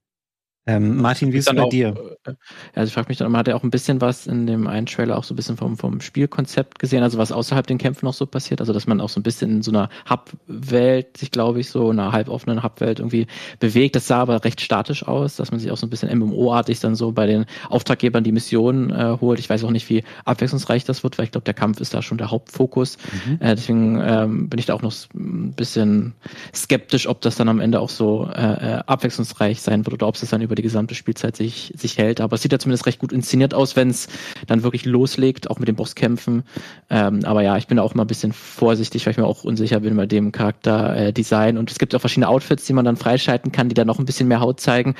Ähm, 0.67 0.97
Martin, 0.97 1.33
wie 1.33 1.37
ist 1.37 1.49
es 1.49 1.55
bei 1.55 1.61
auch, 1.61 1.69
dir? 1.69 1.95
Äh, 2.23 2.33
also 2.75 2.87
ich 2.87 2.93
frage 2.93 3.07
mich 3.09 3.17
dann, 3.17 3.31
man 3.31 3.39
hat 3.39 3.47
ja 3.47 3.55
auch 3.55 3.63
ein 3.63 3.71
bisschen 3.71 3.99
was 3.99 4.27
in 4.27 4.45
dem 4.45 4.67
einen 4.67 4.85
Trailer 4.85 5.17
auch 5.17 5.23
so 5.23 5.33
ein 5.33 5.35
bisschen 5.35 5.57
vom, 5.57 5.75
vom 5.75 6.01
Spielkonzept 6.01 6.77
gesehen, 6.77 7.01
also 7.01 7.17
was 7.17 7.31
außerhalb 7.31 7.65
den 7.65 7.79
Kämpfen 7.79 8.05
noch 8.05 8.13
so 8.13 8.27
passiert, 8.27 8.59
also 8.61 8.71
dass 8.71 8.85
man 8.85 9.01
auch 9.01 9.09
so 9.09 9.19
ein 9.19 9.23
bisschen 9.23 9.49
in 9.49 9.61
so 9.63 9.71
einer 9.71 9.89
Hub-Welt 10.07 11.17
sich, 11.17 11.31
glaube 11.31 11.59
ich, 11.59 11.71
so 11.71 11.89
einer 11.89 12.11
halboffenen 12.11 12.61
Hub-Welt 12.61 12.99
irgendwie 12.99 13.25
bewegt. 13.59 13.95
Das 13.95 14.05
sah 14.05 14.19
aber 14.21 14.43
recht 14.43 14.61
statisch 14.61 15.07
aus, 15.07 15.35
dass 15.35 15.49
man 15.49 15.59
sich 15.59 15.71
auch 15.71 15.77
so 15.77 15.87
ein 15.87 15.89
bisschen 15.89 16.15
MMO-artig 16.17 16.79
dann 16.79 16.93
so 16.93 17.11
bei 17.11 17.25
den 17.25 17.45
Auftraggebern 17.69 18.23
die 18.23 18.31
Missionen 18.31 18.91
äh, 18.91 19.17
holt. 19.19 19.39
Ich 19.39 19.49
weiß 19.49 19.63
auch 19.63 19.71
nicht, 19.71 19.89
wie 19.89 20.03
abwechslungsreich 20.25 20.85
das 20.85 21.03
wird, 21.03 21.17
weil 21.17 21.25
ich 21.25 21.31
glaube, 21.31 21.45
der 21.45 21.55
Kampf 21.55 21.81
ist 21.81 21.95
da 21.95 22.03
schon 22.03 22.19
der 22.19 22.29
Hauptfokus. 22.29 22.97
Mhm. 23.25 23.37
Äh, 23.41 23.55
deswegen 23.55 23.99
ähm, 23.99 24.49
bin 24.49 24.59
ich 24.59 24.67
da 24.67 24.75
auch 24.75 24.83
noch 24.83 24.93
ein 25.15 25.53
bisschen 25.53 26.13
skeptisch, 26.53 27.07
ob 27.07 27.21
das 27.21 27.35
dann 27.35 27.49
am 27.49 27.59
Ende 27.59 27.79
auch 27.79 27.89
so 27.89 28.29
äh, 28.31 28.75
äh 28.75 28.81
abwechslungsreich 28.85 29.61
sein 29.61 29.85
wird 29.85 29.93
oder 29.93 30.07
ob 30.07 30.15
es 30.15 30.29
dann 30.29 30.41
über 30.41 30.50
über 30.51 30.55
die 30.57 30.63
gesamte 30.63 30.95
Spielzeit 30.95 31.37
sich, 31.37 31.71
sich 31.77 31.97
hält. 31.97 32.19
Aber 32.19 32.35
es 32.35 32.41
sieht 32.41 32.51
ja 32.51 32.59
zumindest 32.59 32.85
recht 32.85 32.99
gut 32.99 33.13
inszeniert 33.13 33.53
aus, 33.53 33.77
wenn 33.77 33.89
es 33.89 34.09
dann 34.47 34.63
wirklich 34.63 34.85
loslegt, 34.85 35.49
auch 35.49 35.59
mit 35.59 35.69
den 35.69 35.77
Bosskämpfen. 35.77 36.43
Ähm, 36.89 37.21
aber 37.23 37.41
ja, 37.41 37.55
ich 37.55 37.67
bin 37.67 37.79
auch 37.79 37.95
mal 37.95 38.03
ein 38.03 38.07
bisschen 38.07 38.33
vorsichtig, 38.33 39.05
weil 39.05 39.11
ich 39.11 39.17
mir 39.17 39.25
auch 39.25 39.45
unsicher 39.45 39.79
bin 39.79 39.95
bei 39.95 40.07
dem 40.07 40.33
Charakterdesign. 40.33 41.55
Äh, 41.55 41.59
und 41.59 41.71
es 41.71 41.79
gibt 41.79 41.95
auch 41.95 42.01
verschiedene 42.01 42.27
Outfits, 42.27 42.65
die 42.65 42.73
man 42.73 42.83
dann 42.83 42.97
freischalten 42.97 43.53
kann, 43.53 43.69
die 43.69 43.75
dann 43.75 43.87
noch 43.87 43.97
ein 43.97 44.05
bisschen 44.05 44.27
mehr 44.27 44.41
Haut 44.41 44.59
zeigen, 44.59 44.95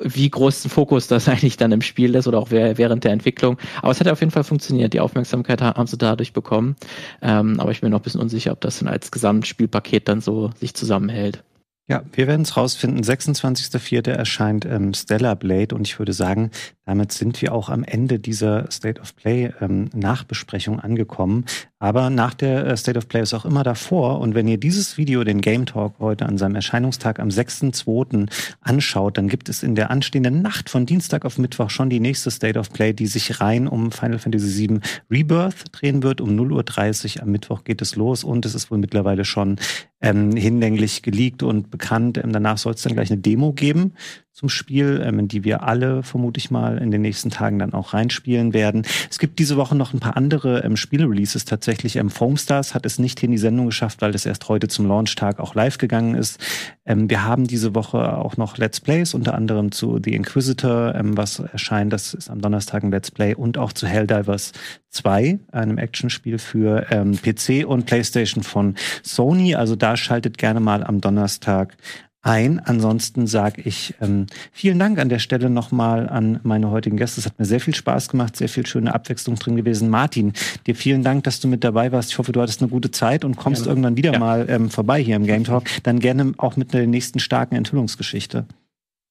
wie 0.00 0.30
groß 0.30 0.64
ein 0.64 0.70
Fokus 0.70 1.06
das 1.06 1.28
eigentlich 1.28 1.58
dann 1.58 1.70
im 1.70 1.82
Spiel 1.82 2.14
ist 2.14 2.26
oder 2.26 2.38
auch 2.38 2.50
während 2.50 3.04
der 3.04 3.12
Entwicklung. 3.12 3.58
Aber 3.82 3.92
es 3.92 4.00
hat 4.00 4.06
ja 4.06 4.12
auf 4.14 4.20
jeden 4.20 4.32
Fall 4.32 4.44
funktioniert. 4.44 4.94
Die 4.94 5.00
Aufmerksamkeit 5.00 5.60
haben 5.60 5.86
sie 5.86 5.98
dadurch 5.98 6.32
bekommen. 6.32 6.76
Ähm, 7.20 7.60
aber 7.60 7.72
ich 7.72 7.82
bin 7.82 7.90
noch 7.90 8.00
ein 8.00 8.02
bisschen 8.02 8.22
unsicher, 8.22 8.52
ob 8.52 8.62
das 8.62 8.78
dann 8.78 8.88
als 8.88 9.10
Gesamtspielpaket 9.10 10.08
dann 10.08 10.22
so 10.22 10.50
sich 10.58 10.72
zusammenhält. 10.72 11.42
Ja, 11.86 12.02
wir 12.12 12.26
werden 12.26 12.42
es 12.42 12.56
rausfinden. 12.56 13.02
26.04. 13.02 14.10
erscheint 14.10 14.64
ähm, 14.64 14.94
Stellar 14.94 15.36
Blade 15.36 15.74
und 15.74 15.86
ich 15.86 15.98
würde 15.98 16.14
sagen, 16.14 16.50
damit 16.86 17.12
sind 17.12 17.40
wir 17.40 17.54
auch 17.54 17.70
am 17.70 17.82
Ende 17.82 18.18
dieser 18.18 18.70
State 18.70 19.00
of 19.00 19.16
Play 19.16 19.52
ähm, 19.60 19.88
Nachbesprechung 19.94 20.80
angekommen. 20.80 21.46
Aber 21.78 22.10
nach 22.10 22.34
der 22.34 22.66
äh, 22.66 22.76
State 22.76 22.98
of 22.98 23.08
Play 23.08 23.22
ist 23.22 23.32
auch 23.34 23.44
immer 23.44 23.62
davor. 23.62 24.20
Und 24.20 24.34
wenn 24.34 24.48
ihr 24.48 24.58
dieses 24.58 24.98
Video, 24.98 25.24
den 25.24 25.40
Game 25.40 25.66
Talk 25.66 25.98
heute 25.98 26.26
an 26.26 26.36
seinem 26.36 26.56
Erscheinungstag 26.56 27.20
am 27.20 27.28
6.2. 27.28 28.30
anschaut, 28.60 29.16
dann 29.16 29.28
gibt 29.28 29.48
es 29.48 29.62
in 29.62 29.74
der 29.74 29.90
anstehenden 29.90 30.42
Nacht 30.42 30.68
von 30.68 30.84
Dienstag 30.84 31.24
auf 31.24 31.38
Mittwoch 31.38 31.70
schon 31.70 31.88
die 31.88 32.00
nächste 32.00 32.30
State 32.30 32.58
of 32.58 32.70
Play, 32.72 32.92
die 32.92 33.06
sich 33.06 33.40
rein 33.40 33.66
um 33.66 33.90
Final 33.90 34.18
Fantasy 34.18 34.68
VII 34.68 34.80
Rebirth 35.10 35.64
drehen 35.72 36.02
wird. 36.02 36.20
Um 36.20 36.30
0.30 36.30 37.16
Uhr 37.16 37.22
am 37.22 37.30
Mittwoch 37.30 37.64
geht 37.64 37.80
es 37.80 37.96
los 37.96 38.24
und 38.24 38.44
es 38.44 38.54
ist 38.54 38.70
wohl 38.70 38.78
mittlerweile 38.78 39.24
schon 39.24 39.56
ähm, 40.02 40.32
hinlänglich 40.32 41.02
geleakt 41.02 41.42
und 41.42 41.70
bekannt. 41.70 42.18
Ähm, 42.18 42.32
danach 42.32 42.58
soll 42.58 42.74
es 42.74 42.82
dann 42.82 42.92
gleich 42.92 43.10
eine 43.10 43.20
Demo 43.20 43.52
geben 43.52 43.94
zum 44.34 44.48
Spiel, 44.48 45.00
ähm, 45.06 45.20
in 45.20 45.28
die 45.28 45.44
wir 45.44 45.62
alle 45.62 46.02
vermute 46.02 46.38
ich 46.38 46.50
mal 46.50 46.78
in 46.78 46.90
den 46.90 47.02
nächsten 47.02 47.30
Tagen 47.30 47.60
dann 47.60 47.72
auch 47.72 47.94
reinspielen 47.94 48.52
werden. 48.52 48.82
Es 49.08 49.20
gibt 49.20 49.38
diese 49.38 49.56
Woche 49.56 49.76
noch 49.76 49.94
ein 49.94 50.00
paar 50.00 50.16
andere 50.16 50.64
ähm, 50.64 50.76
Spiele-Releases 50.76 51.44
tatsächlich. 51.44 51.94
Ähm, 51.94 52.10
Foamstars 52.10 52.74
hat 52.74 52.84
es 52.84 52.98
nicht 52.98 53.22
in 53.22 53.30
die 53.30 53.38
Sendung 53.38 53.66
geschafft, 53.66 54.02
weil 54.02 54.12
es 54.12 54.26
erst 54.26 54.48
heute 54.48 54.66
zum 54.66 54.88
Launchtag 54.88 55.38
auch 55.38 55.54
live 55.54 55.78
gegangen 55.78 56.16
ist. 56.16 56.40
Ähm, 56.84 57.08
wir 57.08 57.22
haben 57.22 57.46
diese 57.46 57.76
Woche 57.76 58.18
auch 58.18 58.36
noch 58.36 58.58
Let's 58.58 58.80
Plays, 58.80 59.14
unter 59.14 59.36
anderem 59.36 59.70
zu 59.70 60.00
The 60.02 60.14
Inquisitor, 60.14 60.96
ähm, 60.96 61.16
was 61.16 61.38
erscheint. 61.38 61.92
Das 61.92 62.12
ist 62.12 62.28
am 62.28 62.40
Donnerstag 62.40 62.82
ein 62.82 62.90
Let's 62.90 63.12
Play 63.12 63.36
und 63.36 63.56
auch 63.56 63.72
zu 63.72 63.86
Helldivers 63.86 64.50
2, 64.90 65.38
einem 65.52 65.78
Actionspiel 65.78 66.40
für 66.40 66.86
ähm, 66.90 67.16
PC 67.16 67.64
und 67.64 67.86
PlayStation 67.86 68.42
von 68.42 68.74
Sony. 69.04 69.54
Also 69.54 69.76
da 69.76 69.96
schaltet 69.96 70.38
gerne 70.38 70.58
mal 70.58 70.82
am 70.82 71.00
Donnerstag 71.00 71.76
ein. 72.24 72.60
Ansonsten 72.60 73.26
sage 73.26 73.62
ich 73.62 73.94
ähm, 74.00 74.26
vielen 74.52 74.78
Dank 74.78 74.98
an 74.98 75.08
der 75.08 75.18
Stelle 75.18 75.50
nochmal 75.50 76.08
an 76.08 76.40
meine 76.42 76.70
heutigen 76.70 76.96
Gäste. 76.96 77.20
Es 77.20 77.26
hat 77.26 77.38
mir 77.38 77.44
sehr 77.44 77.60
viel 77.60 77.74
Spaß 77.74 78.08
gemacht, 78.08 78.36
sehr 78.36 78.48
viel 78.48 78.66
schöne 78.66 78.94
Abwechslung 78.94 79.36
drin 79.36 79.56
gewesen. 79.56 79.90
Martin, 79.90 80.32
dir 80.66 80.74
vielen 80.74 81.02
Dank, 81.02 81.24
dass 81.24 81.40
du 81.40 81.48
mit 81.48 81.62
dabei 81.64 81.92
warst. 81.92 82.10
Ich 82.10 82.18
hoffe, 82.18 82.32
du 82.32 82.40
hattest 82.40 82.62
eine 82.62 82.70
gute 82.70 82.90
Zeit 82.90 83.24
und 83.24 83.36
kommst 83.36 83.62
gerne. 83.62 83.72
irgendwann 83.72 83.96
wieder 83.96 84.12
ja. 84.14 84.18
mal 84.18 84.46
ähm, 84.48 84.70
vorbei 84.70 85.02
hier 85.02 85.16
im 85.16 85.26
Game 85.26 85.44
Talk. 85.44 85.64
Dann 85.82 86.00
gerne 86.00 86.32
auch 86.38 86.56
mit 86.56 86.72
der 86.72 86.86
nächsten 86.86 87.18
starken 87.18 87.54
Enthüllungsgeschichte. 87.54 88.46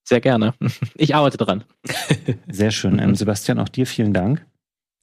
Sehr 0.04 0.22
gerne. 0.22 0.54
Ich 0.96 1.16
arbeite 1.16 1.38
dran. 1.38 1.64
Sehr 2.48 2.72
schön. 2.72 3.00
Ähm, 3.00 3.16
Sebastian, 3.16 3.60
auch 3.60 3.70
dir 3.70 3.88
vielen 3.88 4.14
Dank. 4.14 4.46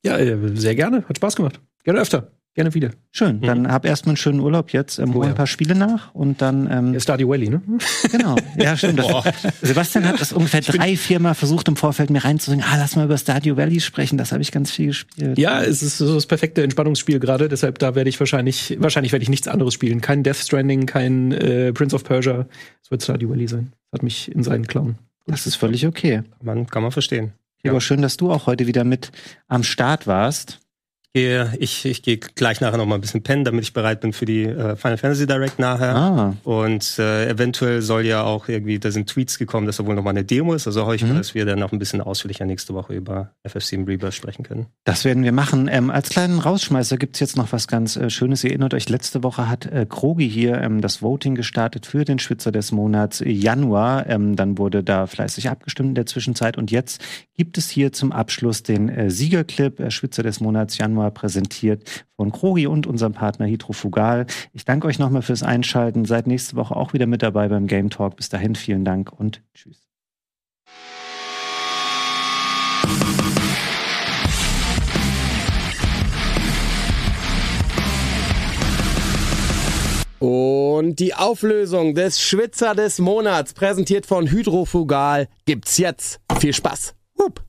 Ja, 0.04 0.18
äh, 0.18 0.56
sehr 0.56 0.74
gerne. 0.74 1.04
Hat 1.08 1.16
Spaß 1.16 1.36
gemacht. 1.36 1.60
Gerne 1.84 2.00
öfter. 2.00 2.30
Gerne 2.55 2.74
wieder. 2.74 2.90
Schön. 3.12 3.36
Mhm. 3.36 3.43
Dann 3.43 3.72
hab 3.72 3.85
erstmal 3.85 4.12
einen 4.12 4.16
schönen 4.16 4.40
Urlaub 4.40 4.72
jetzt. 4.72 4.98
Ähm, 4.98 5.14
hol 5.14 5.24
oh, 5.24 5.28
ein 5.28 5.36
paar 5.36 5.47
Spiele 5.47 5.77
nach 5.77 6.12
und 6.14 6.43
dann. 6.43 6.68
Ähm, 6.70 6.94
ja, 6.94 7.01
Stardew 7.01 7.28
Valley, 7.28 7.48
ne? 7.48 7.62
Genau. 8.10 8.35
Ja, 8.59 8.77
stimmt. 8.77 8.98
Das, 8.98 9.24
Sebastian 9.62 10.06
hat 10.06 10.20
das 10.20 10.32
ungefähr 10.32 10.60
drei, 10.60 10.97
vier 10.97 11.20
Mal 11.20 11.35
versucht 11.35 11.68
im 11.68 11.77
Vorfeld 11.77 12.10
mir 12.10 12.24
reinzusingen. 12.24 12.66
Ah, 12.68 12.77
lass 12.77 12.97
mal 12.97 13.05
über 13.05 13.16
Stardew 13.16 13.56
Valley 13.56 13.78
sprechen. 13.78 14.18
Das 14.18 14.32
habe 14.32 14.43
ich 14.43 14.51
ganz 14.51 14.72
viel 14.72 14.89
gespielt. 14.89 15.39
Ja, 15.39 15.62
es 15.62 15.82
ist 15.82 15.98
so 15.98 16.12
das 16.12 16.27
perfekte 16.27 16.62
Entspannungsspiel 16.64 17.20
gerade. 17.20 17.48
Deshalb 17.48 17.78
da 17.78 17.94
werde 17.94 18.10
ich 18.10 18.18
wahrscheinlich, 18.18 18.77
wahrscheinlich 18.81 19.12
werde 19.12 19.22
ich 19.22 19.28
nichts 19.28 19.47
anderes 19.47 19.74
spielen. 19.74 20.01
Kein 20.01 20.24
Death 20.24 20.36
Stranding, 20.36 20.86
kein 20.86 21.31
äh, 21.31 21.72
Prince 21.72 21.94
of 21.94 22.02
Persia. 22.02 22.47
Es 22.82 22.90
wird 22.90 23.02
Stardew 23.02 23.31
Valley 23.31 23.47
sein. 23.47 23.72
Das 23.90 24.01
hat 24.01 24.02
mich 24.02 24.31
in 24.35 24.43
seinen 24.43 24.66
Klauen. 24.66 24.98
Das 25.27 25.47
ist 25.47 25.55
völlig 25.55 25.86
okay. 25.86 26.22
Man, 26.43 26.66
kann 26.66 26.82
man 26.82 26.90
verstehen. 26.90 27.32
Ja. 27.62 27.70
Aber 27.70 27.81
schön, 27.81 28.02
dass 28.02 28.16
du 28.16 28.32
auch 28.32 28.47
heute 28.47 28.66
wieder 28.66 28.82
mit 28.82 29.12
am 29.47 29.62
Start 29.62 30.09
warst 30.09 30.59
gehe, 31.12 31.52
ich, 31.58 31.84
ich 31.84 32.02
gehe 32.02 32.18
gleich 32.18 32.60
nachher 32.60 32.78
noch 32.78 32.86
mal 32.86 32.94
ein 32.94 33.00
bisschen 33.00 33.22
pennen, 33.22 33.44
damit 33.44 33.64
ich 33.64 33.72
bereit 33.72 34.00
bin 34.00 34.12
für 34.12 34.26
die 34.26 34.44
äh, 34.44 34.76
Final 34.76 34.96
Fantasy 34.96 35.26
Direct 35.26 35.58
nachher. 35.58 35.96
Ah. 35.96 36.36
Und 36.44 36.98
äh, 36.98 37.28
eventuell 37.28 37.82
soll 37.82 38.06
ja 38.06 38.22
auch 38.22 38.48
irgendwie, 38.48 38.78
da 38.78 38.90
sind 38.90 39.08
Tweets 39.08 39.38
gekommen, 39.38 39.66
dass 39.66 39.78
da 39.78 39.86
wohl 39.86 39.96
noch 39.96 40.04
mal 40.04 40.10
eine 40.10 40.24
Demo 40.24 40.54
ist. 40.54 40.66
Also 40.68 40.82
hoffe 40.82 40.94
ich 40.94 41.02
mhm. 41.02 41.16
dass 41.16 41.34
wir 41.34 41.44
dann 41.44 41.58
noch 41.58 41.72
ein 41.72 41.78
bisschen 41.80 42.00
ausführlicher 42.00 42.46
nächste 42.46 42.74
Woche 42.74 42.94
über 42.94 43.32
FF7 43.46 43.88
Rebirth 43.88 44.14
sprechen 44.14 44.44
können. 44.44 44.66
Das 44.84 45.04
werden 45.04 45.24
wir 45.24 45.32
machen. 45.32 45.68
Ähm, 45.70 45.90
als 45.90 46.10
kleinen 46.10 46.38
Rausschmeißer 46.38 46.96
gibt's 46.96 47.18
jetzt 47.18 47.36
noch 47.36 47.52
was 47.52 47.66
ganz 47.66 47.96
äh, 47.96 48.08
Schönes. 48.08 48.44
Ihr 48.44 48.50
erinnert 48.50 48.74
euch, 48.74 48.88
letzte 48.88 49.24
Woche 49.24 49.48
hat 49.48 49.66
äh, 49.66 49.86
Krogi 49.88 50.30
hier 50.30 50.60
ähm, 50.60 50.80
das 50.80 51.02
Voting 51.02 51.34
gestartet 51.34 51.86
für 51.86 52.04
den 52.04 52.20
Schwitzer 52.20 52.52
des 52.52 52.70
Monats 52.70 53.20
Januar. 53.24 54.06
Ähm, 54.06 54.36
dann 54.36 54.58
wurde 54.58 54.84
da 54.84 55.08
fleißig 55.08 55.50
abgestimmt 55.50 55.90
in 55.90 55.94
der 55.96 56.06
Zwischenzeit. 56.06 56.56
Und 56.56 56.70
jetzt 56.70 57.02
gibt 57.36 57.58
es 57.58 57.68
hier 57.68 57.92
zum 57.92 58.12
Abschluss 58.12 58.62
den 58.62 58.88
äh, 58.88 59.10
Siegerclip, 59.10 59.80
äh, 59.80 59.90
Schwitzer 59.90 60.22
des 60.22 60.40
Monats 60.40 60.78
Januar 60.78 60.99
Januar 61.01 61.10
präsentiert 61.12 62.05
von 62.16 62.31
Krogi 62.31 62.66
und 62.66 62.86
unserem 62.86 63.12
Partner 63.12 63.47
Hydrofugal. 63.47 64.27
Ich 64.52 64.64
danke 64.66 64.86
euch 64.86 64.98
nochmal 64.98 65.22
fürs 65.22 65.43
Einschalten. 65.43 66.05
Seid 66.05 66.27
nächste 66.27 66.56
Woche 66.56 66.77
auch 66.77 66.93
wieder 66.93 67.06
mit 67.06 67.22
dabei 67.22 67.48
beim 67.48 67.66
Game 67.66 67.89
Talk. 67.89 68.16
Bis 68.16 68.28
dahin 68.28 68.55
vielen 68.55 68.85
Dank 68.85 69.10
und 69.12 69.43
tschüss. 69.55 69.86
Und 80.18 80.97
die 80.98 81.14
Auflösung 81.14 81.94
des 81.94 82.20
Schwitzer 82.20 82.74
des 82.74 82.98
Monats, 82.98 83.55
präsentiert 83.55 84.05
von 84.05 84.31
Hydrofugal, 84.31 85.28
gibt's 85.47 85.78
jetzt. 85.78 86.20
Viel 86.39 86.52
Spaß. 86.52 86.94
Hup. 87.18 87.43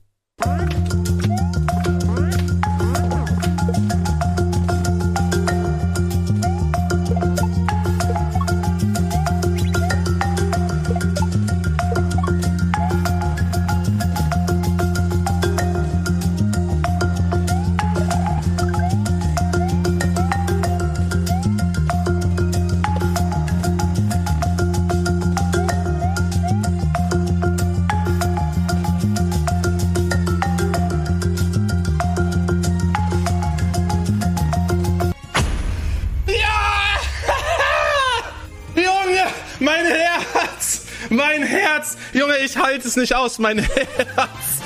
Junge, 42.12 42.36
ich 42.38 42.56
halte 42.56 42.86
es 42.86 42.96
nicht 42.96 43.14
aus, 43.14 43.38
mein 43.38 43.58
Herz. 43.58 44.60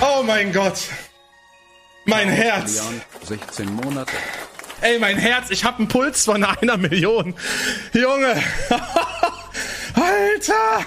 Oh 0.00 0.22
mein 0.22 0.52
Gott. 0.52 0.78
Mein 2.04 2.28
Herz. 2.28 2.82
16 3.24 3.74
Monate. 3.74 4.12
Ey, 4.80 4.98
mein 4.98 5.16
Herz, 5.16 5.50
ich 5.50 5.64
habe 5.64 5.78
einen 5.78 5.88
Puls 5.88 6.24
von 6.24 6.44
einer 6.44 6.76
Million. 6.76 7.34
Junge. 7.92 8.42
Alter. 9.94 10.86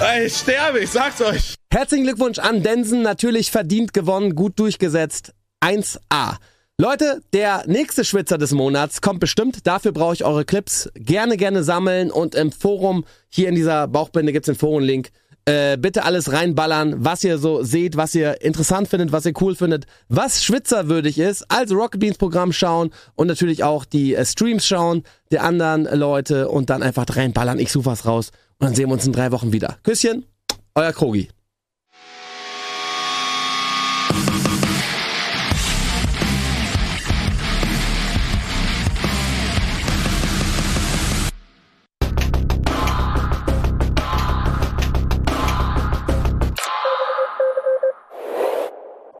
Ey, 0.00 0.26
ich 0.26 0.36
sterbe, 0.36 0.80
ich 0.80 0.90
sag's 0.90 1.20
euch. 1.20 1.54
Herzlichen 1.70 2.04
Glückwunsch 2.04 2.38
an 2.38 2.62
Densen, 2.62 3.02
natürlich 3.02 3.50
verdient 3.50 3.92
gewonnen, 3.92 4.34
gut 4.34 4.58
durchgesetzt. 4.58 5.32
1A. 5.62 6.36
Leute, 6.80 7.22
der 7.32 7.62
nächste 7.68 8.04
Schwitzer 8.04 8.36
des 8.36 8.50
Monats 8.50 9.00
kommt 9.00 9.20
bestimmt. 9.20 9.64
Dafür 9.64 9.92
brauche 9.92 10.14
ich 10.14 10.24
eure 10.24 10.44
Clips. 10.44 10.90
Gerne, 10.94 11.36
gerne 11.36 11.62
sammeln 11.62 12.10
und 12.10 12.34
im 12.34 12.50
Forum, 12.50 13.04
hier 13.28 13.48
in 13.48 13.54
dieser 13.54 13.86
Bauchbinde 13.86 14.32
gibt's 14.32 14.46
den 14.46 14.56
Forum-Link, 14.56 15.10
Äh, 15.46 15.76
bitte 15.76 16.04
alles 16.04 16.32
reinballern, 16.32 17.04
was 17.04 17.22
ihr 17.22 17.36
so 17.36 17.62
seht, 17.62 17.98
was 17.98 18.14
ihr 18.14 18.40
interessant 18.40 18.88
findet, 18.88 19.12
was 19.12 19.26
ihr 19.26 19.34
cool 19.42 19.54
findet, 19.54 19.84
was 20.08 20.42
schwitzerwürdig 20.42 21.18
ist. 21.18 21.44
Also 21.50 21.74
Rocket 21.76 22.00
Beans 22.00 22.16
Programm 22.16 22.50
schauen 22.50 22.90
und 23.14 23.26
natürlich 23.26 23.62
auch 23.62 23.84
die 23.84 24.14
äh, 24.14 24.24
Streams 24.24 24.66
schauen 24.66 25.02
der 25.30 25.44
anderen 25.44 25.84
Leute 25.84 26.48
und 26.48 26.70
dann 26.70 26.82
einfach 26.82 27.04
reinballern. 27.14 27.58
Ich 27.58 27.70
suche 27.70 27.84
was 27.84 28.06
raus 28.06 28.30
und 28.58 28.68
dann 28.68 28.74
sehen 28.74 28.88
wir 28.88 28.94
uns 28.94 29.06
in 29.06 29.12
drei 29.12 29.32
Wochen 29.32 29.52
wieder. 29.52 29.76
Küsschen, 29.82 30.24
euer 30.74 30.92
Krogi. 30.94 31.28